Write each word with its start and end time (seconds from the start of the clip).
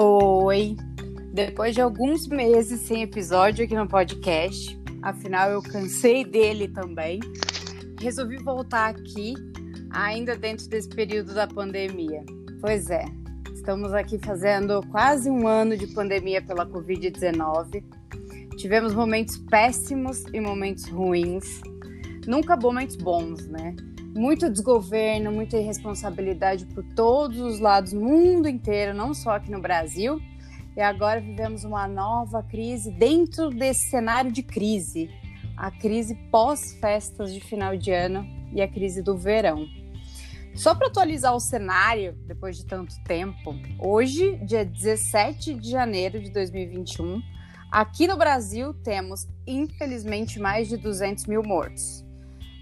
Oi! 0.00 0.76
Depois 1.32 1.74
de 1.74 1.80
alguns 1.80 2.28
meses 2.28 2.82
sem 2.82 3.02
episódio 3.02 3.64
aqui 3.64 3.74
no 3.74 3.88
podcast, 3.88 4.80
afinal 5.02 5.50
eu 5.50 5.60
cansei 5.60 6.24
dele 6.24 6.68
também, 6.68 7.18
resolvi 8.00 8.36
voltar 8.36 8.90
aqui, 8.90 9.34
ainda 9.90 10.36
dentro 10.36 10.68
desse 10.68 10.88
período 10.88 11.34
da 11.34 11.48
pandemia. 11.48 12.22
Pois 12.60 12.90
é, 12.90 13.06
estamos 13.52 13.92
aqui 13.92 14.20
fazendo 14.20 14.86
quase 14.92 15.28
um 15.28 15.48
ano 15.48 15.76
de 15.76 15.88
pandemia 15.88 16.40
pela 16.42 16.64
Covid-19. 16.64 17.82
Tivemos 18.56 18.94
momentos 18.94 19.36
péssimos 19.50 20.22
e 20.32 20.38
momentos 20.38 20.84
ruins, 20.84 21.60
nunca 22.24 22.56
momentos 22.56 22.94
bons, 22.94 23.48
né? 23.48 23.74
Muito 24.18 24.50
desgoverno, 24.50 25.30
muita 25.30 25.56
irresponsabilidade 25.56 26.66
por 26.66 26.82
todos 26.82 27.38
os 27.38 27.60
lados, 27.60 27.92
mundo 27.92 28.48
inteiro, 28.48 28.92
não 28.92 29.14
só 29.14 29.30
aqui 29.30 29.48
no 29.48 29.60
Brasil. 29.60 30.20
E 30.76 30.80
agora 30.80 31.20
vivemos 31.20 31.62
uma 31.62 31.86
nova 31.86 32.42
crise 32.42 32.90
dentro 32.90 33.48
desse 33.50 33.88
cenário 33.88 34.32
de 34.32 34.42
crise, 34.42 35.08
a 35.56 35.70
crise 35.70 36.16
pós-festas 36.32 37.32
de 37.32 37.40
final 37.40 37.76
de 37.76 37.92
ano 37.92 38.26
e 38.52 38.60
a 38.60 38.66
crise 38.66 39.02
do 39.02 39.16
verão. 39.16 39.66
Só 40.54 40.74
para 40.74 40.88
atualizar 40.88 41.34
o 41.34 41.40
cenário, 41.40 42.14
depois 42.26 42.56
de 42.56 42.66
tanto 42.66 42.94
tempo, 43.04 43.54
hoje, 43.78 44.36
dia 44.44 44.64
17 44.64 45.54
de 45.54 45.70
janeiro 45.70 46.20
de 46.20 46.30
2021, 46.30 47.22
aqui 47.70 48.08
no 48.08 48.16
Brasil 48.16 48.74
temos, 48.74 49.28
infelizmente, 49.46 50.40
mais 50.40 50.68
de 50.68 50.76
200 50.76 51.26
mil 51.26 51.42
mortos. 51.44 52.07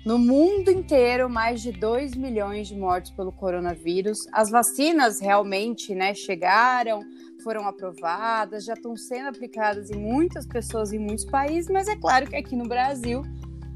No 0.06 0.20
mundo 0.20 0.70
inteiro, 0.70 1.28
mais 1.28 1.60
de 1.60 1.72
2 1.72 2.14
milhões 2.14 2.68
de 2.68 2.76
mortos 2.76 3.10
pelo 3.10 3.32
coronavírus. 3.32 4.18
As 4.32 4.48
vacinas 4.48 5.18
realmente 5.18 5.96
né, 5.96 6.14
chegaram, 6.14 7.00
foram 7.42 7.66
aprovadas, 7.66 8.66
já 8.66 8.74
estão 8.74 8.96
sendo 8.96 9.30
aplicadas 9.30 9.90
em 9.90 9.98
muitas 9.98 10.46
pessoas 10.46 10.92
em 10.92 11.00
muitos 11.00 11.24
países, 11.24 11.68
mas 11.68 11.88
é 11.88 11.96
claro 11.96 12.30
que 12.30 12.36
aqui 12.36 12.54
no 12.54 12.68
Brasil 12.68 13.22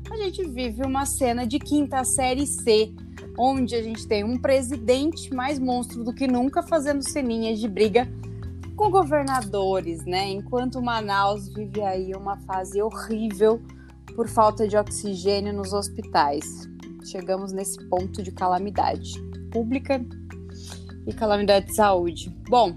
a 0.09 0.17
gente 0.19 0.48
vive 0.48 0.87
uma 0.87 1.05
cena 1.05 1.45
de 1.45 1.59
quinta 1.59 2.05
série 2.05 2.47
C, 2.47 2.94
onde 3.37 3.75
a 3.75 3.83
gente 3.83 4.06
tem 4.06 4.22
um 4.22 4.39
presidente 4.39 5.34
mais 5.34 5.59
monstro 5.59 6.05
do 6.05 6.15
que 6.15 6.28
nunca 6.28 6.62
fazendo 6.62 7.03
ceninhas 7.03 7.59
de 7.59 7.67
briga 7.67 8.06
com 8.77 8.89
governadores, 8.89 10.05
né? 10.05 10.28
Enquanto 10.28 10.81
Manaus 10.81 11.53
vive 11.53 11.83
aí 11.83 12.12
uma 12.15 12.37
fase 12.42 12.81
horrível 12.81 13.61
por 14.20 14.28
falta 14.28 14.68
de 14.68 14.76
oxigênio 14.76 15.50
nos 15.50 15.72
hospitais. 15.72 16.68
Chegamos 17.06 17.52
nesse 17.52 17.82
ponto 17.88 18.22
de 18.22 18.30
calamidade 18.30 19.14
pública 19.50 19.98
e 21.06 21.14
calamidade 21.14 21.68
de 21.68 21.74
saúde. 21.74 22.28
Bom, 22.46 22.76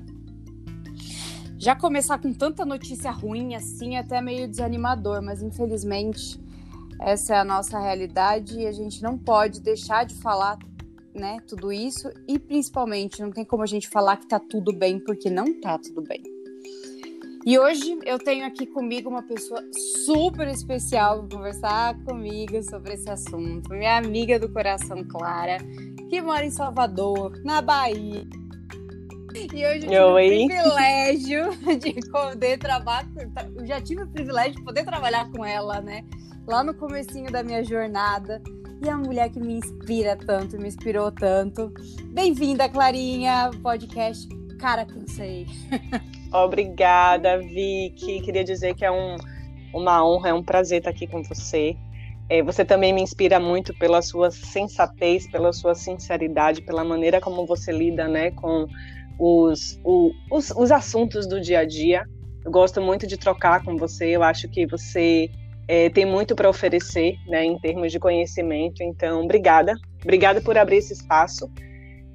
já 1.58 1.76
começar 1.76 2.18
com 2.20 2.32
tanta 2.32 2.64
notícia 2.64 3.12
ruim 3.12 3.56
assim 3.56 3.98
é 3.98 4.00
até 4.00 4.22
meio 4.22 4.48
desanimador, 4.48 5.22
mas 5.22 5.44
infelizmente 5.44 6.40
essa 7.02 7.36
é 7.36 7.40
a 7.40 7.44
nossa 7.44 7.78
realidade 7.78 8.62
e 8.62 8.66
a 8.66 8.72
gente 8.72 9.04
não 9.04 9.18
pode 9.18 9.60
deixar 9.60 10.06
de 10.06 10.16
falar, 10.16 10.58
né, 11.14 11.40
tudo 11.46 11.74
isso 11.74 12.10
e 12.26 12.40
principalmente 12.40 13.22
não 13.22 13.32
tem 13.32 13.44
como 13.44 13.64
a 13.64 13.68
gente 13.68 13.90
falar 13.90 14.16
que 14.16 14.30
tá 14.30 14.40
tudo 14.40 14.72
bem 14.72 14.98
porque 14.98 15.30
não 15.30 15.60
tá 15.60 15.78
tudo 15.78 16.02
bem. 16.04 16.33
E 17.46 17.60
hoje 17.60 18.00
eu 18.06 18.18
tenho 18.18 18.46
aqui 18.46 18.66
comigo 18.66 19.10
uma 19.10 19.22
pessoa 19.22 19.62
super 20.06 20.48
especial 20.48 21.24
para 21.24 21.38
conversar 21.38 22.00
comigo 22.06 22.64
sobre 22.64 22.94
esse 22.94 23.10
assunto. 23.10 23.70
Minha 23.74 23.98
amiga 23.98 24.40
do 24.40 24.48
coração 24.48 25.04
Clara, 25.04 25.58
que 26.10 26.22
mora 26.22 26.46
em 26.46 26.50
Salvador, 26.50 27.34
na 27.44 27.62
Bahia. 27.62 28.26
E 29.36 29.66
hoje 29.66 29.88
eu 29.94 30.16
tive 30.16 30.42
o 30.42 30.48
privilégio 30.48 31.50
de 31.80 32.10
poder 32.10 32.60
trabalhar. 32.60 33.10
Eu 33.58 33.66
já 33.66 33.82
tive 33.82 34.04
o 34.04 34.08
privilégio 34.08 34.56
de 34.56 34.64
poder 34.64 34.86
trabalhar 34.86 35.30
com 35.30 35.44
ela, 35.44 35.82
né? 35.82 36.06
Lá 36.48 36.64
no 36.64 36.74
comecinho 36.74 37.30
da 37.30 37.44
minha 37.44 37.62
jornada. 37.62 38.42
E 38.82 38.88
a 38.88 38.98
mulher 38.98 39.30
que 39.30 39.40
me 39.40 39.56
inspira 39.56 40.16
tanto, 40.16 40.58
me 40.58 40.70
inspirou 40.70 41.12
tanto. 41.12 41.74
Bem-vinda, 42.06 42.70
Clarinha, 42.70 43.52
podcast 43.62 44.30
Cara 44.60 44.86
Cansei. 44.86 45.46
Obrigada, 46.34 47.38
Vicky. 47.38 48.20
Queria 48.22 48.44
dizer 48.44 48.74
que 48.74 48.84
é 48.84 48.92
um, 48.92 49.16
uma 49.72 50.04
honra, 50.04 50.30
é 50.30 50.34
um 50.34 50.44
prazer 50.44 50.80
estar 50.80 50.90
aqui 50.90 51.06
com 51.06 51.22
você. 51.22 51.78
É, 52.28 52.42
você 52.42 52.66
também 52.66 52.92
me 52.92 53.02
inspira 53.02 53.40
muito 53.40 53.72
pela 53.78 54.02
sua 54.02 54.32
sensatez, 54.32 55.30
pela 55.30 55.54
sua 55.54 55.76
sinceridade, 55.76 56.64
pela 56.64 56.84
maneira 56.84 57.22
como 57.22 57.46
você 57.46 57.72
lida 57.72 58.08
né, 58.08 58.32
com 58.32 58.66
os, 59.20 59.80
o, 59.84 60.12
os, 60.32 60.50
os 60.52 60.72
assuntos 60.72 61.28
do 61.28 61.40
dia 61.40 61.60
a 61.60 61.66
dia. 61.66 62.04
Eu 62.44 62.52
gosto 62.52 62.82
muito 62.82 63.06
de 63.06 63.16
trocar 63.16 63.64
com 63.64 63.78
você, 63.78 64.08
eu 64.08 64.24
acho 64.24 64.50
que 64.50 64.66
você 64.66 65.30
é, 65.68 65.90
tem 65.90 66.06
muito 66.06 66.36
para 66.36 66.50
oferecer 66.50 67.16
né, 67.28 67.46
em 67.46 67.60
termos 67.60 67.92
de 67.92 68.00
conhecimento. 68.00 68.82
Então, 68.82 69.24
obrigada. 69.24 69.76
Obrigada 70.02 70.42
por 70.42 70.58
abrir 70.58 70.78
esse 70.78 70.94
espaço 70.94 71.48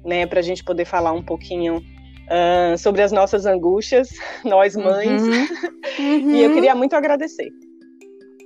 né, 0.03 0.25
para 0.25 0.39
a 0.39 0.43
gente 0.43 0.63
poder 0.63 0.85
falar 0.85 1.13
um 1.13 1.23
pouquinho 1.23 1.81
uh, 2.29 2.77
sobre 2.77 3.01
as 3.01 3.11
nossas 3.11 3.45
angústias, 3.45 4.09
nós 4.45 4.75
mães. 4.75 5.21
Uhum. 5.21 5.47
Uhum. 5.99 6.31
e 6.35 6.43
eu 6.43 6.53
queria 6.53 6.75
muito 6.75 6.95
agradecer. 6.95 7.49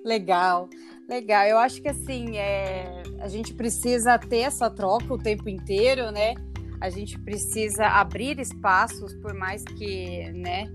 Legal, 0.04 0.70
legal. 1.08 1.46
Eu 1.46 1.58
acho 1.58 1.82
que 1.82 1.90
assim, 1.90 2.38
é, 2.38 3.04
a 3.20 3.28
gente 3.28 3.54
precisa 3.54 4.18
ter 4.18 4.40
essa 4.40 4.70
troca 4.70 5.14
o 5.14 5.18
tempo 5.18 5.48
inteiro, 5.48 6.12
né? 6.12 6.34
A 6.82 6.90
gente 6.90 7.18
precisa 7.20 7.86
abrir 7.86 8.40
espaços, 8.40 9.14
por 9.22 9.34
mais 9.34 9.64
que, 9.64 10.30
né? 10.34 10.68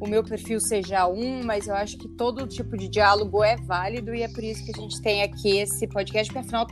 o 0.00 0.06
meu 0.06 0.22
perfil 0.22 0.60
seja 0.60 1.06
um, 1.06 1.42
mas 1.42 1.66
eu 1.66 1.74
acho 1.74 1.96
que 1.96 2.08
todo 2.08 2.46
tipo 2.46 2.76
de 2.76 2.88
diálogo 2.88 3.42
é 3.42 3.56
válido 3.56 4.14
e 4.14 4.22
é 4.22 4.28
por 4.28 4.44
isso 4.44 4.64
que 4.64 4.72
a 4.76 4.80
gente 4.80 5.00
tem 5.00 5.22
aqui 5.22 5.58
esse 5.58 5.86
podcast, 5.86 6.32
porque 6.32 6.46
afinal 6.46 6.66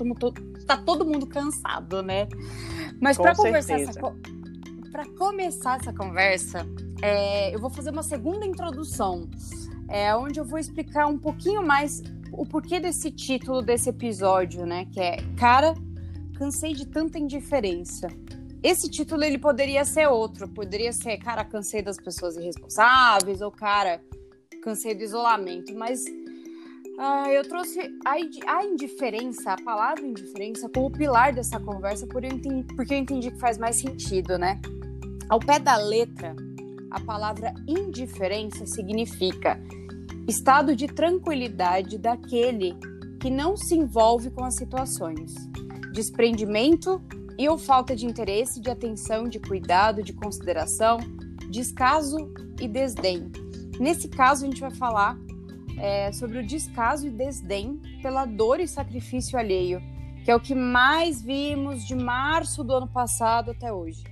está 0.58 0.76
todo 0.76 1.04
mundo 1.04 1.26
cansado, 1.26 2.02
né? 2.02 2.28
Mas 3.00 3.16
para 3.16 3.34
conversar 3.34 3.80
essa, 3.80 4.00
para 4.94 5.06
começar 5.18 5.80
essa 5.80 5.92
conversa, 5.92 6.64
é, 7.02 7.52
eu 7.52 7.58
vou 7.58 7.68
fazer 7.68 7.90
uma 7.90 8.04
segunda 8.04 8.46
introdução, 8.46 9.28
é, 9.88 10.14
onde 10.14 10.38
eu 10.38 10.44
vou 10.44 10.56
explicar 10.56 11.08
um 11.08 11.18
pouquinho 11.18 11.66
mais 11.66 12.00
o 12.30 12.46
porquê 12.46 12.78
desse 12.78 13.10
título 13.10 13.60
desse 13.60 13.90
episódio, 13.90 14.64
né? 14.64 14.86
Que 14.92 15.00
é 15.00 15.16
Cara, 15.36 15.74
cansei 16.38 16.74
de 16.74 16.86
tanta 16.86 17.18
indiferença. 17.18 18.06
Esse 18.62 18.88
título 18.88 19.24
ele 19.24 19.36
poderia 19.36 19.84
ser 19.84 20.06
outro, 20.06 20.48
poderia 20.48 20.92
ser 20.92 21.18
Cara, 21.18 21.44
cansei 21.44 21.82
das 21.82 21.96
pessoas 21.96 22.36
irresponsáveis, 22.36 23.40
ou 23.40 23.50
Cara, 23.50 24.00
cansei 24.62 24.94
do 24.94 25.02
isolamento, 25.02 25.74
mas 25.74 26.04
ah, 27.00 27.32
eu 27.32 27.42
trouxe 27.48 27.80
a, 28.04 28.64
indiferença, 28.64 29.54
a 29.54 29.60
palavra 29.60 30.06
indiferença, 30.06 30.70
como 30.72 30.88
pilar 30.88 31.34
dessa 31.34 31.58
conversa, 31.58 32.06
porque 32.06 32.94
eu 32.94 32.98
entendi 32.98 33.32
que 33.32 33.40
faz 33.40 33.58
mais 33.58 33.74
sentido, 33.74 34.38
né? 34.38 34.60
Ao 35.28 35.40
pé 35.40 35.58
da 35.58 35.76
letra, 35.76 36.36
a 36.90 37.00
palavra 37.00 37.54
indiferença 37.66 38.66
significa 38.66 39.58
estado 40.28 40.76
de 40.76 40.86
tranquilidade 40.86 41.98
daquele 41.98 42.76
que 43.20 43.30
não 43.30 43.56
se 43.56 43.74
envolve 43.74 44.30
com 44.30 44.44
as 44.44 44.54
situações, 44.54 45.34
desprendimento 45.92 47.02
e 47.38 47.48
ou 47.48 47.56
falta 47.56 47.96
de 47.96 48.04
interesse, 48.04 48.60
de 48.60 48.70
atenção, 48.70 49.24
de 49.24 49.40
cuidado, 49.40 50.02
de 50.02 50.12
consideração, 50.12 50.98
descaso 51.50 52.32
e 52.60 52.68
desdém. 52.68 53.32
Nesse 53.80 54.08
caso, 54.08 54.44
a 54.44 54.48
gente 54.48 54.60
vai 54.60 54.70
falar 54.72 55.18
é, 55.78 56.12
sobre 56.12 56.38
o 56.38 56.46
descaso 56.46 57.06
e 57.06 57.10
desdém 57.10 57.80
pela 58.02 58.26
dor 58.26 58.60
e 58.60 58.68
sacrifício 58.68 59.38
alheio, 59.38 59.80
que 60.22 60.30
é 60.30 60.36
o 60.36 60.40
que 60.40 60.54
mais 60.54 61.22
vimos 61.22 61.84
de 61.84 61.94
março 61.94 62.62
do 62.62 62.74
ano 62.74 62.88
passado 62.88 63.50
até 63.50 63.72
hoje. 63.72 64.04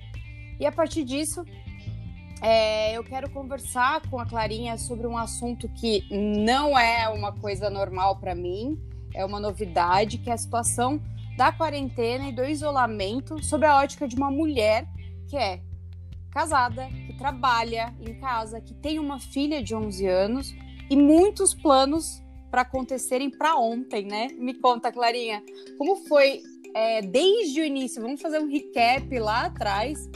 E 0.59 0.65
a 0.65 0.71
partir 0.71 1.03
disso, 1.03 1.43
é, 2.41 2.97
eu 2.97 3.03
quero 3.03 3.29
conversar 3.29 4.01
com 4.09 4.19
a 4.19 4.25
Clarinha 4.25 4.77
sobre 4.77 5.07
um 5.07 5.17
assunto 5.17 5.69
que 5.69 6.03
não 6.11 6.77
é 6.77 7.07
uma 7.07 7.31
coisa 7.31 7.69
normal 7.69 8.17
para 8.17 8.35
mim, 8.35 8.77
é 9.13 9.23
uma 9.23 9.39
novidade, 9.39 10.17
que 10.17 10.29
é 10.29 10.33
a 10.33 10.37
situação 10.37 11.01
da 11.37 11.51
quarentena 11.51 12.27
e 12.27 12.31
do 12.31 12.43
isolamento 12.43 13.43
sob 13.43 13.65
a 13.65 13.77
ótica 13.77 14.07
de 14.07 14.15
uma 14.15 14.29
mulher 14.29 14.85
que 15.29 15.37
é 15.37 15.61
casada, 16.31 16.87
que 17.07 17.13
trabalha 17.17 17.95
em 18.01 18.19
casa, 18.19 18.59
que 18.59 18.73
tem 18.73 18.99
uma 18.99 19.19
filha 19.19 19.63
de 19.63 19.73
11 19.73 20.07
anos 20.07 20.55
e 20.89 20.95
muitos 20.95 21.53
planos 21.53 22.21
para 22.51 22.61
acontecerem 22.61 23.29
para 23.29 23.55
ontem, 23.55 24.05
né? 24.05 24.27
Me 24.37 24.53
conta, 24.55 24.91
Clarinha, 24.91 25.41
como 25.77 25.95
foi 26.07 26.41
é, 26.75 27.01
desde 27.01 27.61
o 27.61 27.65
início? 27.65 28.01
Vamos 28.01 28.21
fazer 28.21 28.39
um 28.39 28.49
recap 28.49 29.17
lá 29.17 29.45
atrás 29.45 30.09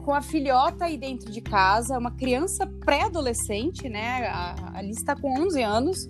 com 0.00 0.14
a 0.14 0.20
filhota 0.20 0.86
aí 0.86 0.96
dentro 0.96 1.30
de 1.30 1.40
casa, 1.40 1.98
uma 1.98 2.10
criança 2.10 2.66
pré-adolescente, 2.66 3.88
né? 3.88 4.26
A 4.26 4.78
Alice 4.78 5.00
está 5.00 5.14
com 5.14 5.32
11 5.40 5.62
anos 5.62 6.08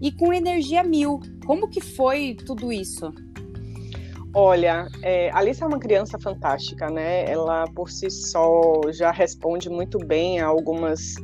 e 0.00 0.12
com 0.12 0.32
energia 0.32 0.82
mil. 0.82 1.20
Como 1.46 1.68
que 1.68 1.80
foi 1.80 2.36
tudo 2.46 2.72
isso? 2.72 3.12
Olha, 4.36 4.88
é, 5.02 5.30
Alice 5.32 5.62
é 5.62 5.66
uma 5.66 5.78
criança 5.78 6.18
fantástica, 6.18 6.90
né? 6.90 7.24
Ela 7.30 7.66
por 7.74 7.90
si 7.90 8.10
só 8.10 8.80
já 8.90 9.12
responde 9.12 9.70
muito 9.70 9.98
bem 9.98 10.40
a 10.40 10.46
algumas, 10.46 11.14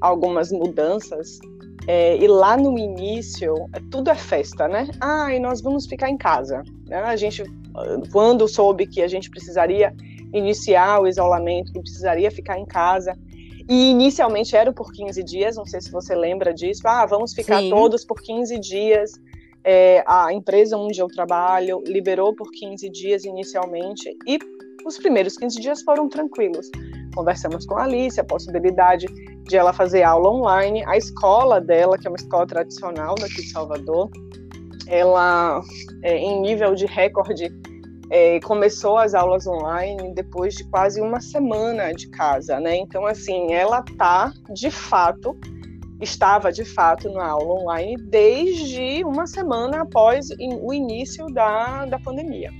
algumas 0.00 0.50
mudanças. 0.50 1.38
É, 1.86 2.16
e 2.16 2.26
lá 2.26 2.56
no 2.56 2.78
início, 2.78 3.54
tudo 3.90 4.08
é 4.08 4.14
festa, 4.14 4.66
né? 4.66 4.88
Ah, 4.98 5.34
e 5.34 5.38
nós 5.38 5.60
vamos 5.60 5.86
ficar 5.86 6.08
em 6.08 6.16
casa. 6.16 6.62
Né? 6.86 6.96
A 6.96 7.16
gente, 7.16 7.44
quando 8.10 8.48
soube 8.48 8.86
que 8.86 9.02
a 9.02 9.08
gente 9.08 9.28
precisaria 9.28 9.94
iniciar 10.34 11.00
o 11.00 11.06
isolamento, 11.06 11.72
que 11.72 11.80
precisaria 11.80 12.30
ficar 12.30 12.58
em 12.58 12.66
casa, 12.66 13.16
e 13.68 13.90
inicialmente 13.90 14.54
era 14.54 14.72
por 14.72 14.92
15 14.92 15.22
dias, 15.22 15.56
não 15.56 15.64
sei 15.64 15.80
se 15.80 15.90
você 15.90 16.14
lembra 16.14 16.52
disso. 16.52 16.82
Ah, 16.84 17.06
vamos 17.06 17.32
ficar 17.32 17.60
Sim. 17.60 17.70
todos 17.70 18.04
por 18.04 18.20
15 18.20 18.58
dias 18.58 19.12
é, 19.64 20.04
a 20.06 20.32
empresa 20.32 20.76
onde 20.76 21.00
eu 21.00 21.08
trabalho 21.08 21.82
liberou 21.86 22.34
por 22.34 22.50
15 22.50 22.88
dias 22.90 23.24
inicialmente 23.24 24.14
e 24.26 24.38
os 24.84 24.98
primeiros 24.98 25.38
15 25.38 25.58
dias 25.60 25.82
foram 25.82 26.08
tranquilos. 26.08 26.70
Conversamos 27.14 27.64
com 27.64 27.78
a 27.78 27.84
Alice, 27.84 28.20
a 28.20 28.24
possibilidade 28.24 29.06
de 29.44 29.56
ela 29.56 29.72
fazer 29.72 30.02
aula 30.02 30.30
online. 30.30 30.84
A 30.86 30.98
escola 30.98 31.58
dela, 31.60 31.96
que 31.96 32.06
é 32.06 32.10
uma 32.10 32.18
escola 32.18 32.46
tradicional 32.46 33.14
daqui 33.14 33.36
de 33.36 33.50
Salvador, 33.50 34.10
ela, 34.86 35.62
é, 36.02 36.18
em 36.18 36.42
nível 36.42 36.74
de 36.74 36.84
recorde, 36.84 37.50
é, 38.10 38.38
começou 38.40 38.98
as 38.98 39.14
aulas 39.14 39.46
online 39.46 40.12
depois 40.14 40.54
de 40.54 40.64
quase 40.64 41.00
uma 41.00 41.20
semana 41.20 41.92
de 41.92 42.08
casa, 42.08 42.60
né? 42.60 42.76
Então, 42.76 43.06
assim, 43.06 43.52
ela 43.52 43.82
tá, 43.96 44.32
de 44.52 44.70
fato, 44.70 45.36
estava 46.00 46.52
de 46.52 46.64
fato 46.64 47.10
na 47.10 47.26
aula 47.26 47.62
online 47.62 47.96
desde 47.96 49.02
uma 49.04 49.26
semana 49.26 49.82
após 49.82 50.28
o 50.60 50.72
início 50.72 51.26
da, 51.26 51.86
da 51.86 51.98
pandemia. 51.98 52.50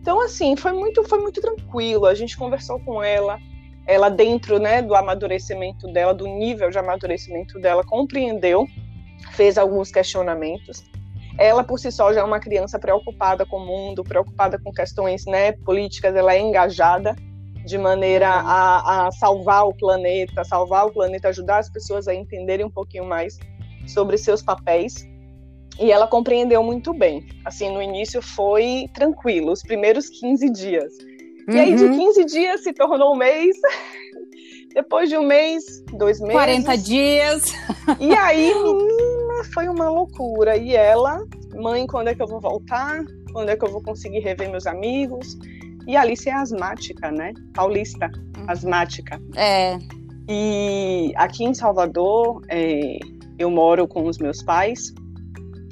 Então, 0.00 0.20
assim, 0.20 0.54
foi 0.54 0.72
muito, 0.72 1.02
foi 1.04 1.18
muito 1.18 1.40
tranquilo. 1.40 2.04
A 2.04 2.14
gente 2.14 2.36
conversou 2.36 2.78
com 2.80 3.02
ela, 3.02 3.38
ela 3.86 4.10
dentro 4.10 4.58
né, 4.58 4.82
do 4.82 4.94
amadurecimento 4.94 5.90
dela, 5.90 6.12
do 6.12 6.26
nível 6.26 6.68
de 6.70 6.78
amadurecimento 6.78 7.58
dela, 7.58 7.82
compreendeu, 7.82 8.66
fez 9.32 9.56
alguns 9.56 9.90
questionamentos. 9.90 10.84
Ela, 11.38 11.64
por 11.64 11.78
si 11.78 11.90
só, 11.90 12.12
já 12.12 12.20
é 12.20 12.24
uma 12.24 12.38
criança 12.38 12.78
preocupada 12.78 13.44
com 13.44 13.56
o 13.56 13.66
mundo, 13.66 14.04
preocupada 14.04 14.58
com 14.58 14.72
questões 14.72 15.24
né, 15.26 15.52
políticas, 15.52 16.14
ela 16.14 16.34
é 16.34 16.40
engajada 16.40 17.16
de 17.64 17.78
maneira 17.78 18.28
a, 18.28 19.06
a, 19.06 19.12
salvar 19.12 19.66
o 19.66 19.74
planeta, 19.74 20.44
salvar 20.44 20.86
o 20.86 20.92
planeta, 20.92 21.28
ajudar 21.28 21.58
as 21.58 21.70
pessoas 21.70 22.06
a 22.06 22.14
entenderem 22.14 22.66
um 22.66 22.70
pouquinho 22.70 23.04
mais 23.04 23.38
sobre 23.86 24.18
seus 24.18 24.42
papéis. 24.42 25.06
E 25.80 25.90
ela 25.90 26.06
compreendeu 26.06 26.62
muito 26.62 26.94
bem. 26.94 27.26
Assim, 27.44 27.72
no 27.72 27.82
início 27.82 28.22
foi 28.22 28.88
tranquilo, 28.94 29.50
os 29.50 29.62
primeiros 29.62 30.08
15 30.08 30.50
dias. 30.50 30.92
Uhum. 31.48 31.54
E 31.54 31.60
aí, 31.60 31.74
de 31.74 31.88
15 31.88 32.20
uhum. 32.20 32.26
dias 32.26 32.62
se 32.62 32.72
tornou 32.72 33.12
um 33.12 33.16
mês. 33.16 33.56
Depois 34.72 35.08
de 35.08 35.16
um 35.16 35.24
mês, 35.24 35.64
dois 35.92 36.20
meses. 36.20 36.34
40 36.34 36.78
dias. 36.78 37.52
E 37.98 38.12
aí, 38.14 38.52
foi 39.42 39.68
uma 39.68 39.88
loucura. 39.88 40.56
E 40.56 40.74
ela, 40.74 41.24
mãe, 41.54 41.86
quando 41.86 42.08
é 42.08 42.14
que 42.14 42.22
eu 42.22 42.26
vou 42.26 42.40
voltar? 42.40 43.04
Quando 43.32 43.48
é 43.48 43.56
que 43.56 43.64
eu 43.64 43.70
vou 43.70 43.82
conseguir 43.82 44.20
rever 44.20 44.50
meus 44.50 44.66
amigos? 44.66 45.36
E 45.86 45.96
Alice 45.96 46.28
é 46.28 46.32
asmática, 46.32 47.10
né? 47.10 47.32
Paulista, 47.54 48.10
uhum. 48.36 48.44
asmática. 48.48 49.20
É. 49.36 49.78
E 50.28 51.12
aqui 51.16 51.44
em 51.44 51.52
Salvador, 51.52 52.40
é, 52.48 52.98
eu 53.38 53.50
moro 53.50 53.86
com 53.86 54.06
os 54.06 54.18
meus 54.18 54.42
pais 54.42 54.94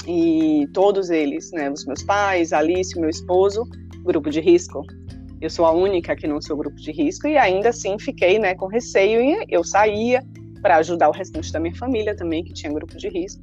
e 0.06 0.68
todos 0.74 1.10
eles, 1.10 1.50
né? 1.52 1.70
Os 1.70 1.86
meus 1.86 2.02
pais, 2.02 2.52
Alice, 2.52 2.98
meu 2.98 3.08
esposo, 3.08 3.64
grupo 4.02 4.28
de 4.28 4.40
risco. 4.40 4.82
Eu 5.40 5.48
sou 5.48 5.64
a 5.64 5.72
única 5.72 6.14
que 6.14 6.26
não 6.26 6.40
sou 6.40 6.56
grupo 6.56 6.76
de 6.76 6.92
risco 6.92 7.26
e 7.26 7.36
ainda 7.36 7.70
assim 7.70 7.98
fiquei, 7.98 8.38
né, 8.38 8.54
com 8.54 8.66
receio 8.66 9.20
e 9.20 9.44
eu 9.48 9.64
saía 9.64 10.22
para 10.60 10.76
ajudar 10.76 11.08
o 11.08 11.12
restante 11.12 11.52
da 11.52 11.58
minha 11.58 11.74
família 11.74 12.14
também 12.14 12.44
que 12.44 12.52
tinha 12.52 12.72
grupo 12.72 12.96
de 12.96 13.08
risco. 13.08 13.42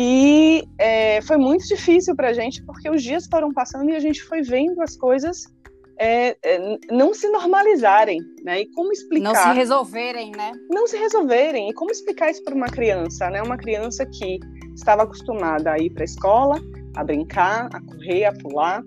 E 0.00 0.62
é, 0.78 1.20
foi 1.22 1.36
muito 1.36 1.66
difícil 1.66 2.14
para 2.14 2.28
a 2.28 2.32
gente 2.32 2.62
porque 2.62 2.88
os 2.88 3.02
dias 3.02 3.26
foram 3.26 3.52
passando 3.52 3.90
e 3.90 3.96
a 3.96 3.98
gente 3.98 4.22
foi 4.22 4.42
vendo 4.42 4.80
as 4.80 4.96
coisas 4.96 5.52
é, 5.98 6.36
é, 6.44 6.78
não 6.88 7.12
se 7.12 7.28
normalizarem, 7.28 8.20
né? 8.44 8.60
E 8.60 8.70
como 8.70 8.92
explicar? 8.92 9.32
Não 9.32 9.34
se 9.34 9.58
resolverem, 9.58 10.30
né? 10.30 10.52
Não 10.70 10.86
se 10.86 10.96
resolverem. 10.96 11.68
E 11.68 11.74
como 11.74 11.90
explicar 11.90 12.30
isso 12.30 12.44
para 12.44 12.54
uma 12.54 12.68
criança, 12.68 13.28
né? 13.28 13.42
Uma 13.42 13.56
criança 13.56 14.06
que 14.06 14.38
estava 14.76 15.02
acostumada 15.02 15.72
a 15.72 15.78
ir 15.80 15.90
para 15.90 16.04
a 16.04 16.04
escola, 16.04 16.60
a 16.96 17.02
brincar, 17.02 17.68
a 17.72 17.80
correr, 17.80 18.26
a 18.26 18.32
pular. 18.32 18.84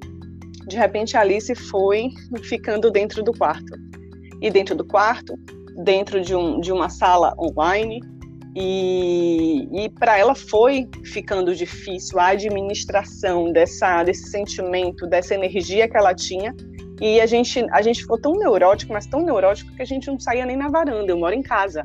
De 0.66 0.78
repente, 0.78 1.18
a 1.18 1.20
Alice 1.20 1.54
foi 1.54 2.08
ficando 2.44 2.90
dentro 2.90 3.22
do 3.22 3.34
quarto. 3.34 3.74
E 4.42 4.50
dentro 4.50 4.76
do 4.76 4.86
quarto, 4.86 5.38
dentro 5.84 6.22
de, 6.22 6.34
um, 6.34 6.62
de 6.62 6.72
uma 6.72 6.88
sala 6.88 7.36
online, 7.38 8.00
e, 8.56 9.68
e 9.72 9.90
para 9.90 10.18
ela 10.18 10.36
foi 10.36 10.90
ficando 11.06 11.56
difícil 11.56 12.20
a 12.20 12.28
administração 12.28 13.52
dessa, 13.52 14.04
desse 14.04 14.30
sentimento, 14.30 15.08
dessa 15.08 15.36
energia 15.36 15.88
que 15.88 15.98
ela 15.98 16.14
tinha 16.14 16.54
e 17.02 17.20
a 17.20 17.26
gente, 17.26 17.66
a 17.72 17.82
gente 17.82 18.02
ficou 18.02 18.22
tão 18.22 18.34
neurótico, 18.34 18.94
mas 18.94 19.08
tão 19.08 19.22
neurótico 19.22 19.76
que 19.76 19.82
a 19.82 19.86
gente 19.86 20.06
não 20.06 20.20
saía 20.20 20.46
nem 20.46 20.56
na 20.56 20.70
varanda. 20.70 21.12
Eu 21.12 21.18
moro 21.18 21.34
em 21.34 21.42
casa. 21.42 21.82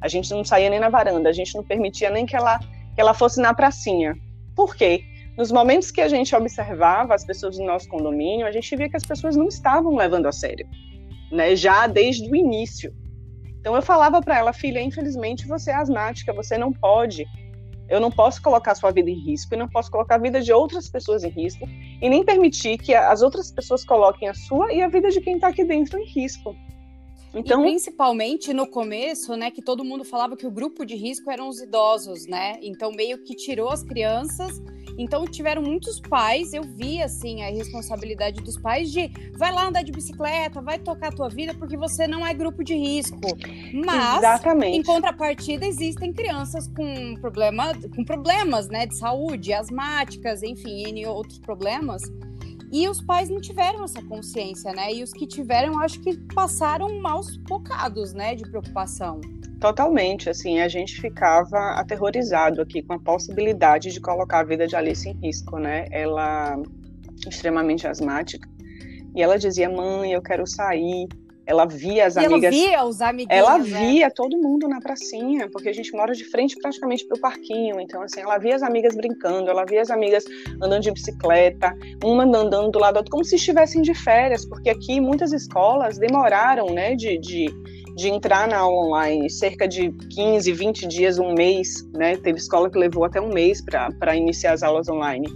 A 0.00 0.08
gente 0.08 0.28
não 0.32 0.44
saía 0.44 0.68
nem 0.68 0.80
na 0.80 0.88
varanda, 0.88 1.28
a 1.28 1.32
gente 1.32 1.54
não 1.54 1.62
permitia 1.62 2.10
nem 2.10 2.26
que 2.26 2.34
ela, 2.34 2.58
que 2.58 3.00
ela 3.00 3.14
fosse 3.14 3.40
na 3.40 3.54
pracinha. 3.54 4.16
Por 4.56 4.74
quê? 4.74 5.04
Nos 5.36 5.52
momentos 5.52 5.92
que 5.92 6.00
a 6.00 6.08
gente 6.08 6.34
observava 6.34 7.14
as 7.14 7.24
pessoas 7.24 7.56
do 7.56 7.64
nosso 7.64 7.88
condomínio, 7.88 8.44
a 8.46 8.50
gente 8.50 8.74
via 8.74 8.88
que 8.88 8.96
as 8.96 9.04
pessoas 9.04 9.36
não 9.36 9.46
estavam 9.46 9.94
levando 9.94 10.26
a 10.26 10.32
sério, 10.32 10.66
né? 11.30 11.54
Já 11.54 11.86
desde 11.86 12.28
o 12.28 12.34
início. 12.34 12.92
Então 13.60 13.74
eu 13.74 13.82
falava 13.82 14.20
para 14.20 14.38
ela, 14.38 14.52
filha, 14.52 14.80
infelizmente 14.80 15.46
você 15.46 15.70
é 15.70 15.74
asmática, 15.74 16.32
você 16.32 16.56
não 16.56 16.72
pode 16.72 17.26
eu 17.88 18.00
não 18.00 18.10
posso 18.10 18.42
colocar 18.42 18.74
sua 18.74 18.90
vida 18.90 19.08
em 19.08 19.18
risco 19.18 19.54
e 19.54 19.56
não 19.56 19.68
posso 19.68 19.90
colocar 19.90 20.16
a 20.16 20.18
vida 20.18 20.40
de 20.40 20.52
outras 20.52 20.88
pessoas 20.88 21.24
em 21.24 21.30
risco 21.30 21.66
e 22.00 22.08
nem 22.08 22.24
permitir 22.24 22.76
que 22.76 22.94
as 22.94 23.22
outras 23.22 23.50
pessoas 23.50 23.84
coloquem 23.84 24.28
a 24.28 24.34
sua 24.34 24.72
e 24.72 24.82
a 24.82 24.88
vida 24.88 25.08
de 25.08 25.20
quem 25.20 25.36
está 25.36 25.48
aqui 25.48 25.64
dentro 25.64 25.98
em 25.98 26.04
risco. 26.04 26.54
Então, 27.34 27.62
e 27.62 27.68
principalmente 27.68 28.52
no 28.52 28.66
começo, 28.66 29.36
né, 29.36 29.50
que 29.50 29.62
todo 29.62 29.84
mundo 29.84 30.04
falava 30.04 30.36
que 30.36 30.46
o 30.46 30.50
grupo 30.50 30.84
de 30.84 30.94
risco 30.94 31.30
eram 31.30 31.48
os 31.48 31.60
idosos, 31.60 32.26
né? 32.26 32.58
Então 32.62 32.90
meio 32.92 33.18
que 33.18 33.34
tirou 33.34 33.70
as 33.70 33.82
crianças 33.82 34.60
então 34.98 35.24
tiveram 35.24 35.62
muitos 35.62 36.00
pais, 36.00 36.52
eu 36.52 36.64
vi 36.64 37.00
assim 37.00 37.40
a 37.42 37.50
responsabilidade 37.50 38.42
dos 38.42 38.58
pais 38.58 38.90
de 38.90 39.08
vai 39.36 39.52
lá 39.52 39.68
andar 39.68 39.82
de 39.82 39.92
bicicleta, 39.92 40.60
vai 40.60 40.76
tocar 40.76 41.08
a 41.08 41.12
tua 41.12 41.28
vida 41.28 41.54
porque 41.54 41.76
você 41.76 42.08
não 42.08 42.26
é 42.26 42.34
grupo 42.34 42.64
de 42.64 42.74
risco. 42.74 43.20
Mas 43.72 44.18
Exatamente. 44.18 44.76
em 44.76 44.82
contrapartida 44.82 45.64
existem 45.64 46.12
crianças 46.12 46.66
com 46.76 47.14
problema, 47.20 47.72
com 47.94 48.04
problemas, 48.04 48.68
né, 48.68 48.86
de 48.86 48.96
saúde, 48.96 49.52
asmáticas, 49.52 50.42
enfim, 50.42 50.98
e 50.98 51.06
outros 51.06 51.38
problemas. 51.38 52.02
E 52.70 52.88
os 52.88 53.00
pais 53.00 53.30
não 53.30 53.40
tiveram 53.40 53.84
essa 53.84 54.02
consciência, 54.02 54.72
né? 54.72 54.92
E 54.92 55.02
os 55.02 55.12
que 55.12 55.26
tiveram, 55.26 55.78
acho 55.78 56.00
que 56.00 56.16
passaram 56.34 57.00
maus 57.00 57.36
bocados, 57.36 58.12
né, 58.12 58.34
de 58.34 58.42
preocupação. 58.42 59.20
Totalmente, 59.58 60.28
assim, 60.30 60.60
a 60.60 60.68
gente 60.68 61.00
ficava 61.00 61.58
aterrorizado 61.72 62.60
aqui 62.60 62.82
com 62.82 62.92
a 62.92 62.98
possibilidade 62.98 63.90
de 63.90 64.00
colocar 64.00 64.40
a 64.40 64.44
vida 64.44 64.66
de 64.66 64.76
Alice 64.76 65.08
em 65.08 65.14
risco, 65.14 65.58
né? 65.58 65.86
Ela 65.90 66.60
extremamente 67.26 67.86
asmática 67.86 68.48
e 69.16 69.22
ela 69.22 69.38
dizia: 69.38 69.68
"Mãe, 69.68 70.12
eu 70.12 70.22
quero 70.22 70.46
sair". 70.46 71.08
Ela 71.48 71.64
via 71.64 72.06
as 72.06 72.16
e 72.16 72.18
amigas. 72.18 72.42
Ela 72.42 72.50
via 72.50 72.84
os 72.84 73.00
amiguinhos. 73.00 73.40
Ela 73.40 73.58
né? 73.58 73.64
via 73.64 74.06
né? 74.06 74.12
todo 74.14 74.36
mundo 74.36 74.68
na 74.68 74.80
pracinha, 74.80 75.48
porque 75.50 75.70
a 75.70 75.72
gente 75.72 75.90
mora 75.92 76.12
de 76.12 76.22
frente 76.22 76.54
praticamente 76.60 77.06
para 77.06 77.16
o 77.16 77.20
parquinho. 77.20 77.80
Então, 77.80 78.02
assim, 78.02 78.20
ela 78.20 78.36
via 78.36 78.54
as 78.54 78.62
amigas 78.62 78.94
brincando, 78.94 79.48
ela 79.48 79.64
via 79.64 79.80
as 79.80 79.90
amigas 79.90 80.24
andando 80.62 80.82
de 80.82 80.90
bicicleta, 80.90 81.74
uma 82.04 82.24
andando 82.24 82.70
do 82.70 82.78
lado 82.78 82.94
do 82.94 82.96
outro, 82.98 83.10
como 83.10 83.24
se 83.24 83.36
estivessem 83.36 83.80
de 83.80 83.94
férias, 83.94 84.44
porque 84.44 84.68
aqui 84.68 85.00
muitas 85.00 85.32
escolas 85.32 85.96
demoraram, 85.96 86.66
né, 86.66 86.94
de, 86.94 87.16
de 87.18 87.46
de 87.96 88.08
entrar 88.08 88.46
na 88.46 88.58
aula 88.58 88.86
online, 88.86 89.28
cerca 89.28 89.66
de 89.66 89.90
15, 89.90 90.52
20 90.52 90.86
dias, 90.86 91.18
um 91.18 91.34
mês, 91.34 91.84
né? 91.92 92.16
Teve 92.16 92.38
escola 92.38 92.70
que 92.70 92.78
levou 92.78 93.04
até 93.04 93.20
um 93.20 93.28
mês 93.28 93.60
para 93.60 94.14
iniciar 94.14 94.52
as 94.52 94.62
aulas 94.62 94.88
online. 94.88 95.26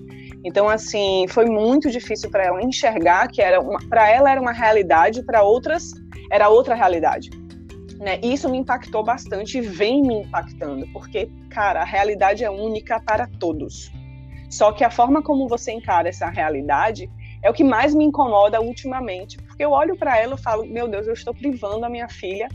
Então, 0.44 0.68
assim, 0.68 1.26
foi 1.28 1.46
muito 1.46 1.90
difícil 1.90 2.30
para 2.30 2.44
ela 2.44 2.62
enxergar 2.62 3.26
que 3.26 3.42
era 3.42 3.60
para 3.88 4.08
ela 4.08 4.30
era 4.30 4.40
uma 4.40 4.52
realidade, 4.52 5.24
para 5.24 5.42
outras 5.42 5.92
era 6.32 6.48
outra 6.48 6.74
realidade. 6.74 7.30
Né? 7.98 8.18
Isso 8.22 8.48
me 8.48 8.56
impactou 8.56 9.04
bastante 9.04 9.58
e 9.58 9.60
vem 9.60 10.02
me 10.02 10.22
impactando, 10.22 10.88
porque, 10.92 11.30
cara, 11.50 11.82
a 11.82 11.84
realidade 11.84 12.42
é 12.42 12.50
única 12.50 12.98
para 12.98 13.28
todos. 13.38 13.92
Só 14.50 14.72
que 14.72 14.82
a 14.82 14.90
forma 14.90 15.22
como 15.22 15.46
você 15.46 15.72
encara 15.72 16.08
essa 16.08 16.28
realidade 16.28 17.08
é 17.42 17.50
o 17.50 17.52
que 17.52 17.62
mais 17.62 17.94
me 17.94 18.04
incomoda 18.04 18.60
ultimamente, 18.60 19.36
porque 19.36 19.64
eu 19.64 19.70
olho 19.70 19.96
para 19.96 20.18
ela 20.18 20.34
e 20.34 20.42
falo, 20.42 20.64
meu 20.64 20.88
Deus, 20.88 21.06
eu 21.06 21.12
estou 21.12 21.34
privando 21.34 21.84
a 21.84 21.90
minha 21.90 22.08
filha 22.08 22.48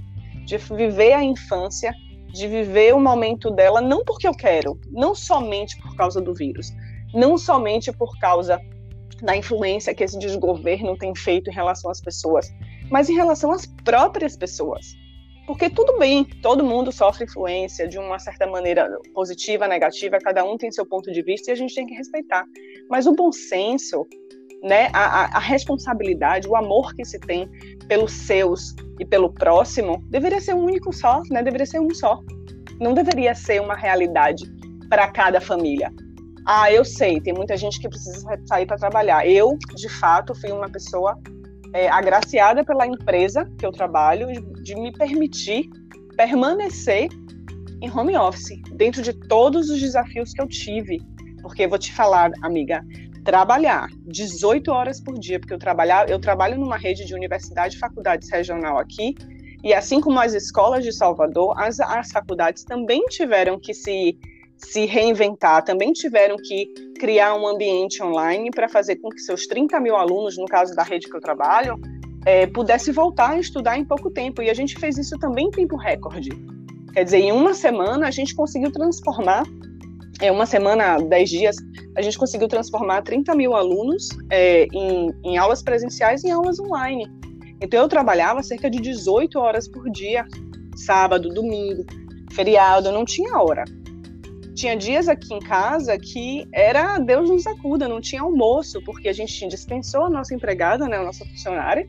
de 0.43 0.57
viver 0.57 1.13
a 1.13 1.23
infância, 1.23 1.93
de 2.33 2.47
viver 2.47 2.95
o 2.95 2.99
momento 2.99 3.51
dela, 3.51 3.79
não 3.79 4.03
porque 4.03 4.27
eu 4.27 4.33
quero, 4.33 4.79
não 4.91 5.13
somente 5.13 5.79
por 5.81 5.95
causa 5.95 6.19
do 6.19 6.33
vírus, 6.33 6.73
não 7.13 7.37
somente 7.37 7.91
por 7.91 8.17
causa 8.19 8.59
da 9.21 9.35
influência 9.35 9.93
que 9.93 10.03
esse 10.03 10.17
desgoverno 10.17 10.97
tem 10.97 11.13
feito 11.15 11.49
em 11.49 11.53
relação 11.53 11.91
às 11.91 11.99
pessoas, 11.99 12.51
mas 12.91 13.09
em 13.09 13.15
relação 13.15 13.51
às 13.51 13.65
próprias 13.65 14.35
pessoas. 14.35 14.95
Porque 15.45 15.69
tudo 15.69 15.97
bem, 15.97 16.25
todo 16.41 16.63
mundo 16.63 16.91
sofre 16.91 17.23
influência 17.23 17.87
de 17.87 17.97
uma 17.97 18.19
certa 18.19 18.45
maneira 18.45 18.99
positiva, 19.13 19.65
negativa, 19.65 20.19
cada 20.19 20.43
um 20.43 20.57
tem 20.57 20.69
seu 20.69 20.85
ponto 20.85 21.09
de 21.09 21.21
vista 21.21 21.49
e 21.49 21.53
a 21.53 21.55
gente 21.55 21.73
tem 21.73 21.85
que 21.85 21.93
respeitar. 21.93 22.43
Mas 22.89 23.07
o 23.07 23.13
bom 23.13 23.31
senso, 23.31 24.05
né, 24.61 24.89
a, 24.91 25.37
a 25.37 25.39
responsabilidade, 25.39 26.49
o 26.49 26.55
amor 26.55 26.93
que 26.93 27.05
se 27.05 27.17
tem 27.17 27.49
pelos 27.87 28.11
seus 28.11 28.75
e 28.99 29.05
pelo 29.05 29.31
próximo, 29.33 30.03
deveria 30.09 30.41
ser 30.41 30.53
um 30.53 30.65
único 30.65 30.91
só, 30.91 31.21
né? 31.29 31.41
Deveria 31.41 31.65
ser 31.65 31.79
um 31.79 31.93
só. 31.93 32.19
Não 32.79 32.93
deveria 32.93 33.33
ser 33.33 33.61
uma 33.61 33.75
realidade 33.75 34.43
para 34.89 35.07
cada 35.07 35.39
família. 35.39 35.91
Ah, 36.45 36.71
eu 36.71 36.83
sei, 36.83 37.21
tem 37.21 37.33
muita 37.33 37.55
gente 37.55 37.79
que 37.79 37.87
precisa 37.87 38.25
sair 38.45 38.65
para 38.65 38.77
trabalhar. 38.77 39.25
Eu, 39.27 39.57
de 39.75 39.89
fato, 39.89 40.35
fui 40.35 40.51
uma 40.51 40.69
pessoa 40.69 41.17
é, 41.77 41.87
agraciada 41.89 42.65
pela 42.65 42.87
empresa 42.87 43.47
que 43.59 43.63
eu 43.63 43.71
trabalho 43.71 44.27
de, 44.63 44.75
me 44.75 44.91
permitir 44.91 45.69
permanecer 46.15 47.07
em 47.79 47.91
home 47.91 48.17
office, 48.17 48.59
dentro 48.71 49.03
de 49.03 49.13
todos 49.13 49.69
os 49.69 49.79
desafios 49.79 50.33
que 50.33 50.41
eu 50.41 50.47
tive. 50.47 50.99
Porque 51.43 51.67
vou 51.67 51.77
te 51.77 51.93
falar, 51.93 52.31
amiga, 52.41 52.83
trabalhar 53.23 53.89
18 54.07 54.71
horas 54.71 54.99
por 54.99 55.19
dia, 55.19 55.39
porque 55.39 55.53
eu 55.53 55.59
trabalhar, 55.59 56.09
eu 56.09 56.19
trabalho 56.19 56.57
numa 56.57 56.77
rede 56.77 57.05
de 57.05 57.13
universidade 57.13 57.75
e 57.75 57.79
faculdades 57.79 58.27
regional 58.31 58.79
aqui, 58.79 59.13
e 59.63 59.71
assim 59.71 60.01
como 60.01 60.19
as 60.19 60.33
escolas 60.33 60.83
de 60.83 60.91
Salvador, 60.91 61.53
as, 61.59 61.79
as 61.79 62.09
faculdades 62.11 62.63
também 62.63 63.05
tiveram 63.05 63.59
que 63.59 63.75
se 63.75 64.17
se 64.57 64.85
reinventar, 64.85 65.63
também 65.63 65.93
tiveram 65.93 66.35
que 66.35 66.73
criar 66.97 67.35
um 67.35 67.47
ambiente 67.47 68.01
online 68.03 68.51
para 68.51 68.67
fazer 68.67 68.97
com 68.97 69.09
que 69.09 69.19
seus 69.19 69.47
30 69.47 69.79
mil 69.79 69.95
alunos, 69.95 70.37
no 70.37 70.45
caso 70.45 70.75
da 70.75 70.83
rede 70.83 71.07
que 71.07 71.15
eu 71.15 71.21
trabalho, 71.21 71.79
é, 72.25 72.45
pudesse 72.47 72.91
voltar 72.91 73.31
a 73.31 73.39
estudar 73.39 73.77
em 73.77 73.85
pouco 73.85 74.09
tempo. 74.09 74.41
E 74.41 74.49
a 74.49 74.53
gente 74.53 74.77
fez 74.77 74.97
isso 74.97 75.17
também 75.17 75.47
em 75.47 75.51
tempo 75.51 75.77
recorde. 75.77 76.29
Quer 76.93 77.03
dizer, 77.03 77.19
em 77.19 77.31
uma 77.31 77.53
semana 77.53 78.07
a 78.07 78.11
gente 78.11 78.35
conseguiu 78.35 78.71
transformar, 78.71 79.43
é 80.19 80.31
uma 80.31 80.45
semana, 80.45 80.97
10 80.97 81.29
dias, 81.29 81.55
a 81.95 82.01
gente 82.01 82.17
conseguiu 82.17 82.47
transformar 82.47 83.03
30 83.03 83.35
mil 83.35 83.55
alunos 83.55 84.09
é, 84.29 84.65
em, 84.73 85.13
em 85.23 85.37
aulas 85.37 85.61
presenciais 85.61 86.23
em 86.23 86.31
aulas 86.31 86.59
online. 86.59 87.05
Então 87.61 87.81
eu 87.81 87.87
trabalhava 87.87 88.43
cerca 88.43 88.69
de 88.69 88.79
18 88.79 89.39
horas 89.39 89.67
por 89.67 89.89
dia, 89.89 90.25
sábado, 90.75 91.29
domingo, 91.29 91.85
feriado, 92.31 92.91
não 92.91 93.05
tinha 93.05 93.39
hora. 93.39 93.63
Tinha 94.57 94.75
dias 94.75 95.07
aqui 95.07 95.35
em 95.35 95.39
casa 95.39 95.95
que 95.99 96.47
era 96.51 96.97
Deus 96.97 97.29
nos 97.29 97.45
acuda, 97.45 97.87
não 97.87 98.01
tinha 98.01 98.23
almoço, 98.23 98.83
porque 98.83 99.07
a 99.07 99.13
gente 99.13 99.47
dispensou 99.47 100.05
a 100.05 100.09
nossa 100.09 100.33
empregada, 100.33 100.87
né, 100.87 100.97
a 100.97 101.03
nossa 101.03 101.23
funcionária. 101.25 101.87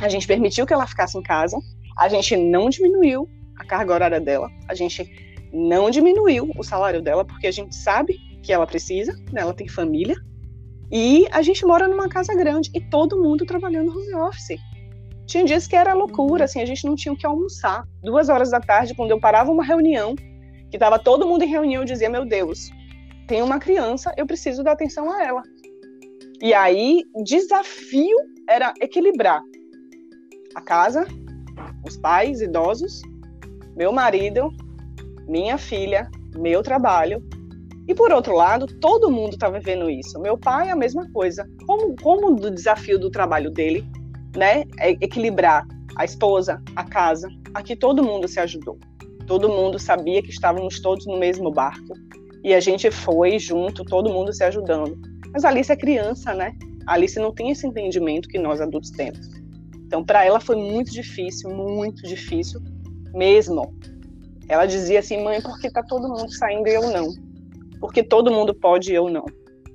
A 0.00 0.08
gente 0.08 0.26
permitiu 0.26 0.64
que 0.64 0.72
ela 0.72 0.86
ficasse 0.86 1.18
em 1.18 1.22
casa. 1.22 1.58
A 1.98 2.08
gente 2.08 2.34
não 2.38 2.70
diminuiu 2.70 3.28
a 3.58 3.66
carga 3.66 3.92
horária 3.92 4.18
dela. 4.18 4.48
A 4.66 4.74
gente 4.74 5.06
não 5.52 5.90
diminuiu 5.90 6.50
o 6.56 6.62
salário 6.62 7.02
dela, 7.02 7.22
porque 7.22 7.46
a 7.46 7.52
gente 7.52 7.76
sabe 7.76 8.16
que 8.42 8.50
ela 8.50 8.66
precisa, 8.66 9.12
né, 9.30 9.42
ela 9.42 9.52
tem 9.52 9.68
família. 9.68 10.16
E 10.90 11.26
a 11.30 11.42
gente 11.42 11.66
mora 11.66 11.86
numa 11.86 12.08
casa 12.08 12.34
grande 12.34 12.70
e 12.74 12.80
todo 12.80 13.22
mundo 13.22 13.44
trabalhando 13.44 13.90
home 13.90 14.14
office. 14.14 14.58
Tinha 15.26 15.44
dias 15.44 15.66
que 15.66 15.76
era 15.76 15.92
loucura, 15.92 16.44
assim, 16.44 16.62
a 16.62 16.66
gente 16.66 16.86
não 16.86 16.94
tinha 16.94 17.12
o 17.12 17.16
que 17.16 17.26
almoçar. 17.26 17.84
Duas 18.02 18.30
horas 18.30 18.52
da 18.52 18.58
tarde, 18.58 18.94
quando 18.94 19.10
eu 19.10 19.20
parava 19.20 19.52
uma 19.52 19.62
reunião, 19.62 20.16
que 20.70 20.76
estava 20.76 20.98
todo 20.98 21.26
mundo 21.26 21.44
em 21.44 21.48
reunião, 21.48 21.82
eu 21.82 21.86
dizia: 21.86 22.10
Meu 22.10 22.24
Deus, 22.24 22.70
tem 23.26 23.42
uma 23.42 23.58
criança, 23.58 24.12
eu 24.16 24.26
preciso 24.26 24.62
dar 24.62 24.72
atenção 24.72 25.10
a 25.10 25.22
ela. 25.22 25.42
E 26.40 26.54
aí, 26.54 27.02
desafio 27.24 28.16
era 28.48 28.72
equilibrar 28.80 29.42
a 30.54 30.60
casa, 30.60 31.06
os 31.84 31.96
pais 31.96 32.40
idosos, 32.40 33.02
meu 33.76 33.92
marido, 33.92 34.50
minha 35.26 35.58
filha, 35.58 36.08
meu 36.36 36.62
trabalho. 36.62 37.22
E 37.86 37.94
por 37.94 38.12
outro 38.12 38.34
lado, 38.34 38.66
todo 38.80 39.10
mundo 39.10 39.32
estava 39.32 39.58
vivendo 39.58 39.88
isso. 39.88 40.20
Meu 40.20 40.36
pai, 40.36 40.68
a 40.68 40.76
mesma 40.76 41.10
coisa. 41.10 41.48
Como, 41.66 41.96
como 41.96 42.34
do 42.34 42.50
desafio 42.50 42.98
do 42.98 43.10
trabalho 43.10 43.50
dele, 43.50 43.82
né, 44.36 44.64
é 44.78 44.90
equilibrar 44.90 45.66
a 45.96 46.04
esposa, 46.04 46.62
a 46.76 46.84
casa, 46.84 47.28
aqui 47.54 47.74
todo 47.74 48.04
mundo 48.04 48.28
se 48.28 48.38
ajudou 48.38 48.78
todo 49.28 49.48
mundo 49.48 49.78
sabia 49.78 50.22
que 50.22 50.30
estávamos 50.30 50.80
todos 50.80 51.06
no 51.06 51.18
mesmo 51.18 51.50
barco. 51.52 51.92
E 52.42 52.54
a 52.54 52.60
gente 52.60 52.90
foi 52.90 53.38
junto, 53.38 53.84
todo 53.84 54.10
mundo 54.10 54.32
se 54.32 54.42
ajudando. 54.42 54.98
Mas 55.32 55.44
a 55.44 55.50
Alice 55.50 55.70
é 55.70 55.76
criança, 55.76 56.34
né? 56.34 56.56
A 56.86 56.94
Alice 56.94 57.18
não 57.20 57.32
tem 57.32 57.50
esse 57.50 57.66
entendimento 57.66 58.28
que 58.28 58.38
nós 58.38 58.60
adultos 58.60 58.90
temos. 58.90 59.28
Então, 59.86 60.02
para 60.02 60.24
ela 60.24 60.40
foi 60.40 60.56
muito 60.56 60.90
difícil, 60.90 61.50
muito 61.50 62.02
difícil 62.02 62.60
mesmo. 63.12 63.74
Ela 64.48 64.64
dizia 64.64 65.00
assim: 65.00 65.22
mãe, 65.22 65.42
por 65.42 65.58
que 65.60 65.70
tá 65.70 65.82
todo 65.82 66.08
mundo 66.08 66.32
saindo 66.32 66.66
e 66.66 66.74
eu 66.74 66.90
não? 66.90 67.08
Porque 67.80 68.02
todo 68.02 68.30
mundo 68.30 68.54
pode 68.54 68.90
e 68.90 68.94
eu 68.94 69.10
não. 69.10 69.26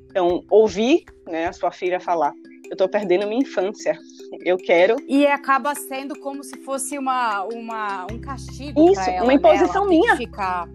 Então, 0.10 0.44
ouvir 0.50 1.04
né, 1.28 1.48
a 1.48 1.54
sua 1.54 1.72
filha 1.72 2.00
falar: 2.00 2.34
eu 2.66 2.74
estou 2.74 2.90
perdendo 2.90 3.28
minha 3.28 3.42
infância. 3.42 3.98
Eu 4.42 4.58
quero. 4.58 4.98
E 5.08 5.26
acaba 5.28 5.76
sendo 5.76 6.18
como 6.20 6.44
se 6.44 6.58
fosse 6.58 6.98
uma, 6.98 7.44
uma 7.44 8.08
um 8.12 8.20
castigo. 8.20 8.92
Isso, 8.92 9.02
ela, 9.02 9.24
uma 9.24 9.34
imposição 9.34 9.84
né? 9.84 9.90
minha. 9.90 10.18
Ficar... 10.18 10.70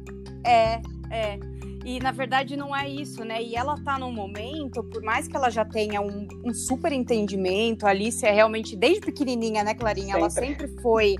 É, 0.45 0.81
é. 1.11 1.39
E 1.85 1.99
na 2.01 2.11
verdade 2.11 2.57
não 2.57 2.77
é 2.77 2.89
isso, 2.89 3.25
né? 3.25 3.43
E 3.43 3.57
ela 3.57 3.77
tá 3.83 3.99
num 3.99 4.13
momento, 4.13 4.83
por 4.85 5.03
mais 5.03 5.27
que 5.27 5.37
ela 5.37 5.49
já 5.49 5.65
tenha 5.65 6.01
um, 6.01 6.29
um 6.45 6.53
super 6.53 6.93
entendimento, 6.93 7.87
a 7.87 7.91
Alice 7.91 8.25
é 8.27 8.31
realmente, 8.31 8.77
desde 8.77 9.01
pequenininha, 9.01 9.65
né, 9.65 9.75
Clarinha? 9.75 10.09
Sempre. 10.09 10.21
Ela 10.21 10.31
sempre 10.31 10.69
foi 10.83 11.17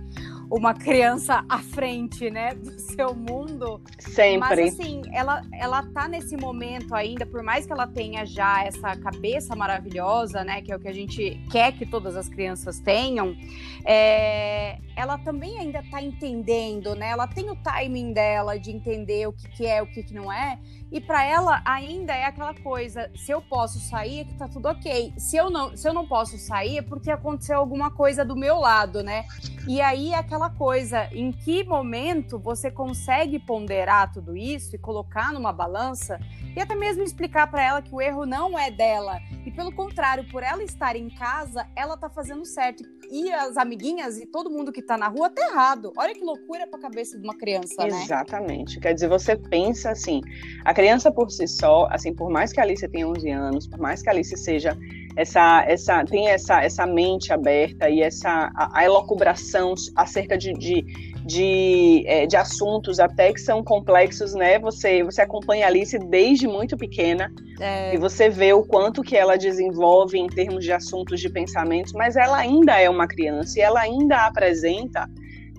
uma 0.51 0.75
criança 0.75 1.45
à 1.49 1.59
frente, 1.59 2.31
né, 2.31 2.55
do 2.55 2.79
seu 2.79 3.15
mundo. 3.15 3.81
Sempre. 3.99 4.39
Mas 4.39 4.59
assim, 4.75 5.03
ela, 5.13 5.43
ela 5.53 5.83
tá 5.83 6.09
nesse 6.09 6.37
momento 6.37 6.95
ainda, 6.95 7.27
por 7.27 7.43
mais 7.43 7.67
que 7.67 7.73
ela 7.73 7.87
tenha 7.87 8.25
já 8.25 8.65
essa 8.65 8.97
cabeça 8.97 9.55
maravilhosa, 9.55 10.43
né, 10.45 10.63
que 10.63 10.73
é 10.73 10.77
o 10.77 10.81
que 10.81 10.89
a 10.89 10.93
gente 10.93 11.41
quer 11.51 11.73
que 11.73 11.85
todas 11.85 12.17
as 12.17 12.29
crianças 12.29 12.81
tenham, 12.81 13.37
é, 13.85 14.79
ela 14.97 15.19
também 15.19 15.59
ainda 15.59 15.83
tá 15.91 16.03
entendendo, 16.03 16.95
né? 16.95 17.11
Ela 17.11 17.27
tem 17.27 17.49
o 17.51 17.57
timing 17.57 18.13
dela 18.13 18.59
de 18.59 18.71
entender 18.71 19.29
o 19.29 19.33
que, 19.33 19.49
que 19.49 19.67
é, 19.67 19.81
o 19.81 19.87
que, 19.87 20.03
que 20.03 20.13
não 20.13 20.33
é. 20.33 20.59
E 20.91 21.01
para 21.01 21.25
ela 21.25 21.61
ainda 21.65 22.15
é 22.15 22.25
aquela 22.25 22.55
coisa, 22.55 23.11
se 23.15 23.31
eu 23.31 23.43
posso 23.43 23.79
sair, 23.79 24.21
é 24.21 24.25
que 24.25 24.35
tá 24.35 24.49
tudo 24.49 24.69
ok. 24.69 25.13
Se 25.19 25.37
eu 25.37 25.51
não, 25.51 25.77
se 25.77 25.87
eu 25.87 25.93
não 25.93 26.07
posso 26.07 26.39
sair, 26.39 26.79
é 26.79 26.83
porque 26.83 27.11
aconteceu 27.11 27.59
alguma 27.59 27.91
coisa 27.91 28.25
do 28.25 28.35
meu 28.35 28.59
lado, 28.59 29.03
né? 29.03 29.27
E 29.67 29.83
aí 29.83 30.13
é 30.13 30.17
aquela 30.17 30.49
coisa, 30.49 31.09
em 31.13 31.31
que 31.31 31.63
momento 31.63 32.39
você 32.39 32.71
consegue 32.71 33.39
ponderar 33.39 34.11
tudo 34.13 34.35
isso 34.35 34.75
e 34.75 34.79
colocar 34.79 35.31
numa 35.33 35.53
balança 35.53 36.19
e 36.57 36.61
até 36.61 36.75
mesmo 36.75 37.03
explicar 37.03 37.51
para 37.51 37.63
ela 37.63 37.83
que 37.83 37.95
o 37.95 38.01
erro 38.01 38.25
não 38.25 38.59
é 38.59 38.71
dela. 38.71 39.21
E 39.45 39.51
pelo 39.51 39.71
contrário, 39.71 40.25
por 40.31 40.43
ela 40.43 40.63
estar 40.63 40.97
em 40.97 41.11
casa, 41.11 41.67
ela 41.77 41.97
tá 41.97 42.09
fazendo 42.09 42.45
certo. 42.47 42.83
E 43.11 43.33
as 43.33 43.57
amiguinhas 43.57 44.19
e 44.19 44.27
todo 44.27 44.51
mundo 44.51 44.73
que 44.73 44.83
tá 44.83 44.97
na 44.97 45.09
rua 45.09 45.31
tá 45.31 45.43
errado. 45.51 45.93
Olha 45.97 46.15
que 46.15 46.23
loucura 46.23 46.67
pra 46.67 46.79
cabeça 46.79 47.19
de 47.19 47.25
uma 47.25 47.37
criança, 47.37 47.87
né? 47.87 48.03
Exatamente. 48.03 48.79
Quer 48.81 48.95
dizer, 48.95 49.09
você 49.09 49.37
pensa 49.37 49.91
assim, 49.91 50.21
a 50.65 50.75
criança 50.75 51.11
por 51.11 51.31
si 51.31 51.47
só, 51.47 51.89
assim, 51.91 52.15
por 52.15 52.31
mais 52.31 52.53
que 52.53 52.61
a 52.61 52.63
Alice 52.63 52.87
tenha 52.89 53.09
11 53.09 53.31
anos, 53.31 53.67
por 53.67 53.79
mais 53.79 54.03
que 54.03 54.09
a 54.09 54.13
Alice 54.13 54.37
seja 54.37 54.77
essa, 55.19 55.65
essa, 55.67 56.05
tem 56.05 56.29
essa, 56.29 56.63
essa 56.63 56.87
mente 56.87 57.33
aberta 57.33 57.91
e 57.91 58.03
essa 58.03 58.53
a, 58.55 58.79
a 58.79 58.85
elocubração 58.85 59.75
acerca 59.97 60.39
de, 60.39 60.53
de, 60.53 60.83
de, 61.29 62.05
é, 62.07 62.27
de, 62.27 62.39
assuntos 62.39 62.99
até 62.99 63.31
que 63.35 63.41
são 63.41 63.63
complexos, 63.63 64.33
né? 64.33 64.59
Você, 64.61 65.03
você 65.03 65.21
acompanha 65.21 65.67
a 65.67 65.69
Alice 65.69 65.99
desde 65.99 66.49
muito 66.49 66.75
pequena 66.75 67.31
é. 67.61 67.95
e 67.95 67.99
você 67.99 68.31
vê 68.31 68.55
o 68.55 68.63
quanto 68.63 69.03
que 69.03 69.15
ela 69.15 69.37
desenvolve 69.37 70.19
em 70.19 70.27
termos 70.27 70.65
de 70.65 70.73
assuntos 70.73 71.21
de 71.21 71.29
pensamentos, 71.29 71.93
mas 71.93 72.17
ela 72.17 72.39
ainda 72.39 72.81
é 72.81 72.89
uma 72.89 73.07
criança 73.07 73.59
e 73.59 73.63
ela 73.63 73.81
ainda 73.81 74.27
apresenta 74.27 75.07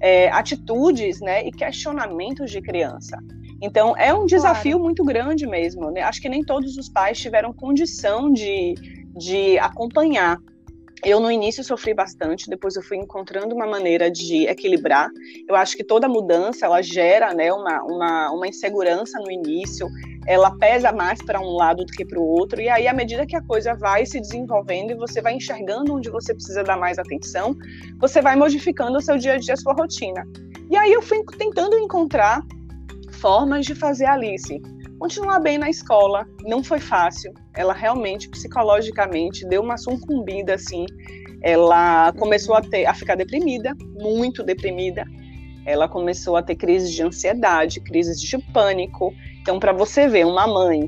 é, 0.01 0.29
atitudes 0.29 1.21
né, 1.21 1.45
e 1.45 1.51
questionamentos 1.51 2.49
de 2.49 2.63
criança. 2.63 3.19
Então, 3.61 3.95
é 3.95 4.11
um 4.11 4.25
desafio 4.25 4.71
claro. 4.71 4.83
muito 4.85 5.03
grande 5.03 5.45
mesmo. 5.45 5.91
Né? 5.91 6.01
Acho 6.01 6.19
que 6.19 6.29
nem 6.29 6.43
todos 6.43 6.77
os 6.77 6.89
pais 6.89 7.19
tiveram 7.19 7.53
condição 7.53 8.33
de, 8.33 8.73
de 9.15 9.59
acompanhar. 9.59 10.39
Eu 11.03 11.19
no 11.21 11.31
início 11.31 11.63
sofri 11.63 11.93
bastante, 11.93 12.49
depois 12.49 12.75
eu 12.75 12.81
fui 12.81 12.97
encontrando 12.97 13.55
uma 13.55 13.65
maneira 13.65 14.11
de 14.11 14.45
equilibrar. 14.47 15.09
Eu 15.47 15.55
acho 15.55 15.77
que 15.77 15.83
toda 15.83 16.09
mudança 16.09 16.65
ela 16.65 16.81
gera, 16.81 17.33
né, 17.33 17.53
uma, 17.53 17.81
uma, 17.83 18.31
uma 18.31 18.47
insegurança 18.47 19.17
no 19.19 19.31
início. 19.31 19.87
Ela 20.27 20.51
pesa 20.57 20.91
mais 20.91 21.21
para 21.23 21.39
um 21.39 21.55
lado 21.55 21.85
do 21.85 21.93
que 21.93 22.03
para 22.03 22.19
o 22.19 22.23
outro. 22.23 22.59
E 22.59 22.67
aí, 22.67 22.85
à 22.85 22.93
medida 22.93 23.25
que 23.25 23.35
a 23.35 23.41
coisa 23.41 23.73
vai 23.73 24.05
se 24.05 24.19
desenvolvendo 24.19 24.91
e 24.91 24.95
você 24.95 25.21
vai 25.21 25.33
enxergando 25.35 25.93
onde 25.93 26.09
você 26.09 26.33
precisa 26.33 26.63
dar 26.63 26.77
mais 26.77 26.99
atenção, 26.99 27.55
você 27.97 28.21
vai 28.21 28.35
modificando 28.35 28.97
o 28.97 29.01
seu 29.01 29.17
dia 29.17 29.33
a 29.33 29.37
dia, 29.37 29.53
a 29.53 29.57
sua 29.57 29.73
rotina. 29.73 30.27
E 30.69 30.75
aí 30.75 30.91
eu 30.91 31.01
fui 31.01 31.23
tentando 31.37 31.77
encontrar 31.77 32.43
formas 33.21 33.65
de 33.65 33.73
fazer 33.73 34.05
Alice 34.05 34.61
continuar 34.99 35.39
bem 35.39 35.57
na 35.57 35.69
escola. 35.69 36.27
Não 36.43 36.63
foi 36.63 36.79
fácil. 36.79 37.33
Ela 37.55 37.73
realmente, 37.73 38.29
psicologicamente, 38.29 39.47
deu 39.47 39.61
uma 39.61 39.77
sucumbida, 39.77 40.55
assim. 40.55 40.85
Ela 41.41 42.11
começou 42.13 42.55
a, 42.55 42.61
ter, 42.61 42.85
a 42.85 42.93
ficar 42.93 43.15
deprimida, 43.15 43.73
muito 43.99 44.43
deprimida. 44.43 45.05
Ela 45.65 45.87
começou 45.87 46.35
a 46.35 46.43
ter 46.43 46.55
crises 46.55 46.91
de 46.91 47.01
ansiedade, 47.01 47.79
crises 47.79 48.19
de 48.19 48.37
pânico. 48.51 49.13
Então, 49.41 49.59
para 49.59 49.71
você 49.71 50.07
ver, 50.07 50.25
uma 50.25 50.45
mãe 50.45 50.87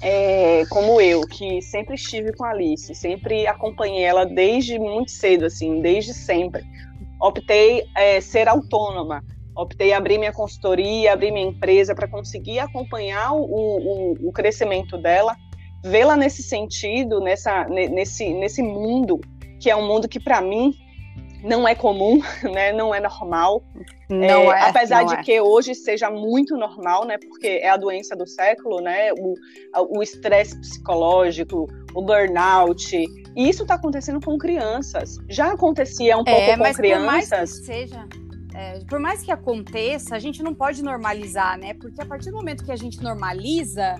é, 0.00 0.64
como 0.66 1.00
eu, 1.00 1.22
que 1.22 1.62
sempre 1.62 1.94
estive 1.94 2.32
com 2.34 2.44
a 2.44 2.50
Alice, 2.50 2.94
sempre 2.94 3.46
acompanhei 3.46 4.04
ela 4.04 4.26
desde 4.26 4.78
muito 4.78 5.10
cedo, 5.10 5.46
assim, 5.46 5.80
desde 5.80 6.12
sempre. 6.12 6.62
Optei 7.20 7.84
é, 7.96 8.20
ser 8.20 8.46
autônoma, 8.46 9.24
optei 9.56 9.92
abrir 9.92 10.18
minha 10.18 10.32
consultoria, 10.32 11.12
abrir 11.12 11.30
minha 11.30 11.46
empresa 11.46 11.94
para 11.94 12.08
conseguir 12.08 12.58
acompanhar 12.58 13.32
o, 13.32 13.42
o, 13.42 14.28
o 14.28 14.32
crescimento 14.32 14.98
dela, 14.98 15.36
vê-la 15.84 16.16
nesse 16.16 16.42
sentido, 16.42 17.20
nessa, 17.20 17.64
nesse, 17.64 18.32
nesse 18.34 18.62
mundo, 18.62 19.20
que 19.60 19.70
é 19.70 19.76
um 19.76 19.86
mundo 19.86 20.08
que 20.08 20.18
para 20.18 20.40
mim 20.40 20.74
não 21.42 21.68
é 21.68 21.74
comum, 21.74 22.20
né? 22.42 22.72
Não 22.72 22.94
é 22.94 23.00
normal. 23.00 23.62
Não 24.08 24.52
é, 24.52 24.60
é 24.60 24.68
apesar 24.70 25.02
não 25.02 25.08
de 25.08 25.14
é. 25.14 25.22
que 25.22 25.40
hoje 25.40 25.74
seja 25.74 26.10
muito 26.10 26.56
normal, 26.56 27.04
né? 27.04 27.18
Porque 27.18 27.46
é 27.46 27.68
a 27.68 27.76
doença 27.76 28.16
do 28.16 28.26
século, 28.26 28.80
né? 28.80 29.10
O 29.12 30.02
estresse 30.02 30.58
psicológico, 30.58 31.66
o 31.94 32.02
burnout. 32.02 32.96
E 33.36 33.48
isso 33.48 33.62
está 33.62 33.74
acontecendo 33.74 34.20
com 34.24 34.38
crianças. 34.38 35.18
Já 35.28 35.52
acontecia 35.52 36.16
um 36.16 36.24
pouco 36.24 36.40
é, 36.40 36.56
com 36.56 36.72
crianças. 36.72 37.02
Por 37.02 37.06
mais 37.06 37.28
que 37.28 37.66
seja, 37.66 38.08
é, 38.54 38.78
por 38.84 39.00
mais 39.00 39.22
que 39.22 39.32
aconteça, 39.32 40.14
a 40.14 40.18
gente 40.18 40.42
não 40.42 40.54
pode 40.54 40.82
normalizar, 40.82 41.58
né? 41.58 41.74
Porque 41.74 42.00
a 42.00 42.06
partir 42.06 42.30
do 42.30 42.36
momento 42.36 42.64
que 42.64 42.70
a 42.70 42.76
gente 42.76 43.02
normaliza, 43.02 43.96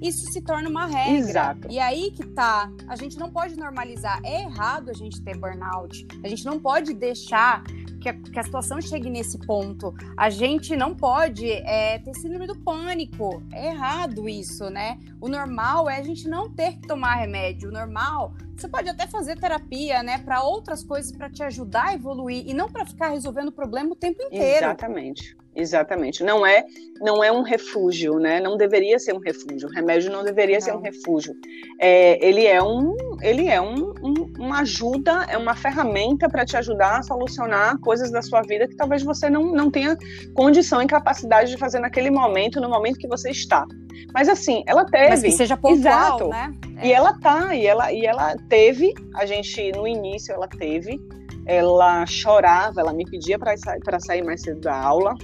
isso 0.00 0.30
se 0.32 0.40
torna 0.40 0.68
uma 0.68 0.86
regra. 0.86 1.18
Exato. 1.18 1.68
E 1.70 1.78
aí 1.78 2.10
que 2.10 2.26
tá, 2.26 2.70
a 2.88 2.96
gente 2.96 3.18
não 3.18 3.30
pode 3.30 3.56
normalizar. 3.56 4.20
É 4.24 4.42
errado 4.42 4.90
a 4.90 4.94
gente 4.94 5.20
ter 5.22 5.36
burnout. 5.36 6.06
A 6.22 6.28
gente 6.28 6.44
não 6.44 6.58
pode 6.58 6.94
deixar 6.94 7.62
que 8.00 8.08
a, 8.08 8.14
que 8.14 8.38
a 8.38 8.42
situação 8.42 8.80
chegue 8.80 9.10
nesse 9.10 9.38
ponto. 9.38 9.94
A 10.16 10.30
gente 10.30 10.76
não 10.76 10.94
pode 10.94 11.50
é, 11.50 11.98
ter 11.98 12.14
síndrome 12.14 12.46
do 12.46 12.56
pânico. 12.58 13.42
É 13.52 13.68
errado 13.68 14.28
isso, 14.28 14.70
né? 14.70 14.98
O 15.20 15.28
normal 15.28 15.88
é 15.88 15.98
a 15.98 16.02
gente 16.02 16.28
não 16.28 16.50
ter 16.50 16.72
que 16.72 16.86
tomar 16.86 17.16
remédio. 17.16 17.68
O 17.68 17.72
normal, 17.72 18.34
você 18.56 18.68
pode 18.68 18.88
até 18.88 19.06
fazer 19.06 19.38
terapia, 19.38 20.02
né, 20.02 20.18
para 20.18 20.42
outras 20.42 20.84
coisas 20.84 21.10
para 21.10 21.28
te 21.30 21.42
ajudar 21.42 21.88
a 21.88 21.94
evoluir 21.94 22.46
e 22.46 22.54
não 22.54 22.70
para 22.70 22.86
ficar 22.86 23.08
resolvendo 23.08 23.48
o 23.48 23.52
problema 23.52 23.92
o 23.92 23.96
tempo 23.96 24.22
inteiro. 24.22 24.66
Exatamente. 24.66 25.36
Exatamente. 25.56 26.22
Não 26.22 26.46
é, 26.46 26.64
não 27.00 27.24
é 27.24 27.32
um 27.32 27.42
refúgio, 27.42 28.18
né? 28.18 28.40
Não 28.40 28.56
deveria 28.56 28.98
ser 28.98 29.14
um 29.14 29.18
refúgio. 29.18 29.68
O 29.68 29.72
remédio 29.72 30.12
não 30.12 30.22
deveria 30.22 30.56
não. 30.56 30.60
ser 30.60 30.74
um 30.74 30.80
refúgio. 30.80 31.34
É, 31.80 32.24
ele 32.24 32.46
é 32.46 32.62
um, 32.62 32.94
ele 33.22 33.48
é 33.48 33.60
um, 33.60 33.94
um, 34.02 34.32
uma 34.38 34.60
ajuda, 34.60 35.26
é 35.28 35.38
uma 35.38 35.54
ferramenta 35.54 36.28
para 36.28 36.44
te 36.44 36.56
ajudar 36.56 36.98
a 36.98 37.02
solucionar 37.02 37.78
coisas 37.78 38.10
da 38.10 38.20
sua 38.20 38.42
vida 38.42 38.68
que 38.68 38.76
talvez 38.76 39.02
você 39.02 39.30
não, 39.30 39.52
não 39.52 39.70
tenha 39.70 39.96
condição 40.34 40.82
e 40.82 40.86
capacidade 40.86 41.50
de 41.50 41.56
fazer 41.56 41.78
naquele 41.78 42.10
momento, 42.10 42.60
no 42.60 42.68
momento 42.68 42.98
que 42.98 43.08
você 43.08 43.30
está. 43.30 43.66
Mas 44.12 44.28
assim, 44.28 44.62
ela 44.66 44.84
teve. 44.84 45.08
Mas 45.08 45.22
que 45.22 45.32
seja 45.32 45.56
pontual, 45.56 45.78
Exato. 45.78 46.28
né? 46.28 46.52
É. 46.78 46.88
E 46.88 46.92
ela 46.92 47.18
tá, 47.18 47.54
e 47.54 47.66
ela, 47.66 47.92
e 47.92 48.04
ela 48.04 48.36
teve, 48.48 48.92
a 49.14 49.24
gente, 49.24 49.72
no 49.72 49.86
início, 49.88 50.34
ela 50.34 50.48
teve. 50.48 51.00
Ela 51.46 52.04
chorava, 52.06 52.80
ela 52.80 52.92
me 52.92 53.04
pedia 53.04 53.38
para 53.38 54.00
sair 54.00 54.24
mais 54.24 54.42
cedo 54.42 54.60
da 54.60 54.76
aula, 54.76 55.14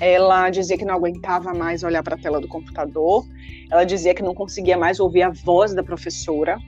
ela 0.00 0.50
dizia 0.50 0.76
que 0.76 0.84
não 0.84 0.94
aguentava 0.94 1.54
mais 1.54 1.82
olhar 1.82 2.02
para 2.02 2.14
a 2.14 2.18
tela 2.18 2.40
do 2.40 2.48
computador. 2.48 3.24
Ela 3.70 3.84
dizia 3.84 4.14
que 4.14 4.22
não 4.22 4.34
conseguia 4.34 4.76
mais 4.76 5.00
ouvir 5.00 5.22
a 5.22 5.30
voz 5.30 5.74
da 5.74 5.82
professora. 5.82 6.58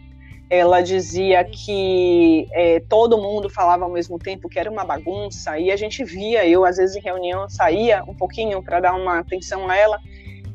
Ela 0.50 0.80
dizia 0.80 1.44
que 1.44 2.48
é, 2.52 2.80
todo 2.80 3.18
mundo 3.18 3.50
falava 3.50 3.84
ao 3.84 3.90
mesmo 3.90 4.18
tempo, 4.18 4.48
que 4.48 4.58
era 4.58 4.70
uma 4.70 4.84
bagunça. 4.84 5.58
E 5.58 5.70
a 5.70 5.76
gente 5.76 6.02
via, 6.04 6.46
eu 6.46 6.64
às 6.64 6.78
vezes 6.78 6.96
em 6.96 7.00
reunião 7.00 7.48
saía 7.48 8.02
um 8.08 8.14
pouquinho 8.14 8.62
para 8.62 8.80
dar 8.80 8.94
uma 8.94 9.18
atenção 9.18 9.68
a 9.68 9.76
ela. 9.76 10.00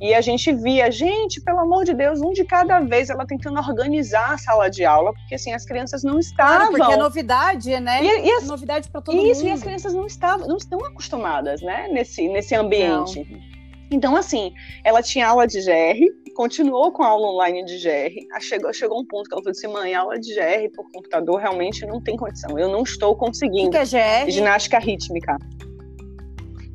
E 0.01 0.13
a 0.13 0.21
gente 0.21 0.51
via, 0.53 0.91
gente, 0.91 1.41
pelo 1.41 1.60
amor 1.60 1.86
de 1.86 1.93
Deus, 1.93 2.21
um 2.21 2.32
de 2.32 2.43
cada 2.43 2.79
vez, 2.79 3.10
ela 3.10 3.25
tentando 3.25 3.58
organizar 3.60 4.34
a 4.34 4.38
sala 4.38 4.69
de 4.69 4.84
aula, 4.84 5.13
porque 5.13 5.36
assim, 5.36 5.53
as 5.53 5.65
crianças 5.65 6.03
não 6.03 6.19
estavam. 6.19 6.67
Claro, 6.67 6.71
porque 6.71 6.93
é 6.93 6.97
novidade, 6.97 7.79
né? 7.79 8.03
E, 8.03 8.27
e 8.27 8.32
as, 8.32 8.47
novidade 8.47 8.89
para 8.89 9.01
todo 9.01 9.15
isso, 9.15 9.25
mundo. 9.25 9.32
Isso, 9.32 9.45
e 9.45 9.51
as 9.51 9.62
crianças 9.62 9.93
não 9.93 10.06
estavam, 10.06 10.47
não 10.47 10.58
estão 10.58 10.84
acostumadas, 10.86 11.62
né, 11.62 11.88
nesse, 11.89 12.27
nesse 12.27 12.56
ambiente. 12.56 13.27
Não. 13.29 13.53
Então, 13.91 14.15
assim, 14.15 14.51
ela 14.84 15.03
tinha 15.03 15.27
aula 15.27 15.45
de 15.45 15.60
GR, 15.62 16.34
continuou 16.36 16.91
com 16.91 17.03
a 17.03 17.08
aula 17.08 17.27
online 17.27 17.63
de 17.63 17.77
GR. 17.77 18.41
Chegou, 18.41 18.73
chegou 18.73 18.99
um 18.99 19.06
ponto 19.06 19.29
que 19.29 19.36
ela 19.36 19.43
falou 19.43 19.51
assim: 19.51 19.67
mãe, 19.67 19.93
aula 19.93 20.19
de 20.19 20.34
GR 20.34 20.69
por 20.75 20.91
computador 20.91 21.39
realmente 21.39 21.86
não 21.86 22.01
tem 22.01 22.17
condição. 22.17 22.58
Eu 22.58 22.69
não 22.69 22.82
estou 22.82 23.15
conseguindo. 23.15 23.67
O 23.67 23.71
que 23.71 23.77
é 23.77 24.25
GR? 24.25 24.32
Ginástica 24.32 24.79
rítmica. 24.79 25.38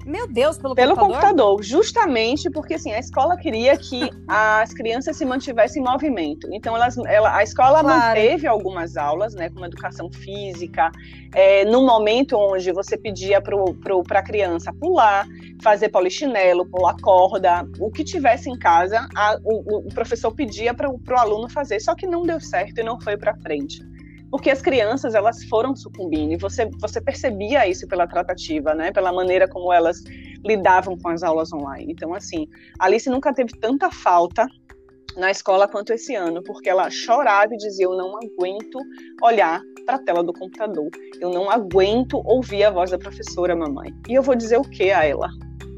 Meu 0.08 0.26
Deus, 0.26 0.56
pelo, 0.56 0.74
pelo 0.74 0.96
computador? 0.96 1.20
computador? 1.20 1.62
justamente 1.62 2.48
porque 2.50 2.74
assim 2.74 2.92
a 2.92 2.98
escola 2.98 3.36
queria 3.36 3.76
que 3.76 4.08
as 4.26 4.72
crianças 4.72 5.18
se 5.18 5.24
mantivessem 5.26 5.82
em 5.82 5.84
movimento. 5.84 6.48
Então 6.50 6.74
elas, 6.74 6.96
ela, 7.06 7.36
a 7.36 7.42
escola 7.42 7.80
claro. 7.80 7.88
manteve 7.88 8.46
algumas 8.46 8.96
aulas, 8.96 9.34
né, 9.34 9.50
como 9.50 9.66
educação 9.66 10.10
física, 10.10 10.90
é, 11.34 11.66
no 11.66 11.84
momento 11.84 12.38
onde 12.38 12.72
você 12.72 12.96
pedia 12.96 13.42
para 13.42 14.18
a 14.18 14.22
criança 14.22 14.72
pular, 14.72 15.26
fazer 15.62 15.90
polichinelo, 15.90 16.64
pular 16.64 16.96
corda, 17.02 17.68
o 17.78 17.90
que 17.90 18.02
tivesse 18.02 18.48
em 18.48 18.58
casa, 18.58 19.06
a, 19.14 19.38
o, 19.44 19.88
o, 19.88 19.94
professor 19.94 20.32
pedia 20.32 20.72
para 20.72 20.88
o 20.90 20.98
aluno 21.18 21.50
fazer, 21.50 21.80
só 21.80 21.94
que 21.94 22.06
não 22.06 22.22
deu 22.22 22.40
certo 22.40 22.78
e 22.78 22.82
não 22.82 22.98
foi 22.98 23.18
para 23.18 23.36
frente 23.36 23.86
porque 24.30 24.50
as 24.50 24.60
crianças 24.60 25.14
elas 25.14 25.44
foram 25.44 25.74
sucumbindo 25.74 26.32
e 26.32 26.36
você 26.36 26.68
você 26.80 27.00
percebia 27.00 27.66
isso 27.66 27.86
pela 27.86 28.06
tratativa, 28.06 28.74
né? 28.74 28.92
Pela 28.92 29.12
maneira 29.12 29.48
como 29.48 29.72
elas 29.72 30.02
lidavam 30.44 30.96
com 30.98 31.08
as 31.08 31.22
aulas 31.22 31.52
online. 31.52 31.92
Então 31.92 32.14
assim, 32.14 32.46
Alice 32.78 33.08
nunca 33.08 33.32
teve 33.32 33.52
tanta 33.58 33.90
falta 33.90 34.46
na 35.16 35.30
escola 35.30 35.66
quanto 35.66 35.92
esse 35.92 36.14
ano, 36.14 36.42
porque 36.42 36.68
ela 36.68 36.88
chorava 36.90 37.54
e 37.54 37.56
dizia: 37.56 37.86
Eu 37.86 37.96
não 37.96 38.16
aguento 38.16 38.78
olhar 39.22 39.60
para 39.84 39.96
a 39.96 39.98
tela 39.98 40.22
do 40.22 40.32
computador, 40.32 40.88
eu 41.20 41.30
não 41.30 41.50
aguento 41.50 42.22
ouvir 42.24 42.64
a 42.64 42.70
voz 42.70 42.90
da 42.90 42.98
professora, 42.98 43.56
mamãe. 43.56 43.92
E 44.08 44.14
eu 44.14 44.22
vou 44.22 44.34
dizer 44.34 44.58
o 44.58 44.62
que 44.62 44.90
a 44.90 45.04
ela? 45.04 45.28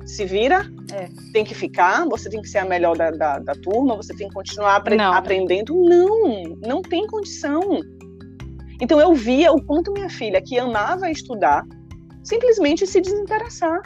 Se 0.05 0.25
vira, 0.25 0.67
é. 0.93 1.09
tem 1.33 1.45
que 1.45 1.55
ficar, 1.55 2.05
você 2.07 2.29
tem 2.29 2.43
que 2.43 2.49
ser 2.49 2.59
a 2.59 2.65
melhor 2.65 2.97
da, 2.97 3.13
da, 3.13 3.39
da 3.39 3.53
turma, 3.55 3.95
você 3.95 4.15
tem 4.15 4.29
que 4.29 4.35
continuar 4.35 4.77
apre 4.77 4.97
não. 4.97 5.13
aprendendo. 5.13 5.75
Não, 5.75 6.57
não 6.67 6.83
tem 6.83 7.07
condição. 7.07 7.81
Então 8.81 9.01
eu 9.01 9.15
via 9.15 9.53
o 9.53 9.63
quanto 9.63 9.93
minha 9.93 10.09
filha, 10.09 10.41
que 10.41 10.59
amava 10.59 11.11
estudar, 11.11 11.65
simplesmente 12.23 12.87
se 12.87 13.01
desinteressar. 13.01 13.83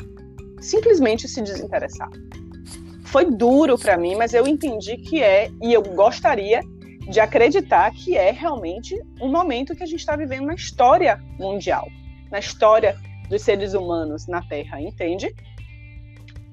Simplesmente 0.60 1.28
se 1.28 1.42
desinteressar. 1.42 2.10
Foi 3.04 3.30
duro 3.30 3.78
para 3.78 3.96
mim, 3.96 4.14
mas 4.14 4.32
eu 4.32 4.46
entendi 4.46 4.96
que 4.96 5.22
é, 5.22 5.50
e 5.62 5.72
eu 5.72 5.82
gostaria 5.82 6.60
de 7.08 7.20
acreditar 7.20 7.90
que 7.92 8.16
é 8.16 8.30
realmente 8.30 8.98
um 9.20 9.30
momento 9.30 9.74
que 9.74 9.82
a 9.82 9.86
gente 9.86 10.00
está 10.00 10.16
vivendo 10.16 10.46
na 10.46 10.54
história 10.54 11.20
mundial, 11.38 11.86
na 12.30 12.38
história 12.38 12.96
dos 13.28 13.42
seres 13.42 13.74
humanos 13.74 14.26
na 14.26 14.42
Terra, 14.42 14.80
entende? 14.80 15.34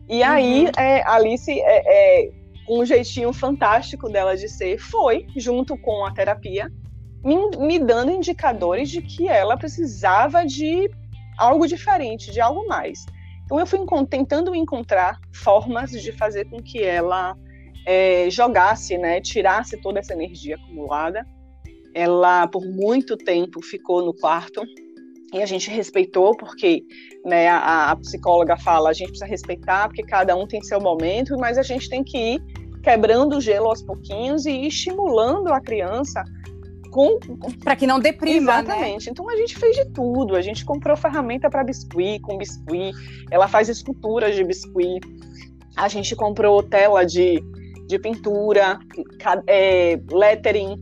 E 0.10 0.22
aí, 0.24 0.66
uhum. 0.66 0.72
é, 0.78 1.04
Alice, 1.08 1.52
é, 1.52 2.26
é, 2.26 2.32
um 2.70 2.86
jeitinho 2.86 3.32
fantástico 3.32 4.10
dela 4.10 4.36
de 4.36 4.50
ser, 4.50 4.78
foi, 4.78 5.26
junto 5.38 5.78
com 5.78 6.06
a 6.06 6.12
terapia, 6.12 6.70
me, 7.24 7.36
me 7.58 7.80
dando 7.80 8.12
indicadores 8.12 8.90
de 8.90 9.02
que 9.02 9.28
ela 9.28 9.58
precisava 9.58 10.46
de 10.46 10.90
algo 11.38 11.68
diferente, 11.68 12.32
de 12.32 12.42
algo 12.42 12.68
mais. 12.68 13.06
Então 13.46 13.60
eu 13.60 13.66
fui 13.66 13.80
tentando 14.10 14.56
encontrar 14.56 15.20
formas 15.34 15.92
de 15.92 16.12
fazer 16.12 16.46
com 16.50 16.62
que 16.62 16.82
ela 16.82 17.36
é, 17.86 18.30
jogasse, 18.30 18.98
né, 18.98 19.20
tirasse 19.20 19.78
toda 19.82 20.00
essa 20.00 20.14
energia 20.14 20.56
acumulada. 20.56 21.26
Ela 21.94 22.48
por 22.48 22.66
muito 22.66 23.18
tempo 23.18 23.62
ficou 23.62 24.06
no 24.06 24.14
quarto 24.14 24.64
e 25.34 25.42
a 25.42 25.46
gente 25.46 25.70
respeitou 25.70 26.36
porque, 26.36 26.84
né, 27.26 27.48
a, 27.50 27.92
a 27.92 27.96
psicóloga 27.98 28.58
fala 28.58 28.90
a 28.90 28.94
gente 28.94 29.10
precisa 29.10 29.26
respeitar 29.26 29.88
porque 29.88 30.04
cada 30.04 30.36
um 30.36 30.48
tem 30.48 30.62
seu 30.62 30.80
momento, 30.80 31.38
mas 31.38 31.58
a 31.58 31.64
gente 31.64 31.90
tem 31.90 32.04
que 32.04 32.18
ir 32.36 32.42
quebrando 32.82 33.38
o 33.38 33.42
gelo 33.42 33.68
aos 33.68 33.84
pouquinhos 33.84 34.46
e 34.46 34.68
estimulando 34.68 35.50
a 35.50 35.62
criança 35.62 36.24
com 36.92 37.18
para 37.64 37.76
que 37.76 37.88
não 37.88 38.00
deprima, 38.00 38.62
né? 38.62 38.62
Exatamente. 38.62 39.06
Né? 39.06 39.12
Então 39.12 39.30
a 39.30 39.36
gente 39.36 39.58
fez 39.58 39.76
de 39.76 39.86
tudo. 39.92 40.36
A 40.36 40.42
gente 40.42 40.64
comprou 40.66 40.96
ferramenta 40.96 41.50
para 41.50 41.64
biscuit, 41.64 42.20
com 42.20 42.38
biscuit. 42.38 42.94
Ela 43.32 43.48
faz 43.48 43.70
esculturas 43.70 44.36
de 44.36 44.44
biscuit. 44.44 45.02
A 45.76 45.88
gente 45.88 46.16
comprou 46.16 46.62
tela 46.62 47.06
de, 47.06 47.42
de 47.88 47.98
pintura, 47.98 48.78
é, 49.48 50.00
lettering, 50.12 50.76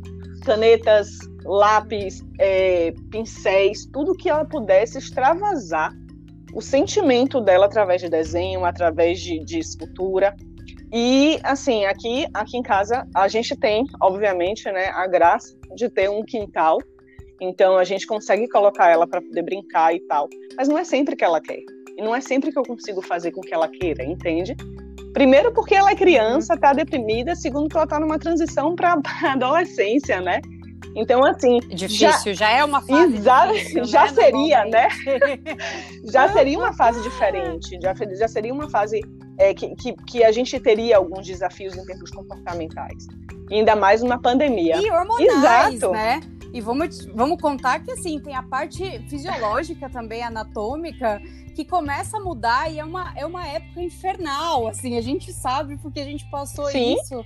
canetas, 0.44 1.20
lápis, 1.46 2.24
é, 2.40 2.92
pincéis, 3.12 3.86
tudo 3.86 4.16
que 4.16 4.30
ela 4.30 4.44
pudesse 4.46 4.98
extravasar 4.98 5.94
o 6.54 6.62
sentimento 6.62 7.40
dela 7.40 7.68
através 7.68 8.02
de 8.02 8.10
desenho, 8.10 8.66
através 8.66 9.20
de, 9.20 9.44
de 9.44 9.60
escultura. 9.60 10.36
E 10.92 11.40
assim, 11.44 11.86
aqui, 11.86 12.26
aqui 12.34 12.58
em 12.58 12.64
casa 12.64 13.08
a 13.14 13.28
gente 13.28 13.56
tem, 13.56 13.86
obviamente, 14.02 14.70
né, 14.72 14.88
a 14.88 15.06
graça 15.08 15.56
de 15.76 15.90
ter 15.90 16.10
um 16.10 16.24
quintal. 16.24 16.80
Então 17.40 17.78
a 17.78 17.84
gente 17.84 18.06
consegue 18.08 18.48
colocar 18.50 18.90
ela 18.90 19.08
para 19.08 19.22
poder 19.22 19.44
brincar 19.44 19.94
e 19.96 20.00
tal. 20.02 20.28
Mas 20.58 20.68
não 20.68 20.78
é 20.78 20.84
sempre 20.84 21.16
que 21.16 21.24
ela 21.24 21.40
quer. 21.40 21.60
E 21.98 22.02
não 22.02 22.16
é 22.16 22.22
sempre 22.22 22.52
que 22.52 22.58
eu 22.58 22.64
consigo 22.64 23.02
fazer 23.02 23.32
com 23.32 23.42
que 23.42 23.54
ela 23.54 23.68
queira, 23.68 24.04
entende? 24.04 24.56
Primeiro 25.14 25.54
porque 25.54 25.76
ela 25.76 25.92
é 25.92 25.96
criança, 25.96 26.54
está 26.54 26.74
deprimida, 26.74 27.36
segundo 27.36 27.70
que 27.70 27.76
ela 27.76 27.84
está 27.84 28.00
numa 28.00 28.20
transição 28.20 28.76
para 28.76 29.00
adolescência, 29.24 30.22
né? 30.22 30.42
Então, 30.96 31.24
assim. 31.24 31.60
Difícil, 31.70 32.34
já, 32.34 32.50
já 32.50 32.52
é 32.52 32.64
uma 32.64 32.82
fase. 32.82 33.22
Já, 33.22 33.46
difícil, 33.52 33.86
já 33.86 34.06
né, 34.06 34.14
seria, 34.14 34.66
né? 34.66 34.88
já 36.12 36.30
seria 36.34 36.58
uma 36.58 36.74
fase 36.74 37.02
diferente. 37.02 37.80
Já, 37.82 37.94
já 37.94 38.28
seria 38.28 38.54
uma 38.54 38.70
fase 38.70 39.02
é, 39.38 39.54
que, 39.54 39.76
que, 39.76 39.94
que, 40.08 40.24
a 40.24 40.32
gente 40.32 40.60
teria 40.60 40.98
alguns 40.98 41.26
desafios 41.26 41.76
em 41.76 41.86
termos 41.86 42.12
comportamentais. 42.12 43.08
E 43.50 43.56
ainda 43.56 43.76
mais 43.76 44.02
uma 44.02 44.20
pandemia. 44.20 44.78
E 44.78 44.92
hormonais, 44.92 45.76
Exato. 45.76 45.92
né? 45.92 46.20
E 46.52 46.62
vamos, 46.62 47.06
vamos 47.14 47.40
contar 47.40 47.80
que 47.80 47.92
assim, 47.92 48.20
tem 48.20 48.36
a 48.36 48.42
parte 48.42 49.00
fisiológica 49.08 49.88
também, 49.90 50.24
anatômica, 50.24 51.22
que 51.56 51.64
começa 51.64 52.18
a 52.18 52.20
mudar 52.20 52.72
e 52.72 52.80
é 52.80 52.84
uma, 52.86 53.14
é 53.16 53.26
uma 53.26 53.48
época 53.48 53.82
infernal, 53.82 54.68
assim, 54.68 54.98
a 54.98 55.02
gente 55.02 55.32
sabe 55.32 55.78
porque 55.78 56.00
a 56.00 56.06
gente 56.06 56.28
passou 56.32 56.66
Sim. 56.68 56.96
isso. 56.96 57.24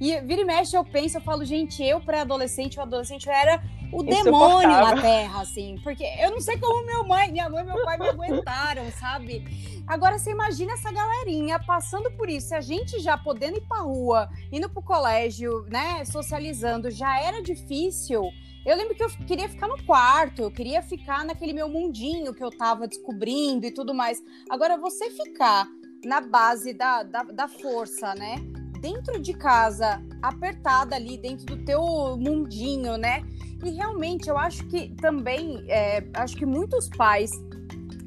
E 0.00 0.18
vira 0.22 0.40
e 0.40 0.44
mexe, 0.44 0.74
eu 0.74 0.84
penso, 0.84 1.18
eu 1.18 1.20
falo, 1.20 1.44
gente, 1.44 1.84
eu 1.84 2.00
pré-adolescente, 2.00 2.78
o 2.78 2.82
adolescente, 2.82 3.26
eu 3.26 3.34
era 3.34 3.62
o 3.92 4.02
demônio 4.02 4.68
na 4.68 5.00
Terra, 5.00 5.42
assim. 5.42 5.78
Porque 5.82 6.04
eu 6.18 6.30
não 6.30 6.40
sei 6.40 6.56
como 6.58 6.86
minha 6.86 7.02
mãe, 7.02 7.30
minha 7.30 7.50
mãe 7.50 7.62
e 7.62 7.66
meu 7.66 7.84
pai 7.84 7.98
me 7.98 8.08
aguentaram, 8.08 8.90
sabe? 8.98 9.44
Agora, 9.86 10.18
você 10.18 10.30
imagina 10.30 10.72
essa 10.72 10.90
galerinha 10.90 11.58
passando 11.58 12.10
por 12.12 12.30
isso. 12.30 12.54
A 12.54 12.62
gente 12.62 12.98
já 13.00 13.18
podendo 13.18 13.58
ir 13.58 13.62
pra 13.62 13.80
rua, 13.80 14.30
indo 14.50 14.70
pro 14.70 14.82
colégio, 14.82 15.66
né, 15.68 16.02
socializando, 16.06 16.90
já 16.90 17.20
era 17.20 17.42
difícil. 17.42 18.22
Eu 18.64 18.76
lembro 18.76 18.94
que 18.94 19.02
eu 19.02 19.10
queria 19.26 19.48
ficar 19.48 19.68
no 19.68 19.82
quarto, 19.84 20.42
eu 20.42 20.50
queria 20.50 20.82
ficar 20.82 21.24
naquele 21.24 21.52
meu 21.52 21.68
mundinho 21.68 22.32
que 22.32 22.44
eu 22.44 22.50
tava 22.50 22.86
descobrindo 22.86 23.66
e 23.66 23.70
tudo 23.70 23.92
mais. 23.94 24.22
Agora, 24.48 24.78
você 24.78 25.10
ficar 25.10 25.66
na 26.04 26.20
base 26.20 26.72
da, 26.72 27.02
da, 27.02 27.22
da 27.22 27.48
força, 27.48 28.14
né? 28.14 28.36
Dentro 28.80 29.20
de 29.20 29.32
casa, 29.34 30.02
apertada 30.22 30.96
ali, 30.96 31.16
dentro 31.18 31.46
do 31.46 31.56
teu 31.64 31.82
mundinho, 32.16 32.96
né? 32.96 33.22
E 33.64 33.70
realmente 33.70 34.28
eu 34.28 34.38
acho 34.38 34.64
que 34.66 34.88
também, 34.96 35.64
é, 35.68 36.02
acho 36.14 36.36
que 36.36 36.46
muitos 36.46 36.88
pais 36.88 37.30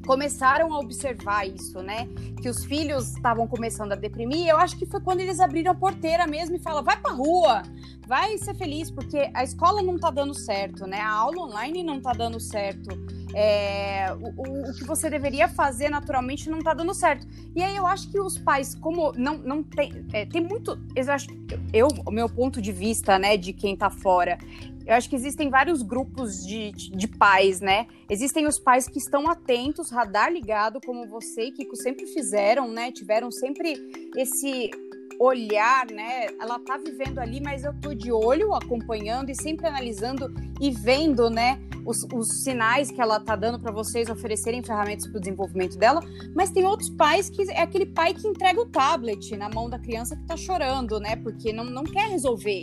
começaram 0.04 0.72
a 0.72 0.78
observar 0.78 1.46
isso, 1.46 1.82
né? 1.82 2.08
Que 2.40 2.48
os 2.48 2.64
filhos 2.64 3.12
estavam 3.12 3.46
começando 3.46 3.92
a 3.92 3.94
deprimir. 3.94 4.48
Eu 4.48 4.58
acho 4.58 4.76
que 4.76 4.86
foi 4.86 5.00
quando 5.00 5.20
eles 5.20 5.40
abriram 5.40 5.72
a 5.72 5.74
porteira 5.74 6.26
mesmo 6.26 6.56
e 6.56 6.58
falaram: 6.58 6.84
vai 6.84 7.00
pra 7.00 7.12
rua, 7.12 7.62
vai 8.06 8.36
ser 8.38 8.54
feliz, 8.54 8.90
porque 8.90 9.30
a 9.34 9.44
escola 9.44 9.82
não 9.82 9.98
tá 9.98 10.10
dando 10.10 10.34
certo, 10.34 10.86
né? 10.86 11.00
A 11.00 11.10
aula 11.10 11.42
online 11.42 11.82
não 11.82 12.00
tá 12.00 12.12
dando 12.12 12.38
certo. 12.38 12.90
É, 13.34 14.14
o, 14.14 14.70
o, 14.70 14.74
que 14.74 14.84
você 14.84 15.10
deveria 15.10 15.48
fazer 15.48 15.88
naturalmente 15.88 16.48
não 16.48 16.60
tá 16.60 16.72
dando 16.72 16.94
certo. 16.94 17.26
E 17.54 17.62
aí 17.62 17.76
eu 17.76 17.86
acho 17.86 18.10
que 18.10 18.20
os 18.20 18.38
pais, 18.38 18.74
como 18.74 19.12
não, 19.12 19.38
não 19.38 19.62
tem. 19.62 20.06
É, 20.12 20.24
tem 20.24 20.42
muito. 20.42 20.78
Eu 20.94 21.12
acho 21.12 21.26
eu, 21.72 21.88
o 22.06 22.10
meu 22.10 22.28
ponto 22.28 22.60
de 22.60 22.72
vista, 22.72 23.18
né, 23.18 23.36
de 23.36 23.52
quem 23.52 23.76
tá 23.76 23.90
fora, 23.90 24.38
eu 24.86 24.94
acho 24.94 25.08
que 25.08 25.16
existem 25.16 25.48
vários 25.48 25.82
grupos 25.82 26.44
de, 26.46 26.70
de 26.72 27.08
pais, 27.08 27.60
né? 27.60 27.86
Existem 28.08 28.46
os 28.46 28.58
pais 28.58 28.86
que 28.86 28.98
estão 28.98 29.28
atentos, 29.28 29.90
radar 29.90 30.30
ligado, 30.30 30.78
como 30.84 31.08
você 31.08 31.44
e 31.44 31.52
Kiko 31.52 31.74
sempre 31.74 32.06
fizeram, 32.06 32.70
né? 32.70 32.92
Tiveram 32.92 33.30
sempre 33.30 33.74
esse 34.14 34.70
olhar, 35.18 35.86
né? 35.86 36.26
Ela 36.40 36.58
tá 36.58 36.76
vivendo 36.76 37.18
ali, 37.18 37.40
mas 37.40 37.64
eu 37.64 37.72
tô 37.80 37.94
de 37.94 38.12
olho, 38.12 38.54
acompanhando 38.54 39.30
e 39.30 39.34
sempre 39.34 39.66
analisando 39.66 40.32
e 40.60 40.70
vendo, 40.70 41.30
né? 41.30 41.60
Os, 41.84 42.06
os 42.14 42.42
sinais 42.42 42.90
que 42.90 43.00
ela 43.00 43.20
tá 43.20 43.36
dando 43.36 43.60
para 43.60 43.70
vocês 43.70 44.08
oferecerem 44.08 44.62
ferramentas 44.62 45.06
para 45.06 45.18
o 45.18 45.20
desenvolvimento 45.20 45.76
dela. 45.76 46.00
Mas 46.34 46.50
tem 46.50 46.64
outros 46.64 46.90
pais 46.90 47.28
que 47.28 47.50
é 47.50 47.62
aquele 47.62 47.86
pai 47.86 48.14
que 48.14 48.26
entrega 48.26 48.60
o 48.60 48.66
tablet 48.66 49.36
na 49.36 49.48
mão 49.48 49.68
da 49.68 49.78
criança 49.78 50.16
que 50.16 50.24
tá 50.24 50.36
chorando, 50.36 50.98
né? 50.98 51.16
Porque 51.16 51.52
não, 51.52 51.64
não 51.64 51.84
quer 51.84 52.08
resolver 52.08 52.62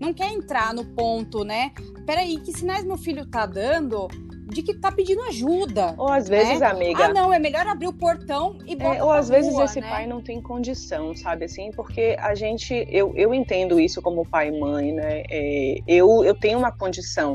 não 0.00 0.12
quer 0.12 0.32
entrar 0.32 0.74
no 0.74 0.84
ponto, 0.84 1.44
né? 1.44 1.72
Peraí, 2.04 2.38
que 2.40 2.52
sinais 2.52 2.84
meu 2.84 2.98
filho 2.98 3.24
tá 3.26 3.46
dando 3.46 4.08
de 4.46 4.62
que 4.62 4.74
tá 4.74 4.92
pedindo 4.92 5.22
ajuda? 5.22 5.94
Ou 5.96 6.08
às 6.08 6.28
vezes, 6.28 6.60
né? 6.60 6.66
amiga. 6.66 7.06
Ah, 7.06 7.12
não, 7.12 7.32
é 7.32 7.38
melhor 7.38 7.66
abrir 7.66 7.86
o 7.86 7.92
portão 7.92 8.58
e 8.66 8.76
botar. 8.76 8.96
É, 8.96 9.02
ou 9.02 9.10
às 9.10 9.28
vezes 9.28 9.52
rua, 9.52 9.64
esse 9.64 9.80
né? 9.80 9.88
pai 9.88 10.06
não 10.06 10.22
tem 10.22 10.40
condição, 10.40 11.14
sabe 11.14 11.46
assim? 11.46 11.70
Porque 11.72 12.16
a 12.18 12.34
gente, 12.34 12.86
eu, 12.90 13.12
eu 13.16 13.32
entendo 13.32 13.80
isso 13.80 14.02
como 14.02 14.26
pai 14.26 14.48
e 14.48 14.60
mãe, 14.60 14.92
né? 14.92 15.22
É, 15.30 15.78
eu, 15.86 16.24
eu 16.24 16.34
tenho 16.34 16.58
uma 16.58 16.70
condição 16.70 17.34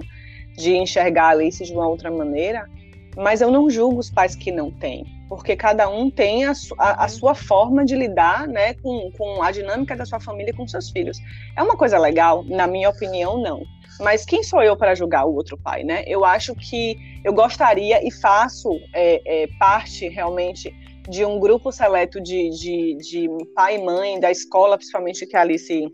de 0.58 0.76
enxergar 0.76 1.26
a 1.26 1.30
Alice 1.30 1.64
de 1.64 1.74
uma 1.74 1.88
outra 1.88 2.12
maneira, 2.12 2.70
mas 3.18 3.42
eu 3.42 3.50
não 3.50 3.70
julgo 3.70 4.00
os 4.00 4.10
pais 4.10 4.36
que 4.36 4.52
não 4.52 4.72
têm 4.72 5.06
porque 5.30 5.56
cada 5.56 5.88
um 5.88 6.10
tem 6.10 6.44
a, 6.44 6.54
a, 6.80 7.02
a, 7.02 7.04
uhum. 7.04 7.10
sua 7.10 7.36
forma 7.36 7.86
de 7.86 7.96
lidar 7.96 8.48
né, 8.48 8.74
com, 8.74 9.12
com 9.16 9.44
a 9.44 9.52
dinâmica 9.52 9.96
da 9.96 10.04
sua 10.04 10.20
família 10.20 10.50
e 10.50 10.54
com 10.54 10.68
seus 10.68 10.90
filhos. 10.90 11.20
É 11.56 11.62
uma 11.62 11.78
coisa 11.78 12.00
legal? 12.00 12.44
Na 12.44 12.66
minha 12.66 12.90
opinião, 12.90 13.40
não. 13.40 13.62
Mas 14.00 14.24
quem 14.26 14.42
sou 14.44 14.64
eu 14.64 14.78
para 14.78 14.96
julgar 14.96 15.26
o 15.26 15.36
outro 15.36 15.58
pai, 15.58 15.84
né? 15.84 16.04
Eu 16.08 16.24
acho 16.24 16.56
que 16.56 16.98
eu 17.24 17.34
gostaria 17.34 18.06
e 18.06 18.12
faço 18.12 18.70
é, 18.94 19.44
é, 19.44 19.48
parte 19.60 20.08
realmente 20.08 20.74
de 21.10 21.26
um 21.26 21.40
grupo 21.40 21.72
seleto 21.72 22.22
de, 22.22 22.50
de, 22.50 22.96
de 22.98 23.28
pai 23.54 23.76
e 23.76 23.84
mãe 23.84 24.20
da 24.20 24.32
escola, 24.32 24.78
principalmente 24.78 25.26
que 25.26 25.36
a 25.36 25.42
Alice 25.42 25.90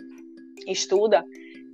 estuda, 0.68 1.24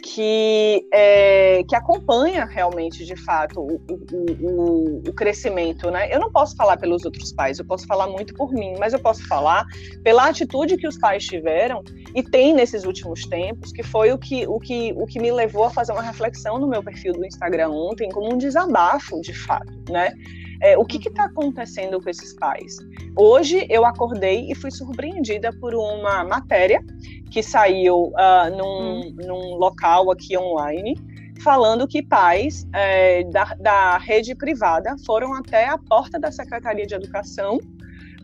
que, 0.02 0.88
é, 0.92 1.64
que 1.68 1.76
acompanha 1.76 2.46
realmente, 2.46 3.06
de 3.06 3.16
fato, 3.16 3.62
o, 3.62 3.82
o, 4.12 5.04
o, 5.08 5.14
crescimento. 5.14 5.90
Né? 5.92 6.14
Eu 6.14 6.20
não 6.20 6.32
posso 6.32 6.56
falar 6.56 6.78
pelos 6.78 7.06
outros 7.06 7.32
pais, 7.32 7.60
eu 7.60 7.66
posso 7.66 7.86
falar 7.86 8.08
muito 8.08 8.34
por 8.34 8.52
mim, 8.52 8.74
mas 8.80 8.94
eu 8.94 9.00
posso 9.00 9.26
falar 9.28 9.66
pela 10.04 10.28
atitude 10.28 10.78
que 10.78 10.88
os 10.88 10.98
pais 10.98 11.26
tiveram 11.26 11.84
e 12.16 12.24
tem 12.24 12.54
nesses 12.54 12.84
últimos 12.84 13.26
tempos, 13.28 13.72
que 13.72 13.84
foi 13.84 14.12
o 14.12 14.18
que, 14.18 14.48
o 14.48 14.60
que, 14.60 14.94
o 14.98 15.06
que 15.06 15.20
me 15.20 15.32
levou 15.32 15.66
a 15.66 15.70
fazer 15.70 15.92
uma 15.92 16.02
reflexão 16.02 16.58
no 16.58 16.68
meu 16.68 16.84
perfil 16.84 17.14
do 17.14 17.26
Instagram 17.26 17.70
ontem, 17.70 18.10
como 18.10 18.34
um 18.34 18.38
desabafo, 18.38 19.22
de 19.22 19.34
fato. 19.34 19.72
Né? 19.90 20.14
É, 20.62 20.78
o 20.78 20.86
que 20.86 20.98
está 21.08 21.26
acontecendo 21.26 22.00
com 22.00 22.10
esses 22.10 22.34
pais? 22.34 22.78
Hoje 23.16 23.66
eu 23.70 23.84
acordei 23.84 24.52
e 24.52 24.56
fui 24.56 24.70
surpreendida 24.70 25.52
por 25.60 25.74
uma 25.74 26.24
matéria 26.24 26.84
que 27.32 27.42
saiu 27.42 28.14
uh, 28.14 28.56
num, 28.56 29.00
hum. 29.00 29.16
num 29.26 29.56
local 29.56 30.12
aqui 30.12 30.38
online 30.38 30.96
falando 31.42 31.88
que 31.88 32.04
pais 32.04 32.68
é, 32.74 33.24
da, 33.24 33.56
da 33.56 33.98
rede 33.98 34.36
privada 34.36 34.96
foram 35.06 35.34
até 35.34 35.68
a 35.68 35.78
porta 35.78 36.20
da 36.20 36.32
Secretaria 36.32 36.86
de 36.86 36.94
Educação 36.94 37.60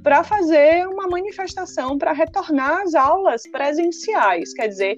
para 0.04 0.24
fazer 0.24 0.88
uma 0.88 1.08
manifestação 1.08 1.98
para 1.98 2.14
retornar 2.14 2.82
às 2.84 2.94
aulas 2.94 3.44
presenciais. 3.52 4.54
Quer 4.54 4.68
dizer, 4.68 4.98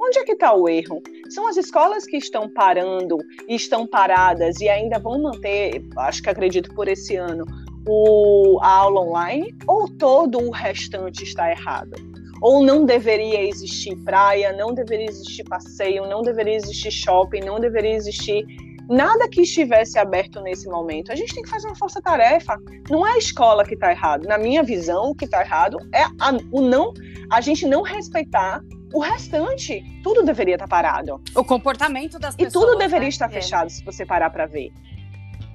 onde 0.00 0.18
é 0.18 0.24
que 0.24 0.32
está 0.32 0.54
o 0.54 0.68
erro? 0.68 1.02
São 1.30 1.46
as 1.48 1.56
escolas 1.56 2.04
que 2.04 2.16
estão 2.16 2.48
parando 2.48 3.18
estão 3.48 3.86
paradas 3.86 4.60
e 4.60 4.68
ainda 4.68 4.98
vão 4.98 5.20
manter, 5.20 5.82
acho 5.98 6.22
que 6.22 6.30
acredito 6.30 6.74
por 6.74 6.88
esse 6.88 7.16
ano, 7.16 7.44
o, 7.88 8.58
a 8.62 8.68
aula 8.68 9.00
online 9.00 9.54
ou 9.66 9.88
todo 9.88 10.38
o 10.38 10.50
restante 10.50 11.24
está 11.24 11.50
errado? 11.50 11.94
Ou 12.42 12.62
não 12.62 12.84
deveria 12.84 13.42
existir 13.42 13.96
praia, 14.04 14.52
não 14.52 14.74
deveria 14.74 15.08
existir 15.08 15.44
passeio, 15.44 16.06
não 16.06 16.20
deveria 16.20 16.54
existir 16.54 16.90
shopping, 16.90 17.40
não 17.40 17.58
deveria 17.58 17.94
existir 17.94 18.44
nada 18.88 19.28
que 19.28 19.42
estivesse 19.42 19.98
aberto 19.98 20.40
nesse 20.42 20.68
momento. 20.68 21.10
A 21.10 21.14
gente 21.14 21.34
tem 21.34 21.42
que 21.42 21.48
fazer 21.48 21.66
uma 21.66 21.76
força-tarefa. 21.76 22.56
Não 22.90 23.06
é 23.06 23.12
a 23.12 23.18
escola 23.18 23.64
que 23.64 23.74
está 23.74 23.90
errado. 23.90 24.26
Na 24.26 24.38
minha 24.38 24.62
visão, 24.62 25.10
o 25.10 25.14
que 25.14 25.24
está 25.24 25.40
errado 25.40 25.78
é 25.92 26.02
a, 26.02 26.32
o 26.52 26.60
não, 26.60 26.92
a 27.30 27.40
gente 27.40 27.66
não 27.66 27.82
respeitar 27.82 28.62
o 28.96 29.00
restante. 29.00 29.84
Tudo 30.02 30.22
deveria 30.22 30.54
estar 30.54 30.66
tá 30.66 30.70
parado. 30.70 31.20
O 31.34 31.44
comportamento 31.44 32.18
das 32.18 32.34
pessoas. 32.34 32.64
E 32.64 32.66
tudo 32.66 32.78
deveria 32.78 33.00
né? 33.00 33.08
estar 33.08 33.26
é. 33.26 33.28
fechado, 33.28 33.68
se 33.68 33.84
você 33.84 34.06
parar 34.06 34.30
para 34.30 34.46
ver. 34.46 34.72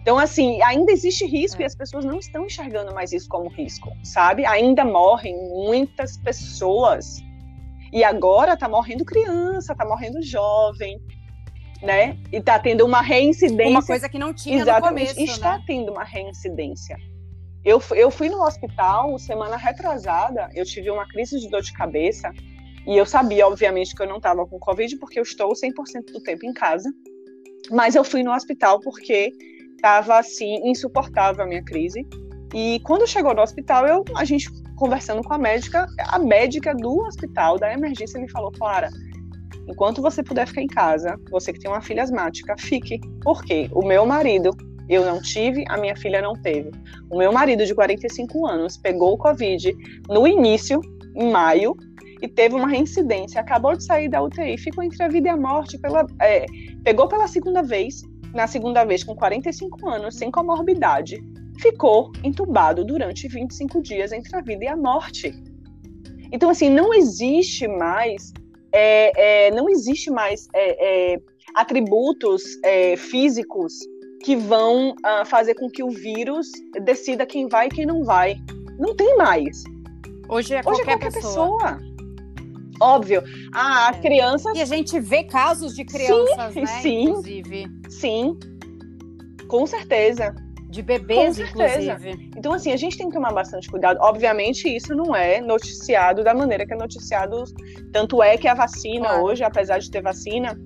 Então, 0.04 0.20
assim, 0.20 0.62
ainda 0.62 0.92
existe 0.92 1.26
risco 1.26 1.60
é. 1.60 1.64
e 1.64 1.66
as 1.66 1.76
pessoas 1.76 2.06
não 2.06 2.20
estão 2.20 2.46
enxergando 2.46 2.94
mais 2.94 3.12
isso 3.12 3.28
como 3.28 3.50
risco, 3.50 3.92
sabe? 4.04 4.46
Ainda 4.46 4.86
morrem 4.86 5.36
muitas 5.50 6.18
pessoas. 6.18 7.20
E 7.92 8.04
agora 8.04 8.56
tá 8.56 8.70
morrendo 8.70 9.04
criança, 9.04 9.76
tá 9.76 9.86
morrendo 9.86 10.22
jovem, 10.22 11.02
né? 11.82 12.18
E 12.32 12.40
tá 12.40 12.60
tendo 12.60 12.86
uma 12.86 13.02
reincidência. 13.02 13.72
Uma 13.72 13.86
coisa 13.86 14.08
que 14.08 14.20
não 14.20 14.36
tinha 14.36 14.62
Exatamente, 14.62 15.10
no 15.10 15.16
começo, 15.16 15.34
Está 15.34 15.58
né? 15.58 15.64
tendo 15.66 15.92
uma 15.92 16.04
reincidência. 16.04 16.96
Eu, 17.66 17.82
eu 17.92 18.12
fui 18.12 18.30
no 18.30 18.44
hospital 18.44 19.18
semana 19.18 19.58
retrasada, 19.58 20.50
eu 20.54 20.64
tive 20.64 20.90
uma 20.92 21.08
crise 21.08 21.40
de 21.40 21.50
dor 21.50 21.62
de 21.62 21.74
cabeça 21.74 22.32
e 22.88 22.98
eu 22.98 23.06
sabia, 23.06 23.48
obviamente, 23.48 23.96
que 23.96 24.02
eu 24.02 24.08
não 24.08 24.18
estava 24.18 24.46
com 24.46 24.60
Covid 24.60 24.98
porque 24.98 25.20
eu 25.20 25.24
estou 25.24 25.54
100% 25.54 26.12
do 26.12 26.22
tempo 26.22 26.46
em 26.46 26.54
casa. 26.54 26.92
Mas 27.70 27.96
eu 27.96 28.04
fui 28.04 28.24
no 28.24 28.34
hospital 28.34 28.80
porque 28.80 29.32
estava 29.76 30.18
assim 30.18 30.62
insuportável 30.64 31.44
a 31.44 31.48
minha 31.48 31.64
crise. 31.64 32.06
E 32.54 32.80
quando 32.84 33.08
chegou 33.08 33.34
no 33.34 33.42
hospital, 33.42 33.88
eu, 33.88 34.04
a 34.16 34.26
gente 34.26 34.50
conversando 34.76 35.24
com 35.24 35.34
a 35.34 35.38
médica, 35.38 35.88
a 36.08 36.20
médica 36.20 36.74
do 36.74 37.02
hospital, 37.02 37.58
da 37.58 37.72
emergência, 37.72 38.20
me 38.20 38.30
falou: 38.30 38.52
Clara, 38.52 38.90
enquanto 39.68 40.02
você 40.02 40.24
puder 40.24 40.48
ficar 40.48 40.62
em 40.62 40.68
casa, 40.68 41.20
você 41.30 41.54
que 41.54 41.60
tem 41.60 41.72
uma 41.72 41.82
filha 41.82 42.04
asmática, 42.04 42.56
fique. 42.58 43.00
Porque 43.22 43.70
o 43.72 43.86
meu 43.86 44.06
marido, 44.06 44.52
eu 44.90 45.06
não 45.06 45.22
tive, 45.22 45.64
a 45.70 45.78
minha 45.78 45.96
filha 45.96 46.22
não 46.22 46.34
teve. 46.34 46.72
O 47.10 47.18
meu 47.18 47.32
marido, 47.32 47.66
de 47.66 47.76
45 47.76 48.48
anos, 48.48 48.76
pegou 48.76 49.14
o 49.14 49.18
Covid 49.18 49.72
no 50.10 50.28
início, 50.28 50.82
em 51.16 51.32
maio, 51.32 51.76
e 52.22 52.28
teve 52.28 52.56
uma 52.56 52.68
reincidência. 52.68 53.42
Acabou 53.42 53.76
de 53.76 53.84
sair 53.84 54.08
da 54.08 54.22
UTI, 54.22 54.58
ficou 54.58 54.84
entre 54.84 55.02
a 55.04 55.08
vida 55.08 55.28
e 55.28 55.32
a 55.32 55.38
morte. 55.38 55.78
Pela, 55.78 56.06
é, 56.22 56.46
pegou 56.84 57.08
pela 57.08 57.28
segunda 57.28 57.62
vez, 57.62 58.02
na 58.34 58.48
segunda 58.48 58.84
vez 58.84 59.04
com 59.04 59.16
45 59.16 59.90
anos, 59.90 60.16
sem 60.18 60.30
comorbidade 60.30 61.22
ficou 61.62 62.12
entubado 62.24 62.84
durante 62.84 63.28
25 63.28 63.82
dias 63.82 64.12
entre 64.12 64.36
a 64.36 64.42
vida 64.42 64.66
e 64.66 64.68
a 64.68 64.76
morte. 64.76 65.32
Então, 66.32 66.50
assim, 66.50 66.70
não 66.70 66.94
existe 66.94 67.68
mais, 67.68 68.34
é, 68.72 69.48
é, 69.48 69.52
não 69.52 69.70
existe 69.70 70.10
mais 70.10 70.48
é, 70.54 71.14
é 71.14 71.22
atributos 71.54 72.44
é, 72.64 72.96
físicos 72.96 73.74
que 74.24 74.36
vão 74.36 74.92
uh, 74.92 75.26
fazer 75.26 75.56
com 75.56 75.70
que 75.70 75.84
o 75.84 75.90
vírus 75.90 76.48
decida 76.84 77.26
quem 77.26 77.48
vai 77.48 77.68
e 77.68 77.70
quem 77.70 77.86
não 77.86 78.04
vai. 78.04 78.36
Não 78.78 78.96
tem 78.96 79.18
mais. 79.18 79.64
Hoje 80.30 80.54
é 80.54 80.64
qualquer, 80.64 80.82
Hoje 80.82 80.82
é 80.82 80.86
qualquer 80.86 81.12
pessoa. 81.12 81.58
pessoa. 81.58 81.91
Óbvio. 82.82 83.24
Ah, 83.54 83.90
as 83.90 83.98
é. 83.98 84.02
crianças. 84.02 84.58
E 84.58 84.62
a 84.62 84.66
gente 84.66 85.00
vê 85.00 85.24
casos 85.24 85.76
de 85.76 85.86
crianças, 85.86 86.54
sim, 86.54 86.62
né? 86.62 86.66
Sim, 86.82 87.04
inclusive. 87.04 87.68
Sim. 87.90 88.40
Com 89.48 89.66
certeza. 89.68 90.36
De 90.70 90.82
bebês, 90.82 91.38
inclusive. 91.38 92.32
Então, 92.38 92.54
assim, 92.54 92.72
a 92.72 92.78
gente 92.78 92.98
tem 92.98 93.08
que 93.08 93.14
tomar 93.14 93.34
bastante 93.34 93.70
cuidado. 93.70 94.00
Obviamente, 94.00 94.74
isso 94.74 94.96
não 94.96 95.14
é 95.14 95.42
noticiado 95.42 96.24
da 96.24 96.34
maneira 96.34 96.66
que 96.66 96.74
é 96.74 96.78
noticiado. 96.78 97.44
Tanto 97.92 98.24
é 98.24 98.38
que 98.38 98.48
a 98.48 98.54
vacina 98.54 99.10
claro. 99.10 99.24
hoje, 99.24 99.44
apesar 99.44 99.80
de 99.80 99.92
ter 99.92 100.02
vacina, 100.02 100.58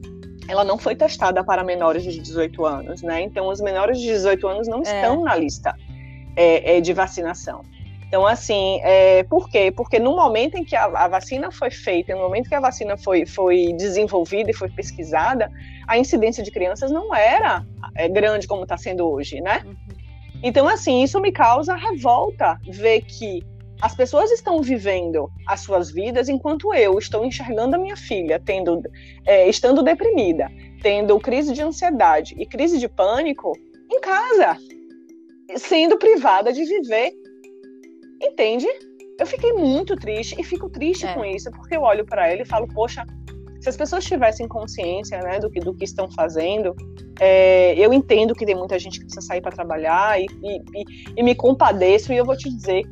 ela 0.48 0.64
não 0.64 0.78
foi 0.78 0.96
testada 0.96 1.44
para 1.44 1.64
menores 1.64 2.04
de 2.04 2.20
18 2.20 2.66
anos, 2.66 3.02
né? 3.02 3.22
Então, 3.22 3.48
os 3.48 3.60
menores 3.60 4.00
de 4.00 4.06
18 4.06 4.48
anos 4.48 4.68
não 4.68 4.80
é. 4.80 4.82
estão 4.82 5.24
na 5.24 5.36
lista 5.36 5.76
é, 6.36 6.78
é, 6.78 6.82
de 6.82 6.94
vacinação. 6.94 7.64
Então, 8.08 8.26
assim, 8.26 8.80
é, 8.84 9.24
por 9.24 9.50
quê? 9.50 9.72
Porque 9.72 10.00
no 10.00 10.16
momento 10.16 10.56
em 10.56 10.64
que 10.64 10.76
a, 10.76 10.86
a, 10.86 11.08
vacina 11.08 11.52
foi 11.52 11.72
feita, 11.72 12.14
no 12.14 12.22
momento 12.22 12.48
que 12.48 12.56
a 12.56 12.60
vacina 12.60 12.96
foi, 12.98 13.26
foi 13.26 13.74
desenvolvida 13.74 14.52
e 14.52 14.54
foi 14.54 14.70
pesquisada, 14.70 15.52
a 15.88 15.98
incidência 15.98 16.44
de 16.44 16.52
crianças 16.52 16.92
não 16.92 17.14
era 17.14 17.66
é, 17.96 18.08
grande 18.08 18.48
como 18.48 18.64
está 18.64 18.78
sendo 18.78 19.10
hoje, 19.10 19.42
né? 19.42 19.64
Uhum. 19.66 19.76
Então, 20.44 20.68
assim, 20.68 21.02
isso 21.04 21.20
me 21.20 21.32
causa 21.32 21.76
revolta 21.76 22.60
ver 22.68 23.02
que 23.02 23.44
as 23.82 23.96
pessoas 23.96 24.32
estão 24.32 24.62
vivendo 24.62 25.30
as 25.48 25.62
suas 25.62 25.92
vidas 25.92 26.30
enquanto 26.30 26.74
eu 26.74 26.98
estou 26.98 27.26
enxergando 27.26 27.76
a 27.76 27.80
minha 27.80 27.98
filha 27.98 28.42
tendo, 28.44 28.82
é, 29.26 29.50
estando 29.50 29.84
deprimida, 29.84 30.50
tendo 30.82 31.20
crise 31.20 31.54
de 31.54 31.62
ansiedade 31.62 32.36
e 32.38 32.46
crise 32.46 32.80
de 32.80 32.88
pânico 32.88 33.54
em 33.92 34.00
casa, 34.00 34.58
sendo 35.58 35.98
privada 35.98 36.54
de 36.54 36.64
viver. 36.64 37.12
Entende? 38.26 38.68
Eu 39.20 39.26
fiquei 39.26 39.54
muito 39.54 39.96
triste 39.96 40.36
e 40.40 40.44
fico 40.44 40.70
triste 40.70 41.06
é. 41.06 41.14
com 41.14 41.24
isso, 41.24 41.50
porque 41.52 41.76
eu 41.76 41.82
olho 41.82 42.06
para 42.06 42.28
ela 42.28 42.42
e 42.42 42.46
falo, 42.46 42.68
poxa, 42.68 43.06
se 43.62 43.70
as 43.70 43.78
pessoas 43.78 44.04
tivessem 44.04 44.48
consciência 44.48 45.20
né, 45.20 45.40
do, 45.40 45.50
que, 45.50 45.60
do 45.60 45.74
que 45.74 45.86
estão 45.86 46.10
fazendo, 46.12 46.76
é, 47.20 47.74
eu 47.78 47.94
entendo 47.94 48.36
que 48.36 48.46
tem 48.46 48.56
muita 48.56 48.78
gente 48.78 49.00
que 49.00 49.06
precisa 49.06 49.26
sair 49.26 49.42
para 49.42 49.52
trabalhar 49.52 50.20
e, 50.20 50.26
e, 50.44 50.58
e, 50.58 50.86
e, 51.18 51.24
me 51.24 51.34
compadeço 51.34 52.12
e 52.12 52.18
eu 52.18 52.26
vou 52.26 52.38
te 52.38 52.50
dizer, 52.50 52.84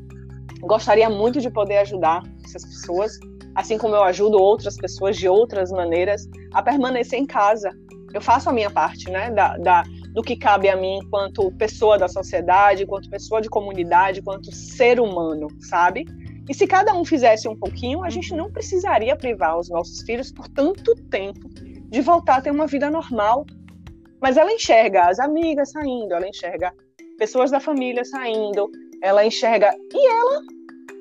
gostaria 0.61 1.09
muito 1.09 1.41
de 1.41 1.49
poder 1.51 1.79
ajudar 1.79 2.23
essas 2.43 2.63
pessoas, 2.63 3.19
assim 3.53 3.77
como 3.77 3.95
eu 3.95 4.03
ajudo 4.03 4.41
outras 4.41 4.77
pessoas 4.77 5.17
de 5.17 5.27
outras 5.27 5.71
maneiras 5.71 6.27
a 6.53 6.63
permanecer 6.63 7.19
em 7.19 7.25
casa. 7.25 7.69
Eu 8.13 8.21
faço 8.21 8.49
a 8.49 8.53
minha 8.53 8.69
parte, 8.69 9.11
né, 9.11 9.29
da, 9.29 9.57
da 9.57 9.83
do 10.13 10.21
que 10.21 10.35
cabe 10.35 10.69
a 10.69 10.75
mim 10.75 10.99
enquanto 11.03 11.51
pessoa 11.53 11.97
da 11.97 12.07
sociedade, 12.07 12.83
enquanto 12.83 13.09
pessoa 13.09 13.41
de 13.41 13.49
comunidade, 13.49 14.19
enquanto 14.19 14.53
ser 14.53 14.99
humano, 14.99 15.47
sabe? 15.59 16.05
E 16.47 16.53
se 16.53 16.67
cada 16.67 16.93
um 16.93 17.03
fizesse 17.03 17.47
um 17.47 17.55
pouquinho, 17.55 18.03
a 18.03 18.09
gente 18.09 18.31
uhum. 18.31 18.37
não 18.37 18.51
precisaria 18.51 19.15
privar 19.15 19.57
os 19.57 19.69
nossos 19.69 20.01
filhos 20.03 20.31
por 20.31 20.47
tanto 20.49 20.93
tempo 21.09 21.49
de 21.49 22.01
voltar 22.01 22.37
a 22.37 22.41
ter 22.41 22.51
uma 22.51 22.67
vida 22.67 22.89
normal. 22.89 23.45
Mas 24.21 24.37
ela 24.37 24.51
enxerga 24.51 25.09
as 25.09 25.19
amigas 25.19 25.71
saindo, 25.71 26.13
ela 26.13 26.27
enxerga 26.27 26.73
pessoas 27.17 27.51
da 27.51 27.59
família 27.59 28.05
saindo, 28.05 28.69
ela 29.01 29.25
enxerga. 29.25 29.73
E 29.91 30.11
ela, 30.11 30.41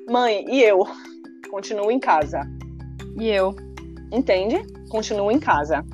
mãe, 0.09 0.45
e 0.49 0.63
eu? 0.63 0.83
Continuo 1.51 1.91
em 1.91 1.99
casa. 1.99 2.41
E 3.19 3.27
eu? 3.29 3.55
Entende? 4.11 4.65
Continuo 4.89 5.31
em 5.31 5.39
casa. 5.39 5.85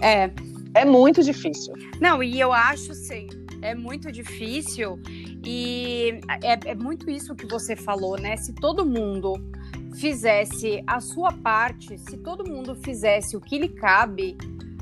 É. 0.00 0.30
É 0.74 0.84
muito 0.84 1.22
difícil. 1.22 1.74
Não, 2.00 2.22
e 2.22 2.40
eu 2.40 2.52
acho, 2.52 2.94
sim, 2.94 3.28
é 3.60 3.74
muito 3.74 4.10
difícil. 4.10 5.00
E 5.44 6.20
é, 6.42 6.70
é 6.70 6.74
muito 6.74 7.10
isso 7.10 7.34
que 7.34 7.46
você 7.46 7.76
falou, 7.76 8.18
né? 8.18 8.36
Se 8.36 8.52
todo 8.54 8.84
mundo 8.84 9.34
fizesse 9.96 10.82
a 10.86 11.00
sua 11.00 11.32
parte, 11.32 11.98
se 11.98 12.16
todo 12.18 12.48
mundo 12.48 12.74
fizesse 12.76 13.36
o 13.36 13.40
que 13.40 13.58
lhe 13.58 13.68
cabe, 13.68 14.36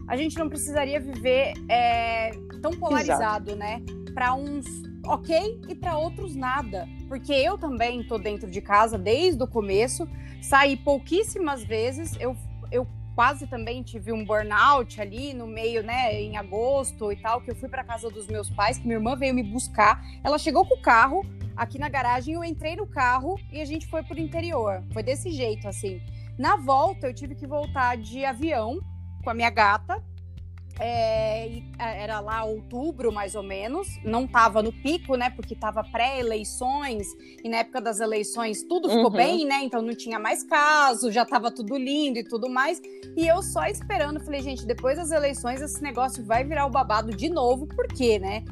a 0.08 0.16
gente 0.16 0.38
não 0.38 0.48
precisaria 0.48 1.00
viver 1.00 1.54
é, 1.68 2.30
tão 2.62 2.72
polarizado, 2.72 3.50
Exato. 3.50 3.56
né? 3.56 3.82
Para 4.14 4.34
uns 4.34 4.66
ok 5.06 5.60
e 5.68 5.74
para 5.74 5.96
outros 5.96 6.34
nada. 6.34 6.88
Porque 7.08 7.32
eu 7.32 7.58
também 7.58 8.02
tô 8.04 8.18
dentro 8.18 8.50
de 8.50 8.60
casa 8.60 8.96
desde 8.96 9.42
o 9.42 9.46
começo, 9.46 10.08
saí 10.40 10.76
pouquíssimas 10.76 11.64
vezes, 11.64 12.16
eu, 12.20 12.36
eu 12.70 12.86
quase 13.14 13.46
também 13.46 13.82
tive 13.82 14.12
um 14.12 14.24
burnout 14.24 15.00
ali 15.00 15.34
no 15.34 15.46
meio, 15.46 15.82
né, 15.82 16.20
em 16.20 16.36
agosto 16.36 17.12
e 17.12 17.16
tal, 17.16 17.40
que 17.40 17.50
eu 17.50 17.56
fui 17.56 17.68
para 17.68 17.84
casa 17.84 18.10
dos 18.10 18.26
meus 18.26 18.50
pais, 18.50 18.78
que 18.78 18.84
minha 18.84 18.96
irmã 18.96 19.16
veio 19.16 19.34
me 19.34 19.42
buscar. 19.42 20.02
Ela 20.24 20.38
chegou 20.38 20.64
com 20.66 20.74
o 20.74 20.80
carro 20.80 21.24
aqui 21.56 21.78
na 21.78 21.88
garagem, 21.88 22.34
eu 22.34 22.44
entrei 22.44 22.76
no 22.76 22.86
carro 22.86 23.38
e 23.52 23.60
a 23.60 23.64
gente 23.64 23.86
foi 23.86 24.02
pro 24.02 24.18
interior. 24.18 24.82
Foi 24.92 25.02
desse 25.02 25.30
jeito, 25.30 25.68
assim. 25.68 26.00
Na 26.38 26.56
volta, 26.56 27.08
eu 27.08 27.14
tive 27.14 27.34
que 27.34 27.46
voltar 27.46 27.96
de 27.96 28.24
avião 28.24 28.80
com 29.22 29.30
a 29.30 29.34
minha 29.34 29.50
gata, 29.50 30.02
é, 30.80 31.62
era 31.78 32.20
lá 32.20 32.42
outubro, 32.42 33.12
mais 33.12 33.34
ou 33.34 33.42
menos. 33.42 33.86
Não 34.02 34.24
estava 34.24 34.62
no 34.62 34.72
pico, 34.72 35.14
né? 35.14 35.28
Porque 35.28 35.52
estava 35.52 35.84
pré-eleições. 35.84 37.06
E 37.44 37.48
na 37.48 37.58
época 37.58 37.82
das 37.82 38.00
eleições 38.00 38.62
tudo 38.62 38.88
ficou 38.88 39.04
uhum. 39.04 39.10
bem, 39.10 39.44
né? 39.44 39.62
Então 39.62 39.82
não 39.82 39.94
tinha 39.94 40.18
mais 40.18 40.42
caso, 40.42 41.12
já 41.12 41.22
estava 41.22 41.50
tudo 41.50 41.76
lindo 41.76 42.18
e 42.18 42.24
tudo 42.24 42.48
mais. 42.48 42.80
E 43.14 43.26
eu 43.26 43.42
só 43.42 43.66
esperando. 43.66 44.20
Falei, 44.20 44.40
gente, 44.40 44.64
depois 44.64 44.96
das 44.96 45.10
eleições 45.10 45.60
esse 45.60 45.82
negócio 45.82 46.24
vai 46.24 46.44
virar 46.44 46.64
o 46.66 46.70
babado 46.70 47.14
de 47.14 47.28
novo. 47.28 47.66
Por 47.66 47.86
quê, 47.86 48.18
né? 48.18 48.42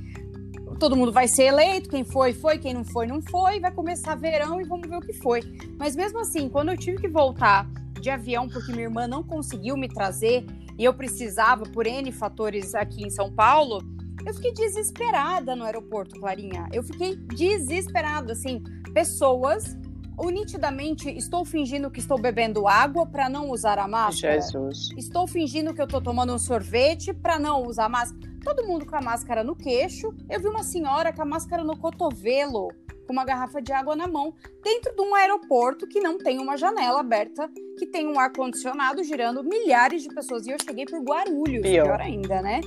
todo 0.78 0.94
mundo 0.94 1.10
vai 1.10 1.26
ser 1.26 1.46
eleito, 1.46 1.88
quem 1.88 2.04
foi, 2.04 2.32
foi, 2.32 2.56
quem 2.56 2.72
não 2.72 2.84
foi, 2.84 3.04
não 3.04 3.20
foi, 3.20 3.58
vai 3.58 3.72
começar 3.72 4.14
verão 4.14 4.60
e 4.60 4.64
vamos 4.64 4.88
ver 4.88 4.96
o 4.96 5.00
que 5.00 5.12
foi. 5.12 5.40
Mas 5.76 5.96
mesmo 5.96 6.20
assim, 6.20 6.48
quando 6.48 6.68
eu 6.68 6.76
tive 6.76 6.98
que 6.98 7.08
voltar 7.08 7.68
de 8.00 8.10
avião 8.10 8.48
porque 8.48 8.70
minha 8.70 8.84
irmã 8.84 9.08
não 9.08 9.24
conseguiu 9.24 9.76
me 9.76 9.88
trazer 9.88 10.46
e 10.78 10.84
eu 10.84 10.94
precisava, 10.94 11.64
por 11.64 11.86
N 11.86 12.10
fatores 12.12 12.74
aqui 12.74 13.02
em 13.02 13.10
São 13.10 13.32
Paulo, 13.32 13.82
eu 14.24 14.32
fiquei 14.32 14.52
desesperada 14.52 15.56
no 15.56 15.64
aeroporto, 15.64 16.18
Clarinha. 16.20 16.68
Eu 16.72 16.82
fiquei 16.82 17.16
desesperada, 17.16 18.32
assim, 18.32 18.62
pessoas 18.94 19.76
ou 20.16 20.30
nitidamente 20.30 21.08
estou 21.08 21.44
fingindo 21.44 21.90
que 21.90 22.00
estou 22.00 22.20
bebendo 22.20 22.66
água 22.66 23.06
para 23.06 23.28
não 23.28 23.50
usar 23.50 23.78
a 23.78 23.86
máscara. 23.86 24.40
Jesus. 24.40 24.90
Estou 24.96 25.28
fingindo 25.28 25.72
que 25.72 25.80
eu 25.80 25.84
estou 25.84 26.00
tomando 26.00 26.34
um 26.34 26.38
sorvete 26.38 27.14
para 27.14 27.38
não 27.38 27.64
usar 27.64 27.84
a 27.84 27.88
máscara. 27.88 28.28
Todo 28.42 28.66
mundo 28.66 28.84
com 28.84 28.96
a 28.96 29.00
máscara 29.00 29.44
no 29.44 29.54
queixo. 29.54 30.12
Eu 30.28 30.40
vi 30.40 30.48
uma 30.48 30.64
senhora 30.64 31.12
com 31.12 31.22
a 31.22 31.24
máscara 31.24 31.62
no 31.62 31.76
cotovelo 31.76 32.68
com 33.08 33.14
uma 33.14 33.24
garrafa 33.24 33.62
de 33.62 33.72
água 33.72 33.96
na 33.96 34.06
mão, 34.06 34.34
dentro 34.62 34.94
de 34.94 35.00
um 35.00 35.14
aeroporto 35.14 35.88
que 35.88 35.98
não 35.98 36.18
tem 36.18 36.38
uma 36.38 36.58
janela 36.58 37.00
aberta, 37.00 37.48
que 37.78 37.86
tem 37.86 38.06
um 38.06 38.20
ar-condicionado 38.20 39.02
girando 39.02 39.42
milhares 39.42 40.02
de 40.02 40.10
pessoas. 40.10 40.46
E 40.46 40.50
eu 40.50 40.58
cheguei 40.62 40.84
por 40.84 41.00
Guarulhos, 41.00 41.62
pior, 41.62 41.84
pior 41.84 42.00
ainda, 42.02 42.42
né? 42.42 42.60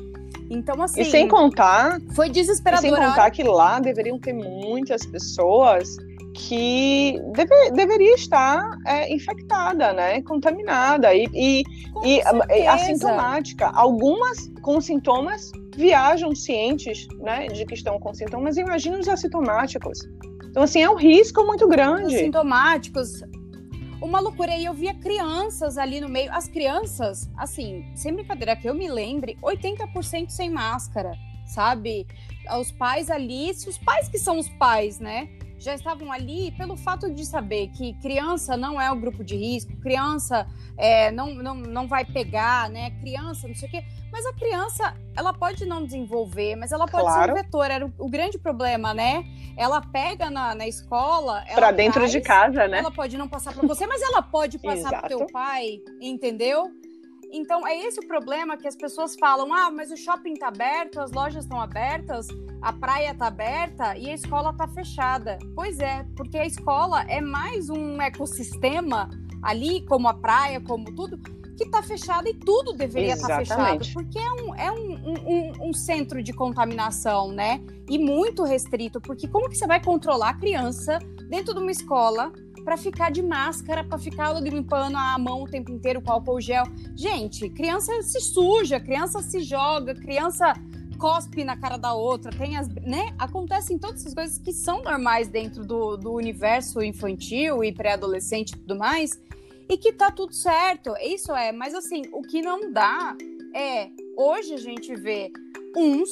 Então, 0.49 0.81
assim. 0.81 1.01
E 1.01 1.05
sem 1.05 1.27
contar. 1.27 1.99
Foi 2.15 2.27
desesperador. 2.27 2.81
sem 2.81 2.91
contar 2.91 3.29
que 3.29 3.43
lá 3.43 3.79
deveriam 3.79 4.19
ter 4.19 4.33
muitas 4.33 5.05
pessoas 5.05 5.95
que 6.33 7.21
deve, 7.33 7.71
deveria 7.71 8.15
estar 8.15 8.77
é, 8.87 9.13
infectada, 9.13 9.93
né? 9.93 10.23
Contaminada 10.23 11.13
e, 11.13 11.27
e, 11.33 11.63
e 12.03 12.67
assintomática. 12.67 13.69
Algumas 13.73 14.49
com 14.61 14.81
sintomas 14.81 15.51
viajam 15.75 16.35
cientes 16.35 17.07
né, 17.19 17.47
de 17.47 17.65
que 17.65 17.73
estão 17.73 17.99
com 17.99 18.13
sintomas. 18.13 18.57
Imagina 18.57 18.99
os 18.99 19.07
assintomáticos. 19.07 19.99
Então, 20.51 20.63
assim, 20.63 20.81
é 20.81 20.89
um 20.89 20.95
risco 20.95 21.45
muito 21.45 21.65
grande. 21.67 22.17
Sintomáticos. 22.17 23.23
Uma 24.01 24.19
loucura. 24.19 24.55
E 24.57 24.65
eu 24.65 24.73
via 24.73 24.93
crianças 24.93 25.77
ali 25.77 26.01
no 26.01 26.09
meio. 26.09 26.29
As 26.33 26.45
crianças, 26.47 27.31
assim, 27.37 27.85
sem 27.95 28.13
brincadeira, 28.13 28.55
que 28.55 28.67
eu 28.67 28.73
me 28.73 28.89
lembre, 28.89 29.37
80% 29.41 30.29
sem 30.29 30.49
máscara. 30.49 31.13
sabe? 31.45 32.05
Os 32.59 32.71
pais 32.71 33.09
ali, 33.09 33.51
os 33.51 33.77
pais 33.77 34.07
que 34.09 34.17
são 34.17 34.39
os 34.39 34.49
pais, 34.49 34.99
né? 34.99 35.29
Já 35.61 35.75
estavam 35.75 36.11
ali 36.11 36.51
pelo 36.57 36.75
fato 36.75 37.13
de 37.13 37.23
saber 37.23 37.67
que 37.67 37.93
criança 38.01 38.57
não 38.57 38.81
é 38.81 38.91
o 38.91 38.95
grupo 38.95 39.23
de 39.23 39.35
risco, 39.35 39.71
criança 39.79 40.47
é, 40.75 41.11
não, 41.11 41.35
não, 41.35 41.53
não 41.53 41.87
vai 41.87 42.03
pegar, 42.03 42.67
né? 42.69 42.89
Criança, 42.99 43.47
não 43.47 43.53
sei 43.53 43.67
o 43.67 43.71
quê. 43.71 43.83
Mas 44.11 44.25
a 44.25 44.33
criança, 44.33 44.95
ela 45.15 45.31
pode 45.31 45.63
não 45.65 45.85
desenvolver, 45.85 46.55
mas 46.55 46.71
ela 46.71 46.87
pode 46.87 47.03
Claro. 47.03 47.25
ser 47.35 47.39
um 47.39 47.43
vetor. 47.43 47.69
Era 47.69 47.85
o, 47.85 47.93
o 47.99 48.09
grande 48.09 48.39
problema, 48.39 48.91
né? 48.93 49.23
Ela 49.55 49.79
pega 49.81 50.31
na, 50.31 50.55
na 50.55 50.67
escola. 50.67 51.43
ela 51.45 51.55
Pra 51.55 51.71
dentro 51.71 51.99
traz, 51.99 52.11
de 52.11 52.21
casa, 52.21 52.67
né? 52.67 52.79
Ela 52.79 52.91
pode 52.91 53.15
não 53.15 53.27
passar 53.27 53.53
para 53.53 53.65
você, 53.67 53.85
mas 53.85 54.01
ela 54.01 54.21
pode 54.23 54.57
passar 54.57 54.89
para 54.89 55.07
teu 55.07 55.27
pai, 55.27 55.79
entendeu? 56.01 56.71
Então 57.31 57.65
é 57.65 57.77
esse 57.87 57.99
o 57.99 58.07
problema 58.07 58.57
que 58.57 58.67
as 58.67 58.75
pessoas 58.75 59.15
falam: 59.15 59.53
ah, 59.53 59.71
mas 59.71 59.91
o 59.91 59.97
shopping 59.97 60.33
tá 60.35 60.47
aberto, 60.49 60.99
as 60.99 61.11
lojas 61.11 61.45
estão 61.45 61.59
abertas, 61.61 62.27
a 62.61 62.73
praia 62.73 63.13
tá 63.15 63.27
aberta 63.27 63.97
e 63.97 64.09
a 64.09 64.13
escola 64.13 64.53
tá 64.53 64.67
fechada. 64.67 65.39
Pois 65.55 65.79
é, 65.79 66.05
porque 66.15 66.37
a 66.37 66.45
escola 66.45 67.03
é 67.03 67.21
mais 67.21 67.69
um 67.69 68.01
ecossistema 68.01 69.09
ali, 69.41 69.85
como 69.85 70.07
a 70.07 70.13
praia, 70.13 70.59
como 70.61 70.85
tudo, 70.95 71.17
que 71.57 71.67
tá 71.69 71.81
fechado 71.81 72.27
e 72.27 72.33
tudo 72.33 72.73
deveria 72.73 73.13
estar 73.13 73.37
fechado, 73.37 73.59
Exatamente. 73.61 73.93
porque 73.93 74.17
é, 74.19 74.31
um, 74.33 74.55
é 74.55 74.71
um- 74.71 75.13
um- 75.27 75.69
um 75.69 75.73
centro 75.73 76.21
de 76.23 76.33
contaminação, 76.33 77.31
né? 77.31 77.61
E 77.89 77.97
muito 77.97 78.43
restrito, 78.43 78.99
porque 79.01 79.27
como 79.27 79.49
que 79.49 79.55
você 79.57 79.67
vai 79.67 79.83
controlar 79.83 80.29
a 80.29 80.33
criança 80.33 80.99
dentro 81.29 81.53
de 81.53 81.59
uma 81.59 81.71
escola 81.71 82.31
para 82.63 82.77
ficar 82.77 83.11
de 83.11 83.21
máscara, 83.21 83.83
para 83.83 83.97
ficar 83.97 84.33
limpando 84.41 84.95
a 84.95 85.17
mão 85.17 85.43
o 85.43 85.47
tempo 85.47 85.71
inteiro 85.71 86.01
com 86.01 86.11
álcool 86.11 86.39
gel? 86.39 86.63
Gente, 86.95 87.49
criança 87.49 88.01
se 88.01 88.19
suja, 88.19 88.79
criança 88.79 89.21
se 89.21 89.41
joga, 89.41 89.93
criança 89.95 90.53
cospe 91.01 91.43
na 91.43 91.57
cara 91.57 91.77
da 91.77 91.95
outra, 91.95 92.31
tem 92.31 92.55
as, 92.55 92.67
né? 92.67 93.13
Acontecem 93.17 93.79
todas 93.79 94.01
essas 94.01 94.13
coisas 94.13 94.37
que 94.37 94.53
são 94.53 94.83
normais 94.83 95.27
dentro 95.27 95.65
do, 95.65 95.97
do 95.97 96.13
universo 96.13 96.81
infantil 96.81 97.63
e 97.63 97.73
pré-adolescente 97.73 98.51
e 98.51 98.59
tudo 98.59 98.77
mais, 98.77 99.19
e 99.67 99.77
que 99.77 99.91
tá 99.91 100.11
tudo 100.11 100.33
certo. 100.33 100.93
Isso 101.01 101.35
é, 101.35 101.51
mas 101.51 101.73
assim, 101.73 102.03
o 102.13 102.21
que 102.21 102.43
não 102.43 102.71
dá 102.71 103.17
é 103.55 103.89
hoje 104.15 104.53
a 104.53 104.57
gente 104.57 104.95
vê 104.95 105.31
uns 105.75 106.09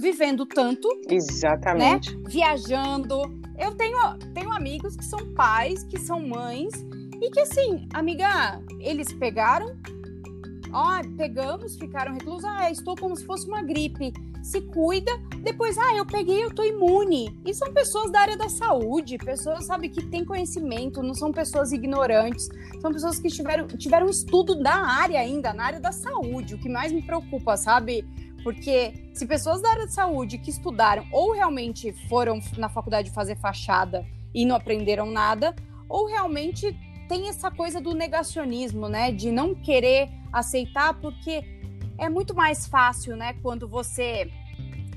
vivendo 0.00 0.46
tanto 0.46 0.88
Exatamente. 1.08 2.16
viajando. 2.26 3.20
Eu 3.58 3.74
tenho, 3.74 3.96
tenho 4.34 4.50
amigos 4.52 4.96
que 4.96 5.04
são 5.04 5.32
pais, 5.34 5.84
que 5.84 5.98
são 5.98 6.20
mães, 6.26 6.72
e 7.20 7.30
que 7.30 7.40
assim, 7.40 7.86
amiga, 7.94 8.60
eles 8.80 9.12
pegaram, 9.12 9.76
ó, 10.72 11.00
pegamos, 11.16 11.76
ficaram 11.76 12.14
reclusos, 12.14 12.44
ah, 12.44 12.70
estou 12.70 12.96
como 12.96 13.16
se 13.16 13.24
fosse 13.24 13.46
uma 13.46 13.62
gripe. 13.62 14.12
Se 14.42 14.60
cuida, 14.60 15.12
depois, 15.40 15.78
ah, 15.78 15.94
eu 15.94 16.04
peguei, 16.04 16.42
eu 16.42 16.52
tô 16.52 16.64
imune. 16.64 17.38
E 17.46 17.54
são 17.54 17.72
pessoas 17.72 18.10
da 18.10 18.22
área 18.22 18.36
da 18.36 18.48
saúde, 18.48 19.16
pessoas, 19.16 19.66
sabe, 19.66 19.88
que 19.88 20.04
têm 20.06 20.24
conhecimento, 20.24 21.00
não 21.00 21.14
são 21.14 21.30
pessoas 21.30 21.70
ignorantes, 21.70 22.48
são 22.80 22.92
pessoas 22.92 23.20
que 23.20 23.28
tiveram, 23.28 23.68
tiveram 23.68 24.08
estudo 24.08 24.60
da 24.60 24.74
área 24.74 25.20
ainda, 25.20 25.52
na 25.52 25.66
área 25.66 25.80
da 25.80 25.92
saúde, 25.92 26.56
o 26.56 26.58
que 26.58 26.68
mais 26.68 26.90
me 26.90 27.02
preocupa, 27.02 27.56
sabe? 27.56 28.04
Porque 28.42 29.10
se 29.14 29.26
pessoas 29.26 29.62
da 29.62 29.70
área 29.70 29.86
de 29.86 29.92
saúde 29.92 30.38
que 30.38 30.50
estudaram 30.50 31.06
ou 31.12 31.32
realmente 31.32 31.92
foram 32.08 32.40
na 32.56 32.68
faculdade 32.68 33.10
fazer 33.10 33.36
fachada 33.36 34.04
e 34.34 34.44
não 34.44 34.56
aprenderam 34.56 35.06
nada, 35.06 35.54
ou 35.88 36.06
realmente 36.06 36.76
tem 37.08 37.28
essa 37.28 37.50
coisa 37.50 37.80
do 37.80 37.94
negacionismo, 37.94 38.88
né? 38.88 39.12
De 39.12 39.30
não 39.30 39.54
querer 39.54 40.08
aceitar, 40.32 40.94
porque 40.94 41.44
é 41.98 42.08
muito 42.08 42.34
mais 42.34 42.66
fácil, 42.66 43.16
né? 43.16 43.34
Quando 43.42 43.68
você 43.68 44.30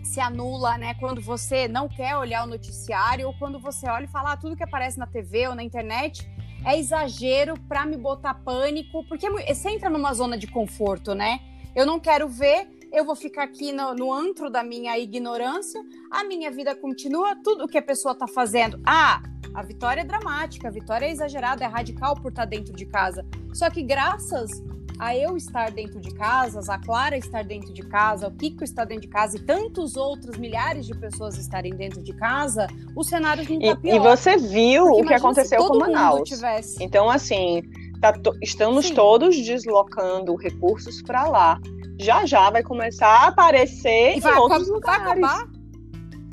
se 0.03 0.19
anula, 0.19 0.77
né? 0.77 0.93
Quando 0.95 1.21
você 1.21 1.67
não 1.67 1.87
quer 1.87 2.15
olhar 2.15 2.45
o 2.45 2.47
noticiário, 2.47 3.27
ou 3.27 3.33
quando 3.33 3.59
você 3.59 3.87
olha 3.89 4.05
e 4.05 4.07
fala 4.07 4.33
ah, 4.33 4.37
tudo 4.37 4.55
que 4.55 4.63
aparece 4.63 4.97
na 4.97 5.05
TV 5.05 5.47
ou 5.47 5.55
na 5.55 5.63
internet 5.63 6.29
é 6.65 6.79
exagero 6.79 7.59
para 7.67 7.85
me 7.85 7.95
botar 7.95 8.33
pânico, 8.33 9.03
porque 9.07 9.27
é 9.27 9.53
você 9.53 9.69
entra 9.69 9.89
numa 9.89 10.13
zona 10.13 10.37
de 10.37 10.47
conforto, 10.47 11.13
né? 11.13 11.39
Eu 11.75 11.85
não 11.85 11.99
quero 11.99 12.27
ver, 12.27 12.67
eu 12.91 13.03
vou 13.05 13.15
ficar 13.15 13.43
aqui 13.43 13.71
no, 13.71 13.93
no 13.93 14.13
antro 14.13 14.49
da 14.49 14.63
minha 14.63 14.97
ignorância, 14.97 15.81
a 16.11 16.23
minha 16.23 16.51
vida 16.51 16.75
continua, 16.75 17.35
tudo 17.43 17.67
que 17.67 17.77
a 17.77 17.81
pessoa 17.81 18.15
tá 18.15 18.27
fazendo. 18.27 18.79
Ah, 18.85 19.21
a 19.53 19.61
vitória 19.63 20.01
é 20.01 20.05
dramática, 20.05 20.67
a 20.67 20.71
vitória 20.71 21.05
é 21.05 21.11
exagerada, 21.11 21.63
é 21.63 21.67
radical 21.67 22.15
por 22.21 22.29
estar 22.29 22.45
dentro 22.45 22.73
de 22.73 22.85
casa. 22.85 23.25
Só 23.53 23.69
que 23.69 23.81
graças 23.83 24.49
a 24.97 25.15
eu 25.15 25.35
estar 25.35 25.71
dentro 25.71 25.99
de 25.99 26.13
casa, 26.13 26.59
a 26.73 26.77
Clara 26.79 27.17
estar 27.17 27.43
dentro 27.43 27.73
de 27.73 27.81
casa, 27.81 28.27
o 28.29 28.31
Kiko 28.31 28.63
estar 28.63 28.85
dentro 28.85 29.01
de 29.03 29.07
casa 29.09 29.35
e 29.35 29.41
tantos 29.41 29.97
outros 29.97 30.37
milhares 30.37 30.85
de 30.85 30.93
pessoas 30.97 31.37
estarem 31.37 31.73
dentro 31.75 32.01
de 32.01 32.13
casa, 32.13 32.65
o 32.95 33.03
cenário 33.03 33.43
não 33.49 33.59
tá 33.59 33.65
E, 33.67 33.75
pior. 33.75 33.95
e 33.95 33.99
você 33.99 34.37
viu 34.37 34.85
Porque 34.85 35.01
o 35.01 35.07
que 35.07 35.13
aconteceu 35.13 35.65
com 35.67 35.79
Manaus. 35.79 36.29
tivesse. 36.29 36.81
Então, 36.81 37.09
assim, 37.09 37.61
tá 37.99 38.13
to- 38.13 38.37
estamos 38.41 38.85
Sim. 38.87 38.93
todos 38.93 39.35
deslocando 39.35 40.33
recursos 40.35 41.01
para 41.01 41.27
lá. 41.27 41.59
Já 41.99 42.25
já 42.25 42.49
vai 42.49 42.61
começar 42.63 43.07
a 43.07 43.27
aparecer 43.27 44.17
E 44.17 44.19
vai, 44.19 44.33
em 44.33 44.37
outros 44.37 44.67
vai 44.67 44.75
lugares. 44.75 45.23
acabar 45.23 45.47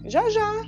Já 0.05 0.29
já. 0.31 0.65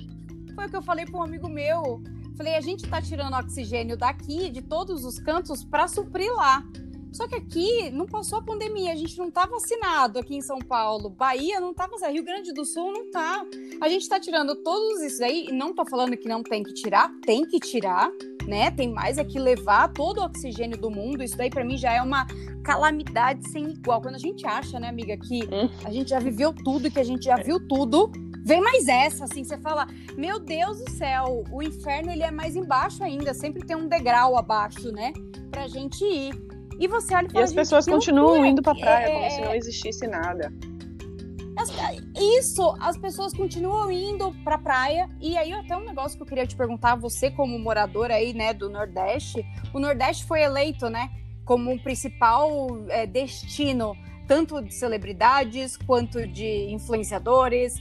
Foi 0.55 0.67
o 0.67 0.71
que 0.71 0.77
eu 0.77 0.83
falei 0.83 1.05
para 1.05 1.19
um 1.19 1.23
amigo 1.23 1.49
meu. 1.49 2.03
Falei, 2.37 2.55
a 2.57 2.61
gente 2.61 2.89
tá 2.89 3.01
tirando 3.01 3.35
oxigênio 3.35 3.97
daqui, 3.97 4.51
de 4.51 4.63
todos 4.63 5.05
os 5.05 5.19
cantos, 5.19 5.65
para 5.65 5.87
suprir 5.87 6.33
lá. 6.35 6.65
Só 7.15 7.29
que 7.29 7.37
aqui 7.37 7.91
não 7.91 8.07
passou 8.07 8.41
a 8.41 8.43
pandemia, 8.43 8.93
a 8.93 8.97
gente 8.97 9.17
não 9.17 9.31
tá 9.31 9.47
vacinado 9.47 10.19
aqui 10.19 10.35
em 10.35 10.43
São 10.43 10.59
Paulo. 10.59 11.09
Bahia 11.09 11.61
não 11.61 11.73
tá 11.73 11.87
vacinado, 11.87 12.13
Rio 12.13 12.25
Grande 12.25 12.53
do 12.53 12.65
Sul 12.65 12.93
não 12.93 13.09
tá. 13.09 13.47
A 13.81 13.89
gente 13.89 14.09
tá 14.09 14.19
tirando 14.19 14.57
todos 14.57 15.01
isso 15.01 15.23
aí, 15.23 15.47
e 15.49 15.53
não 15.53 15.73
tô 15.73 15.87
falando 15.87 16.17
que 16.17 16.27
não 16.27 16.43
tem 16.43 16.65
que 16.65 16.75
tirar, 16.75 17.09
tem 17.25 17.47
que 17.47 17.61
tirar, 17.61 18.11
né? 18.49 18.73
Tem 18.73 18.93
mais 18.93 19.17
é 19.17 19.25
que 19.25 19.39
levar 19.39 19.93
todo 19.93 20.19
o 20.19 20.25
oxigênio 20.25 20.77
do 20.77 20.91
mundo. 20.91 21.23
Isso 21.23 21.37
daí 21.37 21.49
para 21.49 21.65
mim 21.65 21.79
já 21.79 21.93
é 21.93 22.03
uma 22.03 22.27
calamidade 22.65 23.49
sem 23.49 23.71
igual. 23.71 24.03
Quando 24.03 24.17
a 24.17 24.19
gente 24.19 24.45
acha, 24.45 24.81
né, 24.81 24.89
amiga, 24.89 25.17
que 25.17 25.43
a 25.85 25.93
gente 25.93 26.11
já 26.11 26.19
viveu 26.19 26.53
tudo, 26.53 26.91
que 26.91 26.99
a 26.99 27.05
gente 27.05 27.27
já 27.27 27.37
viu 27.37 27.61
tudo, 27.69 28.11
vem 28.45 28.61
mais 28.61 28.89
essa, 28.89 29.25
assim, 29.25 29.45
você 29.45 29.57
fala, 29.59 29.87
meu 30.17 30.41
Deus 30.41 30.79
do 30.79 30.91
céu, 30.91 31.45
o 31.53 31.63
inferno 31.63 32.11
ele 32.11 32.25
é 32.25 32.31
mais 32.33 32.57
embaixo 32.57 33.05
ainda, 33.05 33.33
sempre 33.33 33.65
tem 33.65 33.77
um 33.77 33.87
degrau 33.87 34.37
abaixo, 34.37 34.91
né, 34.91 35.13
pra 35.49 35.69
gente 35.69 36.05
ir. 36.05 36.54
E 36.79 36.87
você 36.89 37.15
olha 37.15 37.25
e 37.25 37.29
E 37.29 37.31
fala, 37.33 37.45
as 37.45 37.51
"Gente, 37.51 37.57
pessoas 37.59 37.87
continuam 37.87 38.45
indo 38.47 38.63
pra 38.63 38.75
praia 38.75 39.07
é- 39.07 39.13
como 39.15 39.31
se 39.31 39.41
não 39.41 39.55
existisse 39.55 40.07
nada. 40.07 40.53
as- 41.57 41.71
Isso, 42.39 42.77
as 42.81 42.97
pessoas 42.97 43.33
continuam 43.33 43.91
indo 43.91 44.33
pra 44.43 44.59
praia. 44.59 45.09
E 45.21 45.37
aí, 45.37 45.53
até 45.53 45.77
um 45.77 45.85
negócio 45.85 46.17
que 46.17 46.23
eu 46.23 46.27
queria 46.27 46.47
te 46.47 46.57
perguntar, 46.57 46.97
você 46.97 47.31
como 47.31 47.59
moradora 47.59 48.15
aí, 48.15 48.33
né, 48.35 48.53
do 48.53 48.69
Nordeste, 48.69 49.45
o 49.73 49.79
Nordeste 49.79 50.25
foi 50.25 50.43
eleito, 50.43 50.89
né, 50.91 51.09
como 51.45 51.71
um 51.71 51.79
principal 51.79 52.49
é, 52.89 53.07
destino, 53.07 53.97
tanto 54.27 54.61
de 54.63 54.75
celebridades 54.75 55.77
quanto 55.77 56.27
de 56.27 56.71
influenciadores, 56.73 57.75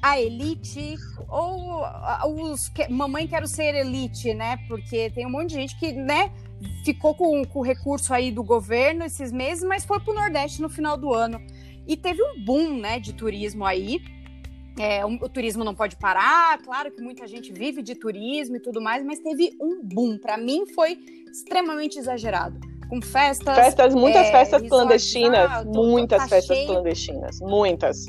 a 0.00 0.20
elite, 0.20 0.94
ou 1.28 1.84
os 2.52 2.68
que, 2.68 2.88
mamãe 2.88 3.26
quero 3.26 3.46
ser 3.46 3.74
elite, 3.74 4.32
né, 4.34 4.58
porque 4.68 5.10
tem 5.10 5.26
um 5.26 5.30
monte 5.30 5.48
de 5.50 5.54
gente 5.56 5.78
que, 5.78 5.92
né, 5.92 6.30
ficou 6.84 7.14
com, 7.14 7.44
com 7.44 7.58
o 7.60 7.62
recurso 7.62 8.12
aí 8.12 8.30
do 8.30 8.42
governo 8.42 9.04
esses 9.04 9.32
meses, 9.32 9.64
mas 9.64 9.84
foi 9.84 10.00
pro 10.00 10.14
Nordeste 10.14 10.60
no 10.62 10.68
final 10.68 10.96
do 10.96 11.12
ano. 11.12 11.40
E 11.86 11.96
teve 11.96 12.22
um 12.22 12.44
boom, 12.44 12.78
né, 12.78 12.98
de 12.98 13.12
turismo 13.12 13.64
aí. 13.64 14.00
É, 14.78 15.04
o, 15.04 15.10
o 15.10 15.28
turismo 15.28 15.62
não 15.62 15.74
pode 15.74 15.96
parar, 15.96 16.58
claro 16.62 16.90
que 16.90 17.00
muita 17.00 17.28
gente 17.28 17.52
vive 17.52 17.80
de 17.80 17.94
turismo 17.94 18.56
e 18.56 18.60
tudo 18.60 18.80
mais, 18.80 19.04
mas 19.04 19.20
teve 19.20 19.56
um 19.60 19.80
boom. 19.84 20.18
Para 20.18 20.36
mim 20.36 20.66
foi 20.74 20.98
extremamente 21.30 21.98
exagerado. 21.98 22.58
Com 22.88 23.00
festas. 23.00 23.56
Festas, 23.56 23.94
muitas 23.94 24.26
é, 24.26 24.30
festas 24.32 24.68
clandestinas. 24.68 25.50
ah, 25.50 25.64
tô- 25.64 25.84
muitas 25.84 26.22
tá 26.22 26.28
festas 26.28 26.56
cheio. 26.56 26.68
clandestinas. 26.68 27.40
Muitas. 27.40 28.06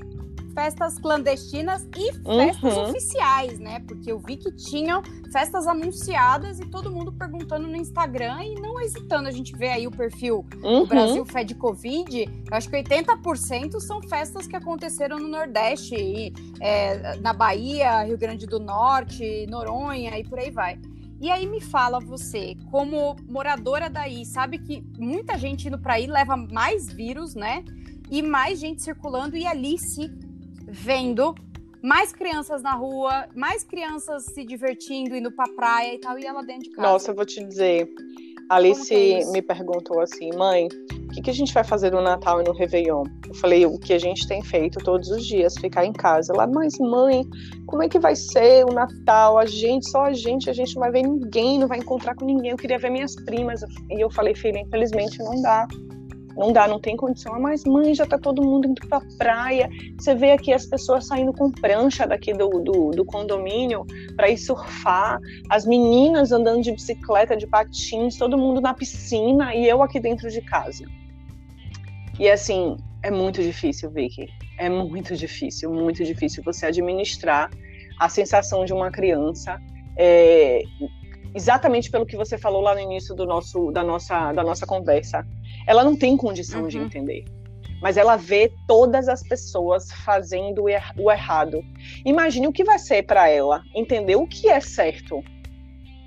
Festas 0.55 0.97
clandestinas 0.97 1.85
e 1.97 2.11
festas 2.13 2.75
Uhum. 2.77 2.83
oficiais, 2.89 3.59
né? 3.59 3.81
Porque 3.85 4.11
eu 4.11 4.17
vi 4.17 4.37
que 4.37 4.51
tinham 4.53 5.03
festas 5.31 5.67
anunciadas 5.67 6.59
e 6.59 6.65
todo 6.65 6.89
mundo 6.89 7.11
perguntando 7.11 7.67
no 7.67 7.75
Instagram 7.75 8.41
e 8.43 8.55
não 8.55 8.79
hesitando. 8.79 9.27
A 9.27 9.31
gente 9.31 9.55
vê 9.55 9.67
aí 9.67 9.85
o 9.85 9.91
perfil 9.91 10.45
Uhum. 10.63 10.83
o 10.83 10.87
Brasil 10.87 11.25
Fed 11.25 11.53
Covid, 11.56 12.23
eu 12.49 12.58
acho 12.58 12.69
que 12.69 12.75
80% 12.77 13.79
são 13.81 14.01
festas 14.01 14.47
que 14.47 14.56
aconteceram 14.56 15.19
no 15.19 15.27
Nordeste, 15.27 15.93
e, 15.95 16.33
é, 16.62 17.17
na 17.17 17.33
Bahia, 17.33 18.03
Rio 18.03 18.17
Grande 18.17 18.47
do 18.47 18.60
Norte, 18.60 19.45
Noronha 19.47 20.17
e 20.17 20.23
por 20.23 20.39
aí 20.39 20.49
vai. 20.51 20.79
E 21.19 21.29
aí 21.29 21.45
me 21.45 21.60
fala 21.62 21.99
você, 21.99 22.56
como 22.71 23.15
moradora 23.27 23.89
daí, 23.89 24.25
sabe 24.25 24.58
que 24.60 24.83
muita 24.97 25.37
gente 25.37 25.67
indo 25.67 25.77
para 25.79 25.93
aí 25.95 26.08
leva 26.08 26.35
mais 26.37 26.87
vírus, 26.91 27.35
né? 27.35 27.63
E 28.12 28.21
mais 28.21 28.60
gente 28.60 28.83
circulando 28.83 29.35
e 29.35 29.47
Alice 29.47 30.08
vendo 30.76 31.34
mais 31.82 32.12
crianças 32.12 32.62
na 32.62 32.73
rua, 32.73 33.28
mais 33.36 33.63
crianças 33.63 34.26
se 34.26 34.44
divertindo, 34.44 35.15
indo 35.15 35.32
pra 35.32 35.46
praia 35.56 35.96
e 35.96 36.00
tal, 36.00 36.19
e 36.19 36.26
ela 36.26 36.44
dentro 36.44 36.63
de 36.63 36.71
casa. 36.71 36.88
Nossa, 36.88 37.12
eu 37.12 37.15
vou 37.15 37.26
te 37.26 37.44
dizer. 37.44 37.88
Alice 38.50 38.94
é 38.94 39.26
me 39.32 39.42
perguntou 39.42 40.00
assim, 40.02 40.30
mãe, 40.36 40.67
que, 41.15 41.21
que 41.21 41.30
a 41.30 41.34
gente 41.34 41.54
vai 41.54 41.63
fazer 41.63 41.92
no 41.92 42.02
Natal 42.02 42.42
e 42.42 42.44
no 42.44 42.52
Réveillon? 42.52 43.06
Eu 43.28 43.34
falei, 43.36 43.65
o 43.65 43.80
que 43.80 43.94
a 43.94 44.00
gente 44.00 44.28
tem 44.28 44.42
feito 44.44 44.80
todos 44.84 45.10
os 45.10 45.26
dias, 45.26 45.56
ficar 45.58 45.86
em 45.86 45.94
casa. 45.94 46.34
Ela, 46.34 46.46
mas 46.46 46.78
mãe, 46.78 47.23
como 47.65 47.82
é 47.84 47.88
que 47.88 47.98
vai 47.98 48.15
ser 48.15 48.65
o 48.65 48.73
Natal? 48.73 49.38
A 49.38 49.46
gente, 49.46 49.90
só 49.90 50.06
a 50.06 50.13
gente, 50.13 50.50
a 50.50 50.54
gente 50.54 50.76
não 50.76 50.82
vai 50.82 50.92
ver 50.92 51.04
ninguém, 51.04 51.58
não 51.58 51.67
vai 51.67 51.80
encontrar 51.80 52.15
com 52.15 52.26
ninguém. 52.26 52.52
Eu 52.52 52.58
queria 52.58 52.78
ver 52.78 52.90
minhas 52.90 53.15
primas. 53.15 53.62
E 53.90 54.04
eu 54.04 54.12
falei, 54.12 54.36
filha, 54.36 54.60
infelizmente 54.60 55.17
não 55.19 55.42
dá. 55.42 55.65
Não 56.36 56.52
dá, 56.52 56.67
não 56.67 56.79
tem 56.79 56.98
condição. 56.98 57.33
Ah, 57.33 57.40
mas 57.40 57.63
mãe, 57.63 57.96
já 57.96 58.06
tá 58.06 58.17
todo 58.17 58.44
mundo 58.44 58.67
indo 58.67 58.88
pra 58.88 59.00
praia. 59.17 59.69
Você 59.98 60.13
vê 60.13 60.31
aqui 60.31 60.54
as 60.54 60.65
pessoas 60.65 61.08
saindo 61.08 61.31
com 61.33 61.50
prancha 61.50 62.06
daqui 62.06 62.33
do, 62.33 62.50
do, 62.60 62.92
do 62.92 63.06
condomínio 63.06 63.86
para 64.15 64.29
ir 64.29 64.38
surfar, 64.38 65.19
as 65.50 65.65
meninas 65.65 66.31
andando 66.31 66.62
de 66.62 66.71
bicicleta, 66.71 67.38
de 67.38 67.48
patins, 67.48 68.17
todo 68.17 68.38
mundo 68.38 68.60
na 68.60 68.73
piscina 68.73 69.56
e 69.56 69.67
eu 69.67 69.81
aqui 69.81 70.00
dentro 70.00 70.29
de 70.29 70.42
casa. 70.42 70.83
E 72.19 72.29
assim, 72.29 72.77
é 73.02 73.12
muito 73.12 73.42
difícil, 73.42 73.90
Vicky. 73.92 74.27
É 74.58 74.69
muito 74.69 75.15
difícil, 75.15 75.71
muito 75.71 76.04
difícil 76.04 76.44
você 76.44 76.65
administrar 76.65 77.50
a 78.00 78.10
sensação 78.10 78.65
de 78.65 78.73
uma 78.73 78.92
criança 78.92 79.58
é, 79.98 80.63
exatamente 81.36 81.92
pelo 81.92 82.06
que 82.06 82.15
você 82.15 82.38
falou 82.38 82.62
lá 82.62 82.73
no 82.73 82.79
início 82.79 83.13
do 83.13 83.25
nosso, 83.25 83.69
da, 83.71 83.83
nossa, 83.83 84.31
da 84.31 84.42
nossa 84.42 84.65
conversa. 84.65 85.27
Ela 85.67 85.83
não 85.83 85.96
tem 85.96 86.15
condição 86.15 86.62
uhum. 86.62 86.67
de 86.69 86.77
entender. 86.77 87.25
Mas 87.81 87.98
ela 87.98 88.15
vê 88.15 88.52
todas 88.65 89.10
as 89.10 89.21
pessoas 89.21 89.92
fazendo 90.06 90.63
o 90.63 91.12
errado. 91.12 91.62
Imagine 92.06 92.48
o 92.48 92.54
que 92.54 92.63
vai 92.63 92.79
ser 92.79 93.04
para 93.04 93.29
ela 93.29 93.62
entender 93.75 94.15
o 94.15 94.25
que 94.25 94.48
é 94.48 94.62
certo. 94.62 95.21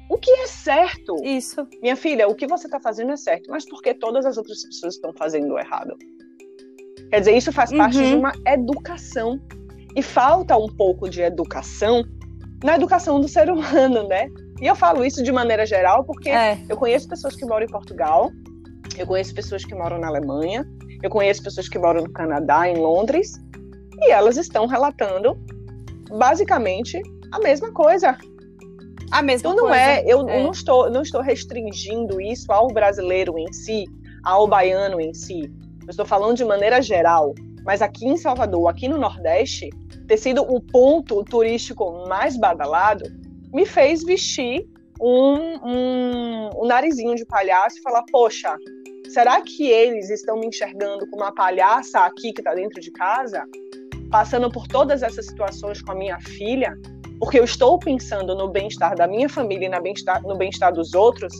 O 0.08 0.16
que 0.16 0.30
é 0.30 0.46
certo? 0.46 1.14
Isso. 1.22 1.68
Minha 1.82 1.94
filha, 1.94 2.26
o 2.26 2.34
que 2.34 2.46
você 2.46 2.66
está 2.66 2.80
fazendo 2.80 3.12
é 3.12 3.16
certo, 3.16 3.50
mas 3.50 3.68
porque 3.68 3.92
todas 3.92 4.24
as 4.24 4.38
outras 4.38 4.64
pessoas 4.64 4.94
estão 4.94 5.12
fazendo 5.12 5.52
o 5.52 5.58
errado? 5.58 5.94
Quer 7.10 7.20
dizer, 7.20 7.36
isso 7.36 7.52
faz 7.52 7.70
parte 7.70 7.98
de 7.98 8.14
uhum. 8.14 8.20
uma 8.20 8.32
educação. 8.46 9.38
E 9.94 10.02
falta 10.02 10.56
um 10.56 10.68
pouco 10.68 11.08
de 11.08 11.20
educação 11.20 12.02
na 12.62 12.74
educação 12.76 13.20
do 13.20 13.28
ser 13.28 13.50
humano, 13.50 14.06
né? 14.08 14.28
E 14.60 14.66
eu 14.66 14.74
falo 14.74 15.04
isso 15.04 15.22
de 15.22 15.30
maneira 15.30 15.64
geral 15.64 16.04
porque 16.04 16.30
é. 16.30 16.58
eu 16.68 16.76
conheço 16.76 17.08
pessoas 17.08 17.36
que 17.36 17.44
moram 17.44 17.64
em 17.64 17.70
Portugal, 17.70 18.30
eu 18.96 19.06
conheço 19.06 19.34
pessoas 19.34 19.64
que 19.64 19.74
moram 19.74 19.98
na 19.98 20.08
Alemanha, 20.08 20.66
eu 21.02 21.10
conheço 21.10 21.42
pessoas 21.42 21.68
que 21.68 21.78
moram 21.78 22.02
no 22.02 22.10
Canadá, 22.10 22.68
em 22.68 22.76
Londres, 22.76 23.34
e 24.00 24.10
elas 24.10 24.36
estão 24.36 24.66
relatando 24.66 25.38
basicamente 26.10 27.00
a 27.32 27.38
mesma 27.38 27.72
coisa. 27.72 28.16
A 29.10 29.22
mesma 29.22 29.50
então 29.50 29.54
não 29.54 29.68
coisa. 29.68 29.80
é, 29.80 30.04
eu 30.06 30.28
é. 30.28 30.42
não 30.42 30.50
estou 30.50 30.90
não 30.90 31.02
estou 31.02 31.22
restringindo 31.22 32.20
isso 32.20 32.52
ao 32.52 32.68
brasileiro 32.68 33.38
em 33.38 33.52
si, 33.52 33.86
ao 34.24 34.46
baiano 34.46 35.00
em 35.00 35.14
si. 35.14 35.50
Eu 35.82 35.90
estou 35.90 36.04
falando 36.04 36.36
de 36.36 36.44
maneira 36.44 36.82
geral, 36.82 37.34
mas 37.64 37.80
aqui 37.80 38.06
em 38.06 38.16
Salvador, 38.16 38.68
aqui 38.68 38.88
no 38.88 38.98
Nordeste, 38.98 39.70
ter 40.06 40.16
sido 40.16 40.42
o 40.42 40.60
ponto 40.60 41.24
turístico 41.24 42.06
mais 42.08 42.36
badalado, 42.36 43.04
me 43.52 43.64
fez 43.66 44.02
vestir 44.04 44.66
um, 45.00 45.68
um, 45.68 46.50
um 46.62 46.66
narizinho 46.66 47.14
de 47.14 47.24
palhaço 47.24 47.78
e 47.78 47.82
falar: 47.82 48.04
poxa, 48.10 48.56
será 49.08 49.40
que 49.40 49.70
eles 49.70 50.10
estão 50.10 50.38
me 50.38 50.46
enxergando 50.46 51.08
como 51.08 51.22
uma 51.22 51.32
palhaça 51.32 52.00
aqui 52.00 52.32
que 52.32 52.40
está 52.40 52.54
dentro 52.54 52.80
de 52.80 52.90
casa, 52.90 53.44
passando 54.10 54.50
por 54.50 54.66
todas 54.66 55.02
essas 55.02 55.26
situações 55.26 55.80
com 55.82 55.92
a 55.92 55.94
minha 55.94 56.18
filha? 56.20 56.76
Porque 57.18 57.38
eu 57.38 57.44
estou 57.44 57.78
pensando 57.78 58.34
no 58.36 58.48
bem-estar 58.48 58.94
da 58.94 59.06
minha 59.06 59.28
família 59.28 59.66
e 59.66 59.68
no 59.68 59.82
bem-estar 59.82 60.72
bem 60.72 60.72
dos 60.72 60.94
outros. 60.94 61.32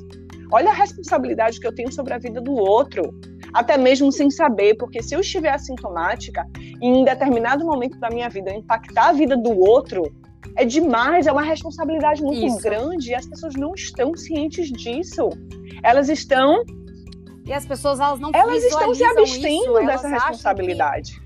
Olha 0.51 0.71
a 0.71 0.75
responsabilidade 0.75 1.61
que 1.61 1.67
eu 1.67 1.75
tenho 1.75 1.93
sobre 1.93 2.15
a 2.15 2.19
vida 2.19 2.41
do 2.41 2.53
outro, 2.53 3.03
até 3.53 3.77
mesmo 3.77 4.11
sem 4.11 4.31
saber, 4.31 4.77
porque 4.77 5.03
se 5.03 5.15
eu 5.15 5.21
estiver 5.21 5.51
assintomática 5.51 6.45
e 6.81 6.87
em 6.87 7.05
determinado 7.05 7.65
momento 7.65 7.99
da 7.99 8.09
minha 8.09 8.29
vida 8.29 8.51
impactar 8.53 9.11
a 9.11 9.13
vida 9.13 9.37
do 9.37 9.57
outro, 9.61 10.03
é 10.57 10.65
demais, 10.65 11.27
é 11.27 11.33
uma 11.33 11.43
responsabilidade 11.43 12.23
muito 12.23 12.47
Isso. 12.47 12.61
grande 12.61 13.11
e 13.11 13.15
as 13.15 13.27
pessoas 13.27 13.55
não 13.55 13.75
estão 13.75 14.17
cientes 14.17 14.71
disso. 14.71 15.31
Elas 15.83 16.09
estão. 16.09 16.65
E 17.45 17.53
as 17.53 17.65
pessoas 17.65 18.01
elas 18.01 18.21
não 18.21 18.31
Elas 18.35 18.63
estão 18.65 18.95
se 18.95 19.05
abstendo 19.05 19.75
dessa 19.87 20.09
responsabilidade. 20.09 21.21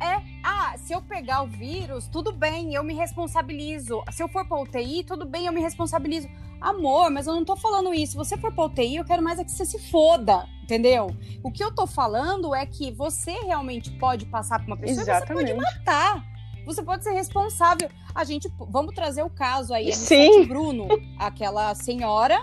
É, 0.00 0.20
ah, 0.42 0.74
se 0.76 0.92
eu 0.92 1.00
pegar 1.00 1.42
o 1.42 1.46
vírus, 1.46 2.08
tudo 2.08 2.32
bem, 2.32 2.74
eu 2.74 2.82
me 2.82 2.94
responsabilizo. 2.94 4.02
Se 4.10 4.22
eu 4.22 4.28
for 4.28 4.44
para 4.46 4.60
UTI, 4.60 5.04
tudo 5.04 5.24
bem, 5.24 5.46
eu 5.46 5.52
me 5.52 5.60
responsabilizo. 5.60 6.28
Amor, 6.60 7.10
mas 7.10 7.26
eu 7.26 7.34
não 7.34 7.44
tô 7.44 7.56
falando 7.56 7.94
isso. 7.94 8.12
Se 8.12 8.18
você 8.18 8.36
for 8.36 8.52
pra 8.52 8.64
UTI, 8.64 8.96
eu 8.96 9.04
quero 9.04 9.22
mais 9.22 9.38
é 9.38 9.44
que 9.44 9.50
você 9.52 9.64
se 9.64 9.78
foda, 9.90 10.44
entendeu? 10.62 11.08
O 11.42 11.52
que 11.52 11.62
eu 11.62 11.72
tô 11.72 11.86
falando 11.86 12.54
é 12.54 12.64
que 12.66 12.90
você 12.92 13.32
realmente 13.32 13.90
pode 13.92 14.26
passar 14.26 14.58
pra 14.58 14.66
uma 14.66 14.76
pessoa 14.76 15.02
Exatamente. 15.02 15.48
você 15.48 15.54
pode 15.54 15.78
matar. 15.78 16.31
Você 16.64 16.82
pode 16.82 17.04
ser 17.04 17.12
responsável. 17.12 17.88
A 18.14 18.24
gente, 18.24 18.48
vamos 18.70 18.94
trazer 18.94 19.22
o 19.22 19.30
caso 19.30 19.72
aí, 19.72 19.92
Sim. 19.92 20.44
Bruno, 20.44 20.88
aquela 21.18 21.74
senhora, 21.74 22.38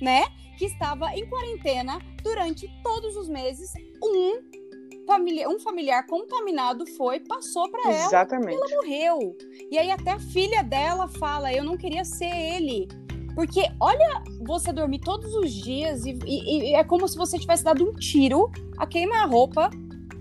né, 0.00 0.24
que 0.58 0.64
estava 0.64 1.14
em 1.14 1.28
quarentena 1.28 1.98
durante 2.22 2.68
todos 2.82 3.16
os 3.16 3.28
meses. 3.28 3.72
Um 4.02 4.60
familiar, 5.06 5.48
um 5.48 5.58
familiar 5.58 6.06
contaminado 6.06 6.86
foi, 6.96 7.20
passou 7.20 7.70
para 7.70 7.92
ela. 7.92 8.06
Exatamente. 8.06 8.52
E 8.52 8.54
ela 8.54 8.66
morreu. 8.76 9.36
E 9.70 9.78
aí 9.78 9.90
até 9.90 10.12
a 10.12 10.20
filha 10.20 10.62
dela 10.62 11.08
fala: 11.08 11.52
"Eu 11.52 11.64
não 11.64 11.76
queria 11.76 12.04
ser 12.04 12.30
ele". 12.30 12.88
Porque 13.34 13.62
olha, 13.80 14.22
você 14.42 14.72
dormir 14.72 15.00
todos 15.00 15.34
os 15.34 15.52
dias 15.52 16.04
e, 16.04 16.18
e, 16.26 16.70
e 16.70 16.74
é 16.74 16.84
como 16.84 17.08
se 17.08 17.16
você 17.16 17.38
tivesse 17.38 17.64
dado 17.64 17.88
um 17.88 17.92
tiro 17.94 18.50
a 18.76 18.86
queima-roupa 18.86 19.70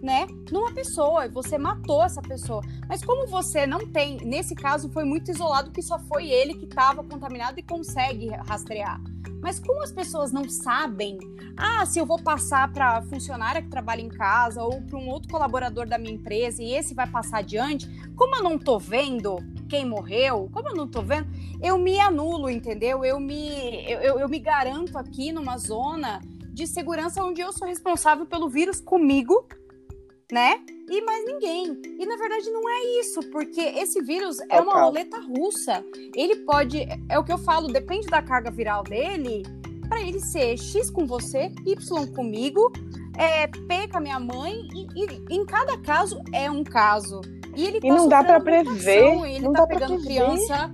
né, 0.02 0.28
numa 0.52 0.72
pessoa, 0.74 1.28
você 1.28 1.58
matou 1.58 2.04
essa 2.04 2.22
pessoa. 2.22 2.62
Mas 2.88 3.04
como 3.04 3.28
você 3.28 3.68
não 3.68 3.88
tem, 3.88 4.18
nesse 4.18 4.56
caso 4.56 4.89
foi 4.89 5.04
muito 5.04 5.32
isolado 5.32 5.72
que 5.72 5.82
só 5.82 6.00
foi 6.00 6.30
ele 6.30 6.54
que 6.54 6.66
estava 6.66 7.04
contaminado 7.04 7.60
e 7.60 7.64
consegue 7.64 8.30
rastrear. 8.47 9.02
Mas 9.41 9.60
como 9.60 9.82
as 9.82 9.91
pessoas 9.91 10.32
não 10.32 10.50
sabem, 10.50 11.18
ah, 11.56 11.86
se 11.86 11.97
eu 11.97 12.06
vou 12.06 12.22
passar 12.22 12.72
para 12.72 13.02
funcionária 13.04 13.62
que 13.62 13.70
trabalha 13.70 14.02
em 14.02 14.10
casa 14.10 14.62
ou 14.62 14.82
para 14.82 14.97
um 14.97 15.08
outro 15.08 15.30
colaborador 15.30 15.88
da 15.88 15.97
minha 15.97 16.14
empresa 16.14 16.62
e 16.62 16.74
esse 16.74 16.93
vai 16.93 17.08
passar 17.08 17.39
adiante, 17.39 17.88
como 18.16 18.36
eu 18.36 18.43
não 18.43 18.58
tô 18.58 18.78
vendo 18.78 19.38
quem 19.70 19.86
morreu, 19.86 20.50
como 20.52 20.70
eu 20.70 20.76
não 20.76 20.88
tô 20.88 21.02
vendo, 21.02 21.28
eu 21.62 21.78
me 21.78 22.00
anulo, 22.00 22.50
entendeu? 22.50 23.06
Eu 23.06 23.20
me 23.20 23.86
eu, 23.89 24.20
eu 24.20 24.28
me 24.28 24.39
garanto 24.39 24.97
aqui 24.97 25.32
numa 25.32 25.58
zona 25.58 26.20
de 26.52 26.68
segurança 26.68 27.24
onde 27.24 27.39
eu 27.39 27.54
sou 27.54 27.68
responsável 27.68 28.26
pelo 28.26 28.50
vírus 28.50 28.82
comigo 28.82 29.47
né? 30.32 30.60
E 30.88 31.02
mais 31.02 31.26
ninguém. 31.26 31.80
E 32.00 32.06
na 32.06 32.16
verdade 32.18 32.50
não 32.52 32.68
é 32.70 33.00
isso, 33.00 33.22
porque 33.32 33.62
esse 33.62 34.02
vírus 34.02 34.40
é 34.50 34.60
uma 34.60 34.82
roleta 34.82 35.20
russa. 35.20 35.84
Ele 36.16 36.38
pode, 36.38 36.88
é 37.10 37.18
o 37.18 37.24
que 37.24 37.32
eu 37.32 37.38
falo, 37.38 37.68
depende 37.68 38.08
da 38.08 38.22
carga 38.22 38.52
viral 38.52 38.84
dele, 38.84 39.44
para 39.88 40.02
ele 40.02 40.20
ser 40.20 40.58
X 40.58 40.90
com 40.90 41.06
você, 41.06 41.52
Y 41.66 42.08
comigo, 42.14 42.72
é, 43.18 43.48
P 43.48 43.88
com 43.90 43.98
a 43.98 44.02
minha 44.02 44.20
mãe, 44.20 44.68
e, 44.74 44.88
e 44.96 45.36
em 45.36 45.46
cada 45.46 45.78
caso 45.80 46.22
é 46.32 46.50
um 46.50 46.64
caso. 46.64 47.22
E 47.56 47.66
ele 47.66 47.82
tá 47.82 47.88
e 47.88 47.92
não 47.92 48.08
dá 48.08 48.24
para 48.24 48.40
prever. 48.40 49.26
Ele 49.26 49.40
não 49.40 49.54
tá 49.54 49.68
pegando 49.68 50.02
criança. 50.02 50.72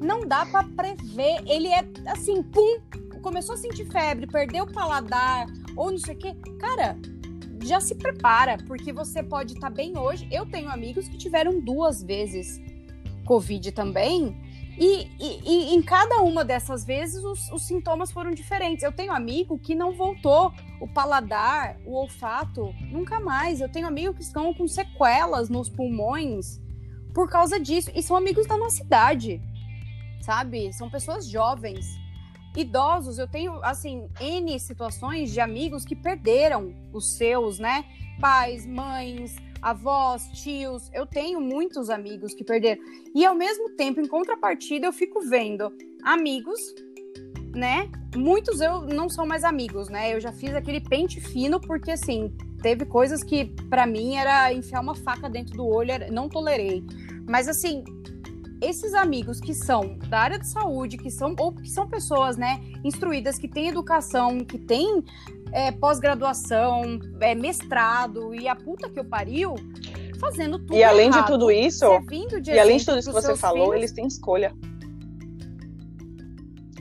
Não 0.00 0.20
dá 0.20 0.46
para 0.46 0.64
prever. 0.64 1.42
Ele 1.46 1.68
é 1.68 1.84
assim, 2.06 2.42
pum, 2.42 2.80
começou 3.20 3.54
a 3.54 3.58
sentir 3.58 3.84
febre, 3.86 4.26
perdeu 4.26 4.64
o 4.64 4.72
paladar, 4.72 5.46
ou 5.76 5.90
não 5.90 5.98
sei 5.98 6.14
o 6.14 6.18
quê. 6.18 6.36
Cara, 6.60 6.96
já 7.62 7.80
se 7.80 7.94
prepara, 7.94 8.56
porque 8.66 8.92
você 8.92 9.22
pode 9.22 9.54
estar 9.54 9.68
tá 9.68 9.74
bem 9.74 9.96
hoje. 9.96 10.28
Eu 10.30 10.46
tenho 10.46 10.70
amigos 10.70 11.08
que 11.08 11.16
tiveram 11.16 11.60
duas 11.60 12.02
vezes 12.02 12.60
Covid 13.24 13.72
também. 13.72 14.36
E, 14.78 15.08
e, 15.18 15.40
e 15.44 15.74
em 15.74 15.82
cada 15.82 16.22
uma 16.22 16.44
dessas 16.44 16.84
vezes 16.84 17.24
os, 17.24 17.50
os, 17.50 17.62
sintomas 17.66 18.12
foram 18.12 18.30
diferentes. 18.30 18.84
Eu 18.84 18.92
tenho 18.92 19.12
amigo 19.12 19.58
que 19.58 19.74
não 19.74 19.92
voltou 19.92 20.52
o 20.80 20.86
paladar, 20.86 21.76
o 21.84 21.94
olfato, 21.94 22.72
nunca 22.90 23.18
mais. 23.18 23.60
Eu 23.60 23.68
tenho 23.68 23.88
amigos 23.88 24.16
que 24.16 24.22
estão 24.22 24.54
com 24.54 24.68
sequelas 24.68 25.48
nos 25.48 25.68
pulmões 25.68 26.60
por 27.12 27.28
causa 27.28 27.58
disso. 27.58 27.90
E 27.92 28.02
são 28.02 28.16
amigos 28.16 28.46
da 28.46 28.56
nossa 28.56 28.80
idade, 28.80 29.42
sabe? 30.20 30.72
São 30.72 30.88
pessoas 30.88 31.28
jovens. 31.28 31.84
Idosos, 32.56 33.18
eu 33.18 33.28
tenho, 33.28 33.62
assim, 33.62 34.08
N 34.20 34.58
situações 34.58 35.30
de 35.30 35.40
amigos 35.40 35.84
que 35.84 35.94
perderam 35.94 36.74
os 36.92 37.16
seus, 37.16 37.58
né? 37.58 37.84
Pais, 38.20 38.66
mães, 38.66 39.36
avós, 39.62 40.28
tios. 40.32 40.90
Eu 40.92 41.06
tenho 41.06 41.40
muitos 41.40 41.90
amigos 41.90 42.34
que 42.34 42.44
perderam. 42.44 42.82
E 43.14 43.24
ao 43.24 43.34
mesmo 43.34 43.70
tempo, 43.76 44.00
em 44.00 44.06
contrapartida, 44.06 44.86
eu 44.86 44.92
fico 44.92 45.20
vendo 45.20 45.72
amigos, 46.02 46.60
né? 47.54 47.90
Muitos 48.16 48.60
eu 48.60 48.82
não 48.82 49.08
são 49.08 49.26
mais 49.26 49.44
amigos, 49.44 49.88
né? 49.88 50.14
Eu 50.14 50.20
já 50.20 50.32
fiz 50.32 50.54
aquele 50.54 50.80
pente 50.80 51.20
fino 51.20 51.60
porque 51.60 51.90
assim, 51.90 52.32
teve 52.62 52.84
coisas 52.84 53.22
que 53.22 53.46
para 53.68 53.86
mim 53.86 54.16
era 54.16 54.52
enfiar 54.52 54.80
uma 54.80 54.94
faca 54.94 55.28
dentro 55.28 55.56
do 55.56 55.66
olho, 55.66 55.92
não 56.10 56.28
tolerei. 56.28 56.84
Mas 57.28 57.48
assim, 57.48 57.84
esses 58.60 58.94
amigos 58.94 59.40
que 59.40 59.54
são 59.54 59.96
da 60.08 60.20
área 60.20 60.38
de 60.38 60.46
saúde, 60.46 60.96
que 60.96 61.10
são 61.10 61.34
ou 61.38 61.52
que 61.52 61.68
são 61.68 61.88
pessoas, 61.88 62.36
né, 62.36 62.60
instruídas, 62.84 63.38
que 63.38 63.48
têm 63.48 63.68
educação, 63.68 64.40
que 64.40 64.58
têm 64.58 65.04
é, 65.52 65.70
pós-graduação, 65.72 66.98
é, 67.20 67.34
mestrado 67.34 68.34
e 68.34 68.48
a 68.48 68.56
puta 68.56 68.88
que 68.88 68.98
eu 68.98 69.04
pariu, 69.04 69.54
fazendo 70.18 70.58
tudo 70.58 70.74
E 70.74 70.82
além 70.82 71.08
errado, 71.08 71.24
de 71.24 71.32
tudo 71.32 71.50
isso, 71.50 71.84
e 72.46 72.58
além 72.58 72.76
de 72.76 72.84
tudo 72.84 72.98
isso 72.98 73.08
que 73.08 73.14
você 73.14 73.36
falou, 73.36 73.66
filhos, 73.66 73.76
eles 73.76 73.92
têm 73.92 74.06
escolha. 74.06 74.54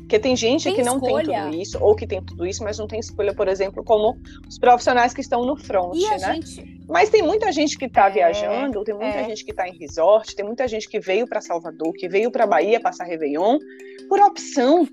Porque 0.07 0.19
tem 0.19 0.37
gente 0.37 0.63
tem 0.63 0.75
que 0.75 0.83
não 0.83 0.95
escolha. 0.95 1.25
tem 1.25 1.43
tudo 1.43 1.61
isso, 1.61 1.77
ou 1.81 1.93
que 1.93 2.07
tem 2.07 2.23
tudo 2.23 2.47
isso, 2.47 2.63
mas 2.63 2.79
não 2.79 2.87
tem 2.87 2.97
escolha, 2.97 3.35
por 3.35 3.49
exemplo, 3.49 3.83
como 3.83 4.17
os 4.47 4.57
profissionais 4.57 5.13
que 5.13 5.19
estão 5.19 5.45
no 5.45 5.57
front, 5.57 5.93
né? 5.95 6.35
Gente... 6.35 6.79
Mas 6.87 7.09
tem 7.09 7.21
muita 7.21 7.51
gente 7.51 7.77
que 7.77 7.87
está 7.87 8.07
é, 8.07 8.11
viajando, 8.11 8.85
tem 8.85 8.95
muita 8.95 9.17
é. 9.17 9.25
gente 9.25 9.43
que 9.43 9.51
está 9.51 9.67
em 9.67 9.77
resort, 9.77 10.33
tem 10.33 10.45
muita 10.45 10.65
gente 10.65 10.87
que 10.87 10.97
veio 10.97 11.27
para 11.27 11.41
Salvador, 11.41 11.91
que 11.91 12.07
veio 12.07 12.31
para 12.31 12.47
Bahia 12.47 12.79
passar 12.79 13.03
Réveillon, 13.03 13.59
por 14.07 14.21
opção. 14.21 14.87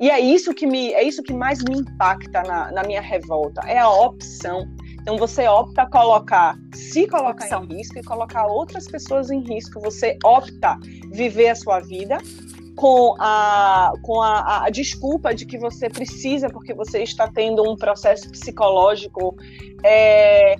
E 0.00 0.08
é 0.08 0.20
isso 0.20 0.54
que 0.54 0.68
me, 0.68 0.92
é 0.92 1.02
isso 1.02 1.20
que 1.20 1.32
mais 1.32 1.64
me 1.64 1.76
impacta 1.76 2.42
na, 2.44 2.70
na 2.70 2.84
minha 2.84 3.00
revolta, 3.00 3.60
é 3.66 3.78
a 3.78 3.90
opção. 3.90 4.68
Então 5.00 5.16
você 5.16 5.48
opta 5.48 5.84
colocar, 5.90 6.56
se 6.72 7.08
colocar 7.08 7.44
opção. 7.44 7.64
em 7.64 7.78
risco 7.78 7.98
e 7.98 8.04
colocar 8.04 8.46
outras 8.46 8.86
pessoas 8.86 9.32
em 9.32 9.40
risco. 9.40 9.80
Você 9.80 10.16
opta 10.24 10.78
viver 11.12 11.48
a 11.48 11.54
sua 11.56 11.80
vida 11.80 12.18
com 12.76 13.16
a, 13.18 13.92
com 14.02 14.20
a, 14.20 14.66
a, 14.66 14.70
desculpa 14.70 15.34
de 15.34 15.46
que 15.46 15.58
você 15.58 15.88
precisa, 15.88 16.50
porque 16.50 16.74
você 16.74 17.02
está 17.02 17.26
tendo 17.26 17.68
um 17.68 17.74
processo 17.74 18.30
psicológico. 18.30 19.34
É, 19.82 20.56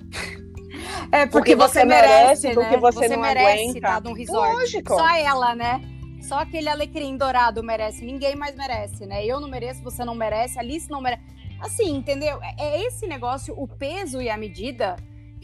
é 1.11 1.25
porque, 1.27 1.27
porque 1.29 1.55
você, 1.55 1.81
você, 1.81 1.85
merece, 1.85 2.53
porque 2.55 2.71
né? 2.71 2.77
você, 2.77 2.99
você 2.99 3.15
não 3.15 3.21
merece 3.21 3.77
aguenta. 3.77 3.99
Num 4.01 4.13
resort. 4.13 4.53
Lógico. 4.53 4.95
Só 4.95 5.15
ela, 5.15 5.55
né? 5.55 5.81
Só 6.21 6.39
aquele 6.39 6.67
alecrim 6.67 7.15
dourado 7.15 7.63
merece. 7.63 8.03
Ninguém 8.03 8.35
mais 8.35 8.55
merece, 8.55 9.05
né? 9.05 9.23
Eu 9.23 9.39
não 9.39 9.47
mereço, 9.47 9.83
você 9.83 10.03
não 10.03 10.15
merece, 10.15 10.57
Alice 10.57 10.89
não 10.89 10.99
merece. 10.99 11.21
Assim, 11.61 11.95
entendeu? 11.95 12.39
É, 12.41 12.55
é 12.57 12.87
esse 12.87 13.05
negócio, 13.05 13.53
o 13.57 13.67
peso 13.67 14.21
e 14.21 14.29
a 14.29 14.37
medida 14.37 14.95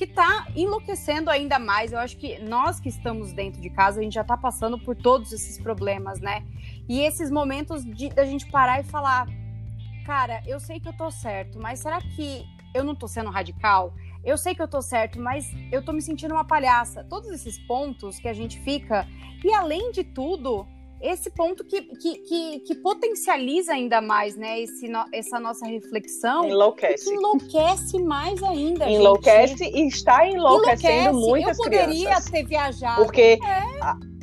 que 0.06 0.10
está 0.10 0.48
enlouquecendo 0.54 1.30
ainda 1.30 1.58
mais. 1.58 1.94
Eu 1.94 2.00
acho 2.00 2.18
que 2.18 2.38
nós 2.40 2.80
que 2.80 2.90
estamos 2.90 3.32
dentro 3.32 3.62
de 3.62 3.70
casa, 3.70 4.00
a 4.00 4.04
gente 4.04 4.14
já 4.14 4.22
está 4.22 4.36
passando 4.36 4.78
por 4.78 4.96
todos 4.96 5.32
esses 5.32 5.58
problemas, 5.58 6.20
né? 6.20 6.46
E 6.90 7.02
esses 7.02 7.32
momentos 7.32 7.86
da 8.14 8.26
gente 8.26 8.46
parar 8.48 8.82
e 8.82 8.84
falar, 8.84 9.28
cara, 10.06 10.44
eu 10.46 10.60
sei 10.60 10.80
que 10.80 10.90
eu 10.90 10.94
tô 10.94 11.10
certo, 11.10 11.58
mas 11.58 11.80
será 11.80 12.02
que 12.02 12.46
eu 12.74 12.84
não 12.84 12.94
tô 12.94 13.08
sendo 13.08 13.30
radical? 13.30 13.94
Eu 14.26 14.38
sei 14.38 14.54
que 14.54 14.62
eu 14.62 14.68
tô 14.68 14.82
certo, 14.82 15.20
mas 15.20 15.50
eu 15.72 15.82
tô 15.82 15.94
me 15.94 16.02
sentindo 16.02 16.34
uma 16.34 16.46
palhaça. 16.46 17.04
Todos 17.06 17.30
esses 17.30 17.58
pontos 17.60 18.20
que 18.20 18.28
a 18.28 18.34
gente 18.34 18.60
fica. 18.60 19.08
E 19.44 19.54
além 19.54 19.92
de 19.92 20.04
tudo, 20.04 20.68
esse 21.04 21.30
ponto 21.30 21.66
que, 21.66 21.82
que, 21.82 22.16
que, 22.20 22.60
que, 22.60 22.76
potencializa 22.76 23.74
ainda 23.74 24.00
mais, 24.00 24.38
né, 24.38 24.62
esse 24.62 24.88
no, 24.88 25.04
essa 25.12 25.38
nossa 25.38 25.66
reflexão. 25.66 26.46
Enlouquece. 26.46 27.14
enlouquece 27.14 28.02
mais 28.02 28.42
ainda. 28.42 28.90
Enlouquece 28.90 29.58
gente. 29.58 29.78
e 29.78 29.88
está 29.88 30.26
enlouquecendo 30.26 31.10
enlouquece. 31.10 31.30
muitas 31.30 31.58
crianças. 31.58 31.60
Eu 31.60 31.64
poderia 31.64 32.06
crianças. 32.06 32.32
ter 32.32 32.44
viajado. 32.46 33.04
Porque. 33.04 33.22
É. 33.44 34.14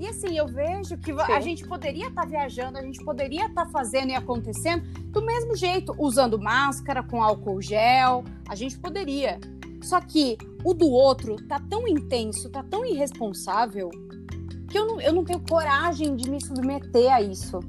E 0.00 0.08
assim, 0.08 0.36
eu 0.36 0.48
vejo 0.48 0.96
que 0.98 1.12
Sim. 1.12 1.32
a 1.32 1.40
gente 1.40 1.68
poderia 1.68 2.08
estar 2.08 2.22
tá 2.22 2.26
viajando, 2.26 2.78
a 2.78 2.82
gente 2.82 3.04
poderia 3.04 3.46
estar 3.46 3.66
tá 3.66 3.70
fazendo 3.70 4.10
e 4.10 4.14
acontecendo 4.14 4.82
do 5.12 5.22
mesmo 5.22 5.54
jeito, 5.54 5.94
usando 5.98 6.40
máscara, 6.40 7.02
com 7.02 7.22
álcool 7.22 7.60
gel, 7.60 8.24
a 8.48 8.54
gente 8.56 8.78
poderia. 8.78 9.38
Só 9.82 10.00
que 10.00 10.38
o 10.64 10.72
do 10.72 10.90
outro 10.90 11.36
tá 11.46 11.60
tão 11.68 11.86
intenso, 11.86 12.50
tá 12.50 12.64
tão 12.64 12.84
irresponsável, 12.84 13.90
que 14.72 14.78
eu 14.78 14.86
não, 14.86 15.00
eu 15.00 15.12
não 15.12 15.22
tenho 15.22 15.40
coragem 15.40 16.16
de 16.16 16.30
me 16.30 16.42
submeter 16.42 17.12
a 17.12 17.20
isso. 17.20 17.60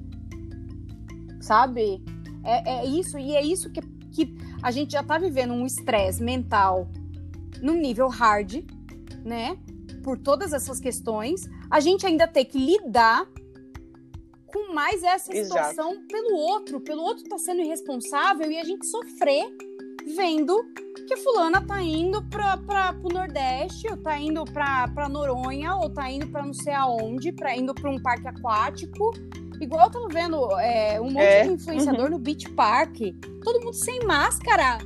Sabe? 1.41 2.01
É, 2.43 2.77
é 2.77 2.85
isso, 2.85 3.19
e 3.19 3.35
é 3.35 3.43
isso 3.43 3.69
que, 3.69 3.81
que 4.11 4.33
a 4.61 4.71
gente 4.71 4.93
já 4.93 5.03
tá 5.03 5.17
vivendo 5.17 5.53
um 5.53 5.65
estresse 5.65 6.23
mental 6.23 6.87
num 7.61 7.73
nível 7.73 8.07
hard, 8.07 8.63
né? 9.23 9.57
Por 10.01 10.17
todas 10.17 10.53
essas 10.53 10.79
questões, 10.79 11.49
a 11.69 11.81
gente 11.81 12.05
ainda 12.05 12.25
tem 12.25 12.45
que 12.45 12.57
lidar 12.57 13.27
com 14.47 14.73
mais 14.73 15.03
essa 15.03 15.31
situação 15.31 15.91
Exato. 15.91 16.07
pelo 16.07 16.37
outro, 16.37 16.79
pelo 16.79 17.01
outro 17.01 17.23
tá 17.25 17.37
sendo 17.37 17.61
irresponsável 17.61 18.49
e 18.49 18.59
a 18.59 18.63
gente 18.63 18.85
sofrer 18.85 19.45
vendo 20.15 20.63
que 21.07 21.17
fulana 21.17 21.61
tá 21.61 21.81
indo 21.81 22.23
para 22.29 22.57
pra, 22.57 22.93
pro 22.93 23.13
Nordeste, 23.13 23.87
ou 23.89 23.97
tá 23.97 24.17
indo 24.17 24.43
pra, 24.45 24.87
pra 24.87 25.09
Noronha, 25.09 25.75
ou 25.75 25.89
tá 25.89 26.09
indo 26.09 26.27
para 26.27 26.45
não 26.45 26.53
sei 26.53 26.73
aonde, 26.73 27.31
pra, 27.31 27.55
indo 27.55 27.73
para 27.73 27.89
um 27.89 28.01
parque 28.01 28.27
aquático. 28.27 29.11
Igual 29.59 29.87
eu 29.87 29.91
tava 29.91 30.07
vendo 30.09 30.59
é, 30.59 30.99
um 30.99 31.05
monte 31.05 31.23
é. 31.23 31.43
de 31.43 31.53
influenciador 31.53 32.05
uhum. 32.05 32.11
no 32.11 32.19
Beach 32.19 32.49
Park. 32.51 32.97
Todo 33.43 33.63
mundo 33.63 33.73
sem 33.73 33.99
máscara. 34.05 34.77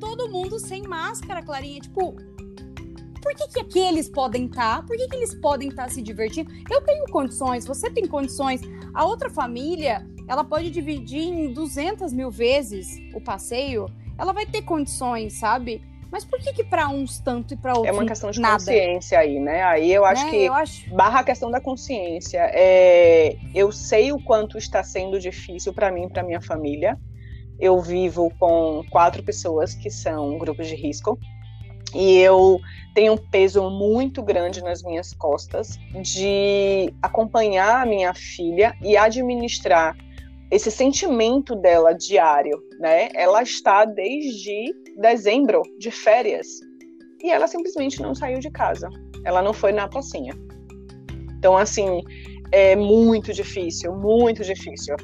Todo 0.00 0.30
mundo 0.30 0.58
sem 0.58 0.82
máscara, 0.82 1.42
Clarinha. 1.42 1.80
Tipo, 1.80 2.16
por 3.22 3.34
que, 3.34 3.48
que 3.48 3.60
aqueles 3.60 4.08
podem 4.08 4.46
estar? 4.46 4.78
Tá? 4.78 4.82
Por 4.82 4.96
que, 4.96 5.08
que 5.08 5.16
eles 5.16 5.34
podem 5.36 5.68
estar 5.68 5.84
tá 5.84 5.88
se 5.88 6.02
divertindo? 6.02 6.50
Eu 6.70 6.82
tenho 6.82 7.04
condições, 7.06 7.64
você 7.64 7.88
tem 7.88 8.06
condições. 8.06 8.60
A 8.92 9.06
outra 9.06 9.30
família, 9.30 10.06
ela 10.28 10.44
pode 10.44 10.70
dividir 10.70 11.22
em 11.22 11.52
200 11.52 12.12
mil 12.12 12.30
vezes 12.30 12.88
o 13.14 13.20
passeio 13.20 13.86
ela 14.18 14.32
vai 14.32 14.46
ter 14.46 14.62
condições, 14.62 15.34
sabe? 15.34 15.82
Mas 16.10 16.26
por 16.26 16.38
que 16.38 16.52
que 16.52 16.62
para 16.62 16.88
uns 16.88 17.18
tanto 17.18 17.54
e 17.54 17.56
para 17.56 17.72
outros 17.72 17.88
É 17.88 17.92
uma 17.92 18.06
questão 18.06 18.30
de 18.30 18.38
nada? 18.38 18.58
consciência 18.58 19.18
aí, 19.18 19.40
né? 19.40 19.62
Aí 19.62 19.90
eu 19.90 20.04
acho 20.04 20.24
né? 20.26 20.30
que 20.30 20.36
eu 20.44 20.52
acho... 20.52 20.94
barra 20.94 21.20
a 21.20 21.24
questão 21.24 21.50
da 21.50 21.58
consciência. 21.58 22.50
É... 22.52 23.38
Eu 23.54 23.72
sei 23.72 24.12
o 24.12 24.22
quanto 24.22 24.58
está 24.58 24.84
sendo 24.84 25.18
difícil 25.18 25.72
para 25.72 25.90
mim 25.90 26.04
e 26.04 26.08
para 26.10 26.22
minha 26.22 26.40
família. 26.42 26.98
Eu 27.58 27.80
vivo 27.80 28.30
com 28.38 28.84
quatro 28.90 29.22
pessoas 29.22 29.74
que 29.74 29.90
são 29.90 30.36
grupos 30.36 30.66
de 30.66 30.74
risco 30.74 31.18
e 31.94 32.18
eu 32.18 32.60
tenho 32.94 33.14
um 33.14 33.16
peso 33.18 33.68
muito 33.70 34.22
grande 34.22 34.62
nas 34.62 34.82
minhas 34.82 35.14
costas 35.14 35.78
de 36.02 36.92
acompanhar 37.00 37.82
a 37.82 37.86
minha 37.86 38.12
filha 38.12 38.74
e 38.82 38.96
administrar 38.96 39.96
esse 40.52 40.70
sentimento 40.70 41.56
dela 41.56 41.94
diário, 41.94 42.62
né? 42.78 43.08
Ela 43.14 43.42
está 43.42 43.86
desde 43.86 44.70
dezembro 45.00 45.62
de 45.78 45.90
férias 45.90 46.46
e 47.22 47.30
ela 47.30 47.46
simplesmente 47.46 48.02
não 48.02 48.14
saiu 48.14 48.38
de 48.38 48.50
casa. 48.50 48.90
Ela 49.24 49.40
não 49.40 49.54
foi 49.54 49.72
na 49.72 49.88
pracinha. 49.88 50.34
Então, 51.38 51.56
assim, 51.56 52.02
é 52.52 52.76
muito 52.76 53.32
difícil, 53.32 53.94
muito 53.96 54.44
difícil. 54.44 54.94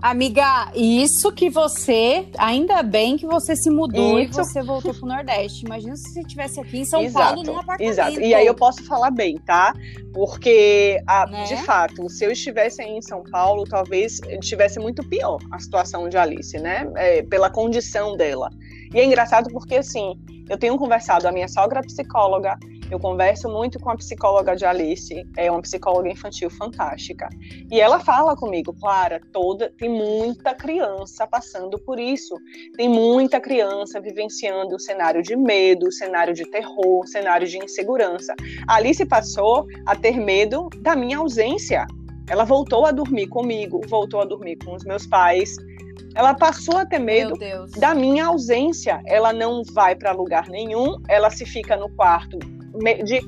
Amiga, 0.00 0.70
isso 0.76 1.32
que 1.32 1.50
você, 1.50 2.28
ainda 2.38 2.84
bem 2.84 3.16
que 3.16 3.26
você 3.26 3.56
se 3.56 3.68
mudou 3.68 4.20
isso. 4.20 4.40
e 4.40 4.44
você 4.44 4.62
voltou 4.62 4.94
pro 4.94 5.06
Nordeste. 5.06 5.66
Imagina 5.66 5.96
se 5.96 6.12
você 6.12 6.20
estivesse 6.20 6.60
aqui 6.60 6.78
em 6.78 6.84
São 6.84 7.02
exato, 7.02 7.34
Paulo 7.34 7.42
num 7.42 7.58
apartamento. 7.58 7.90
Exato. 7.90 8.20
E 8.20 8.32
aí 8.32 8.46
eu 8.46 8.54
posso 8.54 8.84
falar 8.84 9.10
bem, 9.10 9.38
tá? 9.38 9.74
Porque, 10.14 11.02
a, 11.04 11.26
né? 11.26 11.44
de 11.44 11.56
fato, 11.64 12.08
se 12.08 12.24
eu 12.24 12.30
estivesse 12.30 12.80
aí 12.80 12.90
em 12.90 13.02
São 13.02 13.24
Paulo, 13.24 13.64
talvez 13.64 14.20
estivesse 14.28 14.78
muito 14.78 15.02
pior 15.08 15.40
a 15.50 15.58
situação 15.58 16.08
de 16.08 16.16
Alice, 16.16 16.56
né? 16.58 16.88
É, 16.94 17.22
pela 17.24 17.50
condição 17.50 18.16
dela. 18.16 18.50
E 18.94 19.00
é 19.00 19.04
engraçado 19.04 19.50
porque, 19.50 19.74
assim, 19.74 20.14
eu 20.48 20.56
tenho 20.56 20.78
conversado, 20.78 21.26
a 21.26 21.32
minha 21.32 21.48
sogra 21.48 21.82
psicóloga, 21.82 22.56
eu 22.90 22.98
converso 22.98 23.48
muito 23.48 23.78
com 23.78 23.90
a 23.90 23.96
psicóloga 23.96 24.56
de 24.56 24.64
Alice, 24.64 25.26
é 25.36 25.50
uma 25.50 25.60
psicóloga 25.60 26.08
infantil 26.08 26.48
fantástica. 26.48 27.28
E 27.70 27.80
ela 27.80 28.00
fala 28.00 28.34
comigo, 28.34 28.74
Clara, 28.80 29.20
toda 29.30 29.70
tem 29.76 29.90
muita 29.90 30.54
criança 30.54 31.26
passando 31.26 31.78
por 31.78 32.00
isso. 32.00 32.34
Tem 32.76 32.88
muita 32.88 33.40
criança 33.40 34.00
vivenciando 34.00 34.74
o 34.74 34.80
cenário 34.80 35.22
de 35.22 35.36
medo, 35.36 35.88
o 35.88 35.92
cenário 35.92 36.32
de 36.32 36.50
terror, 36.50 37.00
o 37.00 37.06
cenário 37.06 37.46
de 37.46 37.58
insegurança. 37.58 38.34
A 38.66 38.76
Alice 38.76 39.04
passou 39.04 39.66
a 39.86 39.94
ter 39.94 40.16
medo 40.16 40.70
da 40.80 40.96
minha 40.96 41.18
ausência. 41.18 41.86
Ela 42.26 42.44
voltou 42.44 42.86
a 42.86 42.90
dormir 42.90 43.26
comigo, 43.26 43.82
voltou 43.86 44.20
a 44.20 44.24
dormir 44.24 44.56
com 44.64 44.74
os 44.74 44.84
meus 44.84 45.06
pais. 45.06 45.56
Ela 46.14 46.32
passou 46.32 46.78
a 46.78 46.86
ter 46.86 46.98
medo 46.98 47.34
da 47.78 47.94
minha 47.94 48.26
ausência. 48.26 49.02
Ela 49.06 49.32
não 49.32 49.62
vai 49.72 49.94
para 49.94 50.12
lugar 50.12 50.48
nenhum, 50.48 50.96
ela 51.06 51.28
se 51.28 51.44
fica 51.44 51.76
no 51.76 51.90
quarto 51.90 52.38
de, 53.04 53.20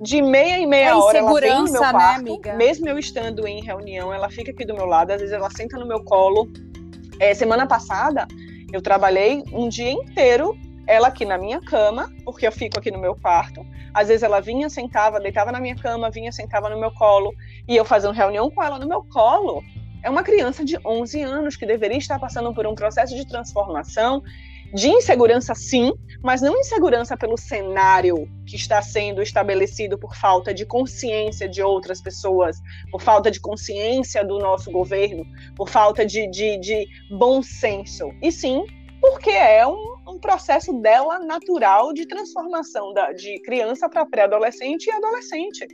de 0.00 0.22
meia 0.22 0.58
em 0.58 0.66
meia 0.66 0.88
é 0.88 0.94
hora 0.94 1.18
ela 1.18 1.40
vem 1.40 1.54
no 1.54 1.72
meu 1.72 1.80
né, 1.80 1.90
quarto, 1.90 2.40
né, 2.44 2.56
mesmo 2.56 2.88
eu 2.88 2.98
estando 2.98 3.46
em 3.46 3.62
reunião, 3.62 4.12
ela 4.12 4.28
fica 4.30 4.50
aqui 4.50 4.64
do 4.64 4.74
meu 4.74 4.86
lado, 4.86 5.10
às 5.12 5.20
vezes 5.20 5.34
ela 5.34 5.50
senta 5.50 5.78
no 5.78 5.86
meu 5.86 6.02
colo. 6.04 6.50
É, 7.20 7.34
semana 7.34 7.66
passada, 7.66 8.26
eu 8.72 8.82
trabalhei 8.82 9.44
um 9.52 9.68
dia 9.68 9.90
inteiro 9.90 10.56
ela 10.86 11.08
aqui 11.08 11.24
na 11.24 11.38
minha 11.38 11.60
cama, 11.60 12.10
porque 12.24 12.46
eu 12.46 12.52
fico 12.52 12.78
aqui 12.78 12.90
no 12.90 12.98
meu 12.98 13.14
quarto. 13.14 13.64
Às 13.94 14.08
vezes 14.08 14.22
ela 14.22 14.40
vinha, 14.40 14.68
sentava, 14.68 15.20
deitava 15.20 15.52
na 15.52 15.60
minha 15.60 15.76
cama, 15.76 16.10
vinha, 16.10 16.32
sentava 16.32 16.68
no 16.68 16.78
meu 16.78 16.90
colo, 16.92 17.32
e 17.68 17.76
eu 17.76 17.84
fazendo 17.84 18.12
reunião 18.12 18.50
com 18.50 18.62
ela 18.62 18.78
no 18.78 18.88
meu 18.88 19.04
colo. 19.04 19.62
É 20.02 20.10
uma 20.10 20.22
criança 20.22 20.64
de 20.64 20.76
11 20.84 21.22
anos 21.22 21.56
que 21.56 21.64
deveria 21.64 21.98
estar 21.98 22.18
passando 22.18 22.52
por 22.52 22.66
um 22.66 22.74
processo 22.74 23.14
de 23.14 23.26
transformação 23.26 24.22
de 24.74 24.88
insegurança, 24.88 25.54
sim, 25.54 25.92
mas 26.22 26.40
não 26.40 26.58
insegurança 26.58 27.16
pelo 27.16 27.36
cenário 27.36 28.28
que 28.46 28.56
está 28.56 28.80
sendo 28.80 29.20
estabelecido 29.20 29.98
por 29.98 30.16
falta 30.16 30.54
de 30.54 30.64
consciência 30.64 31.48
de 31.48 31.62
outras 31.62 32.00
pessoas, 32.00 32.56
por 32.90 33.02
falta 33.02 33.30
de 33.30 33.40
consciência 33.40 34.24
do 34.24 34.38
nosso 34.38 34.70
governo, 34.70 35.24
por 35.56 35.68
falta 35.68 36.06
de, 36.06 36.26
de, 36.28 36.58
de 36.58 36.86
bom 37.10 37.42
senso, 37.42 38.10
e 38.22 38.32
sim 38.32 38.64
porque 39.02 39.30
é 39.30 39.66
um, 39.66 39.96
um 40.08 40.18
processo 40.18 40.72
dela 40.80 41.18
natural 41.18 41.92
de 41.92 42.06
transformação 42.06 42.94
da, 42.94 43.12
de 43.12 43.42
criança 43.42 43.88
para 43.88 44.06
pré-adolescente 44.06 44.86
e 44.86 44.92
adolescente. 44.92 45.66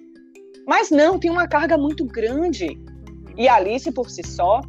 Mas 0.67 0.91
não, 0.91 1.19
tem 1.19 1.31
uma 1.31 1.47
carga 1.47 1.77
muito 1.77 2.07
grande. 2.07 2.69
E 3.37 3.47
Alice, 3.47 3.93
por 3.93 4.09
si 4.09 4.27
só, 4.27 4.63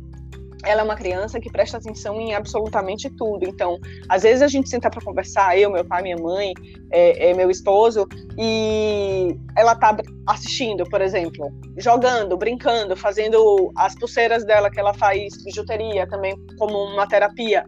ela 0.66 0.82
é 0.82 0.84
uma 0.84 0.96
criança 0.96 1.40
que 1.40 1.50
presta 1.50 1.78
atenção 1.78 2.20
em 2.20 2.34
absolutamente 2.34 3.10
tudo. 3.10 3.48
Então, 3.48 3.80
às 4.08 4.24
vezes 4.24 4.42
a 4.42 4.48
gente 4.48 4.70
senta 4.70 4.90
para 4.90 5.04
conversar, 5.04 5.58
eu, 5.58 5.72
meu 5.72 5.86
pai, 5.86 6.02
minha 6.02 6.18
mãe, 6.18 6.54
é, 6.92 7.30
é, 7.30 7.34
meu 7.34 7.50
esposo, 7.50 8.08
e 8.38 9.36
ela 9.56 9.76
tá 9.76 9.96
assistindo, 10.28 10.84
por 10.86 11.02
exemplo, 11.02 11.50
jogando, 11.78 12.38
brincando, 12.38 12.96
fazendo 12.96 13.72
as 13.78 13.96
pulseiras 13.96 14.46
dela 14.46 14.70
que 14.70 14.80
ela 14.80 14.94
faz 14.94 15.42
bijuteria 15.44 16.08
também 16.08 16.36
como 16.58 16.78
uma 16.78 17.08
terapia. 17.08 17.64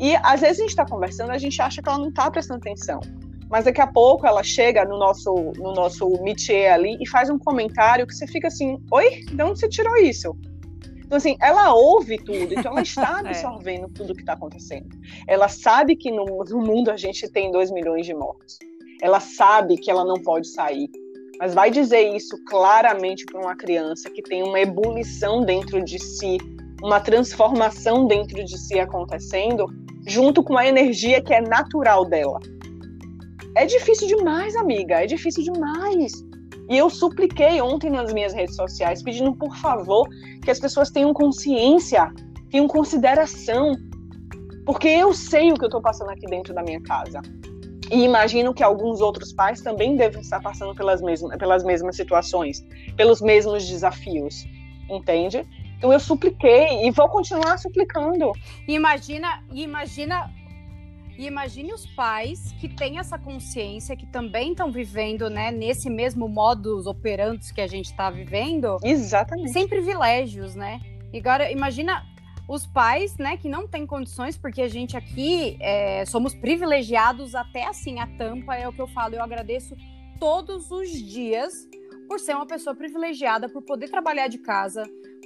E 0.00 0.16
às 0.16 0.40
vezes 0.40 0.58
a 0.58 0.62
gente 0.62 0.70
está 0.70 0.86
conversando, 0.86 1.30
a 1.30 1.38
gente 1.38 1.60
acha 1.60 1.82
que 1.82 1.88
ela 1.88 1.98
não 1.98 2.08
está 2.08 2.30
prestando 2.30 2.58
atenção. 2.58 3.00
Mas 3.50 3.66
daqui 3.66 3.80
a 3.80 3.86
pouco 3.86 4.26
ela 4.26 4.42
chega 4.42 4.84
no 4.84 4.98
nosso, 4.98 5.32
no 5.56 5.72
nosso 5.74 6.08
ali 6.72 6.96
e 7.00 7.08
faz 7.08 7.30
um 7.30 7.38
comentário 7.38 8.06
que 8.06 8.14
você 8.14 8.26
fica 8.26 8.48
assim: 8.48 8.78
Oi, 8.90 9.20
de 9.20 9.42
onde 9.42 9.60
você 9.60 9.68
tirou 9.68 9.96
isso? 9.96 10.36
Então, 11.04 11.18
assim, 11.18 11.36
ela 11.40 11.74
ouve 11.74 12.18
tudo, 12.18 12.54
então 12.54 12.72
ela 12.72 12.82
está 12.82 13.20
é. 13.24 13.28
absorvendo 13.28 13.86
é. 13.86 13.90
tudo 13.94 14.14
que 14.14 14.22
está 14.22 14.32
acontecendo. 14.32 14.88
Ela 15.28 15.48
sabe 15.48 15.96
que 15.96 16.10
no, 16.10 16.24
no 16.24 16.60
mundo 16.60 16.90
a 16.90 16.96
gente 16.96 17.28
tem 17.28 17.50
2 17.50 17.70
milhões 17.70 18.06
de 18.06 18.14
mortos. 18.14 18.58
Ela 19.02 19.20
sabe 19.20 19.76
que 19.76 19.90
ela 19.90 20.04
não 20.04 20.22
pode 20.22 20.48
sair. 20.48 20.88
Mas 21.38 21.52
vai 21.52 21.70
dizer 21.70 22.14
isso 22.14 22.42
claramente 22.44 23.24
para 23.26 23.40
uma 23.40 23.56
criança 23.56 24.08
que 24.08 24.22
tem 24.22 24.42
uma 24.42 24.60
ebulição 24.60 25.44
dentro 25.44 25.82
de 25.84 25.98
si, 25.98 26.38
uma 26.82 27.00
transformação 27.00 28.06
dentro 28.06 28.42
de 28.44 28.56
si 28.56 28.78
acontecendo, 28.78 29.66
junto 30.06 30.42
com 30.42 30.56
a 30.56 30.66
energia 30.66 31.20
que 31.20 31.34
é 31.34 31.40
natural 31.40 32.04
dela. 32.04 32.38
É 33.56 33.66
difícil 33.66 34.08
demais, 34.08 34.54
amiga, 34.56 35.02
é 35.02 35.06
difícil 35.06 35.42
demais. 35.44 36.12
E 36.68 36.78
eu 36.78 36.88
supliquei 36.88 37.60
ontem 37.60 37.90
nas 37.90 38.12
minhas 38.12 38.32
redes 38.32 38.56
sociais, 38.56 39.02
pedindo 39.02 39.34
por 39.36 39.54
favor 39.56 40.08
que 40.42 40.50
as 40.50 40.58
pessoas 40.58 40.90
tenham 40.90 41.12
consciência, 41.12 42.10
tenham 42.50 42.66
consideração, 42.66 43.72
porque 44.64 44.88
eu 44.88 45.12
sei 45.12 45.52
o 45.52 45.54
que 45.54 45.64
eu 45.64 45.68
estou 45.68 45.82
passando 45.82 46.10
aqui 46.10 46.26
dentro 46.26 46.54
da 46.54 46.62
minha 46.62 46.80
casa. 46.80 47.20
E 47.90 48.02
imagino 48.02 48.54
que 48.54 48.62
alguns 48.62 49.00
outros 49.00 49.32
pais 49.32 49.60
também 49.60 49.94
devem 49.94 50.22
estar 50.22 50.40
passando 50.40 50.74
pelas 50.74 51.02
mesmas, 51.02 51.36
pelas 51.36 51.62
mesmas 51.62 51.96
situações, 51.96 52.64
pelos 52.96 53.20
mesmos 53.20 53.66
desafios, 53.68 54.46
entende? 54.88 55.46
Então 55.76 55.92
eu 55.92 56.00
supliquei 56.00 56.86
e 56.86 56.90
vou 56.90 57.08
continuar 57.10 57.58
suplicando. 57.58 58.32
Imagina, 58.66 59.42
imagina 59.52 60.30
e 61.16 61.26
imagine 61.26 61.72
os 61.72 61.86
pais 61.86 62.52
que 62.60 62.68
têm 62.68 62.98
essa 62.98 63.18
consciência, 63.18 63.96
que 63.96 64.06
também 64.06 64.50
estão 64.50 64.70
vivendo, 64.70 65.30
né, 65.30 65.50
nesse 65.50 65.88
mesmo 65.88 66.28
modus 66.28 66.86
operandi 66.86 67.52
que 67.52 67.60
a 67.60 67.66
gente 67.66 67.86
está 67.86 68.10
vivendo. 68.10 68.78
Exatamente. 68.82 69.52
Sem 69.52 69.68
privilégios, 69.68 70.54
né? 70.54 70.80
E 71.12 71.18
agora, 71.18 71.50
imagina 71.50 72.04
os 72.48 72.66
pais, 72.66 73.16
né, 73.16 73.36
que 73.36 73.48
não 73.48 73.66
têm 73.66 73.86
condições, 73.86 74.36
porque 74.36 74.60
a 74.60 74.68
gente 74.68 74.96
aqui 74.96 75.56
é, 75.60 76.04
somos 76.04 76.34
privilegiados 76.34 77.34
até 77.34 77.66
assim, 77.66 77.98
a 78.00 78.06
tampa 78.06 78.54
é 78.54 78.68
o 78.68 78.72
que 78.72 78.80
eu 78.80 78.88
falo, 78.88 79.14
eu 79.14 79.22
agradeço 79.22 79.74
todos 80.18 80.70
os 80.70 80.90
dias 80.90 81.66
por 82.08 82.20
ser 82.20 82.34
uma 82.34 82.46
pessoa 82.46 82.76
privilegiada, 82.76 83.48
por 83.48 83.62
poder 83.62 83.88
trabalhar 83.88 84.28
de 84.28 84.38
casa, 84.38 84.82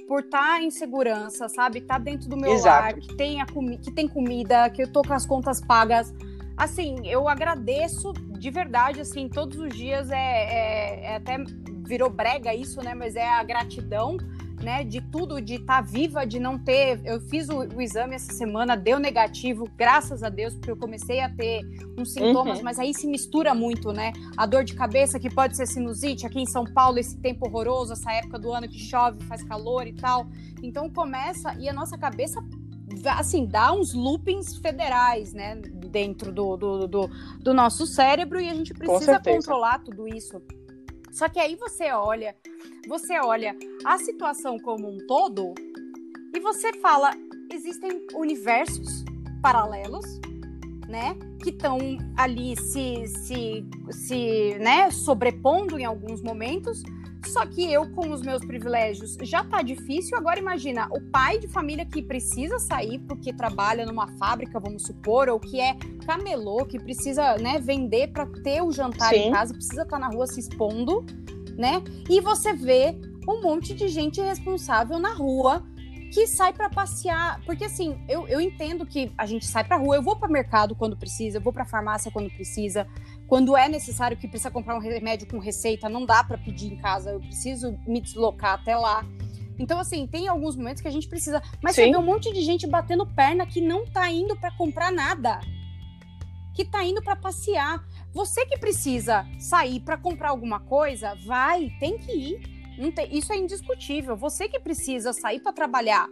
por 0.09 0.21
estar 0.21 0.55
tá 0.55 0.61
em 0.61 0.71
segurança, 0.71 1.47
sabe? 1.47 1.81
Tá 1.81 1.99
dentro 1.99 2.27
do 2.27 2.35
meu 2.35 2.51
Exato. 2.51 2.81
lar, 2.81 2.93
que 2.95 3.15
tem, 3.15 3.39
a 3.39 3.45
que 3.45 3.91
tem 3.91 4.07
comida, 4.07 4.67
que 4.71 4.81
eu 4.81 4.91
tô 4.91 5.03
com 5.03 5.13
as 5.13 5.23
contas 5.23 5.61
pagas. 5.61 6.11
Assim, 6.57 7.07
eu 7.07 7.29
agradeço 7.29 8.11
de 8.13 8.49
verdade, 8.49 8.99
assim, 8.99 9.29
todos 9.29 9.59
os 9.59 9.69
dias 9.69 10.09
é, 10.09 10.15
é, 10.15 11.05
é 11.11 11.15
até 11.17 11.37
virou 11.85 12.09
brega 12.09 12.55
isso, 12.55 12.81
né? 12.83 12.95
Mas 12.95 13.15
é 13.15 13.29
a 13.29 13.43
gratidão 13.43 14.17
né, 14.61 14.83
de 14.83 15.01
tudo, 15.01 15.41
de 15.41 15.55
estar 15.55 15.77
tá 15.77 15.81
viva, 15.81 16.25
de 16.25 16.39
não 16.39 16.57
ter. 16.57 16.99
Eu 17.05 17.19
fiz 17.21 17.49
o, 17.49 17.59
o, 17.59 17.81
exame 17.81 18.15
essa 18.15 18.33
semana, 18.33 18.75
deu 18.75 18.99
negativo, 18.99 19.67
graças 19.75 20.23
a 20.23 20.29
Deus, 20.29 20.53
porque 20.53 20.71
eu 20.71 20.77
comecei 20.77 21.19
a 21.21 21.29
ter 21.29 21.61
uns 21.97 22.13
sintomas, 22.13 22.59
uhum. 22.59 22.63
mas 22.63 22.79
aí 22.79 22.93
se 22.93 23.07
mistura 23.07 23.53
muito, 23.53 23.91
né? 23.91 24.13
A 24.37 24.45
dor 24.45 24.63
de 24.63 24.73
cabeça, 24.73 25.19
que 25.19 25.29
pode 25.29 25.55
ser 25.55 25.65
sinusite, 25.65 26.25
aqui 26.25 26.39
em 26.39 26.45
São 26.45 26.65
Paulo, 26.65 26.99
esse 26.99 27.17
tempo 27.17 27.47
horroroso, 27.47 27.93
essa 27.93 28.11
época 28.13 28.37
do 28.37 28.51
ano 28.51 28.67
que 28.67 28.79
chove, 28.79 29.23
faz 29.25 29.43
calor 29.43 29.87
e 29.87 29.93
tal. 29.93 30.27
Então 30.61 30.89
começa, 30.89 31.55
e 31.59 31.67
a 31.69 31.73
nossa 31.73 31.97
cabeça 31.97 32.41
assim, 33.17 33.45
dá 33.45 33.71
uns 33.71 33.93
loopings 33.93 34.57
federais, 34.57 35.33
né, 35.33 35.55
dentro 35.55 36.31
do, 36.31 36.57
do, 36.57 36.87
do, 36.87 37.09
do 37.39 37.53
nosso 37.53 37.85
cérebro 37.85 38.39
e 38.39 38.49
a 38.49 38.53
gente 38.53 38.73
precisa 38.73 39.19
controlar 39.19 39.79
tudo 39.79 40.07
isso. 40.07 40.41
Só 41.11 41.27
que 41.27 41.39
aí 41.39 41.55
você 41.55 41.91
olha, 41.91 42.35
você 42.87 43.19
olha 43.19 43.55
a 43.85 43.97
situação 43.97 44.57
como 44.59 44.89
um 44.89 44.97
todo 45.07 45.53
e 46.35 46.39
você 46.39 46.73
fala, 46.73 47.11
existem 47.51 48.05
universos 48.13 49.03
paralelos, 49.41 50.05
né, 50.87 51.15
que 51.43 51.49
estão 51.49 51.77
ali 52.17 52.55
se, 52.55 53.07
se, 53.07 53.65
se, 53.91 54.57
né, 54.59 54.89
sobrepondo 54.91 55.77
em 55.77 55.85
alguns 55.85 56.21
momentos, 56.21 56.83
só 57.27 57.45
que 57.45 57.71
eu, 57.71 57.89
com 57.91 58.11
os 58.11 58.21
meus 58.21 58.43
privilégios, 58.45 59.17
já 59.21 59.43
tá 59.43 59.61
difícil. 59.61 60.17
Agora 60.17 60.39
imagina 60.39 60.87
o 60.91 61.01
pai 61.11 61.37
de 61.37 61.47
família 61.47 61.85
que 61.85 62.01
precisa 62.01 62.59
sair 62.59 62.99
porque 62.99 63.33
trabalha 63.33 63.85
numa 63.85 64.07
fábrica, 64.17 64.59
vamos 64.59 64.83
supor, 64.83 65.29
ou 65.29 65.39
que 65.39 65.59
é 65.59 65.75
camelô, 66.05 66.65
que 66.65 66.79
precisa, 66.79 67.37
né, 67.37 67.59
vender 67.59 68.07
para 68.11 68.25
ter 68.25 68.61
o 68.61 68.71
jantar 68.71 69.09
Sim. 69.09 69.27
em 69.27 69.31
casa, 69.31 69.53
precisa 69.53 69.83
estar 69.83 69.97
tá 69.97 69.99
na 69.99 70.07
rua 70.07 70.27
se 70.27 70.39
expondo, 70.39 71.05
né? 71.57 71.83
E 72.09 72.21
você 72.21 72.53
vê 72.53 72.97
um 73.27 73.41
monte 73.41 73.73
de 73.73 73.87
gente 73.87 74.19
responsável 74.21 74.97
na 74.97 75.13
rua 75.13 75.63
que 76.11 76.25
sai 76.25 76.53
para 76.53 76.69
passear, 76.69 77.39
porque 77.45 77.65
assim, 77.65 77.99
eu, 78.07 78.27
eu 78.27 78.41
entendo 78.41 78.85
que 78.85 79.11
a 79.17 79.25
gente 79.25 79.45
sai 79.45 79.63
para 79.63 79.77
rua, 79.77 79.95
eu 79.95 80.01
vou 80.01 80.15
para 80.15 80.27
mercado 80.27 80.75
quando 80.75 80.97
precisa, 80.97 81.37
eu 81.37 81.41
vou 81.41 81.53
para 81.53 81.65
farmácia 81.65 82.11
quando 82.11 82.29
precisa, 82.29 82.87
quando 83.27 83.55
é 83.55 83.69
necessário 83.69 84.17
que 84.17 84.27
precisa 84.27 84.49
comprar 84.49 84.75
um 84.75 84.79
remédio 84.79 85.27
com 85.27 85.37
receita, 85.37 85.87
não 85.87 86.05
dá 86.05 86.23
para 86.23 86.37
pedir 86.37 86.73
em 86.73 86.77
casa, 86.77 87.11
eu 87.11 87.19
preciso 87.19 87.77
me 87.87 88.01
deslocar 88.01 88.55
até 88.55 88.75
lá. 88.75 89.05
Então, 89.59 89.77
assim, 89.77 90.07
tem 90.07 90.27
alguns 90.27 90.55
momentos 90.55 90.81
que 90.81 90.87
a 90.87 90.91
gente 90.91 91.07
precisa. 91.07 91.43
Mas 91.61 91.75
Sim. 91.75 91.83
você 91.83 91.91
vê 91.91 91.97
um 91.97 92.01
monte 92.01 92.31
de 92.31 92.41
gente 92.41 92.65
batendo 92.65 93.05
perna 93.05 93.45
que 93.45 93.59
não 93.59 93.85
tá 93.85 94.09
indo 94.09 94.35
para 94.37 94.51
comprar 94.51 94.89
nada. 94.89 95.41
Que 96.55 96.63
tá 96.63 96.83
indo 96.83 97.03
para 97.03 97.15
passear. 97.17 97.85
Você 98.13 98.45
que 98.45 98.57
precisa 98.57 99.27
sair 99.37 99.81
para 99.81 99.97
comprar 99.97 100.29
alguma 100.29 100.61
coisa, 100.61 101.13
vai, 101.27 101.69
tem 101.79 101.97
que 101.97 102.11
ir. 102.11 102.58
Tem, 102.95 103.17
isso 103.17 103.33
é 103.33 103.37
indiscutível. 103.37 104.15
Você 104.15 104.47
que 104.47 104.59
precisa 104.59 105.11
sair 105.11 105.41
para 105.41 105.51
trabalhar, 105.51 106.09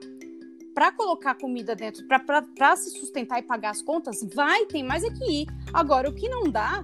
para 0.75 0.91
colocar 0.91 1.35
comida 1.35 1.73
dentro, 1.75 2.05
para 2.07 2.75
se 2.75 2.89
sustentar 2.91 3.39
e 3.39 3.41
pagar 3.41 3.69
as 3.69 3.81
contas, 3.81 4.19
vai, 4.35 4.65
tem 4.65 4.83
mais 4.83 5.03
é 5.03 5.09
que 5.09 5.23
ir. 5.23 5.47
Agora, 5.73 6.09
o 6.09 6.13
que 6.13 6.27
não 6.27 6.43
dá 6.43 6.81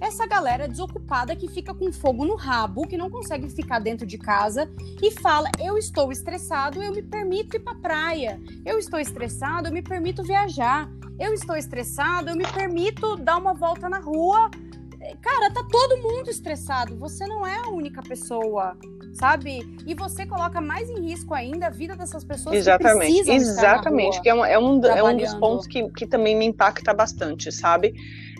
essa 0.00 0.26
galera 0.26 0.68
desocupada 0.68 1.34
que 1.34 1.48
fica 1.48 1.74
com 1.74 1.90
fogo 1.90 2.24
no 2.24 2.36
rabo, 2.36 2.86
que 2.86 2.98
não 2.98 3.08
consegue 3.08 3.48
ficar 3.48 3.78
dentro 3.78 4.06
de 4.06 4.18
casa 4.18 4.70
e 5.02 5.10
fala: 5.10 5.50
eu 5.58 5.78
estou 5.78 6.12
estressado, 6.12 6.82
eu 6.82 6.92
me 6.92 7.02
permito 7.02 7.56
ir 7.56 7.60
para 7.60 7.74
praia. 7.76 8.40
Eu 8.64 8.78
estou 8.78 9.00
estressado, 9.00 9.68
eu 9.68 9.72
me 9.72 9.82
permito 9.82 10.22
viajar. 10.22 10.90
Eu 11.18 11.32
estou 11.32 11.56
estressado, 11.56 12.28
eu 12.28 12.36
me 12.36 12.46
permito 12.46 13.16
dar 13.16 13.38
uma 13.38 13.54
volta 13.54 13.88
na 13.88 13.98
rua. 13.98 14.50
Cara, 15.22 15.50
tá 15.50 15.64
todo 15.70 16.02
mundo 16.02 16.28
estressado. 16.28 16.96
Você 16.98 17.26
não 17.26 17.46
é 17.46 17.56
a 17.56 17.70
única 17.70 18.02
pessoa, 18.02 18.76
sabe? 19.16 19.66
E 19.86 19.94
você 19.94 20.26
coloca 20.26 20.60
mais 20.60 20.88
em 20.90 21.00
risco 21.00 21.32
ainda 21.34 21.66
a 21.66 21.70
vida 21.70 21.96
dessas 21.96 22.22
pessoas 22.22 22.54
Exatamente. 22.54 23.24
que 23.24 23.30
Exatamente, 23.30 24.20
que 24.20 24.28
é 24.28 24.34
um, 24.34 24.44
é, 24.44 24.58
um, 24.58 24.84
é 24.84 25.02
um 25.02 25.16
dos 25.16 25.34
pontos 25.34 25.66
que, 25.66 25.88
que 25.90 26.06
também 26.06 26.36
me 26.36 26.44
impacta 26.44 26.92
bastante, 26.92 27.50
sabe? 27.50 27.94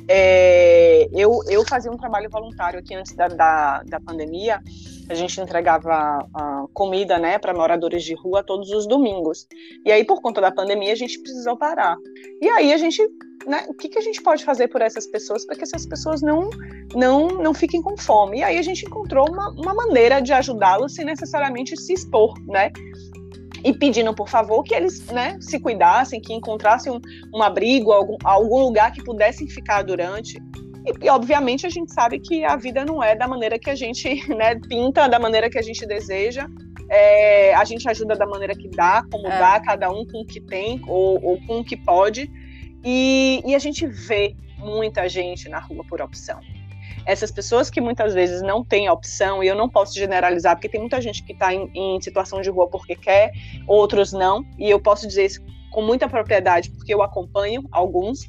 É, 0.09 1.09
eu, 1.12 1.40
eu 1.48 1.64
fazia 1.66 1.90
um 1.90 1.96
trabalho 1.96 2.30
voluntário 2.30 2.78
aqui 2.78 2.94
antes 2.94 3.14
da, 3.14 3.28
da, 3.28 3.82
da 3.82 4.00
pandemia. 4.00 4.61
A 5.09 5.14
gente 5.14 5.40
entregava 5.40 6.18
uh, 6.24 6.68
comida 6.68 7.18
né, 7.18 7.38
para 7.38 7.54
moradores 7.54 8.02
de 8.02 8.14
rua 8.14 8.42
todos 8.42 8.70
os 8.70 8.86
domingos. 8.86 9.46
E 9.84 9.92
aí, 9.92 10.04
por 10.04 10.20
conta 10.20 10.40
da 10.40 10.50
pandemia, 10.50 10.92
a 10.92 10.96
gente 10.96 11.18
precisou 11.20 11.57
parar. 11.57 11.96
E 12.40 12.48
aí, 12.48 12.72
a 12.72 12.76
gente. 12.76 13.02
Né, 13.46 13.64
o 13.68 13.74
que, 13.74 13.88
que 13.88 13.98
a 13.98 14.02
gente 14.02 14.20
pode 14.20 14.44
fazer 14.44 14.66
por 14.66 14.82
essas 14.82 15.07
pessoas 15.07 15.46
para 15.46 15.54
que 15.54 15.62
essas 15.62 15.86
pessoas 15.86 16.20
não, 16.20 16.50
não, 16.96 17.28
não 17.28 17.54
fiquem 17.54 17.80
com 17.80 17.96
fome? 17.96 18.38
E 18.38 18.42
aí, 18.42 18.59
a 18.59 18.62
gente 18.62 18.84
encontrou 18.84 19.30
uma, 19.30 19.50
uma 19.50 19.74
maneira 19.74 20.20
de 20.20 20.32
ajudá-los 20.32 20.94
sem 20.94 21.04
necessariamente 21.04 21.76
se 21.76 21.92
expor, 21.92 22.34
né? 22.46 22.72
E 23.66 23.72
pedindo, 23.72 24.14
por 24.14 24.28
favor, 24.28 24.62
que 24.62 24.72
eles 24.72 25.04
né, 25.06 25.36
se 25.40 25.58
cuidassem, 25.58 26.20
que 26.20 26.32
encontrassem 26.32 26.92
um, 26.92 27.00
um 27.34 27.42
abrigo, 27.42 27.90
algum, 27.90 28.16
algum 28.22 28.60
lugar 28.60 28.92
que 28.92 29.02
pudessem 29.02 29.48
ficar 29.48 29.82
durante. 29.82 30.38
E, 30.86 31.04
e, 31.04 31.10
obviamente, 31.10 31.66
a 31.66 31.68
gente 31.68 31.92
sabe 31.92 32.20
que 32.20 32.44
a 32.44 32.54
vida 32.54 32.84
não 32.84 33.02
é 33.02 33.16
da 33.16 33.26
maneira 33.26 33.58
que 33.58 33.68
a 33.68 33.74
gente 33.74 34.08
né, 34.32 34.54
pinta, 34.68 35.08
da 35.08 35.18
maneira 35.18 35.50
que 35.50 35.58
a 35.58 35.62
gente 35.62 35.84
deseja. 35.84 36.46
É, 36.88 37.52
a 37.56 37.64
gente 37.64 37.88
ajuda 37.88 38.14
da 38.14 38.24
maneira 38.24 38.54
que 38.54 38.68
dá, 38.68 39.04
como 39.10 39.26
é. 39.26 39.36
dá, 39.36 39.58
cada 39.58 39.90
um 39.90 40.06
com 40.06 40.20
o 40.20 40.24
que 40.24 40.40
tem 40.40 40.80
ou, 40.86 41.20
ou 41.20 41.40
com 41.44 41.58
o 41.58 41.64
que 41.64 41.76
pode. 41.76 42.30
E, 42.84 43.42
e 43.44 43.52
a 43.52 43.58
gente 43.58 43.84
vê 43.84 44.36
muita 44.58 45.08
gente 45.08 45.48
na 45.48 45.58
rua 45.58 45.84
por 45.88 46.00
opção 46.00 46.38
essas 47.07 47.30
pessoas 47.30 47.70
que 47.70 47.80
muitas 47.80 48.12
vezes 48.12 48.42
não 48.42 48.64
têm 48.64 48.90
opção, 48.90 49.42
e 49.42 49.46
eu 49.46 49.54
não 49.54 49.68
posso 49.68 49.94
generalizar, 49.94 50.57
porque 50.57 50.68
tem 50.68 50.80
muita 50.80 51.00
gente 51.00 51.22
que 51.22 51.32
está 51.32 51.54
em, 51.54 51.70
em, 51.72 52.00
situação 52.00 52.40
de 52.42 52.50
rua 52.50 52.68
porque 52.68 52.96
quer, 52.96 53.30
outros 53.66 54.12
não, 54.12 54.44
e 54.59 54.68
eu 54.68 54.80
posso 54.80 55.07
dizer 55.07 55.26
isso 55.26 55.40
com 55.70 55.82
muita 55.82 56.09
propriedade, 56.09 56.70
porque 56.70 56.92
eu 56.92 57.02
acompanho 57.02 57.62
alguns, 57.70 58.28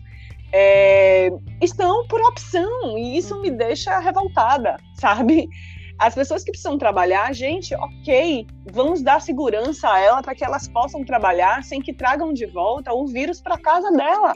é, 0.53 1.29
estão 1.61 2.07
por 2.07 2.21
opção, 2.21 2.97
e 2.97 3.17
isso 3.17 3.41
me 3.41 3.49
deixa 3.49 3.97
revoltada, 3.99 4.77
sabe? 4.93 5.49
As 5.97 6.13
pessoas 6.13 6.43
que 6.43 6.51
precisam 6.51 6.77
trabalhar, 6.77 7.33
gente, 7.33 7.73
ok, 7.73 8.45
vamos 8.71 9.01
dar 9.01 9.19
segurança 9.19 9.89
a 9.89 9.99
ela 9.99 10.21
para 10.21 10.35
que 10.35 10.45
elas 10.45 10.67
possam 10.67 11.03
trabalhar 11.03 11.63
sem 11.63 11.81
que 11.81 11.91
tragam 11.91 12.31
de 12.31 12.45
volta 12.45 12.93
o 12.93 13.07
vírus 13.07 13.41
para 13.41 13.57
casa 13.57 13.91
dela. 13.91 14.33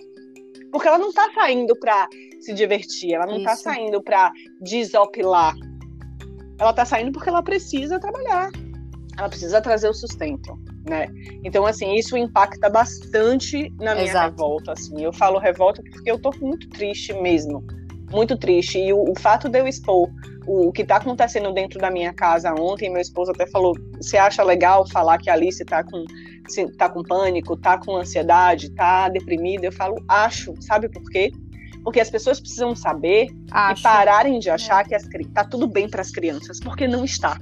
Porque 0.71 0.87
ela 0.87 0.97
não 0.97 1.09
está 1.09 1.29
saindo 1.33 1.75
para 1.75 2.07
se 2.39 2.53
divertir, 2.53 3.13
ela 3.13 3.25
não 3.25 3.37
está 3.37 3.55
saindo 3.55 4.01
para 4.01 4.31
desopilar. 4.61 5.53
Ela 6.59 6.69
está 6.71 6.85
saindo 6.85 7.11
porque 7.11 7.29
ela 7.29 7.43
precisa 7.43 7.99
trabalhar. 7.99 8.49
Ela 9.17 9.27
precisa 9.27 9.61
trazer 9.61 9.89
o 9.89 9.93
sustento, 9.93 10.57
né? 10.87 11.07
Então, 11.43 11.65
assim, 11.65 11.93
isso 11.95 12.15
impacta 12.15 12.69
bastante 12.69 13.69
na 13.79 13.93
minha 13.93 14.07
Exato. 14.07 14.31
revolta, 14.31 14.71
assim. 14.71 15.03
Eu 15.03 15.11
falo 15.11 15.37
revolta 15.37 15.81
porque 15.83 16.09
eu 16.09 16.19
tô 16.19 16.31
muito 16.39 16.69
triste 16.69 17.13
mesmo. 17.13 17.63
Muito 18.11 18.37
triste. 18.37 18.79
E 18.79 18.93
o, 18.93 19.11
o 19.11 19.19
fato 19.19 19.49
de 19.49 19.59
eu 19.59 19.67
expor 19.67 20.09
o, 20.45 20.67
o 20.67 20.71
que 20.71 20.81
está 20.81 20.97
acontecendo 20.97 21.53
dentro 21.53 21.79
da 21.79 21.89
minha 21.89 22.13
casa 22.13 22.53
ontem, 22.53 22.89
meu 22.89 23.01
esposo 23.01 23.31
até 23.31 23.47
falou: 23.47 23.73
você 23.97 24.17
acha 24.17 24.43
legal 24.43 24.87
falar 24.89 25.17
que 25.17 25.29
a 25.29 25.33
Alice 25.33 25.61
está 25.61 25.83
com, 25.83 26.05
tá 26.77 26.89
com 26.89 27.03
pânico, 27.03 27.53
está 27.53 27.77
com 27.77 27.95
ansiedade, 27.95 28.67
está 28.67 29.09
deprimida? 29.09 29.65
Eu 29.65 29.71
falo, 29.71 30.03
acho. 30.07 30.53
Sabe 30.61 30.89
por 30.89 31.03
quê? 31.09 31.31
Porque 31.83 31.99
as 31.99 32.09
pessoas 32.09 32.39
precisam 32.39 32.75
saber 32.75 33.27
Acho. 33.51 33.81
e 33.81 33.83
pararem 33.83 34.39
de 34.39 34.49
achar 34.49 34.85
é. 34.85 34.87
que 34.87 34.95
as, 34.95 35.03
tá 35.33 35.43
tudo 35.43 35.67
bem 35.67 35.89
para 35.89 36.01
as 36.01 36.11
crianças, 36.11 36.59
porque 36.59 36.87
não 36.87 37.03
está. 37.03 37.37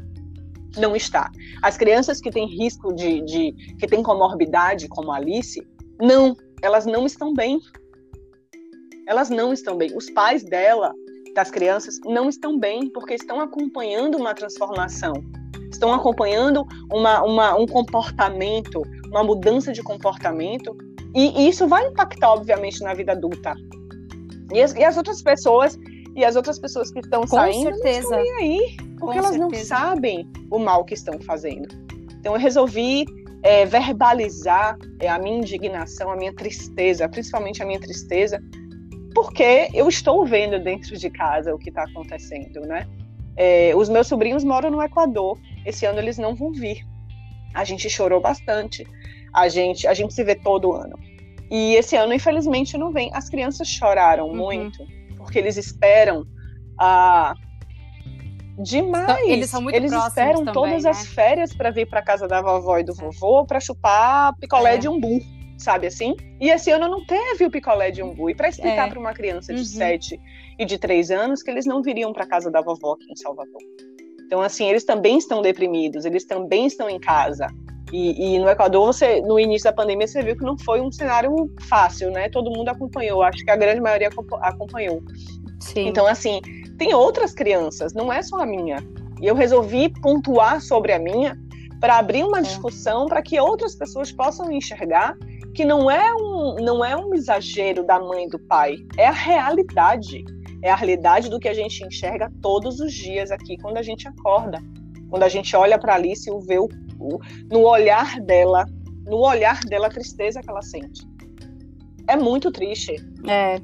Não 0.77 0.95
está. 0.95 1.29
As 1.61 1.77
crianças 1.77 2.21
que 2.21 2.31
têm 2.31 2.47
risco 2.47 2.93
de, 2.93 3.21
de. 3.21 3.51
que 3.77 3.87
têm 3.87 4.01
comorbidade, 4.01 4.87
como 4.87 5.11
a 5.11 5.17
Alice, 5.17 5.61
não. 5.99 6.35
Elas 6.61 6.85
não 6.85 7.05
estão 7.05 7.33
bem. 7.33 7.59
Elas 9.09 9.29
não 9.29 9.51
estão 9.51 9.75
bem. 9.75 9.89
Os 9.97 10.09
pais 10.11 10.43
dela, 10.43 10.93
das 11.35 11.49
crianças, 11.49 11.95
não 12.05 12.29
estão 12.29 12.57
bem, 12.57 12.89
porque 12.91 13.15
estão 13.15 13.41
acompanhando 13.41 14.17
uma 14.17 14.33
transformação 14.33 15.13
estão 15.71 15.93
acompanhando 15.93 16.65
uma, 16.91 17.23
uma, 17.23 17.55
um 17.55 17.67
comportamento, 17.67 18.81
uma 19.07 19.23
mudança 19.23 19.71
de 19.71 19.83
comportamento, 19.83 20.75
e, 21.15 21.41
e 21.41 21.49
isso 21.49 21.67
vai 21.67 21.87
impactar, 21.87 22.31
obviamente, 22.31 22.81
na 22.81 22.93
vida 22.93 23.11
adulta. 23.11 23.53
E 24.51 24.61
as, 24.61 24.73
e 24.73 24.83
as 24.83 24.97
outras 24.97 25.21
pessoas 25.21 25.77
e 26.15 26.25
as 26.25 26.35
outras 26.35 26.59
pessoas 26.59 26.91
que 26.91 26.99
estão 26.99 27.21
Com 27.21 27.27
saindo 27.27 27.71
certeza. 27.75 28.09
não 28.09 28.21
estão 28.21 28.23
nem 28.23 28.31
aí, 28.33 28.77
porque 28.77 28.99
Com 28.99 29.13
elas 29.13 29.31
certeza. 29.31 29.39
não 29.39 29.65
sabem 29.65 30.29
o 30.51 30.59
mal 30.59 30.83
que 30.83 30.93
estão 30.93 31.19
fazendo. 31.21 31.67
Então 32.19 32.33
eu 32.33 32.39
resolvi 32.39 33.05
é, 33.43 33.65
verbalizar 33.65 34.77
é, 34.99 35.07
a 35.07 35.17
minha 35.17 35.37
indignação, 35.37 36.11
a 36.11 36.15
minha 36.15 36.33
tristeza, 36.33 37.07
principalmente 37.07 37.61
a 37.61 37.65
minha 37.65 37.79
tristeza, 37.79 38.41
porque 39.21 39.69
eu 39.73 39.89
estou 39.89 40.25
vendo 40.25 40.57
dentro 40.63 40.97
de 40.97 41.09
casa 41.09 41.53
o 41.53 41.59
que 41.59 41.67
está 41.67 41.83
acontecendo, 41.83 42.61
né? 42.61 42.87
É, 43.35 43.73
os 43.75 43.89
meus 43.89 44.07
sobrinhos 44.07 44.45
moram 44.45 44.71
no 44.71 44.81
Equador. 44.81 45.37
Esse 45.65 45.85
ano 45.85 45.99
eles 45.99 46.17
não 46.17 46.33
vão 46.35 46.53
vir. 46.53 46.87
A 47.53 47.65
gente 47.65 47.89
chorou 47.89 48.21
bastante. 48.21 48.87
A 49.33 49.49
gente, 49.49 49.85
a 49.85 49.93
gente 49.93 50.13
se 50.13 50.23
vê 50.23 50.35
todo 50.35 50.71
ano. 50.71 50.97
E 51.51 51.75
esse 51.75 51.97
ano, 51.97 52.13
infelizmente, 52.13 52.77
não 52.77 52.93
vem. 52.93 53.11
As 53.13 53.29
crianças 53.29 53.67
choraram 53.67 54.29
uhum. 54.29 54.37
muito, 54.37 54.85
porque 55.17 55.37
eles 55.37 55.57
esperam 55.57 56.25
a. 56.79 57.33
Demais! 58.57 59.27
Eles 59.27 59.49
são 59.49 59.61
muito 59.61 59.75
Eles 59.75 59.91
esperam 59.91 60.45
também, 60.45 60.53
todas 60.53 60.83
né? 60.83 60.89
as 60.89 61.07
férias 61.07 61.53
para 61.53 61.71
vir 61.71 61.89
para 61.89 62.01
casa 62.01 62.25
da 62.25 62.41
vovó 62.41 62.77
e 62.77 62.83
do 62.83 62.93
vovô 62.93 63.45
para 63.45 63.59
chupar 63.59 64.33
picolé 64.37 64.75
é. 64.75 64.77
de 64.77 64.87
umbu, 64.87 65.19
sabe 65.59 65.87
assim? 65.87 66.15
E 66.39 66.49
esse 66.49 66.71
ano 66.71 66.87
não 66.87 67.05
teve 67.05 67.45
o 67.45 67.51
picolé 67.51 67.91
de 67.91 68.01
umbu. 68.01 68.29
E 68.29 68.35
para 68.35 68.49
explicar 68.49 68.87
é. 68.87 68.89
para 68.89 68.99
uma 68.99 69.13
criança 69.13 69.53
de 69.53 69.59
uhum. 69.59 69.65
7 69.65 70.19
e 70.57 70.65
de 70.65 70.77
3 70.77 71.11
anos 71.11 71.43
que 71.43 71.51
eles 71.51 71.65
não 71.65 71.81
viriam 71.81 72.11
para 72.13 72.25
casa 72.25 72.49
da 72.49 72.61
vovó 72.61 72.93
aqui 72.93 73.11
em 73.11 73.15
Salvador. 73.15 73.61
Então, 74.25 74.41
assim, 74.41 74.69
eles 74.69 74.83
também 74.83 75.17
estão 75.17 75.41
deprimidos, 75.41 76.05
eles 76.05 76.25
também 76.25 76.65
estão 76.65 76.89
em 76.89 76.99
casa. 76.99 77.47
E, 77.91 78.35
e, 78.35 78.39
no 78.39 78.47
Equador, 78.47 78.85
você, 78.85 79.19
no 79.21 79.39
início 79.39 79.65
da 79.65 79.73
pandemia, 79.73 80.07
você 80.07 80.21
viu 80.21 80.37
que 80.37 80.43
não 80.43 80.57
foi 80.59 80.79
um 80.79 80.91
cenário 80.91 81.33
fácil, 81.67 82.11
né? 82.11 82.29
Todo 82.29 82.51
mundo 82.51 82.69
acompanhou, 82.69 83.23
acho 83.23 83.43
que 83.43 83.49
a 83.49 83.55
grande 83.55 83.81
maioria 83.81 84.09
acompanhou. 84.41 85.01
Sim. 85.59 85.87
Então, 85.87 86.05
assim, 86.05 86.39
tem 86.77 86.93
outras 86.93 87.33
crianças, 87.33 87.93
não 87.93 88.13
é 88.13 88.21
só 88.21 88.39
a 88.39 88.45
minha. 88.45 88.77
E 89.19 89.25
eu 89.25 89.33
resolvi 89.33 89.89
pontuar 90.01 90.61
sobre 90.61 90.93
a 90.93 90.99
minha 90.99 91.35
para 91.79 91.97
abrir 91.97 92.23
uma 92.23 92.39
é. 92.39 92.41
discussão 92.41 93.07
para 93.07 93.21
que 93.21 93.39
outras 93.39 93.75
pessoas 93.75 94.11
possam 94.11 94.51
enxergar 94.51 95.17
que 95.53 95.65
não 95.65 95.89
é 95.89 96.13
um 96.13 96.55
não 96.55 96.83
é 96.83 96.95
um 96.95 97.13
exagero 97.13 97.85
da 97.85 97.99
mãe 97.99 98.25
e 98.25 98.29
do 98.29 98.39
pai, 98.39 98.75
é 98.97 99.07
a 99.07 99.11
realidade. 99.11 100.23
É 100.61 100.69
a 100.69 100.75
realidade 100.75 101.29
do 101.29 101.39
que 101.39 101.47
a 101.47 101.53
gente 101.53 101.85
enxerga 101.85 102.29
todos 102.41 102.81
os 102.81 102.93
dias 102.93 103.31
aqui 103.31 103.57
quando 103.57 103.77
a 103.77 103.81
gente 103.81 104.07
acorda. 104.07 104.61
Quando 105.09 105.23
a 105.23 105.29
gente 105.29 105.55
olha 105.55 105.79
para 105.79 105.95
Alice 105.95 106.29
e 106.29 106.45
vê 106.45 106.59
o 106.59 106.67
no 107.49 107.61
olhar 107.61 108.19
dela, 108.19 108.65
no 109.05 109.17
olhar 109.17 109.59
dela 109.61 109.87
a 109.87 109.89
tristeza 109.89 110.41
que 110.41 110.49
ela 110.49 110.61
sente. 110.61 111.07
É 112.07 112.15
muito 112.15 112.51
triste. 112.51 112.95
É. 113.27 113.59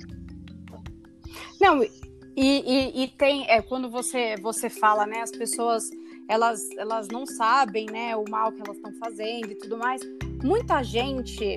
Não, 1.59 1.83
e, 1.83 1.89
e, 2.37 3.03
e 3.03 3.07
tem, 3.07 3.45
é, 3.49 3.61
quando 3.61 3.89
você, 3.89 4.35
você 4.41 4.69
fala, 4.69 5.05
né, 5.05 5.21
as 5.21 5.31
pessoas, 5.31 5.83
elas, 6.29 6.61
elas 6.77 7.07
não 7.07 7.25
sabem, 7.25 7.85
né, 7.87 8.15
o 8.15 8.23
mal 8.29 8.51
que 8.51 8.61
elas 8.61 8.77
estão 8.77 8.93
fazendo 8.99 9.51
e 9.51 9.55
tudo 9.55 9.77
mais. 9.77 10.01
Muita 10.43 10.83
gente 10.83 11.55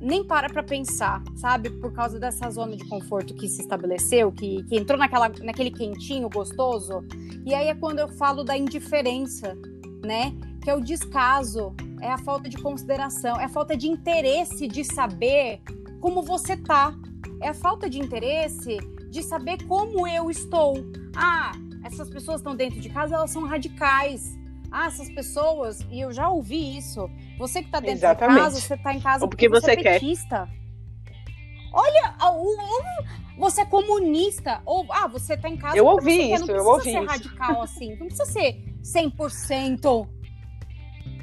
nem 0.00 0.24
para 0.24 0.48
para 0.48 0.62
pensar, 0.62 1.22
sabe? 1.36 1.70
Por 1.70 1.92
causa 1.92 2.18
dessa 2.18 2.48
zona 2.50 2.76
de 2.76 2.84
conforto 2.86 3.34
que 3.34 3.48
se 3.48 3.60
estabeleceu, 3.60 4.32
que, 4.32 4.62
que 4.64 4.76
entrou 4.76 4.98
naquela, 4.98 5.28
naquele 5.28 5.70
quentinho 5.70 6.28
gostoso. 6.28 7.04
E 7.44 7.54
aí 7.54 7.68
é 7.68 7.74
quando 7.74 7.98
eu 7.98 8.08
falo 8.08 8.42
da 8.42 8.56
indiferença, 8.56 9.56
né? 10.04 10.34
que 10.62 10.68
é 10.68 10.74
o 10.74 10.80
descaso, 10.80 11.74
é 12.00 12.10
a 12.10 12.18
falta 12.18 12.48
de 12.48 12.56
consideração, 12.58 13.40
é 13.40 13.44
a 13.44 13.48
falta 13.48 13.76
de 13.76 13.88
interesse 13.88 14.68
de 14.68 14.84
saber 14.84 15.60
como 16.00 16.22
você 16.22 16.56
tá, 16.56 16.94
é 17.40 17.48
a 17.48 17.54
falta 17.54 17.88
de 17.88 17.98
interesse 17.98 18.76
de 19.10 19.22
saber 19.22 19.64
como 19.66 20.06
eu 20.06 20.30
estou. 20.30 20.74
Ah, 21.16 21.52
essas 21.84 22.10
pessoas 22.10 22.40
estão 22.40 22.54
dentro 22.54 22.80
de 22.80 22.88
casa, 22.90 23.14
elas 23.14 23.30
são 23.30 23.44
radicais. 23.44 24.38
Ah, 24.70 24.86
essas 24.86 25.10
pessoas, 25.10 25.80
e 25.90 26.00
eu 26.00 26.12
já 26.12 26.28
ouvi 26.28 26.76
isso. 26.76 27.10
Você 27.38 27.60
que 27.60 27.66
está 27.68 27.80
dentro 27.80 27.96
Exatamente. 27.96 28.36
de 28.36 28.42
casa, 28.42 28.60
você 28.60 28.74
está 28.74 28.94
em 28.94 29.00
casa 29.00 29.26
porque, 29.26 29.48
porque 29.48 29.60
você, 29.60 29.74
você 29.74 29.88
é 29.88 29.92
petista. 29.94 30.48
Olha, 31.72 32.14
você 33.36 33.62
é 33.62 33.64
comunista. 33.64 34.60
Ou, 34.64 34.86
ah, 34.90 35.06
você 35.06 35.34
está 35.34 35.48
em 35.48 35.56
casa. 35.56 35.76
Eu 35.76 35.86
ouvi 35.86 36.32
isso, 36.32 36.50
eu 36.50 36.64
ouvi 36.64 36.90
isso. 36.90 36.98
Não 36.98 37.06
precisa 37.06 37.28
ser 37.28 37.38
radical 37.40 37.62
assim. 37.62 37.90
Não 37.96 38.06
precisa 38.06 38.24
ser 38.26 38.64
100%. 38.82 40.08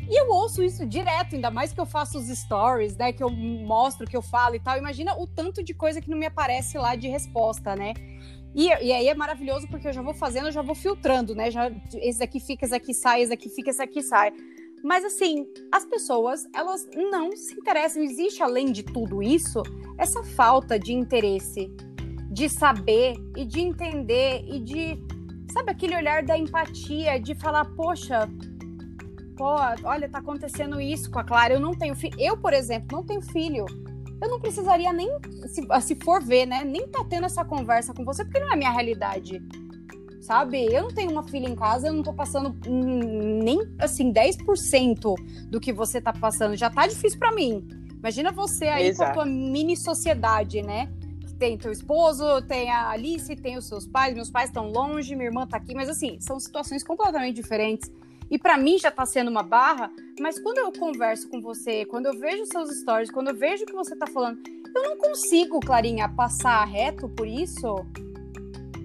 E 0.10 0.22
eu 0.22 0.30
ouço 0.30 0.64
isso 0.64 0.86
direto, 0.86 1.36
ainda 1.36 1.52
mais 1.52 1.74
que 1.74 1.82
eu 1.82 1.86
faço 1.86 2.18
os 2.18 2.28
stories, 2.28 2.96
né? 2.96 3.12
Que 3.12 3.22
eu 3.22 3.30
mostro, 3.30 4.08
que 4.08 4.16
eu 4.16 4.22
falo 4.22 4.56
e 4.56 4.60
tal. 4.60 4.78
Imagina 4.78 5.14
o 5.18 5.28
tanto 5.28 5.62
de 5.62 5.74
coisa 5.74 6.00
que 6.00 6.10
não 6.10 6.18
me 6.18 6.26
aparece 6.26 6.78
lá 6.78 6.96
de 6.96 7.10
resposta, 7.10 7.76
né? 7.76 7.94
E, 8.58 8.70
e 8.70 8.92
aí 8.92 9.08
é 9.08 9.14
maravilhoso 9.14 9.68
porque 9.68 9.88
eu 9.88 9.94
já 9.94 10.02
vou 10.02 10.16
fazendo, 10.16 10.48
eu 10.48 10.52
já 10.52 10.64
vou 10.64 10.74
filtrando, 10.74 11.36
né? 11.36 11.52
Já, 11.52 11.72
esse 11.94 12.24
aqui 12.24 12.40
fica, 12.40 12.66
esse 12.66 12.74
aqui 12.74 12.92
sai, 12.92 13.22
esse 13.22 13.32
aqui 13.32 13.50
fica, 13.50 13.70
esse 13.70 13.84
aqui 13.84 14.02
sai. 14.02 14.34
Mas 14.84 15.06
assim, 15.06 15.46
as 15.72 15.86
pessoas, 15.86 16.44
elas 16.56 16.88
não 16.96 17.38
se 17.38 17.54
interessam. 17.54 18.02
Existe, 18.02 18.42
além 18.42 18.72
de 18.72 18.82
tudo 18.82 19.22
isso, 19.22 19.62
essa 19.96 20.24
falta 20.24 20.80
de 20.80 20.92
interesse, 20.92 21.72
de 22.32 22.50
saber 22.50 23.14
e 23.36 23.46
de 23.46 23.60
entender 23.60 24.44
e 24.48 24.60
de. 24.60 24.98
Sabe 25.54 25.70
aquele 25.70 25.96
olhar 25.96 26.24
da 26.24 26.36
empatia, 26.36 27.20
de 27.20 27.36
falar, 27.36 27.64
poxa, 27.76 28.28
pô, 29.38 29.56
olha, 29.84 30.10
tá 30.10 30.18
acontecendo 30.18 30.82
isso 30.82 31.12
com 31.12 31.20
a 31.20 31.24
Clara, 31.24 31.54
eu 31.54 31.60
não 31.60 31.76
tenho 31.76 31.94
filho. 31.96 32.20
Eu, 32.20 32.36
por 32.36 32.54
exemplo, 32.54 32.88
não 32.92 33.06
tenho 33.06 33.22
filho. 33.22 33.66
Eu 34.22 34.30
não 34.30 34.40
precisaria 34.40 34.92
nem, 34.92 35.10
se, 35.48 35.62
se 35.82 35.96
for 36.04 36.22
ver, 36.24 36.46
né, 36.46 36.64
nem 36.64 36.88
tá 36.88 37.04
tendo 37.08 37.26
essa 37.26 37.46
conversa 37.46 37.94
com 37.94 38.04
você, 38.04 38.24
porque 38.26 38.40
não 38.40 38.52
é 38.52 38.56
minha 38.56 38.72
realidade. 38.72 39.42
sabe? 40.22 40.66
Eu 40.66 40.84
não 40.84 40.90
tenho 40.90 41.12
uma 41.12 41.24
filha 41.24 41.48
em 41.48 41.56
casa, 41.56 41.88
eu 41.88 41.94
não 41.94 42.04
tô 42.04 42.14
passando 42.14 42.54
nem, 42.68 43.60
assim, 43.80 44.12
10% 44.12 45.16
do 45.50 45.60
que 45.60 45.72
você 45.72 46.02
tá 46.02 46.12
passando. 46.12 46.56
Já 46.56 46.70
tá 46.70 46.86
difícil 46.88 47.18
para 47.18 47.32
mim. 47.32 47.66
Imagina 47.98 48.32
você 48.32 48.66
aí 48.66 48.88
Exato. 48.88 49.14
com 49.14 49.20
a 49.22 49.24
tua 49.24 49.26
mini 49.26 49.78
sociedade, 49.78 50.62
né? 50.62 50.90
Tem 51.40 51.58
teu 51.58 51.72
esposo, 51.72 52.42
tem 52.42 52.70
a 52.72 52.90
Alice, 52.90 53.36
tem 53.36 53.58
os 53.58 53.68
seus 53.68 53.88
pais. 53.88 54.16
Meus 54.16 54.30
pais 54.30 54.50
estão 54.50 54.70
longe, 54.70 55.16
minha 55.16 55.28
irmã 55.28 55.46
tá 55.46 55.58
aqui. 55.58 55.74
Mas, 55.74 55.88
assim, 55.88 56.20
são 56.20 56.40
situações 56.40 56.84
completamente 56.84 57.36
diferentes. 57.36 57.92
E 58.30 58.38
para 58.38 58.58
mim 58.58 58.78
já 58.78 58.92
tá 58.92 59.06
sendo 59.06 59.30
uma 59.30 59.44
barra, 59.44 59.92
mas 60.20 60.38
quando 60.40 60.58
eu 60.58 60.72
converso 60.72 61.30
com 61.30 61.42
você, 61.42 61.86
quando 61.86 62.08
eu 62.08 62.20
vejo 62.20 62.46
seus 62.46 62.70
stories, 62.80 63.10
quando 63.10 63.30
eu 63.30 63.36
vejo 63.36 63.64
o 63.64 63.68
que 63.68 63.74
você 63.74 63.96
tá 63.96 64.08
falando, 64.08 64.40
eu 64.76 64.84
não 64.84 64.98
consigo, 64.98 65.60
Clarinha, 65.60 66.10
passar 66.10 66.66
reto 66.66 67.08
por 67.10 67.28
isso 67.28 67.86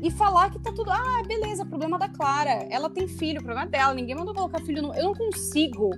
e 0.03 0.11
falar 0.11 0.51
que 0.51 0.59
tá 0.59 0.73
tudo. 0.73 0.91
Ah, 0.91 1.23
beleza, 1.27 1.65
problema 1.65 1.97
da 1.97 2.09
Clara. 2.09 2.67
Ela 2.69 2.91
tem 2.91 3.07
filho, 3.07 3.43
problema 3.43 3.67
dela. 3.67 3.95
Ninguém 3.95 4.17
mandou 4.17 4.35
colocar 4.35 4.61
filho 4.61 4.83
no. 4.83 4.93
Eu 4.95 5.05
não 5.05 5.15
consigo 5.15 5.91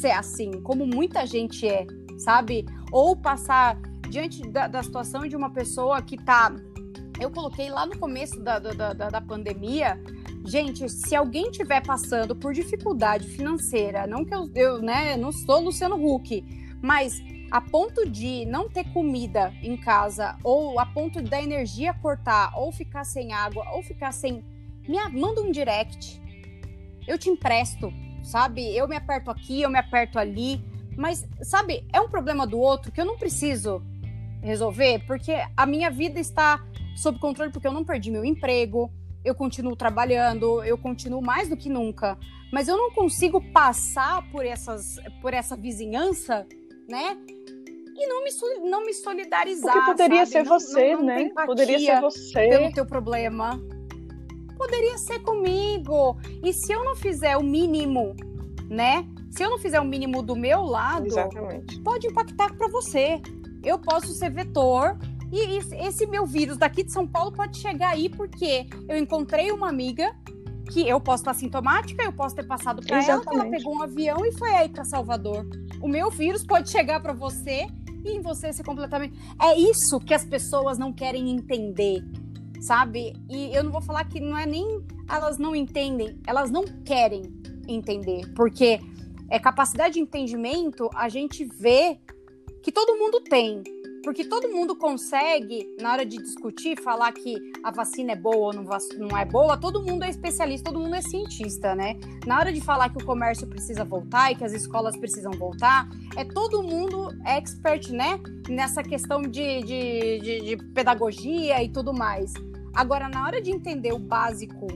ser 0.00 0.12
assim, 0.12 0.62
como 0.62 0.86
muita 0.86 1.26
gente 1.26 1.66
é, 1.66 1.86
sabe? 2.18 2.64
Ou 2.92 3.16
passar 3.16 3.76
diante 4.08 4.42
da, 4.48 4.68
da 4.68 4.82
situação 4.82 5.26
de 5.26 5.34
uma 5.34 5.50
pessoa 5.50 6.00
que 6.00 6.16
tá. 6.16 6.54
Eu 7.20 7.30
coloquei 7.30 7.68
lá 7.68 7.84
no 7.84 7.98
começo 7.98 8.38
da, 8.40 8.58
da, 8.60 8.92
da, 8.92 9.10
da 9.10 9.20
pandemia. 9.20 10.00
Gente, 10.46 10.88
se 10.88 11.14
alguém 11.14 11.50
tiver 11.50 11.84
passando 11.84 12.36
por 12.36 12.54
dificuldade 12.54 13.26
financeira, 13.26 14.06
não 14.06 14.24
que 14.24 14.32
eu, 14.32 14.48
eu 14.54 14.78
né, 14.80 15.16
não 15.16 15.32
sou 15.32 15.60
Luciano 15.60 15.96
Huck, 15.96 16.44
mas 16.80 17.20
a 17.50 17.60
ponto 17.60 18.08
de 18.08 18.44
não 18.46 18.68
ter 18.68 18.84
comida 18.92 19.52
em 19.60 19.76
casa, 19.76 20.36
ou 20.44 20.78
a 20.78 20.86
ponto 20.86 21.20
da 21.20 21.42
energia 21.42 21.92
cortar, 21.94 22.52
ou 22.56 22.70
ficar 22.70 23.02
sem 23.02 23.32
água, 23.32 23.68
ou 23.72 23.82
ficar 23.82 24.12
sem. 24.12 24.44
Me 24.88 24.98
manda 25.10 25.40
um 25.40 25.50
direct. 25.50 26.22
Eu 27.08 27.18
te 27.18 27.28
empresto, 27.28 27.92
sabe? 28.22 28.76
Eu 28.76 28.86
me 28.86 28.94
aperto 28.94 29.32
aqui, 29.32 29.62
eu 29.62 29.70
me 29.70 29.78
aperto 29.78 30.16
ali. 30.16 30.64
Mas, 30.96 31.26
sabe, 31.42 31.84
é 31.92 32.00
um 32.00 32.08
problema 32.08 32.46
do 32.46 32.58
outro 32.58 32.92
que 32.92 33.00
eu 33.00 33.04
não 33.04 33.18
preciso 33.18 33.82
resolver, 34.42 35.04
porque 35.06 35.32
a 35.56 35.66
minha 35.66 35.90
vida 35.90 36.20
está 36.20 36.64
sob 36.96 37.18
controle, 37.18 37.50
porque 37.50 37.66
eu 37.66 37.72
não 37.72 37.84
perdi 37.84 38.12
meu 38.12 38.24
emprego, 38.24 38.92
eu 39.26 39.34
continuo 39.34 39.74
trabalhando, 39.74 40.62
eu 40.62 40.78
continuo 40.78 41.20
mais 41.20 41.48
do 41.48 41.56
que 41.56 41.68
nunca. 41.68 42.16
Mas 42.52 42.68
eu 42.68 42.76
não 42.76 42.90
consigo 42.92 43.40
passar 43.52 44.22
por, 44.30 44.46
essas, 44.46 44.96
por 45.20 45.34
essa 45.34 45.56
vizinhança, 45.56 46.46
né? 46.88 47.16
e 47.98 48.06
não 48.06 48.22
me, 48.22 48.30
não 48.70 48.84
me 48.84 48.92
solidarizar. 48.92 49.72
Porque 49.72 49.90
poderia 49.92 50.26
sabe? 50.26 50.30
ser 50.30 50.44
você, 50.44 50.92
não, 50.92 50.98
não 51.00 51.06
né? 51.06 51.30
Poderia 51.46 51.78
ser 51.78 52.00
você. 52.00 52.48
Pelo 52.48 52.72
teu 52.72 52.86
problema. 52.86 53.60
Poderia 54.56 54.98
ser 54.98 55.20
comigo. 55.20 56.16
E 56.44 56.52
se 56.52 56.72
eu 56.72 56.84
não 56.84 56.94
fizer 56.94 57.36
o 57.36 57.42
mínimo, 57.42 58.14
né? 58.68 59.06
Se 59.30 59.42
eu 59.42 59.50
não 59.50 59.58
fizer 59.58 59.80
o 59.80 59.84
mínimo 59.84 60.22
do 60.22 60.36
meu 60.36 60.62
lado, 60.62 61.06
Exatamente. 61.06 61.80
pode 61.80 62.06
impactar 62.06 62.54
para 62.54 62.68
você. 62.68 63.20
Eu 63.64 63.78
posso 63.78 64.08
ser 64.08 64.30
vetor 64.30 64.96
e 65.32 65.58
esse 65.86 66.06
meu 66.06 66.26
vírus 66.26 66.56
daqui 66.56 66.82
de 66.82 66.92
São 66.92 67.06
Paulo 67.06 67.32
pode 67.32 67.58
chegar 67.58 67.90
aí 67.90 68.08
porque 68.08 68.66
eu 68.88 68.96
encontrei 68.96 69.50
uma 69.50 69.68
amiga 69.68 70.14
que 70.70 70.86
eu 70.86 71.00
posso 71.00 71.22
estar 71.22 71.34
sintomática, 71.34 72.02
eu 72.02 72.12
posso 72.12 72.34
ter 72.34 72.44
passado 72.44 72.82
para 72.84 73.02
ela, 73.02 73.20
que 73.20 73.34
ela 73.34 73.46
pegou 73.46 73.76
um 73.76 73.82
avião 73.82 74.24
e 74.24 74.32
foi 74.32 74.50
aí 74.50 74.68
para 74.68 74.84
Salvador. 74.84 75.46
O 75.80 75.88
meu 75.88 76.10
vírus 76.10 76.44
pode 76.44 76.70
chegar 76.70 77.00
para 77.00 77.12
você 77.12 77.66
e 78.04 78.10
em 78.10 78.20
você 78.20 78.52
ser 78.52 78.64
completamente. 78.64 79.18
É 79.40 79.58
isso 79.58 80.00
que 80.00 80.14
as 80.14 80.24
pessoas 80.24 80.78
não 80.78 80.92
querem 80.92 81.30
entender, 81.30 82.02
sabe? 82.60 83.14
E 83.28 83.54
eu 83.54 83.64
não 83.64 83.70
vou 83.70 83.80
falar 83.80 84.04
que 84.04 84.20
não 84.20 84.36
é 84.36 84.46
nem 84.46 84.84
elas 85.08 85.38
não 85.38 85.54
entendem, 85.54 86.20
elas 86.26 86.50
não 86.50 86.64
querem 86.84 87.22
entender, 87.68 88.32
porque 88.34 88.80
é 89.28 89.38
capacidade 89.38 89.94
de 89.94 90.00
entendimento 90.00 90.88
a 90.94 91.08
gente 91.08 91.44
vê 91.44 91.98
que 92.62 92.72
todo 92.72 92.98
mundo 92.98 93.20
tem, 93.20 93.62
porque 94.06 94.24
todo 94.24 94.48
mundo 94.48 94.76
consegue, 94.76 95.68
na 95.80 95.90
hora 95.90 96.06
de 96.06 96.18
discutir, 96.18 96.80
falar 96.80 97.10
que 97.10 97.34
a 97.64 97.72
vacina 97.72 98.12
é 98.12 98.14
boa 98.14 98.36
ou 98.36 98.52
não 98.52 99.18
é 99.18 99.24
boa, 99.24 99.56
todo 99.56 99.82
mundo 99.82 100.04
é 100.04 100.08
especialista, 100.08 100.70
todo 100.70 100.78
mundo 100.78 100.94
é 100.94 101.02
cientista, 101.02 101.74
né? 101.74 101.98
Na 102.24 102.38
hora 102.38 102.52
de 102.52 102.60
falar 102.60 102.88
que 102.88 103.02
o 103.02 103.04
comércio 103.04 103.48
precisa 103.48 103.84
voltar 103.84 104.30
e 104.30 104.36
que 104.36 104.44
as 104.44 104.52
escolas 104.52 104.96
precisam 104.96 105.32
voltar, 105.32 105.88
é 106.16 106.24
todo 106.24 106.62
mundo 106.62 107.08
expert, 107.24 107.90
né? 107.90 108.20
Nessa 108.48 108.80
questão 108.80 109.22
de, 109.22 109.62
de, 109.64 110.20
de, 110.20 110.40
de 110.40 110.56
pedagogia 110.72 111.60
e 111.60 111.68
tudo 111.68 111.92
mais. 111.92 112.32
Agora, 112.76 113.08
na 113.08 113.24
hora 113.24 113.42
de 113.42 113.50
entender 113.50 113.92
o 113.92 113.98
básico, 113.98 114.68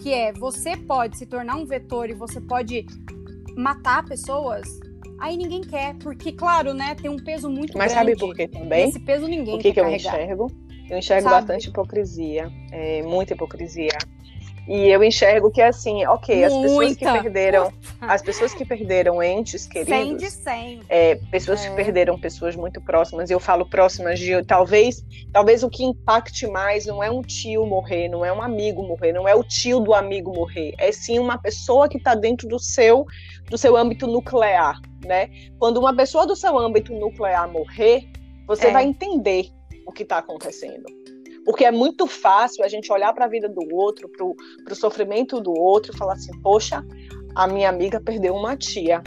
que 0.00 0.14
é 0.14 0.32
você 0.32 0.78
pode 0.78 1.18
se 1.18 1.26
tornar 1.26 1.56
um 1.56 1.66
vetor 1.66 2.08
e 2.08 2.14
você 2.14 2.40
pode 2.40 2.86
matar 3.54 4.02
pessoas, 4.06 4.80
aí 5.18 5.36
ninguém 5.36 5.62
quer, 5.62 5.94
porque, 5.96 6.32
claro, 6.32 6.74
né, 6.74 6.94
tem 6.94 7.10
um 7.10 7.16
peso 7.16 7.48
muito 7.48 7.76
Mas 7.76 7.92
grande. 7.92 8.10
Mas 8.10 8.18
sabe 8.18 8.26
por 8.28 8.34
que 8.34 8.48
também? 8.48 8.88
Esse 8.88 9.00
peso 9.00 9.26
ninguém 9.26 9.54
o 9.54 9.58
que 9.58 9.72
quer 9.72 9.74
que 9.74 9.80
eu 9.80 9.90
enxergo? 9.90 10.50
Eu 10.88 10.98
enxergo 10.98 11.28
sabe? 11.28 11.40
bastante 11.40 11.68
hipocrisia, 11.68 12.50
é, 12.70 13.02
muita 13.02 13.34
hipocrisia. 13.34 13.98
E 14.68 14.88
eu 14.88 15.02
enxergo 15.04 15.48
que 15.48 15.62
assim, 15.62 16.04
ok, 16.06 16.42
as 16.42 16.52
pessoas 16.52 16.96
que 16.96 17.04
perderam, 17.04 17.72
as 18.00 18.20
pessoas 18.20 18.52
que 18.52 18.64
perderam 18.64 19.22
entes 19.22 19.64
queridos, 19.64 19.94
100 19.94 20.16
de 20.16 20.30
100. 20.30 20.80
É, 20.88 21.14
pessoas 21.30 21.64
é. 21.64 21.68
que 21.68 21.76
perderam 21.76 22.18
pessoas 22.18 22.56
muito 22.56 22.80
próximas, 22.80 23.30
e 23.30 23.32
eu 23.32 23.38
falo 23.38 23.64
próximas 23.64 24.18
de 24.18 24.42
talvez, 24.42 25.04
talvez 25.32 25.62
o 25.62 25.70
que 25.70 25.84
impacte 25.84 26.48
mais 26.48 26.84
não 26.84 27.00
é 27.00 27.08
um 27.08 27.22
tio 27.22 27.64
morrer, 27.64 28.08
não 28.08 28.24
é 28.24 28.32
um 28.32 28.42
amigo 28.42 28.82
morrer, 28.82 29.12
não 29.12 29.28
é 29.28 29.36
o 29.36 29.44
tio 29.44 29.78
do 29.78 29.94
amigo 29.94 30.34
morrer, 30.34 30.74
é 30.78 30.90
sim 30.90 31.20
uma 31.20 31.38
pessoa 31.38 31.88
que 31.88 31.98
está 31.98 32.16
dentro 32.16 32.48
do 32.48 32.58
seu, 32.58 33.06
do 33.50 33.56
seu 33.56 33.76
âmbito 33.76 34.06
nuclear, 34.06 34.80
né? 35.04 35.30
Quando 35.58 35.78
uma 35.78 35.94
pessoa 35.94 36.26
do 36.26 36.34
seu 36.34 36.58
âmbito 36.58 36.92
nuclear 36.92 37.50
morrer, 37.50 38.08
você 38.46 38.68
é. 38.68 38.72
vai 38.72 38.84
entender 38.84 39.48
o 39.86 39.92
que 39.92 40.02
está 40.02 40.18
acontecendo. 40.18 40.84
Porque 41.44 41.64
é 41.64 41.70
muito 41.70 42.06
fácil 42.06 42.64
a 42.64 42.68
gente 42.68 42.92
olhar 42.92 43.12
para 43.14 43.26
a 43.26 43.28
vida 43.28 43.48
do 43.48 43.72
outro, 43.72 44.08
para 44.08 44.72
o 44.72 44.76
sofrimento 44.76 45.40
do 45.40 45.52
outro 45.52 45.94
e 45.94 45.96
falar 45.96 46.14
assim: 46.14 46.32
poxa, 46.42 46.84
a 47.36 47.46
minha 47.46 47.68
amiga 47.68 48.00
perdeu 48.00 48.34
uma 48.34 48.56
tia. 48.56 49.02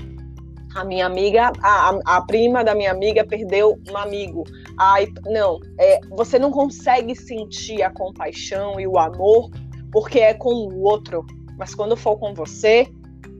A 0.76 0.86
minha 0.86 1.06
amiga, 1.06 1.52
a, 1.64 2.00
a 2.06 2.22
prima 2.22 2.64
da 2.64 2.76
minha 2.76 2.92
amiga 2.92 3.26
perdeu 3.26 3.78
um 3.90 3.98
amigo. 3.98 4.44
Ai, 4.78 5.08
não, 5.26 5.60
é, 5.80 6.00
você 6.12 6.38
não 6.38 6.52
consegue 6.52 7.16
sentir 7.16 7.82
a 7.82 7.90
compaixão 7.90 8.80
e 8.80 8.88
o 8.88 8.98
amor 9.00 9.50
porque 9.92 10.20
é 10.20 10.34
com 10.34 10.54
o 10.54 10.84
outro. 10.84 11.26
Mas 11.58 11.74
quando 11.74 11.98
for 11.98 12.18
com 12.18 12.34
você, 12.34 12.88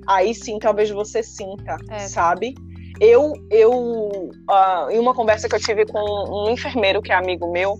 aí 0.10 0.34
sim 0.34 0.58
talvez 0.58 0.90
você 0.90 1.22
sinta, 1.22 1.78
é. 1.90 2.00
sabe? 2.00 2.56
Eu, 3.00 3.34
eu 3.50 3.72
uh, 3.72 4.92
em 4.92 5.00
uma 5.00 5.14
conversa 5.14 5.48
que 5.48 5.56
eu 5.56 5.60
tive 5.60 5.86
com 5.86 6.00
um 6.00 6.50
enfermeiro 6.50 7.02
que 7.02 7.12
é 7.12 7.16
amigo 7.16 7.50
meu, 7.52 7.78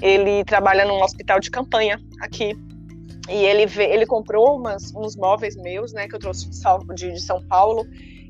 ele 0.00 0.44
trabalha 0.44 0.84
num 0.84 1.02
hospital 1.02 1.40
de 1.40 1.50
campanha 1.50 2.00
aqui. 2.20 2.56
E 3.28 3.44
ele, 3.44 3.66
vê, 3.66 3.92
ele 3.92 4.06
comprou 4.06 4.56
umas, 4.56 4.94
uns 4.94 5.16
móveis 5.16 5.56
meus, 5.56 5.92
né, 5.92 6.06
que 6.06 6.14
eu 6.14 6.20
trouxe 6.20 6.48
de, 6.94 7.12
de 7.12 7.20
São 7.20 7.44
Paulo. 7.48 7.84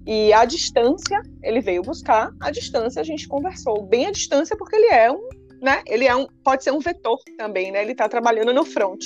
E 0.06 0.32
à 0.32 0.44
distância, 0.46 1.20
ele 1.42 1.60
veio 1.60 1.82
buscar, 1.82 2.30
à 2.40 2.50
distância 2.50 3.02
a 3.02 3.04
gente 3.04 3.28
conversou. 3.28 3.82
Bem 3.82 4.06
à 4.06 4.10
distância, 4.10 4.56
porque 4.56 4.74
ele 4.74 4.86
é 4.86 5.12
um, 5.12 5.28
né? 5.60 5.82
Ele 5.86 6.06
é 6.06 6.16
um, 6.16 6.26
pode 6.42 6.64
ser 6.64 6.70
um 6.70 6.78
vetor 6.78 7.18
também, 7.36 7.70
né? 7.70 7.82
Ele 7.82 7.92
está 7.92 8.08
trabalhando 8.08 8.54
no 8.54 8.64
front. 8.64 9.04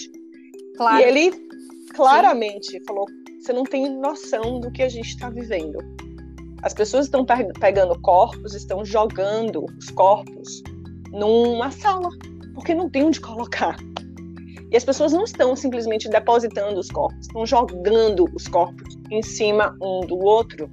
Claro. 0.76 0.98
E 0.98 1.02
ele 1.02 1.49
claramente 1.94 2.70
Sim. 2.70 2.84
falou: 2.84 3.06
você 3.40 3.52
não 3.52 3.64
tem 3.64 3.88
noção 3.88 4.60
do 4.60 4.70
que 4.70 4.82
a 4.82 4.88
gente 4.88 5.08
está 5.08 5.30
vivendo. 5.30 5.78
As 6.62 6.74
pessoas 6.74 7.06
estão 7.06 7.24
pegando 7.58 7.98
corpos, 8.00 8.54
estão 8.54 8.84
jogando 8.84 9.64
os 9.78 9.90
corpos 9.90 10.62
numa 11.10 11.70
sala 11.70 12.10
porque 12.54 12.74
não 12.74 12.90
tem 12.90 13.04
onde 13.04 13.20
colocar. 13.20 13.76
E 14.70 14.76
as 14.76 14.84
pessoas 14.84 15.12
não 15.12 15.24
estão 15.24 15.56
simplesmente 15.56 16.08
depositando 16.08 16.78
os 16.78 16.88
corpos, 16.90 17.26
estão 17.26 17.44
jogando 17.44 18.26
os 18.34 18.46
corpos 18.46 18.96
em 19.10 19.22
cima 19.22 19.76
um 19.82 20.00
do 20.00 20.18
outro. 20.18 20.70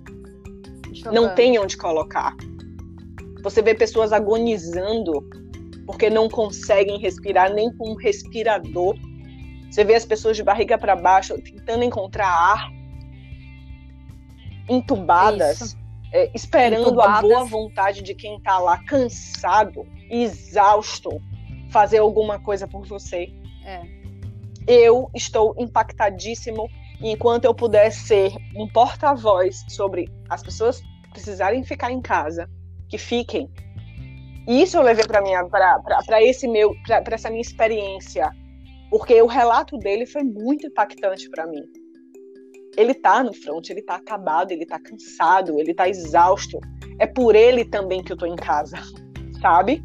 Jogando. 0.91 1.13
Não 1.13 1.35
tem 1.35 1.57
onde 1.57 1.77
colocar. 1.77 2.35
Você 3.41 3.61
vê 3.61 3.73
pessoas 3.73 4.11
agonizando 4.11 5.25
porque 5.85 6.09
não 6.09 6.29
conseguem 6.29 6.99
respirar 6.99 7.53
nem 7.53 7.73
com 7.75 7.91
um 7.91 7.95
respirador. 7.95 8.95
Você 9.69 9.83
vê 9.83 9.95
as 9.95 10.05
pessoas 10.05 10.37
de 10.37 10.43
barriga 10.43 10.77
para 10.77 10.95
baixo 10.95 11.39
tentando 11.41 11.83
encontrar 11.83 12.27
ar, 12.27 12.71
entubadas, 14.69 15.77
é, 16.11 16.31
esperando 16.33 16.87
entubadas. 16.87 17.17
a 17.17 17.21
boa 17.21 17.45
vontade 17.45 18.01
de 18.01 18.13
quem 18.15 18.37
está 18.37 18.57
lá 18.59 18.77
cansado, 18.83 19.85
exausto, 20.09 21.21
fazer 21.69 21.99
alguma 21.99 22.39
coisa 22.39 22.67
por 22.67 22.85
você. 22.85 23.29
É. 23.65 23.81
Eu 24.65 25.09
estou 25.13 25.53
impactadíssimo 25.57 26.69
e 26.99 27.11
enquanto 27.11 27.45
eu 27.45 27.53
puder 27.53 27.91
ser 27.91 28.33
um 28.55 28.67
porta-voz 28.67 29.63
sobre 29.69 30.09
as 30.29 30.41
pessoas 30.41 30.81
precisarem 31.11 31.63
ficar 31.63 31.91
em 31.91 32.01
casa, 32.01 32.49
que 32.89 32.97
fiquem. 32.97 33.49
Isso 34.47 34.77
eu 34.77 34.81
levei 34.81 35.05
para 35.05 35.21
minha 35.21 35.43
para 35.45 36.23
esse 36.23 36.47
meu 36.47 36.73
para 36.85 37.15
essa 37.15 37.29
minha 37.29 37.41
experiência 37.41 38.31
Porque 38.89 39.21
o 39.21 39.27
relato 39.27 39.77
dele 39.77 40.05
foi 40.05 40.23
muito 40.23 40.67
impactante 40.67 41.29
para 41.29 41.45
mim. 41.45 41.63
Ele 42.75 42.93
tá 42.93 43.23
no 43.23 43.33
front, 43.33 43.69
ele 43.69 43.81
tá 43.81 43.95
acabado, 43.95 44.51
ele 44.51 44.65
tá 44.65 44.79
cansado, 44.79 45.59
ele 45.59 45.73
tá 45.73 45.89
exausto. 45.89 46.59
É 46.99 47.07
por 47.07 47.35
ele 47.35 47.65
também 47.65 48.03
que 48.03 48.13
eu 48.13 48.17
tô 48.17 48.25
em 48.25 48.35
casa, 48.35 48.77
sabe? 49.41 49.83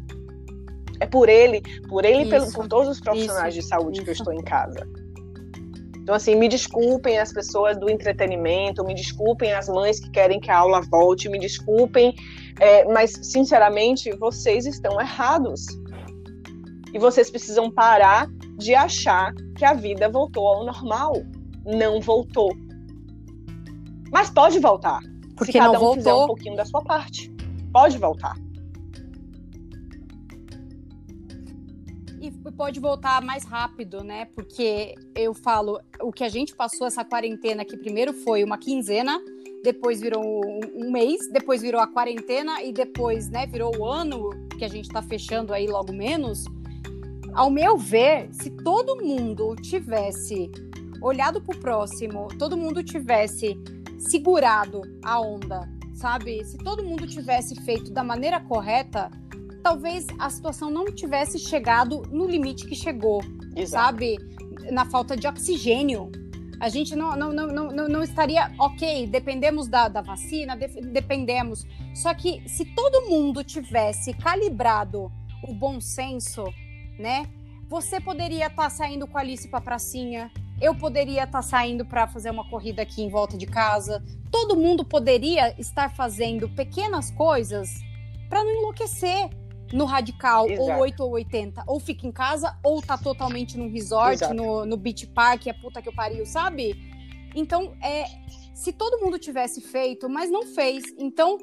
É 0.99 1.05
por 1.05 1.27
ele, 1.27 1.61
por 1.89 2.05
ele 2.05 2.23
e 2.23 2.29
pelo, 2.29 2.51
por 2.51 2.67
todos 2.67 2.87
os 2.87 2.99
profissionais 2.99 3.55
isso, 3.55 3.63
de 3.63 3.67
saúde 3.67 3.97
isso. 3.97 4.03
que 4.03 4.09
eu 4.11 4.13
estou 4.13 4.33
em 4.33 4.43
casa. 4.43 4.87
Então, 6.03 6.13
assim, 6.13 6.35
me 6.35 6.49
desculpem 6.49 7.17
as 7.17 7.31
pessoas 7.31 7.77
do 7.79 7.89
entretenimento, 7.89 8.83
me 8.83 8.93
desculpem 8.93 9.53
as 9.53 9.69
mães 9.69 9.99
que 9.99 10.11
querem 10.11 10.39
que 10.39 10.51
a 10.51 10.57
aula 10.57 10.81
volte, 10.81 11.29
me 11.29 11.39
desculpem, 11.39 12.13
é, 12.59 12.83
mas, 12.85 13.11
sinceramente, 13.23 14.11
vocês 14.17 14.65
estão 14.65 14.99
errados. 14.99 15.65
E 16.93 16.99
vocês 16.99 17.29
precisam 17.31 17.71
parar 17.71 18.27
de 18.63 18.73
achar 18.73 19.33
que 19.57 19.65
a 19.65 19.73
vida 19.73 20.09
voltou 20.09 20.47
ao 20.47 20.65
normal. 20.65 21.13
Não 21.65 21.99
voltou. 21.99 22.51
Mas 24.11 24.29
pode 24.29 24.59
voltar. 24.59 25.01
Porque 25.35 25.51
se 25.51 25.57
cada 25.57 25.73
não 25.73 25.79
um 25.79 25.79
voltou. 25.79 25.97
fizer 25.97 26.13
um 26.13 26.27
pouquinho 26.27 26.55
da 26.55 26.65
sua 26.65 26.81
parte. 26.83 27.31
Pode 27.71 27.97
voltar. 27.97 28.35
E 32.21 32.31
pode 32.51 32.79
voltar 32.79 33.21
mais 33.21 33.43
rápido, 33.43 34.01
né? 34.01 34.25
Porque 34.33 34.95
eu 35.13 35.33
falo, 35.33 35.81
o 36.01 36.11
que 36.11 36.23
a 36.23 36.29
gente 36.29 36.55
passou 36.55 36.87
essa 36.87 37.03
quarentena 37.03 37.65
que 37.65 37.75
primeiro 37.75 38.13
foi 38.13 38.45
uma 38.45 38.57
quinzena, 38.57 39.19
depois 39.63 39.99
virou 39.99 40.23
um, 40.23 40.91
mês, 40.91 41.27
depois 41.31 41.61
virou 41.61 41.81
a 41.81 41.87
quarentena 41.87 42.61
e 42.63 42.71
depois, 42.71 43.29
né, 43.29 43.45
virou 43.45 43.75
o 43.77 43.85
ano 43.85 44.29
que 44.57 44.63
a 44.63 44.67
gente 44.67 44.87
tá 44.87 45.01
fechando 45.01 45.53
aí 45.53 45.67
logo 45.67 45.91
menos. 45.91 46.45
Ao 47.33 47.49
meu 47.49 47.77
ver, 47.77 48.29
se 48.31 48.51
todo 48.51 49.03
mundo 49.03 49.55
tivesse 49.55 50.51
olhado 51.01 51.41
pro 51.41 51.57
próximo, 51.59 52.27
todo 52.37 52.55
mundo 52.55 52.83
tivesse 52.83 53.57
segurado 53.97 54.81
a 55.03 55.19
onda, 55.19 55.67
sabe? 55.95 56.45
Se 56.45 56.59
todo 56.59 56.83
mundo 56.83 57.07
tivesse 57.07 57.55
feito 57.63 57.91
da 57.91 58.03
maneira 58.03 58.39
correta, 58.39 59.09
talvez 59.63 60.05
a 60.19 60.29
situação 60.29 60.69
não 60.69 60.85
tivesse 60.85 61.39
chegado 61.39 62.03
no 62.11 62.27
limite 62.27 62.67
que 62.67 62.75
chegou, 62.75 63.23
Exato. 63.55 63.83
sabe? 63.83 64.17
Na 64.71 64.85
falta 64.85 65.17
de 65.17 65.25
oxigênio. 65.25 66.11
A 66.59 66.69
gente 66.69 66.95
não, 66.95 67.15
não, 67.15 67.33
não, 67.33 67.47
não, 67.47 67.87
não 67.89 68.03
estaria, 68.03 68.51
ok, 68.59 69.07
dependemos 69.07 69.67
da, 69.67 69.87
da 69.87 70.01
vacina, 70.01 70.55
de, 70.55 70.67
dependemos. 70.81 71.65
Só 71.95 72.13
que 72.13 72.47
se 72.47 72.63
todo 72.63 73.09
mundo 73.09 73.43
tivesse 73.43 74.13
calibrado 74.13 75.11
o 75.47 75.53
bom 75.53 75.81
senso, 75.81 76.45
né? 76.97 77.27
Você 77.69 77.99
poderia 77.99 78.47
estar 78.47 78.63
tá 78.63 78.69
saindo 78.69 79.07
com 79.07 79.17
a 79.17 79.21
Alice 79.21 79.47
pra 79.47 79.61
pracinha, 79.61 80.31
eu 80.61 80.75
poderia 80.75 81.23
estar 81.23 81.39
tá 81.39 81.41
saindo 81.41 81.85
para 81.85 82.07
fazer 82.07 82.29
uma 82.29 82.47
corrida 82.49 82.81
aqui 82.81 83.01
em 83.01 83.09
volta 83.09 83.37
de 83.37 83.45
casa. 83.45 84.03
Todo 84.31 84.55
mundo 84.55 84.85
poderia 84.85 85.59
estar 85.59 85.93
fazendo 85.95 86.47
pequenas 86.49 87.11
coisas 87.11 87.69
para 88.29 88.43
não 88.43 88.51
enlouquecer 88.51 89.29
no 89.71 89.85
radical, 89.85 90.47
Exato. 90.47 90.71
ou 90.71 90.77
8 90.79 91.03
ou 91.03 91.11
80, 91.11 91.63
ou 91.65 91.79
fica 91.79 92.05
em 92.05 92.11
casa, 92.11 92.55
ou 92.63 92.81
tá 92.81 92.95
totalmente 92.97 93.57
num 93.57 93.71
resort, 93.71 94.21
no, 94.33 94.65
no 94.65 94.77
beach 94.77 95.07
park, 95.07 95.47
a 95.47 95.53
puta 95.53 95.81
que 95.81 95.89
eu 95.89 95.93
pariu, 95.93 96.25
sabe? 96.25 96.75
Então, 97.35 97.73
é, 97.81 98.05
se 98.53 98.71
todo 98.71 99.03
mundo 99.03 99.17
tivesse 99.17 99.61
feito, 99.61 100.07
mas 100.07 100.29
não 100.29 100.45
fez, 100.45 100.83
então 100.97 101.39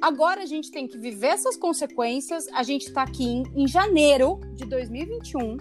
agora 0.00 0.42
a 0.42 0.46
gente 0.46 0.70
tem 0.70 0.86
que 0.86 0.98
viver 0.98 1.28
essas 1.28 1.56
consequências. 1.56 2.46
A 2.52 2.62
gente 2.62 2.92
tá 2.92 3.02
aqui 3.02 3.24
em, 3.24 3.42
em 3.54 3.66
janeiro 3.66 4.40
de 4.54 4.64
2021. 4.64 5.56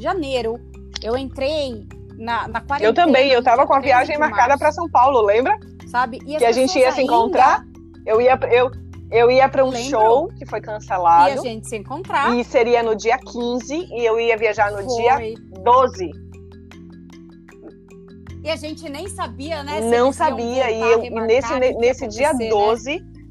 Janeiro, 0.00 0.58
eu 1.02 1.16
entrei 1.16 1.86
na, 2.16 2.48
na 2.48 2.60
quarentena. 2.60 2.88
Eu 2.90 2.94
também, 2.94 3.30
eu 3.30 3.42
tava 3.42 3.66
com 3.66 3.74
a 3.74 3.80
viagem 3.80 4.18
marcada 4.18 4.56
para 4.56 4.70
São 4.72 4.88
Paulo, 4.88 5.20
lembra? 5.22 5.58
Sabe? 5.86 6.18
que 6.18 6.44
a 6.44 6.52
gente 6.52 6.78
ia 6.78 6.86
ainda... 6.86 6.96
se 6.96 7.02
encontrar. 7.02 7.64
Eu 8.06 8.20
ia, 8.20 8.38
eu, 8.50 8.70
eu 9.10 9.30
ia 9.30 9.48
para 9.48 9.64
um 9.64 9.70
Lembro. 9.70 9.90
show 9.90 10.28
que 10.38 10.46
foi 10.46 10.60
cancelado. 10.60 11.34
E 11.34 11.38
a 11.38 11.42
gente 11.42 11.68
se 11.68 11.76
encontrar. 11.76 12.36
E 12.36 12.44
seria 12.44 12.82
no 12.82 12.94
dia 12.94 13.18
15 13.18 13.74
e 13.74 14.04
eu 14.04 14.20
ia 14.20 14.36
viajar 14.36 14.70
no 14.70 14.82
foi. 14.84 15.02
dia 15.02 15.34
12. 15.62 16.10
E 18.42 18.48
a 18.48 18.56
gente 18.56 18.88
nem 18.88 19.06
sabia, 19.08 19.62
né? 19.62 19.80
Não 19.80 20.12
sabia. 20.12 20.70
E, 20.70 20.80
eu, 20.80 21.04
e 21.04 21.10
nesse, 21.10 21.58
nesse 21.74 22.06
dia 22.06 22.32
né? 22.32 22.38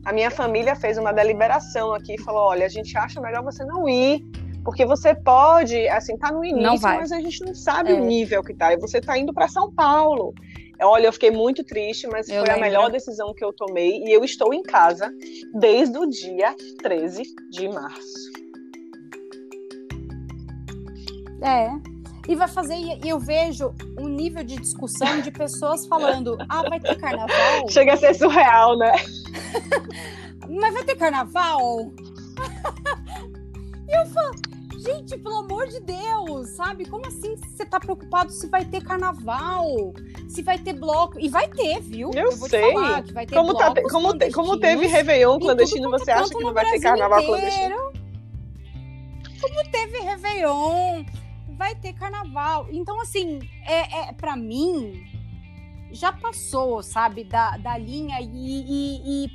12, 0.10 0.12
a 0.12 0.14
minha 0.14 0.32
família 0.32 0.76
fez 0.76 0.98
uma 0.98 1.14
deliberação 1.14 1.94
aqui 1.94 2.16
e 2.16 2.22
falou: 2.22 2.42
olha, 2.42 2.66
a 2.66 2.70
gente 2.70 2.98
acha 2.98 3.22
melhor 3.22 3.44
você 3.44 3.64
não 3.64 3.88
ir. 3.88 4.24
Porque 4.64 4.86
você 4.86 5.16
pode, 5.16 5.88
assim, 5.88 6.18
tá 6.18 6.32
no 6.32 6.44
início, 6.44 6.82
mas 6.82 7.12
a 7.14 7.20
gente 7.22 7.44
não 7.46 7.56
sabe 7.56 7.92
é. 7.92 7.94
o 7.94 8.04
nível 8.04 8.44
que 8.44 8.54
tá. 8.54 8.74
E 8.74 8.78
você 8.78 9.00
tá 9.00 9.18
indo 9.18 9.34
para 9.34 9.48
São 9.48 9.72
Paulo. 9.72 10.34
Olha, 10.82 11.08
eu 11.08 11.14
fiquei 11.14 11.32
muito 11.32 11.64
triste, 11.64 12.08
mas 12.08 12.28
eu 12.28 12.44
foi 12.44 12.48
lembro. 12.50 12.54
a 12.54 12.66
melhor 12.66 12.92
decisão 12.92 13.34
que 13.34 13.44
eu 13.44 13.54
tomei 13.54 14.04
e 14.04 14.12
eu 14.12 14.24
estou 14.24 14.54
em 14.54 14.62
casa 14.62 15.12
desde 15.54 15.98
o 15.98 16.06
dia 16.06 16.54
13 16.82 17.24
de 17.50 17.70
março. 17.70 18.30
É. 21.42 21.89
E 22.30 22.36
vai 22.36 22.48
fazer, 22.48 22.76
e 22.76 23.10
eu 23.10 23.18
vejo 23.20 23.74
um 23.98 24.08
nível 24.08 24.44
de 24.44 24.56
discussão 24.58 25.20
de 25.20 25.32
pessoas 25.32 25.88
falando: 25.88 26.38
ah, 26.48 26.62
vai 26.70 26.80
ter 26.80 26.96
carnaval? 26.96 27.68
Chega 27.68 27.94
a 27.94 27.98
ser 27.98 28.14
surreal, 28.14 28.78
né? 28.78 28.92
mas 30.48 30.74
vai 30.76 30.84
ter 30.84 30.96
carnaval? 30.96 31.92
e 33.90 34.00
eu 34.00 34.06
falo, 34.14 34.36
Gente, 34.78 35.18
pelo 35.18 35.40
amor 35.40 35.68
de 35.68 35.80
Deus, 35.82 36.50
sabe? 36.52 36.86
Como 36.86 37.06
assim 37.08 37.36
você 37.36 37.66
tá 37.66 37.80
preocupado 37.80 38.32
se 38.32 38.48
vai 38.48 38.64
ter 38.64 38.82
carnaval? 38.84 39.94
Se 40.30 40.44
vai 40.44 40.60
ter 40.60 40.74
bloco? 40.74 41.20
E 41.20 41.28
vai 41.28 41.50
ter, 41.50 41.82
viu? 41.82 42.12
Eu, 42.14 42.26
Eu 42.26 42.32
sei. 42.32 42.74
como, 43.34 43.56
tá, 43.56 43.74
como, 43.90 44.18
te, 44.18 44.32
como 44.32 44.58
teve 44.60 44.86
Réveillon 44.86 45.40
clandestino, 45.40 45.90
você 45.90 46.12
acha 46.12 46.30
que 46.30 46.44
não 46.44 46.54
vai 46.54 46.64
ter 46.70 46.80
carnaval 46.80 47.22
inteiro. 47.22 47.42
clandestino? 47.42 47.92
Como 49.42 49.72
teve 49.72 50.00
Réveillon, 50.00 51.04
vai 51.60 51.76
ter 51.76 51.92
carnaval. 51.92 52.68
Então, 52.72 53.02
assim, 53.02 53.40
é, 53.68 54.08
é 54.08 54.14
para 54.14 54.34
mim, 54.38 55.04
já 55.92 56.14
passou, 56.14 56.82
sabe, 56.82 57.26
da, 57.26 57.58
da 57.58 57.78
linha 57.78 58.18
e, 58.22 58.26
e, 58.26 59.26
e 59.26 59.32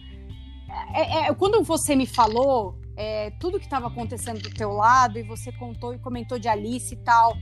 é, 0.94 1.28
é, 1.28 1.34
quando 1.34 1.62
você 1.62 1.94
me 1.94 2.06
falou 2.06 2.78
é, 2.96 3.30
tudo 3.38 3.58
que 3.58 3.66
estava 3.66 3.88
acontecendo 3.88 4.40
do 4.40 4.48
teu 4.48 4.72
lado 4.72 5.18
e 5.18 5.22
você 5.22 5.52
contou 5.52 5.92
e 5.92 5.98
comentou 5.98 6.38
de 6.38 6.48
Alice 6.48 6.94
e 6.94 6.96
tal. 6.96 7.36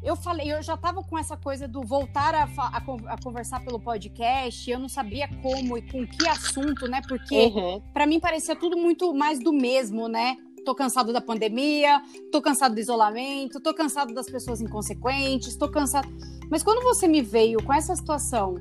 Eu 0.00 0.14
falei, 0.14 0.52
eu 0.52 0.62
já 0.62 0.74
estava 0.74 1.02
com 1.02 1.18
essa 1.18 1.36
coisa 1.36 1.66
do 1.66 1.82
voltar 1.82 2.34
a, 2.34 2.44
a, 2.44 2.82
a, 3.14 3.22
conversar 3.22 3.64
pelo 3.64 3.80
podcast, 3.80 4.70
eu 4.70 4.78
não 4.78 4.88
sabia 4.88 5.28
como 5.42 5.76
e 5.76 5.82
com 5.82 6.06
que 6.06 6.28
assunto, 6.28 6.88
né? 6.88 7.00
Porque 7.08 7.46
uhum. 7.46 7.80
para 7.92 8.06
mim 8.06 8.20
parecia 8.20 8.54
tudo 8.54 8.76
muito 8.76 9.12
mais 9.12 9.40
do 9.40 9.52
mesmo, 9.52 10.08
né? 10.08 10.36
Tô 10.64 10.74
cansado 10.74 11.12
da 11.12 11.20
pandemia, 11.20 12.02
tô 12.30 12.40
cansado 12.40 12.74
do 12.74 12.80
isolamento, 12.80 13.60
tô 13.60 13.74
cansado 13.74 14.14
das 14.14 14.26
pessoas 14.26 14.60
inconsequentes, 14.60 15.56
tô 15.56 15.68
cansado. 15.68 16.08
Mas 16.50 16.62
quando 16.62 16.82
você 16.82 17.08
me 17.08 17.22
veio 17.22 17.62
com 17.62 17.72
essa 17.72 17.94
situação 17.96 18.54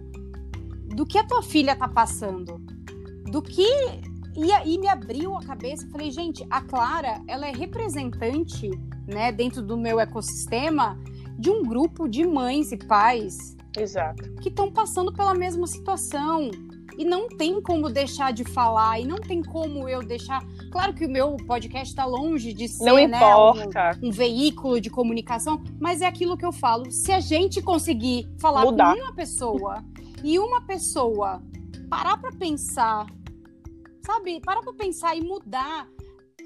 do 0.96 1.06
que 1.06 1.18
a 1.18 1.24
tua 1.24 1.42
filha 1.44 1.76
tá 1.76 1.88
passando, 1.88 2.60
do 3.32 3.42
que 3.42 3.68
e 4.36 4.52
aí 4.54 4.78
me 4.78 4.88
abriu 4.88 5.36
a 5.36 5.44
cabeça, 5.44 5.88
falei, 5.90 6.10
gente, 6.10 6.46
a 6.50 6.62
Clara, 6.62 7.22
ela 7.28 7.48
é 7.48 7.52
representante, 7.52 8.70
né, 9.06 9.32
dentro 9.32 9.62
do 9.62 9.78
meu 9.78 10.00
ecossistema, 10.00 10.98
de 11.38 11.50
um 11.50 11.64
grupo 11.64 12.08
de 12.08 12.26
mães 12.26 12.72
e 12.72 12.78
pais 12.78 13.58
Exato. 13.78 14.32
que 14.36 14.48
estão 14.48 14.72
passando 14.72 15.12
pela 15.12 15.34
mesma 15.34 15.68
situação. 15.68 16.50
E 17.02 17.04
não 17.04 17.28
tem 17.28 17.60
como 17.60 17.90
deixar 17.90 18.32
de 18.32 18.44
falar, 18.44 19.00
e 19.00 19.06
não 19.06 19.18
tem 19.18 19.42
como 19.42 19.90
eu 19.90 20.04
deixar. 20.04 20.46
Claro 20.72 20.94
que 20.94 21.04
o 21.04 21.10
meu 21.10 21.36
podcast 21.48 21.90
está 21.90 22.06
longe 22.06 22.54
de 22.54 22.68
ser 22.68 22.86
não 22.86 22.94
né, 22.94 23.04
importa. 23.06 23.98
Um, 24.04 24.10
um, 24.10 24.12
veículo 24.12 24.80
de 24.80 24.92
comunicação, 24.92 25.64
mas 25.80 26.04
é 26.04 26.06
aquilo 26.06 26.38
que 26.38 26.46
eu 26.46 26.52
falo. 26.52 26.92
Se 26.92 27.12
a 27.12 27.20
gente 27.20 27.60
conseguir 27.60 28.30
falar 28.40 28.66
Mudar. 28.66 28.96
com 28.96 29.02
uma 29.02 29.16
pessoa 29.16 29.84
e 30.24 30.38
uma 30.38 30.62
pessoa 30.62 31.42
parar 31.90 32.18
para 32.18 32.32
pensar 32.34 33.08
sabe, 34.06 34.40
para 34.40 34.62
pra 34.62 34.74
pensar 34.74 35.16
e 35.16 35.22
mudar 35.22 35.88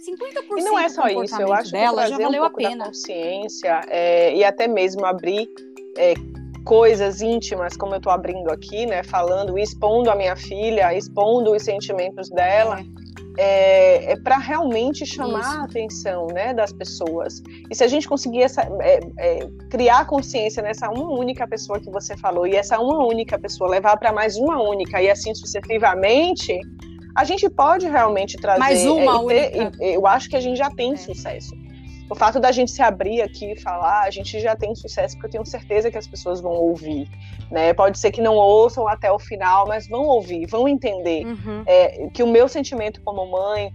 50% 0.08 0.58
e 0.58 0.64
não 0.64 0.80
é 0.80 0.88
só 0.88 1.08
isso, 1.08 1.41
eu 1.41 1.51
acho 1.53 1.72
dela 1.72 2.03
que 2.03 2.10
já 2.12 2.18
valeu 2.18 2.43
um 2.43 2.45
a 2.45 2.49
pena. 2.49 2.78
Da 2.78 2.86
consciência 2.86 3.82
é, 3.89 4.34
e 4.34 4.43
até 4.43 4.70
mesmo 4.70 5.06
abrir 5.06 5.49
é, 5.97 6.14
coisas 6.66 7.22
íntimas, 7.22 7.78
como 7.78 7.93
eu 7.93 7.97
estou 7.97 8.11
abrindo 8.11 8.49
aqui, 8.51 8.86
né, 8.86 9.03
falando, 9.03 9.57
expondo 9.57 10.09
a 10.09 10.16
minha 10.16 10.36
filha, 10.36 10.93
expondo 10.93 11.51
os 11.53 11.63
sentimentos 11.63 12.30
dela. 12.30 12.82
É. 12.82 13.05
É, 13.38 14.13
é 14.13 14.16
para 14.16 14.38
realmente 14.38 15.05
chamar 15.05 15.41
Isso. 15.41 15.49
a 15.49 15.63
atenção 15.66 16.28
né, 16.28 16.53
das 16.53 16.72
pessoas. 16.72 17.43
E 17.70 17.76
se 17.76 17.84
a 17.84 17.88
gente 17.88 18.07
conseguir 18.07 18.43
essa, 18.43 18.61
é, 18.80 18.99
é, 19.18 19.47
criar 19.70 20.05
consciência 20.07 20.63
nessa 20.63 20.89
uma 20.89 21.11
única 21.11 21.45
pessoa 21.45 21.78
que 21.78 21.89
você 21.89 22.16
falou, 22.16 22.47
e 22.47 22.55
essa 22.55 22.80
uma 22.80 23.05
única 23.05 23.38
pessoa 23.38 23.70
levar 23.70 23.97
para 23.97 24.13
mais 24.13 24.38
uma 24.38 24.61
única, 24.61 25.01
e 25.01 25.09
assim 25.09 25.36
sucessivamente, 25.36 26.57
a 27.13 27.26
gente 27.26 27.49
pode 27.49 27.88
realmente 27.88 28.38
trazer. 28.38 28.59
Mais 28.59 28.86
uma 28.86 29.34
é, 29.34 29.49
ter, 29.49 29.72
eu 29.82 30.07
acho 30.07 30.30
que 30.30 30.38
a 30.38 30.41
gente 30.41 30.57
já 30.57 30.70
tem 30.70 30.93
é. 30.93 30.97
sucesso. 30.97 31.64
O 32.10 32.14
fato 32.14 32.39
da 32.39 32.51
gente 32.51 32.72
se 32.72 32.82
abrir 32.82 33.22
aqui 33.22 33.53
e 33.53 33.60
falar, 33.60 34.03
a 34.03 34.12
gente 34.12 34.39
já 34.39 34.56
tem 34.56 34.76
sucesso, 34.76 35.16
porque 35.16 35.28
eu 35.28 35.32
tenho 35.32 35.45
certeza 35.45 35.89
que 35.89 35.97
as 35.97 36.08
pessoas 36.08 36.39
vão 36.39 36.51
ouvir. 36.51 37.10
Né? 37.49 37.74
Pode 37.74 37.97
ser 37.97 38.12
que 38.12 38.22
não 38.22 38.36
ouçam 38.36 38.88
até 38.88 39.12
o 39.12 39.18
final, 39.18 39.68
mas 39.68 39.88
vão 39.88 40.03
ouvir, 40.03 40.45
vão 40.45 40.68
entender 40.68 41.26
uhum. 41.26 41.64
é, 41.66 42.08
que 42.14 42.22
o 42.22 42.28
meu 42.28 42.47
sentimento 42.47 43.01
como 43.01 43.26
mãe, 43.30 43.74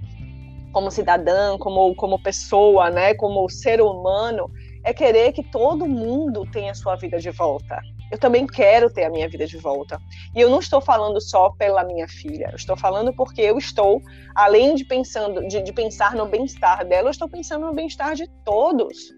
como 0.72 0.90
cidadã, 0.90 1.58
como, 1.58 1.94
como 1.96 2.22
pessoa, 2.22 2.90
né, 2.90 3.14
como 3.14 3.48
ser 3.48 3.80
humano, 3.80 4.50
é 4.84 4.92
querer 4.92 5.32
que 5.32 5.42
todo 5.42 5.86
mundo 5.86 6.46
tenha 6.50 6.74
sua 6.74 6.96
vida 6.96 7.18
de 7.18 7.30
volta. 7.30 7.80
Eu 8.10 8.18
também 8.18 8.46
quero 8.46 8.90
ter 8.90 9.04
a 9.04 9.10
minha 9.10 9.28
vida 9.28 9.46
de 9.46 9.56
volta. 9.56 10.00
E 10.34 10.40
eu 10.40 10.50
não 10.50 10.58
estou 10.58 10.80
falando 10.80 11.20
só 11.20 11.50
pela 11.50 11.84
minha 11.84 12.08
filha. 12.08 12.48
Eu 12.50 12.56
estou 12.56 12.76
falando 12.76 13.12
porque 13.14 13.40
eu 13.40 13.56
estou, 13.56 14.02
além 14.34 14.74
de 14.74 14.84
pensando, 14.84 15.46
de, 15.46 15.62
de 15.62 15.72
pensar 15.72 16.14
no 16.14 16.26
bem-estar 16.26 16.84
dela, 16.84 17.08
eu 17.08 17.12
estou 17.12 17.28
pensando 17.28 17.66
no 17.66 17.72
bem-estar 17.72 18.14
de 18.14 18.28
todos, 18.44 19.12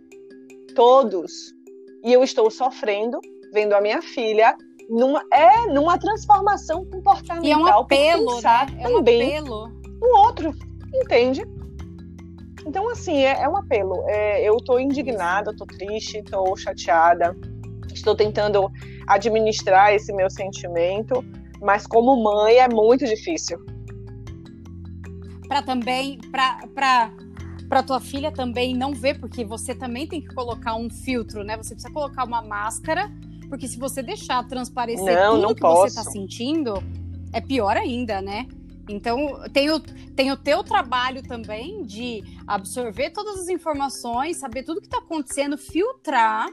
todos. 0.75 1.33
E 2.05 2.13
eu 2.13 2.23
estou 2.23 2.51
sofrendo 2.51 3.19
vendo 3.53 3.75
a 3.75 3.81
minha 3.81 4.03
filha 4.03 4.57
numa 4.89 5.23
é 5.33 5.67
numa 5.69 5.99
transformação 5.99 6.85
comportamental. 6.85 7.45
E 7.45 7.51
é 7.51 7.57
um 7.57 7.67
apelo, 7.67 8.35
pensar 8.37 8.71
né? 8.71 8.83
É 8.83 8.89
um 8.89 8.97
também 8.97 9.37
apelo. 9.39 9.69
no 10.01 10.19
outro, 10.19 10.53
entende? 10.93 11.43
Então, 12.67 12.89
assim, 12.91 13.17
é, 13.19 13.43
é 13.43 13.49
um 13.49 13.57
apelo. 13.57 14.05
É, 14.09 14.49
eu 14.49 14.57
estou 14.57 14.79
indignada, 14.79 15.51
estou 15.51 15.67
triste, 15.67 16.19
estou 16.19 16.57
chateada, 16.57 17.37
estou 17.93 18.15
tentando 18.15 18.71
administrar 19.07 19.93
esse 19.93 20.13
meu 20.13 20.31
sentimento, 20.31 21.25
mas 21.61 21.87
como 21.87 22.23
mãe 22.23 22.57
é 22.57 22.69
muito 22.69 23.05
difícil. 23.05 23.59
Para 25.49 25.63
também, 25.63 26.19
para 26.31 27.11
para 27.73 27.83
tua 27.83 28.01
filha 28.01 28.31
também 28.31 28.77
não 28.77 28.93
ver, 28.93 29.19
porque 29.19 29.47
você 29.47 29.75
também 29.75 30.07
tem 30.07 30.21
que 30.21 30.35
colocar 30.35 30.75
um 30.75 30.91
filtro, 30.91 31.43
né? 31.43 31.57
Você 31.57 31.75
precisa 31.75 31.91
colocar 31.91 32.25
uma 32.25 32.43
máscara, 32.43 33.11
porque 33.49 33.67
se 33.67 33.79
você 33.79 34.03
deixar 34.03 34.47
transparecer 34.47 35.17
não, 35.17 35.37
tudo 35.37 35.43
não 35.43 35.55
que 35.55 35.63
posso. 35.63 35.81
você 35.81 36.01
está 36.01 36.11
sentindo, 36.11 36.75
é 37.33 37.41
pior 37.41 37.75
ainda, 37.75 38.21
né? 38.21 38.47
Então, 38.91 39.43
tem 39.55 39.71
o, 39.71 39.81
tem 39.81 40.31
o 40.31 40.37
teu 40.37 40.63
trabalho 40.63 41.23
também 41.23 41.83
de 41.83 42.23
absorver 42.47 43.09
todas 43.09 43.41
as 43.41 43.49
informações, 43.49 44.37
saber 44.37 44.65
tudo 44.65 44.81
que 44.81 44.87
está 44.87 44.99
acontecendo, 44.99 45.57
filtrar. 45.57 46.49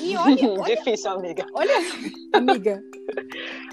E 0.00 0.16
olha, 0.16 0.50
olha, 0.60 0.76
Difícil, 0.76 1.10
amiga. 1.10 1.46
Olha, 1.54 1.74
amiga. 2.32 2.82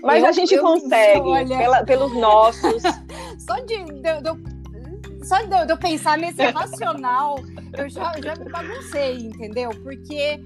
Mas 0.03 0.23
eu, 0.23 0.29
a 0.29 0.31
gente 0.31 0.55
eu, 0.55 0.61
consegue, 0.61 1.27
olha... 1.27 1.57
pela, 1.57 1.83
pelos 1.83 2.13
nossos. 2.13 2.83
Só 3.39 3.55
de, 3.61 3.83
de, 3.85 4.21
de 4.21 4.55
só 5.25 5.41
de, 5.41 5.71
eu 5.71 5.77
pensar 5.77 6.17
nesse 6.19 6.43
racional, 6.51 7.37
eu 7.75 7.89
já, 7.89 8.13
já 8.21 8.35
me 8.35 8.49
baguncei, 8.49 9.17
entendeu? 9.17 9.71
Porque 9.81 10.39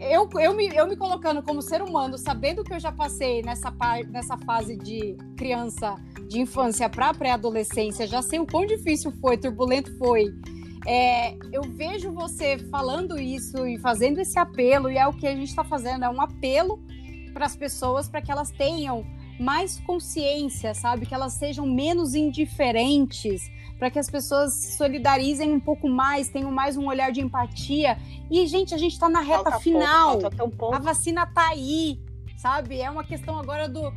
eu, 0.00 0.28
eu, 0.40 0.54
me, 0.54 0.68
eu 0.74 0.86
me 0.86 0.96
colocando 0.96 1.42
como 1.42 1.60
ser 1.60 1.82
humano, 1.82 2.16
sabendo 2.16 2.62
que 2.62 2.72
eu 2.72 2.78
já 2.78 2.92
passei 2.92 3.42
nessa, 3.42 3.72
nessa 4.08 4.38
fase 4.38 4.76
de 4.76 5.16
criança, 5.36 5.96
de 6.28 6.40
infância 6.40 6.88
para 6.88 7.12
pré-adolescência, 7.12 8.06
já 8.06 8.22
sei 8.22 8.38
o 8.38 8.46
quão 8.46 8.64
difícil 8.64 9.12
foi, 9.20 9.36
turbulento 9.36 9.96
foi. 9.98 10.32
É, 10.86 11.36
eu 11.52 11.62
vejo 11.62 12.12
você 12.12 12.58
falando 12.70 13.18
isso 13.18 13.66
e 13.66 13.78
fazendo 13.78 14.18
esse 14.18 14.38
apelo, 14.38 14.90
e 14.90 14.96
é 14.96 15.06
o 15.06 15.12
que 15.12 15.26
a 15.26 15.34
gente 15.34 15.48
está 15.48 15.62
fazendo, 15.62 16.04
é 16.04 16.08
um 16.08 16.20
apelo 16.20 16.82
para 17.32 17.46
as 17.46 17.54
pessoas 17.54 18.08
para 18.08 18.20
que 18.22 18.30
elas 18.30 18.50
tenham 18.50 19.04
mais 19.38 19.80
consciência, 19.80 20.74
sabe? 20.74 21.06
Que 21.06 21.14
elas 21.14 21.34
sejam 21.34 21.66
menos 21.66 22.14
indiferentes 22.14 23.50
para 23.78 23.90
que 23.90 23.98
as 23.98 24.10
pessoas 24.10 24.52
se 24.52 24.76
solidarizem 24.76 25.50
um 25.50 25.58
pouco 25.58 25.88
mais, 25.88 26.28
tenham 26.28 26.52
mais 26.52 26.76
um 26.76 26.86
olhar 26.86 27.10
de 27.10 27.22
empatia. 27.22 27.98
E, 28.30 28.46
gente, 28.46 28.74
a 28.74 28.78
gente 28.78 28.92
está 28.92 29.08
na 29.08 29.20
reta 29.20 29.44
falta 29.44 29.60
final. 29.60 30.18
Pouco, 30.18 30.36
falta 30.36 30.56
pouco. 30.56 30.74
A 30.74 30.78
vacina 30.78 31.22
está 31.22 31.48
aí, 31.48 31.98
sabe? 32.36 32.78
É 32.78 32.90
uma 32.90 33.02
questão 33.02 33.38
agora 33.38 33.66
do. 33.66 33.90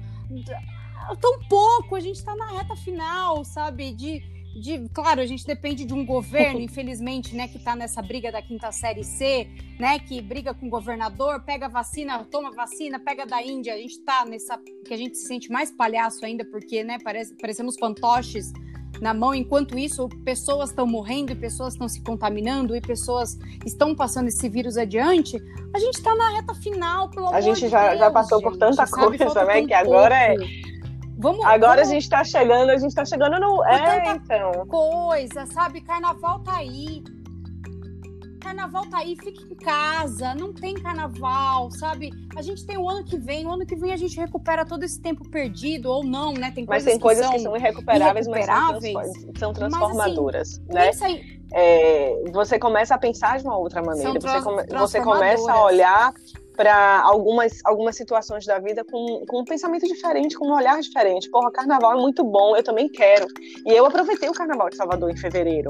Tão 1.19 1.37
pouco, 1.49 1.97
a 1.97 1.99
gente 1.99 2.15
está 2.15 2.33
na 2.33 2.45
reta 2.51 2.77
final, 2.77 3.43
sabe? 3.43 3.91
De, 3.91 4.23
de, 4.59 4.87
claro, 4.89 5.21
a 5.21 5.25
gente 5.25 5.45
depende 5.45 5.85
de 5.85 5.93
um 5.93 6.05
governo, 6.05 6.59
infelizmente, 6.61 7.35
né, 7.35 7.47
que 7.47 7.57
está 7.57 7.75
nessa 7.75 8.01
briga 8.01 8.31
da 8.31 8.41
quinta 8.41 8.71
série 8.71 9.03
C, 9.03 9.47
né, 9.79 9.99
que 9.99 10.21
briga 10.21 10.53
com 10.53 10.67
o 10.67 10.69
governador, 10.69 11.41
pega 11.41 11.67
vacina, 11.67 12.23
toma 12.25 12.51
vacina, 12.51 12.99
pega 12.99 13.25
da 13.25 13.41
Índia. 13.41 13.73
A 13.73 13.77
gente 13.77 13.97
está 13.97 14.25
nessa 14.25 14.57
que 14.85 14.93
a 14.93 14.97
gente 14.97 15.17
se 15.17 15.27
sente 15.27 15.51
mais 15.51 15.71
palhaço 15.71 16.23
ainda, 16.25 16.45
porque, 16.45 16.83
né, 16.83 16.97
parece, 17.03 17.35
parecemos 17.35 17.75
fantoches 17.79 18.51
na 19.01 19.13
mão. 19.13 19.33
Enquanto 19.33 19.77
isso, 19.77 20.07
pessoas 20.23 20.69
estão 20.69 20.85
morrendo 20.85 21.31
e 21.31 21.35
pessoas 21.35 21.73
estão 21.73 21.87
se 21.87 22.01
contaminando 22.01 22.75
e 22.75 22.81
pessoas 22.81 23.37
estão 23.65 23.95
passando 23.95 24.27
esse 24.27 24.47
vírus 24.49 24.77
adiante. 24.77 25.37
A 25.73 25.79
gente 25.79 25.95
está 25.95 26.15
na 26.15 26.29
reta 26.29 26.53
final, 26.55 27.09
pelo 27.09 27.33
A 27.33 27.41
gente 27.41 27.67
já, 27.67 27.89
Deus, 27.89 27.99
já 27.99 28.11
passou 28.11 28.39
gente, 28.39 28.49
por 28.49 28.57
tanta 28.57 28.85
sabe? 28.85 29.17
coisa, 29.17 29.45
né? 29.45 29.65
Que 29.65 29.73
agora 29.73 30.15
é. 30.15 30.35
Vamos, 31.23 31.45
Agora 31.45 31.77
vamos... 31.77 31.89
a 31.89 31.93
gente 31.93 32.03
está 32.03 32.23
chegando, 32.23 32.69
a 32.69 32.77
gente 32.77 32.89
está 32.89 33.05
chegando 33.05 33.39
no. 33.39 33.63
É, 33.63 34.13
então. 34.13 34.67
Coisa, 34.67 35.45
sabe? 35.45 35.79
Carnaval 35.79 36.39
tá 36.41 36.57
aí 36.57 37.01
carnaval 38.43 38.85
tá 38.89 38.97
aí, 38.97 39.15
fique 39.15 39.41
em 39.51 39.55
casa, 39.55 40.35
não 40.35 40.53
tem 40.53 40.73
carnaval, 40.73 41.71
sabe? 41.71 42.11
A 42.35 42.41
gente 42.41 42.65
tem 42.65 42.77
o 42.77 42.89
ano 42.89 43.03
que 43.03 43.17
vem, 43.17 43.45
o 43.45 43.51
ano 43.51 43.65
que 43.65 43.75
vem 43.75 43.93
a 43.93 43.97
gente 43.97 44.17
recupera 44.19 44.65
todo 44.65 44.83
esse 44.83 45.01
tempo 45.01 45.27
perdido, 45.29 45.89
ou 45.89 46.03
não, 46.03 46.33
né? 46.33 46.51
Tem 46.53 46.65
mas 46.67 46.83
tem 46.83 46.99
coisas 46.99 47.25
que 47.29 47.39
são 47.39 47.55
irrecuperáveis, 47.55 48.27
irrecuperáveis 48.27 48.93
mas 48.93 49.13
são, 49.13 49.33
são 49.37 49.53
transformadoras, 49.53 50.61
mas, 50.71 51.01
assim, 51.01 51.15
né? 51.15 51.39
É, 51.53 52.23
você 52.31 52.59
começa 52.59 52.95
a 52.95 52.97
pensar 52.97 53.37
de 53.39 53.45
uma 53.45 53.57
outra 53.57 53.81
maneira, 53.81 54.19
você, 54.19 54.41
come, 54.41 54.63
você 54.67 55.01
começa 55.01 55.51
a 55.51 55.63
olhar 55.63 56.13
para 56.55 57.01
algumas, 57.01 57.59
algumas 57.65 57.95
situações 57.95 58.45
da 58.45 58.59
vida 58.59 58.83
com, 58.83 59.25
com 59.27 59.41
um 59.41 59.45
pensamento 59.45 59.87
diferente, 59.87 60.37
com 60.37 60.47
um 60.47 60.55
olhar 60.55 60.79
diferente. 60.79 61.29
Porra, 61.29 61.51
carnaval 61.51 61.93
é 61.93 62.01
muito 62.01 62.23
bom, 62.23 62.55
eu 62.55 62.63
também 62.63 62.87
quero. 62.87 63.27
E 63.65 63.71
eu 63.71 63.85
aproveitei 63.85 64.29
o 64.29 64.33
carnaval 64.33 64.69
de 64.69 64.75
Salvador 64.75 65.09
em 65.09 65.17
fevereiro 65.17 65.69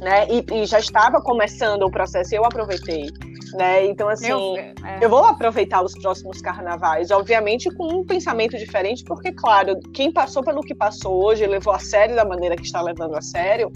né? 0.00 0.26
E, 0.28 0.44
e, 0.54 0.66
já 0.66 0.78
estava 0.78 1.20
começando 1.20 1.82
o 1.82 1.90
processo 1.90 2.34
e 2.34 2.36
eu 2.36 2.44
aproveitei, 2.44 3.10
né? 3.54 3.86
Então, 3.86 4.08
assim, 4.08 4.28
eu, 4.28 4.56
é. 4.56 4.74
eu, 5.00 5.08
vou 5.08 5.24
aproveitar 5.24 5.82
os 5.82 5.94
próximos 5.94 6.40
carnavais, 6.40 7.10
obviamente 7.10 7.70
com 7.70 8.00
um 8.00 8.04
pensamento 8.04 8.56
diferente, 8.58 9.04
porque, 9.04 9.32
claro, 9.32 9.78
quem 9.94 10.12
passou 10.12 10.42
pelo 10.42 10.60
que 10.60 10.74
passou 10.74 11.24
hoje, 11.24 11.46
levou 11.46 11.72
a 11.72 11.78
sério 11.78 12.14
da 12.14 12.24
maneira 12.24 12.56
que 12.56 12.64
está 12.64 12.80
levando 12.80 13.16
a 13.16 13.22
sério, 13.22 13.70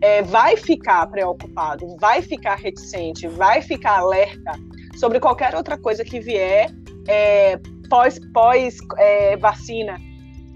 é, 0.00 0.22
vai 0.22 0.56
ficar 0.56 1.06
preocupado, 1.08 1.96
vai 1.98 2.22
ficar 2.22 2.56
reticente, 2.56 3.26
vai 3.26 3.60
ficar 3.60 3.98
alerta 3.98 4.52
sobre 4.98 5.20
qualquer 5.20 5.54
outra 5.54 5.78
coisa 5.78 6.04
que 6.04 6.20
vier 6.20 6.70
é, 7.06 7.58
pós, 7.88 8.18
pós 8.32 8.76
é, 8.96 9.36
vacina, 9.36 9.98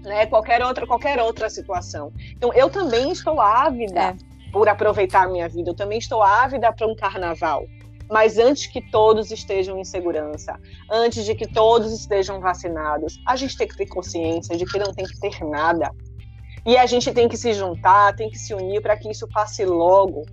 né? 0.03 0.25
Qualquer 0.25 0.61
outra, 0.61 0.85
qualquer 0.85 1.19
outra 1.19 1.49
situação. 1.49 2.11
Então, 2.35 2.53
eu 2.53 2.69
também 2.69 3.11
estou 3.11 3.39
ávida 3.39 3.99
é 3.99 4.33
por 4.53 4.69
aproveitar 4.69 5.23
a 5.23 5.27
minha 5.27 5.49
vida. 5.49 5.71
Eu 5.71 5.73
também 5.73 5.97
estou 5.97 6.21
ávida 6.21 6.71
para 6.71 6.87
um 6.87 6.95
carnaval. 6.95 7.65
Mas 8.09 8.37
antes 8.37 8.67
que 8.67 8.79
todos 8.91 9.31
estejam 9.31 9.79
em 9.79 9.83
segurança, 9.83 10.59
antes 10.91 11.25
de 11.25 11.33
que 11.33 11.51
todos 11.51 11.91
estejam 11.91 12.39
vacinados, 12.39 13.19
a 13.25 13.35
gente 13.35 13.57
tem 13.57 13.67
que 13.67 13.75
ter 13.75 13.87
consciência 13.87 14.55
de 14.55 14.65
que 14.65 14.77
não 14.77 14.93
tem 14.93 15.05
que 15.05 15.19
ter 15.19 15.43
nada. 15.43 15.89
E 16.65 16.77
a 16.77 16.85
gente 16.85 17.11
tem 17.11 17.27
que 17.27 17.35
se 17.35 17.53
juntar, 17.53 18.15
tem 18.15 18.29
que 18.29 18.37
se 18.37 18.53
unir 18.53 18.81
para 18.81 18.95
que 18.95 19.09
isso 19.09 19.27
passe 19.27 19.65
logo. 19.65 20.23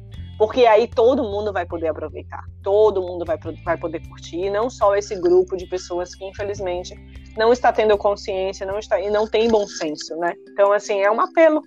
Porque 0.41 0.65
aí 0.65 0.89
todo 0.89 1.23
mundo 1.23 1.53
vai 1.53 1.67
poder 1.67 1.89
aproveitar, 1.89 2.43
todo 2.63 3.03
mundo 3.03 3.27
vai, 3.27 3.39
vai 3.63 3.77
poder 3.77 4.01
curtir, 4.09 4.47
e 4.47 4.51
não 4.51 4.71
só 4.71 4.97
esse 4.97 5.15
grupo 5.15 5.55
de 5.55 5.67
pessoas 5.67 6.15
que, 6.15 6.25
infelizmente, 6.25 6.95
não 7.37 7.53
está 7.53 7.71
tendo 7.71 7.99
consciência 7.99 8.65
não 8.65 8.79
está, 8.79 8.99
e 8.99 9.11
não 9.11 9.29
tem 9.29 9.49
bom 9.51 9.67
senso, 9.67 10.17
né? 10.17 10.33
Então, 10.49 10.73
assim, 10.73 10.99
é 10.99 11.11
um 11.11 11.21
apelo 11.21 11.63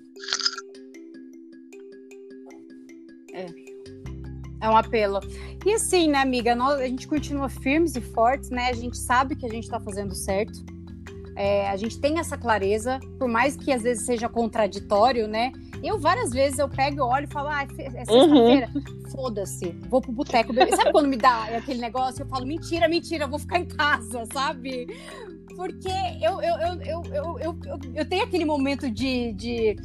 é. 3.32 3.46
É 4.60 4.68
um 4.68 4.76
apelo. 4.76 5.20
E 5.64 5.74
assim, 5.74 6.08
né, 6.08 6.18
amiga, 6.18 6.56
nós, 6.56 6.80
a 6.80 6.88
gente 6.88 7.08
continua 7.08 7.50
firmes 7.50 7.96
e 7.96 8.02
fortes, 8.02 8.50
né? 8.50 8.70
A 8.70 8.74
gente 8.74 8.98
sabe 8.98 9.36
que 9.36 9.46
a 9.46 9.50
gente 9.50 9.70
tá 9.70 9.80
fazendo 9.80 10.16
certo. 10.16 10.66
É, 11.36 11.70
a 11.70 11.76
gente 11.76 12.02
tem 12.02 12.18
essa 12.18 12.36
clareza, 12.36 13.00
por 13.20 13.28
mais 13.28 13.56
que 13.56 13.72
às 13.72 13.84
vezes 13.84 14.04
seja 14.04 14.28
contraditório, 14.28 15.28
né? 15.28 15.52
Eu 15.84 16.00
várias 16.00 16.32
vezes 16.32 16.58
eu 16.58 16.70
pego, 16.70 17.04
olho 17.04 17.26
e 17.26 17.28
falo, 17.28 17.50
ah, 17.50 17.64
é 17.64 17.68
sexta-feira, 17.68 18.70
uhum. 18.74 19.10
foda-se, 19.12 19.72
vou 19.90 20.02
pro 20.02 20.14
boteco. 20.14 20.54
Sabe 20.76 20.92
quando 20.94 21.10
me 21.10 21.18
dá 21.18 21.44
aquele 21.58 21.82
negócio? 21.82 22.24
Eu 22.24 22.28
falo, 22.28 22.46
mentira, 22.46 22.88
mentira, 22.88 23.26
eu 23.26 23.30
vou 23.30 23.38
ficar 23.38 23.60
em 23.60 23.66
casa, 23.66 24.26
sabe? 24.32 24.88
Porque 25.58 25.90
eu, 26.22 26.42
eu, 26.42 26.56
eu, 26.56 26.82
eu, 26.82 27.04
eu, 27.14 27.40
eu, 27.40 27.80
eu, 27.96 28.06
tenho 28.06 28.24
aquele 28.24 28.46
momento 28.46 28.90
de, 28.90 29.34
de 29.34 29.76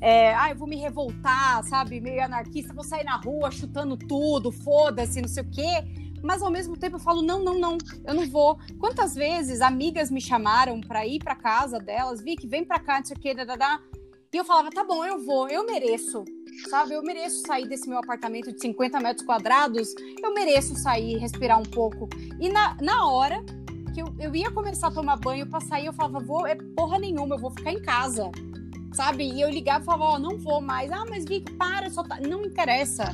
é, 0.00 0.32
ah, 0.34 0.50
eu 0.50 0.56
vou 0.56 0.68
me 0.68 0.76
revoltar, 0.76 1.62
sabe? 1.64 2.00
Meio 2.00 2.22
anarquista, 2.22 2.72
vou 2.72 2.84
sair 2.84 3.04
na 3.04 3.16
rua 3.16 3.50
chutando 3.50 3.96
tudo, 3.96 4.52
foda-se, 4.52 5.20
não 5.20 5.28
sei 5.28 5.42
o 5.42 5.50
quê. 5.50 5.84
Mas 6.22 6.42
ao 6.42 6.50
mesmo 6.50 6.76
tempo 6.76 6.96
eu 6.96 7.00
falo, 7.00 7.22
não, 7.22 7.42
não, 7.42 7.58
não, 7.58 7.78
eu 8.04 8.14
não 8.14 8.28
vou. 8.28 8.58
Quantas 8.78 9.14
vezes 9.14 9.60
amigas 9.60 10.10
me 10.10 10.20
chamaram 10.20 10.80
para 10.80 11.06
ir 11.06 11.18
para 11.18 11.34
casa 11.34 11.78
delas, 11.78 12.22
vi 12.22 12.36
que 12.36 12.46
vem 12.46 12.64
para 12.64 12.78
cá, 12.78 12.98
não 12.98 13.04
sei 13.04 13.16
o 13.16 13.20
quê, 13.20 13.34
dadadá. 13.34 13.80
E 14.32 14.36
eu 14.36 14.44
falava, 14.44 14.70
tá 14.70 14.84
bom, 14.84 15.04
eu 15.06 15.24
vou, 15.24 15.48
eu 15.48 15.64
mereço. 15.64 16.22
sabe? 16.68 16.92
Eu 16.92 17.02
mereço 17.02 17.42
sair 17.46 17.66
desse 17.66 17.88
meu 17.88 17.98
apartamento 17.98 18.52
de 18.52 18.60
50 18.60 19.00
metros 19.00 19.24
quadrados, 19.24 19.94
eu 20.22 20.34
mereço 20.34 20.76
sair, 20.76 21.16
respirar 21.16 21.58
um 21.58 21.64
pouco. 21.64 22.08
E 22.38 22.50
na, 22.50 22.76
na 22.82 23.10
hora 23.10 23.42
que 23.94 24.02
eu, 24.02 24.14
eu 24.18 24.36
ia 24.36 24.50
começar 24.50 24.88
a 24.88 24.90
tomar 24.90 25.16
banho 25.16 25.48
pra 25.48 25.60
sair, 25.60 25.86
eu 25.86 25.94
falava, 25.94 26.20
vou, 26.20 26.46
é 26.46 26.54
porra 26.54 26.98
nenhuma, 26.98 27.36
eu 27.36 27.38
vou 27.38 27.50
ficar 27.50 27.72
em 27.72 27.80
casa, 27.80 28.30
sabe? 28.92 29.24
E 29.24 29.40
eu 29.40 29.48
ligava 29.48 29.82
e 29.82 29.86
falava, 29.86 30.04
ó, 30.04 30.14
oh, 30.16 30.18
não 30.18 30.38
vou 30.38 30.60
mais. 30.60 30.92
Ah, 30.92 31.06
mas 31.08 31.24
Vic, 31.24 31.50
para, 31.52 31.88
só 31.88 32.02
tá... 32.02 32.20
Não 32.20 32.44
interessa, 32.44 33.10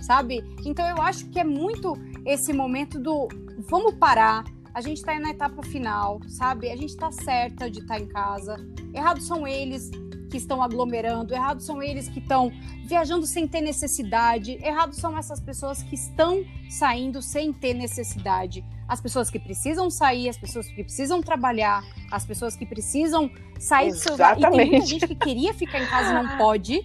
sabe? 0.00 0.42
Então 0.64 0.84
eu 0.88 1.00
acho 1.00 1.28
que 1.30 1.38
é 1.38 1.44
muito 1.44 1.92
esse 2.24 2.52
momento 2.52 2.98
do 2.98 3.28
vamos 3.68 3.94
parar, 3.94 4.44
a 4.74 4.80
gente 4.80 4.98
está 4.98 5.18
na 5.18 5.30
etapa 5.30 5.62
final, 5.62 6.20
sabe? 6.28 6.70
A 6.70 6.76
gente 6.76 6.90
está 6.90 7.10
certa 7.12 7.70
de 7.70 7.78
estar 7.78 7.94
tá 7.94 8.00
em 8.00 8.06
casa. 8.06 8.56
Errados 8.92 9.26
são 9.26 9.46
eles 9.46 9.90
que 10.30 10.36
estão 10.36 10.62
aglomerando, 10.62 11.34
errados 11.34 11.64
são 11.64 11.82
eles 11.82 12.08
que 12.08 12.18
estão 12.18 12.50
viajando 12.84 13.26
sem 13.26 13.46
ter 13.46 13.60
necessidade, 13.60 14.58
errados 14.62 14.98
são 14.98 15.16
essas 15.16 15.40
pessoas 15.40 15.82
que 15.82 15.94
estão 15.94 16.44
saindo 16.68 17.22
sem 17.22 17.52
ter 17.52 17.74
necessidade. 17.74 18.64
As 18.88 19.00
pessoas 19.00 19.30
que 19.30 19.38
precisam 19.38 19.90
sair, 19.90 20.28
as 20.28 20.38
pessoas 20.38 20.68
que 20.68 20.82
precisam 20.82 21.20
trabalhar, 21.20 21.82
as 22.10 22.24
pessoas 22.24 22.54
que 22.54 22.64
precisam 22.64 23.30
sair 23.58 23.90
dos 23.90 24.02
seus... 24.02 24.18
E 24.18 24.36
tem 24.36 24.50
muita 24.50 24.86
gente 24.86 25.06
que 25.08 25.14
queria 25.14 25.52
ficar 25.52 25.82
em 25.82 25.86
casa 25.86 26.10
e 26.10 26.14
não 26.14 26.38
pode, 26.38 26.80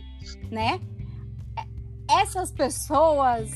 né? 0.50 0.80
Essas 2.10 2.52
pessoas 2.52 3.52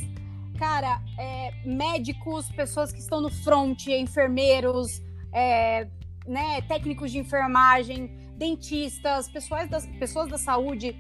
cara, 0.56 1.02
é, 1.18 1.52
médicos, 1.66 2.50
pessoas 2.50 2.92
que 2.92 3.00
estão 3.00 3.22
no 3.22 3.30
front, 3.30 3.88
enfermeiros, 3.88 5.02
é, 5.32 5.88
né, 6.26 6.62
técnicos 6.62 7.12
de 7.12 7.20
enfermagem, 7.20 8.10
dentistas, 8.38 9.30
pessoas, 9.30 9.70
das, 9.70 9.86
pessoas 10.00 10.30
da 10.30 10.38
saúde 10.38 10.96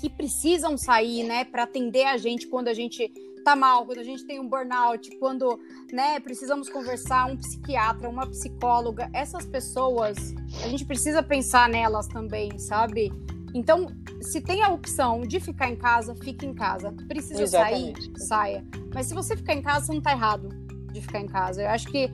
que 0.00 0.10
precisam 0.10 0.76
sair, 0.76 1.24
né, 1.24 1.44
para 1.44 1.62
atender 1.62 2.04
a 2.04 2.16
gente 2.16 2.46
quando 2.46 2.68
a 2.68 2.74
gente 2.74 3.10
tá 3.44 3.54
mal, 3.54 3.84
quando 3.84 3.98
a 3.98 4.04
gente 4.04 4.24
tem 4.24 4.40
um 4.40 4.48
burnout, 4.48 5.10
quando, 5.18 5.58
né, 5.92 6.18
precisamos 6.18 6.68
conversar, 6.68 7.26
um 7.26 7.36
psiquiatra, 7.36 8.08
uma 8.08 8.26
psicóloga, 8.26 9.10
essas 9.12 9.46
pessoas, 9.46 10.34
a 10.64 10.68
gente 10.68 10.84
precisa 10.84 11.22
pensar 11.22 11.68
nelas 11.68 12.08
também, 12.08 12.58
sabe? 12.58 13.12
Então, 13.54 13.86
se 14.20 14.40
tem 14.40 14.62
a 14.62 14.68
opção 14.70 15.20
de 15.20 15.38
ficar 15.38 15.70
em 15.70 15.76
casa, 15.76 16.14
fique 16.16 16.44
em 16.44 16.52
casa. 16.52 16.92
Precisa 17.06 17.42
Exatamente. 17.42 18.02
sair, 18.02 18.26
saia. 18.26 18.64
Mas 18.92 19.06
se 19.06 19.14
você 19.14 19.36
ficar 19.36 19.54
em 19.54 19.62
casa, 19.62 19.86
você 19.86 19.92
não 19.92 19.98
está 19.98 20.10
errado 20.10 20.48
de 20.92 21.00
ficar 21.00 21.20
em 21.20 21.26
casa. 21.26 21.62
Eu 21.62 21.68
acho 21.68 21.86
que 21.86 22.10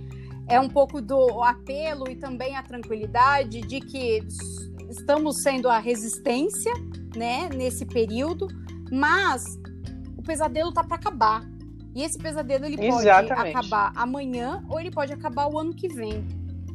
é 0.50 0.58
um 0.58 0.68
pouco 0.68 1.00
do 1.00 1.42
apelo 1.44 2.10
e 2.10 2.16
também 2.16 2.56
a 2.56 2.62
tranquilidade 2.62 3.60
de 3.60 3.80
que 3.80 4.20
estamos 4.90 5.42
sendo 5.42 5.68
a 5.68 5.78
resistência, 5.78 6.72
né, 7.16 7.48
nesse 7.54 7.86
período, 7.86 8.48
mas 8.90 9.44
o 10.18 10.22
pesadelo 10.22 10.72
tá 10.72 10.82
para 10.82 10.96
acabar. 10.96 11.48
E 11.94 12.02
esse 12.02 12.18
pesadelo 12.18 12.66
ele 12.66 12.76
pode 12.76 12.88
Exatamente. 12.88 13.56
acabar 13.56 13.92
amanhã 13.94 14.64
ou 14.68 14.80
ele 14.80 14.90
pode 14.90 15.12
acabar 15.12 15.46
o 15.46 15.56
ano 15.56 15.72
que 15.72 15.88
vem. 15.88 16.26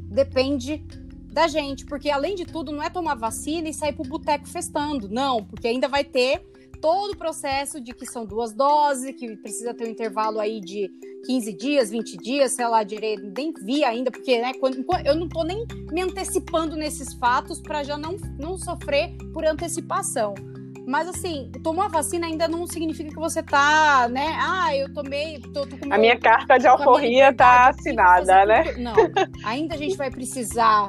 Depende 0.09 0.85
da 1.31 1.49
gente, 1.49 1.85
porque 1.85 2.09
além 2.09 2.33
de 2.33 2.45
tudo, 2.45 2.71
não 2.71 2.81
é 2.81 2.89
tomar 2.89 3.15
vacina 3.15 3.67
e 3.67 3.73
sair 3.73 3.91
pro 3.91 4.05
boteco 4.05 4.47
festando, 4.47 5.09
não, 5.09 5.43
porque 5.43 5.67
ainda 5.67 5.89
vai 5.89 6.05
ter 6.05 6.41
todo 6.75 7.11
o 7.11 7.17
processo 7.17 7.79
de 7.81 7.93
que 7.93 8.05
são 8.05 8.25
duas 8.25 8.53
doses, 8.53 9.15
que 9.15 9.35
precisa 9.37 9.73
ter 9.73 9.87
um 9.87 9.91
intervalo 9.91 10.39
aí 10.39 10.59
de 10.59 10.89
15 11.25 11.53
dias, 11.53 11.89
20 11.89 12.17
dias, 12.17 12.53
sei 12.53 12.67
lá 12.67 12.83
direito, 12.83 13.31
nem 13.35 13.53
vi 13.63 13.83
ainda, 13.83 14.11
porque 14.11 14.39
né, 14.39 14.53
quando, 14.59 14.85
eu 15.03 15.15
não 15.15 15.27
tô 15.27 15.43
nem 15.43 15.65
me 15.91 16.01
antecipando 16.01 16.75
nesses 16.75 17.13
fatos 17.15 17.59
para 17.59 17.83
já 17.83 17.97
não, 17.97 18.15
não 18.39 18.57
sofrer 18.57 19.15
por 19.33 19.45
antecipação. 19.45 20.33
Mas 20.87 21.07
assim, 21.07 21.51
tomar 21.63 21.89
vacina 21.89 22.27
ainda 22.27 22.47
não 22.47 22.67
significa 22.67 23.09
que 23.09 23.15
você 23.15 23.41
tá, 23.41 24.07
né? 24.07 24.37
Ah, 24.39 24.75
eu 24.75 24.93
tomei. 24.93 25.39
Tô, 25.39 25.65
tô 25.65 25.75
a 25.89 25.97
minha 25.97 26.19
carta 26.19 26.59
de 26.59 26.67
alforria 26.67 27.33
tá 27.33 27.69
assinada, 27.69 28.45
né? 28.45 28.73
Não, 28.77 28.93
ainda 29.43 29.73
a 29.73 29.77
gente 29.77 29.97
vai 29.97 30.11
precisar 30.11 30.87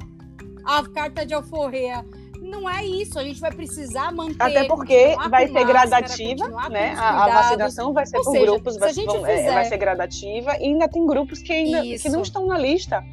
a 0.67 0.87
carta 0.91 1.25
de 1.25 1.33
alforria. 1.33 2.05
Não 2.47 2.69
é 2.69 2.85
isso, 2.85 3.19
a 3.19 3.25
gente 3.25 3.41
vai 3.41 3.53
precisar 3.53 4.13
manter. 4.13 4.43
Até 4.43 4.65
porque 4.65 5.17
vai 5.29 5.49
ser 5.49 5.65
gradativa, 5.65 6.49
né? 6.69 6.95
A, 6.97 7.25
a, 7.25 7.29
vacinação 7.29 7.93
vai 7.93 8.07
ser 8.07 8.19
Ou 8.19 8.25
por 8.25 8.33
seja, 8.33 8.47
grupos, 8.47 8.77
vai, 8.77 8.93
vão, 8.93 9.27
é, 9.27 9.37
fizer... 9.37 9.53
vai 9.53 9.65
ser 9.65 9.77
gradativa 9.77 10.57
e 10.59 10.65
ainda 10.65 10.89
tem 10.89 11.07
grupos 11.07 11.41
que 11.41 11.53
ainda 11.53 11.83
que 11.83 12.09
não 12.09 12.23
estão 12.23 12.47
na 12.47 12.59
lista. 12.59 13.05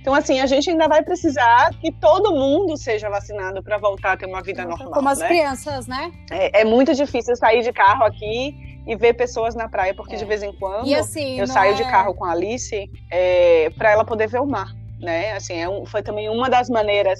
Então, 0.00 0.14
assim, 0.14 0.40
a 0.40 0.46
gente 0.46 0.70
ainda 0.70 0.88
vai 0.88 1.02
precisar 1.02 1.70
que 1.78 1.92
todo 1.92 2.32
mundo 2.32 2.76
seja 2.76 3.10
vacinado 3.10 3.62
para 3.62 3.76
voltar 3.76 4.12
a 4.12 4.16
ter 4.16 4.26
uma 4.26 4.42
vida 4.42 4.64
normal. 4.64 4.90
Como 4.92 5.08
as 5.08 5.18
né? 5.18 5.28
crianças, 5.28 5.86
né? 5.86 6.10
É, 6.30 6.62
é, 6.62 6.64
muito 6.64 6.94
difícil 6.94 7.36
sair 7.36 7.62
de 7.62 7.72
carro 7.72 8.04
aqui 8.04 8.54
e 8.86 8.96
ver 8.96 9.12
pessoas 9.12 9.54
na 9.54 9.68
praia, 9.68 9.94
porque 9.94 10.14
é. 10.14 10.18
de 10.18 10.24
vez 10.24 10.42
em 10.42 10.52
quando 10.54 10.92
assim, 10.94 11.38
eu 11.38 11.46
saio 11.46 11.72
é... 11.72 11.74
de 11.74 11.84
carro 11.84 12.14
com 12.14 12.24
a 12.24 12.32
Alice 12.32 12.90
é, 13.10 13.70
para 13.76 13.90
ela 13.90 14.04
poder 14.04 14.26
ver 14.26 14.40
o 14.40 14.46
mar 14.46 14.74
né? 15.00 15.32
Assim, 15.32 15.54
é 15.54 15.68
um, 15.68 15.84
foi 15.86 16.02
também 16.02 16.28
uma 16.28 16.48
das 16.48 16.68
maneiras. 16.68 17.18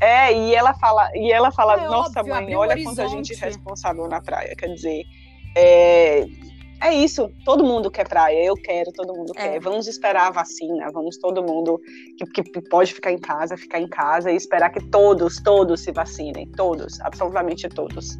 É, 0.00 0.32
e 0.32 0.54
ela 0.54 0.74
fala, 0.74 1.10
e 1.14 1.32
ela 1.32 1.50
fala, 1.50 1.74
é, 1.74 1.88
nossa 1.88 2.20
óbvio, 2.20 2.34
mãe, 2.34 2.54
olha 2.54 2.82
quanta 2.82 3.08
gente 3.08 3.34
responsável 3.34 4.06
na 4.06 4.20
praia. 4.20 4.54
Quer 4.56 4.68
dizer, 4.68 5.04
é, 5.56 6.24
é 6.80 6.94
isso, 6.94 7.28
todo 7.44 7.64
mundo 7.64 7.90
quer 7.90 8.08
praia, 8.08 8.44
eu 8.44 8.54
quero, 8.54 8.92
todo 8.92 9.12
mundo 9.12 9.32
é. 9.36 9.40
quer. 9.40 9.60
Vamos 9.60 9.88
esperar 9.88 10.28
a 10.28 10.30
vacina, 10.30 10.90
vamos 10.92 11.18
todo 11.18 11.42
mundo 11.42 11.80
que, 12.32 12.42
que, 12.42 12.60
pode 12.62 12.94
ficar 12.94 13.10
em 13.10 13.18
casa, 13.18 13.56
ficar 13.56 13.80
em 13.80 13.88
casa 13.88 14.30
e 14.30 14.36
esperar 14.36 14.70
que 14.70 14.80
todos, 14.88 15.40
todos 15.42 15.80
se 15.80 15.90
vacinem, 15.90 16.46
todos, 16.52 17.00
absolutamente 17.00 17.68
todos. 17.68 18.16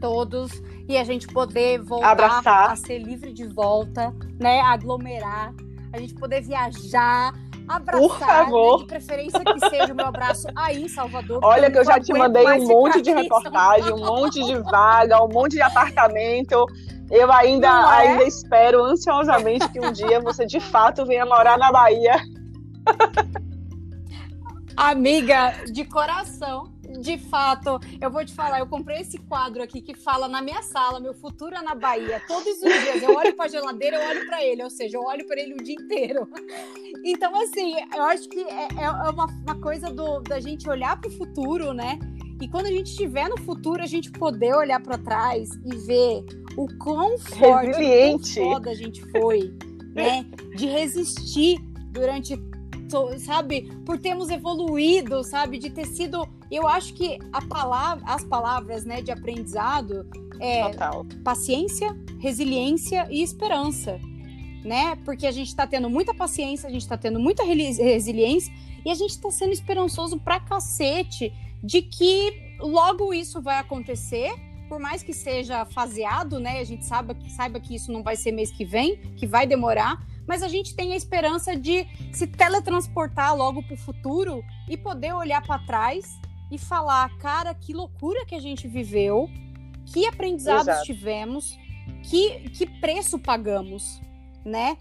Todos 0.00 0.50
e 0.88 0.98
a 0.98 1.04
gente 1.04 1.26
poder 1.28 1.80
voltar 1.80 2.10
Abraçar. 2.10 2.72
a 2.72 2.76
ser 2.76 2.98
livre 2.98 3.32
de 3.32 3.46
volta, 3.46 4.12
né? 4.38 4.60
Aglomerar, 4.60 5.54
a 5.94 5.98
gente 5.98 6.14
poder 6.14 6.42
viajar, 6.42 7.32
abraçar, 7.68 8.00
Por 8.00 8.18
favor. 8.18 8.72
Né? 8.72 8.78
de 8.78 8.86
preferência 8.86 9.40
que 9.40 9.60
seja 9.68 9.92
o 9.92 9.96
meu 9.96 10.06
abraço 10.06 10.48
aí 10.56 10.82
em 10.82 10.88
Salvador. 10.88 11.38
Olha 11.42 11.70
que 11.70 11.78
eu 11.78 11.84
já 11.84 12.00
te 12.00 12.12
mandei 12.12 12.44
um 12.44 12.66
monte 12.66 13.00
de 13.00 13.12
reportagem, 13.12 13.92
um 13.92 14.04
monte 14.04 14.42
de 14.42 14.56
vaga, 14.58 15.22
um 15.22 15.28
monte 15.28 15.52
de 15.52 15.62
apartamento. 15.62 16.66
Eu 17.10 17.30
ainda, 17.30 17.68
é? 17.68 18.08
ainda 18.08 18.24
espero 18.24 18.82
ansiosamente 18.84 19.68
que 19.68 19.78
um 19.78 19.92
dia 19.92 20.20
você 20.20 20.44
de 20.44 20.58
fato 20.58 21.06
venha 21.06 21.24
morar 21.24 21.56
na 21.56 21.70
Bahia. 21.70 22.16
Amiga, 24.76 25.54
de 25.72 25.84
coração 25.84 26.73
de 27.00 27.18
fato, 27.18 27.80
eu 28.00 28.10
vou 28.10 28.24
te 28.24 28.32
falar, 28.32 28.60
eu 28.60 28.66
comprei 28.66 29.00
esse 29.00 29.18
quadro 29.18 29.62
aqui 29.62 29.80
que 29.80 29.94
fala 29.94 30.28
na 30.28 30.40
minha 30.40 30.62
sala, 30.62 31.00
meu 31.00 31.14
futuro 31.14 31.54
é 31.54 31.62
na 31.62 31.74
Bahia. 31.74 32.22
Todos 32.26 32.56
os 32.56 32.60
dias 32.60 33.02
eu 33.02 33.14
olho 33.14 33.34
para 33.34 33.46
a 33.46 33.48
geladeira, 33.48 33.96
eu 33.96 34.08
olho 34.08 34.26
para 34.26 34.44
ele, 34.44 34.62
ou 34.62 34.70
seja, 34.70 34.96
eu 34.96 35.02
olho 35.02 35.26
para 35.26 35.40
ele 35.40 35.54
o 35.54 35.62
dia 35.62 35.74
inteiro. 35.74 36.28
Então, 37.04 37.34
assim, 37.42 37.74
eu 37.94 38.02
acho 38.04 38.28
que 38.28 38.40
é, 38.40 38.68
é 38.80 38.90
uma, 39.10 39.26
uma 39.26 39.60
coisa 39.60 39.90
do, 39.90 40.20
da 40.20 40.40
gente 40.40 40.68
olhar 40.68 40.98
para 41.00 41.08
o 41.08 41.12
futuro, 41.12 41.72
né? 41.72 41.98
E 42.40 42.48
quando 42.48 42.66
a 42.66 42.70
gente 42.70 42.90
estiver 42.90 43.28
no 43.28 43.38
futuro, 43.40 43.82
a 43.82 43.86
gente 43.86 44.10
poder 44.10 44.54
olhar 44.54 44.80
para 44.80 44.98
trás 44.98 45.50
e 45.64 45.76
ver 45.76 46.24
o 46.56 46.66
quão 46.78 47.18
forte, 47.18 47.66
Resiliente. 47.66 48.40
quão 48.40 48.52
foda 48.52 48.70
a 48.70 48.74
gente 48.74 49.02
foi, 49.10 49.54
né? 49.94 50.24
De 50.56 50.66
resistir 50.66 51.58
durante 51.90 52.36
sabe, 53.18 53.70
por 53.84 53.98
termos 53.98 54.30
evoluído, 54.30 55.22
sabe, 55.24 55.58
de 55.58 55.70
ter 55.70 55.86
sido, 55.86 56.26
eu 56.50 56.66
acho 56.66 56.94
que 56.94 57.18
a 57.32 57.42
palavra, 57.42 58.04
as 58.06 58.24
palavras, 58.24 58.84
né, 58.84 59.02
de 59.02 59.10
aprendizado 59.10 60.06
é 60.40 60.68
Total. 60.70 61.06
paciência, 61.22 61.96
resiliência 62.18 63.06
e 63.10 63.22
esperança, 63.22 64.00
né? 64.64 64.96
Porque 65.04 65.26
a 65.26 65.32
gente 65.32 65.48
está 65.48 65.66
tendo 65.66 65.88
muita 65.88 66.14
paciência, 66.14 66.68
a 66.68 66.72
gente 66.72 66.82
está 66.82 66.96
tendo 66.96 67.20
muita 67.20 67.44
resiliência 67.44 68.52
e 68.84 68.90
a 68.90 68.94
gente 68.94 69.10
está 69.10 69.30
sendo 69.30 69.52
esperançoso 69.52 70.18
pra 70.18 70.40
cacete 70.40 71.32
de 71.62 71.82
que 71.82 72.56
logo 72.60 73.14
isso 73.14 73.40
vai 73.40 73.58
acontecer 73.58 74.32
por 74.68 74.80
mais 74.80 75.02
que 75.02 75.12
seja 75.12 75.64
faseado, 75.66 76.40
né? 76.40 76.58
A 76.58 76.64
gente 76.64 76.84
saiba, 76.84 77.16
saiba 77.28 77.60
que 77.60 77.74
isso 77.74 77.92
não 77.92 78.02
vai 78.02 78.16
ser 78.16 78.32
mês 78.32 78.50
que 78.50 78.64
vem, 78.64 78.96
que 79.16 79.26
vai 79.26 79.46
demorar, 79.46 80.04
mas 80.26 80.42
a 80.42 80.48
gente 80.48 80.74
tem 80.74 80.92
a 80.92 80.96
esperança 80.96 81.56
de 81.56 81.86
se 82.12 82.26
teletransportar 82.26 83.36
logo 83.36 83.62
para 83.62 83.74
o 83.74 83.78
futuro 83.78 84.42
e 84.68 84.76
poder 84.76 85.12
olhar 85.12 85.42
para 85.42 85.58
trás 85.64 86.04
e 86.50 86.58
falar, 86.58 87.16
cara, 87.18 87.54
que 87.54 87.72
loucura 87.72 88.24
que 88.26 88.34
a 88.34 88.40
gente 88.40 88.68
viveu, 88.68 89.28
que 89.86 90.06
aprendizados 90.06 90.68
Exato. 90.68 90.84
tivemos, 90.84 91.58
que, 92.02 92.48
que 92.50 92.66
preço 92.80 93.18
pagamos, 93.18 94.00
né? 94.44 94.76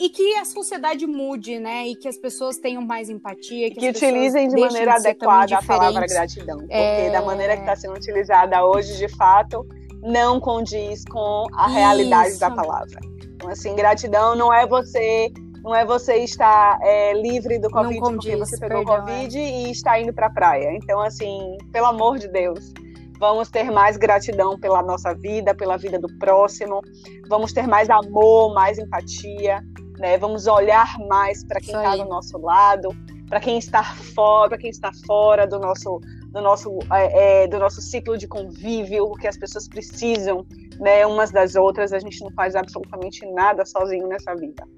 E 0.00 0.08
que 0.08 0.36
a 0.36 0.44
sociedade 0.44 1.06
mude, 1.06 1.58
né? 1.58 1.86
E 1.86 1.94
que 1.94 2.08
as 2.08 2.16
pessoas 2.16 2.56
tenham 2.56 2.80
mais 2.82 3.10
empatia. 3.10 3.70
Que, 3.70 3.78
que 3.78 3.90
utilizem 3.90 4.48
de 4.48 4.58
maneira 4.58 4.92
de 4.92 5.08
adequada 5.08 5.58
a 5.58 5.62
palavra 5.62 6.06
gratidão. 6.06 6.58
Porque 6.58 6.72
é... 6.72 7.10
da 7.10 7.20
maneira 7.20 7.54
que 7.56 7.62
está 7.62 7.76
sendo 7.76 7.94
utilizada 7.94 8.64
hoje, 8.64 8.96
de 8.96 9.08
fato, 9.08 9.66
não 10.02 10.40
condiz 10.40 11.04
com 11.04 11.46
a 11.54 11.68
realidade 11.68 12.30
Isso. 12.30 12.40
da 12.40 12.50
palavra. 12.50 13.00
Então, 13.34 13.48
assim, 13.48 13.74
gratidão 13.74 14.34
não 14.34 14.52
é 14.52 14.66
você 14.66 15.32
não 15.62 15.74
é 15.74 15.84
você 15.84 16.16
estar 16.16 16.76
é, 16.82 17.12
livre 17.14 17.56
do 17.56 17.70
Covid 17.70 18.00
porque 18.00 18.36
você 18.36 18.58
pegou 18.58 18.84
perdão, 18.84 19.00
Covid 19.00 19.38
é. 19.38 19.40
e 19.40 19.70
está 19.70 19.98
indo 20.00 20.12
para 20.12 20.26
a 20.26 20.30
praia. 20.30 20.72
Então, 20.74 21.00
assim, 21.00 21.56
pelo 21.70 21.86
amor 21.86 22.18
de 22.18 22.26
Deus, 22.26 22.72
vamos 23.20 23.48
ter 23.48 23.70
mais 23.70 23.96
gratidão 23.96 24.58
pela 24.58 24.82
nossa 24.82 25.14
vida, 25.14 25.54
pela 25.54 25.76
vida 25.76 26.00
do 26.00 26.08
próximo, 26.18 26.82
vamos 27.28 27.52
ter 27.52 27.68
mais 27.68 27.88
amor, 27.88 28.52
mais 28.52 28.76
empatia, 28.76 29.62
né? 29.98 30.18
Vamos 30.18 30.48
olhar 30.48 30.98
mais 31.08 31.44
para 31.44 31.60
quem 31.60 31.76
está 31.76 31.94
do 31.94 32.06
nosso 32.06 32.36
lado, 32.38 32.88
para 33.32 33.40
quem 33.40 33.56
está 33.56 33.82
fora, 33.82 34.50
para 34.50 34.58
quem 34.58 34.68
está 34.68 34.92
fora 35.06 35.46
do 35.46 35.58
nosso 35.58 35.98
do 36.30 36.42
nosso 36.42 36.78
é, 36.92 37.44
é, 37.44 37.48
do 37.48 37.58
nosso 37.58 37.80
ciclo 37.80 38.18
de 38.18 38.28
convívio, 38.28 39.04
o 39.04 39.14
que 39.14 39.26
as 39.26 39.38
pessoas 39.38 39.66
precisam, 39.66 40.46
né, 40.78 41.06
umas 41.06 41.30
das 41.30 41.54
outras. 41.54 41.94
A 41.94 41.98
gente 41.98 42.20
não 42.20 42.30
faz 42.32 42.54
absolutamente 42.54 43.24
nada 43.32 43.64
sozinho 43.64 44.06
nessa 44.06 44.34
vida. 44.34 44.68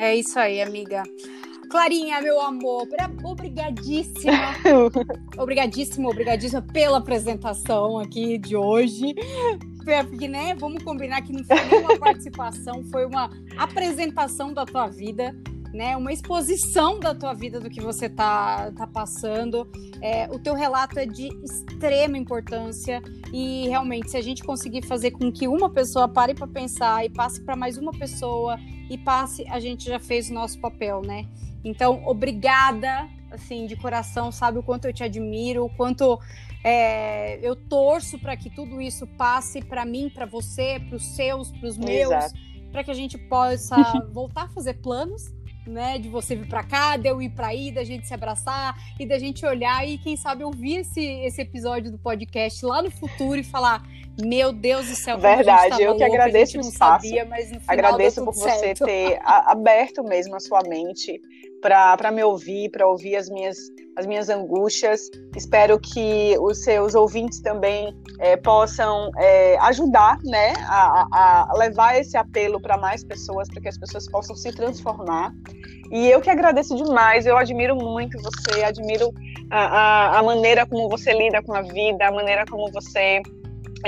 É 0.00 0.16
isso 0.16 0.40
aí, 0.40 0.60
amiga. 0.60 1.04
Clarinha, 1.70 2.20
meu 2.20 2.40
amor, 2.40 2.88
obrigadíssima. 3.24 4.56
obrigadíssima, 5.38 6.10
obrigadíssima 6.10 6.62
pela 6.62 6.98
apresentação 6.98 8.00
aqui 8.00 8.38
de 8.38 8.56
hoje. 8.56 9.14
Porque, 9.84 10.28
né, 10.28 10.54
vamos 10.54 10.82
combinar 10.82 11.22
que 11.22 11.32
não 11.32 11.44
foi 11.44 11.80
uma 11.80 11.98
participação, 11.98 12.82
foi 12.90 13.04
uma 13.04 13.30
apresentação 13.56 14.52
da 14.52 14.64
tua 14.64 14.86
vida 14.86 15.34
né, 15.74 15.96
uma 15.96 16.12
exposição 16.12 17.00
da 17.00 17.12
tua 17.12 17.34
vida, 17.34 17.58
do 17.58 17.68
que 17.68 17.80
você 17.80 18.08
tá, 18.08 18.70
tá 18.70 18.86
passando. 18.86 19.68
É, 20.00 20.28
o 20.30 20.38
teu 20.38 20.54
relato 20.54 21.00
é 21.00 21.04
de 21.04 21.28
extrema 21.42 22.16
importância 22.16 23.02
e 23.32 23.66
realmente, 23.68 24.08
se 24.08 24.16
a 24.16 24.22
gente 24.22 24.44
conseguir 24.44 24.86
fazer 24.86 25.10
com 25.10 25.32
que 25.32 25.48
uma 25.48 25.68
pessoa 25.68 26.06
pare 26.06 26.32
para 26.32 26.46
pensar 26.46 27.04
e 27.04 27.10
passe 27.10 27.42
para 27.42 27.56
mais 27.56 27.76
uma 27.76 27.90
pessoa 27.90 28.56
e 28.88 28.96
passe, 28.96 29.44
a 29.48 29.58
gente 29.58 29.86
já 29.86 29.98
fez 29.98 30.30
o 30.30 30.34
nosso 30.34 30.60
papel, 30.60 31.02
né? 31.02 31.26
Então, 31.64 32.02
obrigada, 32.06 33.08
assim, 33.32 33.66
de 33.66 33.74
coração, 33.74 34.30
sabe 34.30 34.58
o 34.58 34.62
quanto 34.62 34.84
eu 34.84 34.92
te 34.92 35.02
admiro, 35.02 35.64
o 35.64 35.70
quanto 35.70 36.20
é, 36.64 37.38
eu 37.46 37.54
torço 37.54 38.18
para 38.18 38.36
que 38.36 38.48
tudo 38.48 38.80
isso 38.80 39.06
passe 39.06 39.62
para 39.62 39.84
mim, 39.84 40.08
para 40.08 40.24
você, 40.24 40.80
para 40.80 40.96
os 40.96 41.04
seus, 41.14 41.52
para 41.52 41.68
os 41.68 41.76
meus, 41.76 42.32
para 42.72 42.82
que 42.82 42.90
a 42.90 42.94
gente 42.94 43.18
possa 43.18 43.76
voltar 44.10 44.44
a 44.44 44.48
fazer 44.48 44.74
planos 44.74 45.32
né? 45.66 45.98
De 45.98 46.08
você 46.08 46.36
vir 46.36 46.46
para 46.46 46.62
cá, 46.62 46.96
de 46.96 47.08
eu 47.08 47.20
ir 47.20 47.30
para 47.30 47.48
aí, 47.48 47.70
da 47.72 47.84
gente 47.84 48.06
se 48.06 48.14
abraçar 48.14 48.76
e 48.98 49.06
da 49.06 49.18
gente 49.18 49.44
olhar 49.44 49.86
e 49.88 49.98
quem 49.98 50.16
sabe 50.16 50.44
ouvir 50.44 50.78
esse, 50.78 51.00
esse 51.02 51.40
episódio 51.40 51.90
do 51.90 51.98
podcast 51.98 52.64
lá 52.64 52.82
no 52.82 52.90
futuro 52.90 53.36
e 53.36 53.44
falar 53.44 53.82
meu 54.22 54.52
Deus 54.52 54.88
do 54.88 54.94
céu, 54.94 55.18
verdade. 55.18 55.82
Eu 55.82 55.96
que 55.96 56.04
agradeço 56.04 56.58
o 56.58 56.60
espaço. 56.60 57.06
Sabia, 57.06 57.28
agradeço 57.66 58.24
por 58.24 58.34
você 58.34 58.74
ter 58.74 59.18
aberto 59.24 60.02
mesmo 60.04 60.36
a 60.36 60.40
sua 60.40 60.60
mente 60.62 61.20
para 61.60 62.10
me 62.10 62.22
ouvir, 62.22 62.70
para 62.70 62.86
ouvir 62.86 63.16
as 63.16 63.28
minhas 63.28 63.56
as 63.96 64.06
minhas 64.06 64.28
angústias. 64.28 65.08
Espero 65.36 65.78
que 65.78 66.36
os 66.40 66.62
seus 66.64 66.94
ouvintes 66.94 67.40
também 67.40 67.96
é, 68.18 68.36
possam 68.36 69.10
é, 69.16 69.56
ajudar, 69.58 70.18
né, 70.24 70.52
a, 70.66 71.06
a 71.12 71.54
levar 71.56 71.96
esse 71.98 72.16
apelo 72.16 72.60
para 72.60 72.76
mais 72.76 73.04
pessoas, 73.04 73.48
para 73.48 73.60
que 73.60 73.68
as 73.68 73.78
pessoas 73.78 74.10
possam 74.10 74.34
se 74.34 74.50
transformar. 74.52 75.32
E 75.92 76.10
eu 76.10 76.20
que 76.20 76.30
agradeço 76.30 76.74
demais. 76.74 77.24
Eu 77.26 77.36
admiro 77.36 77.76
muito 77.76 78.20
você, 78.20 78.64
admiro 78.64 79.12
a, 79.50 79.60
a, 79.60 80.18
a 80.18 80.22
maneira 80.22 80.66
como 80.66 80.88
você 80.88 81.12
lida 81.12 81.42
com 81.42 81.54
a 81.54 81.62
vida, 81.62 82.06
a 82.06 82.10
maneira 82.10 82.44
como 82.46 82.70
você 82.72 83.22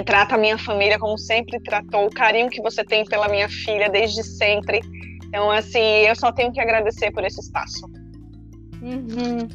trata 0.05 0.35
a 0.35 0.39
minha 0.39 0.59
família 0.59 0.98
como 0.98 1.16
sempre 1.16 1.60
tratou, 1.60 2.06
o 2.06 2.10
carinho 2.10 2.51
que 2.51 2.60
você 2.60 2.85
tem 2.85 3.05
pela 3.05 3.28
minha 3.28 3.48
filha 3.48 3.89
desde 3.89 4.23
sempre. 4.23 4.81
Então, 5.27 5.51
assim, 5.51 5.78
eu 5.78 6.14
só 6.14 6.31
tenho 6.32 6.52
que 6.52 6.60
agradecer 6.60 7.10
por 7.10 7.24
esse 7.24 7.40
espaço. 7.40 7.86
Uhum. 8.82 9.48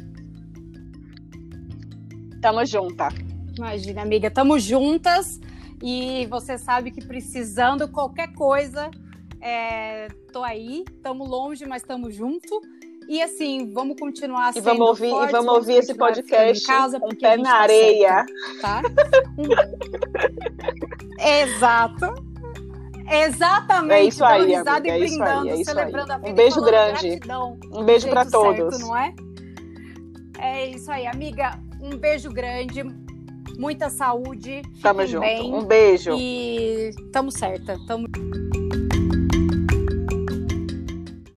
Tamo 2.40 2.64
junta. 2.66 3.08
Imagina, 3.56 4.02
amiga, 4.02 4.30
tamo 4.30 4.58
juntas. 4.58 5.40
E 5.82 6.26
você 6.26 6.58
sabe 6.58 6.90
que 6.90 7.04
precisando 7.04 7.88
qualquer 7.88 8.32
coisa, 8.34 8.90
é, 9.40 10.08
tô 10.32 10.42
aí. 10.42 10.84
Tamo 11.02 11.24
longe, 11.24 11.66
mas 11.66 11.82
tamo 11.82 12.10
junto. 12.10 12.60
E 13.08 13.22
assim, 13.22 13.72
vamos 13.72 13.98
continuar 13.98 14.56
e 14.56 14.60
vamos 14.60 14.88
ouvir, 14.88 15.10
fortes, 15.10 15.28
e 15.28 15.32
vamos, 15.32 15.54
ouvir 15.54 15.74
esse 15.74 15.94
podcast 15.94 16.66
casa, 16.66 17.00
com 17.00 17.06
um 17.06 17.16
pé 17.16 17.36
na 17.36 17.50
tá 17.50 17.56
areia. 17.56 18.26
Tá? 18.60 18.82
Exato. 21.18 22.32
Exatamente. 23.10 23.92
É 23.92 24.04
isso 24.04 24.24
aí, 24.24 24.54
amiga, 24.54 24.88
é 24.88 24.98
isso 24.98 25.22
aí, 25.22 25.48
é 25.48 25.56
isso 25.56 25.78
aí. 25.78 25.92
Um 26.24 26.34
beijo 26.34 26.62
grande. 26.62 27.08
Gratidão, 27.08 27.58
um 27.72 27.84
beijo 27.84 28.08
para 28.08 28.24
todos. 28.24 28.76
Certo, 28.76 28.88
não 28.88 28.96
é? 28.96 29.14
É 30.38 30.66
isso 30.66 30.90
aí, 30.90 31.06
amiga. 31.06 31.58
Um 31.80 31.96
beijo 31.96 32.30
grande. 32.30 32.82
Muita 33.58 33.90
saúde. 33.90 34.62
Tamo 34.82 35.06
junto. 35.06 35.20
Bem, 35.20 35.52
um 35.52 35.64
beijo. 35.64 36.16
E 36.18 36.90
tamo 37.12 37.30
certa. 37.30 37.76
Tamo 37.86 38.08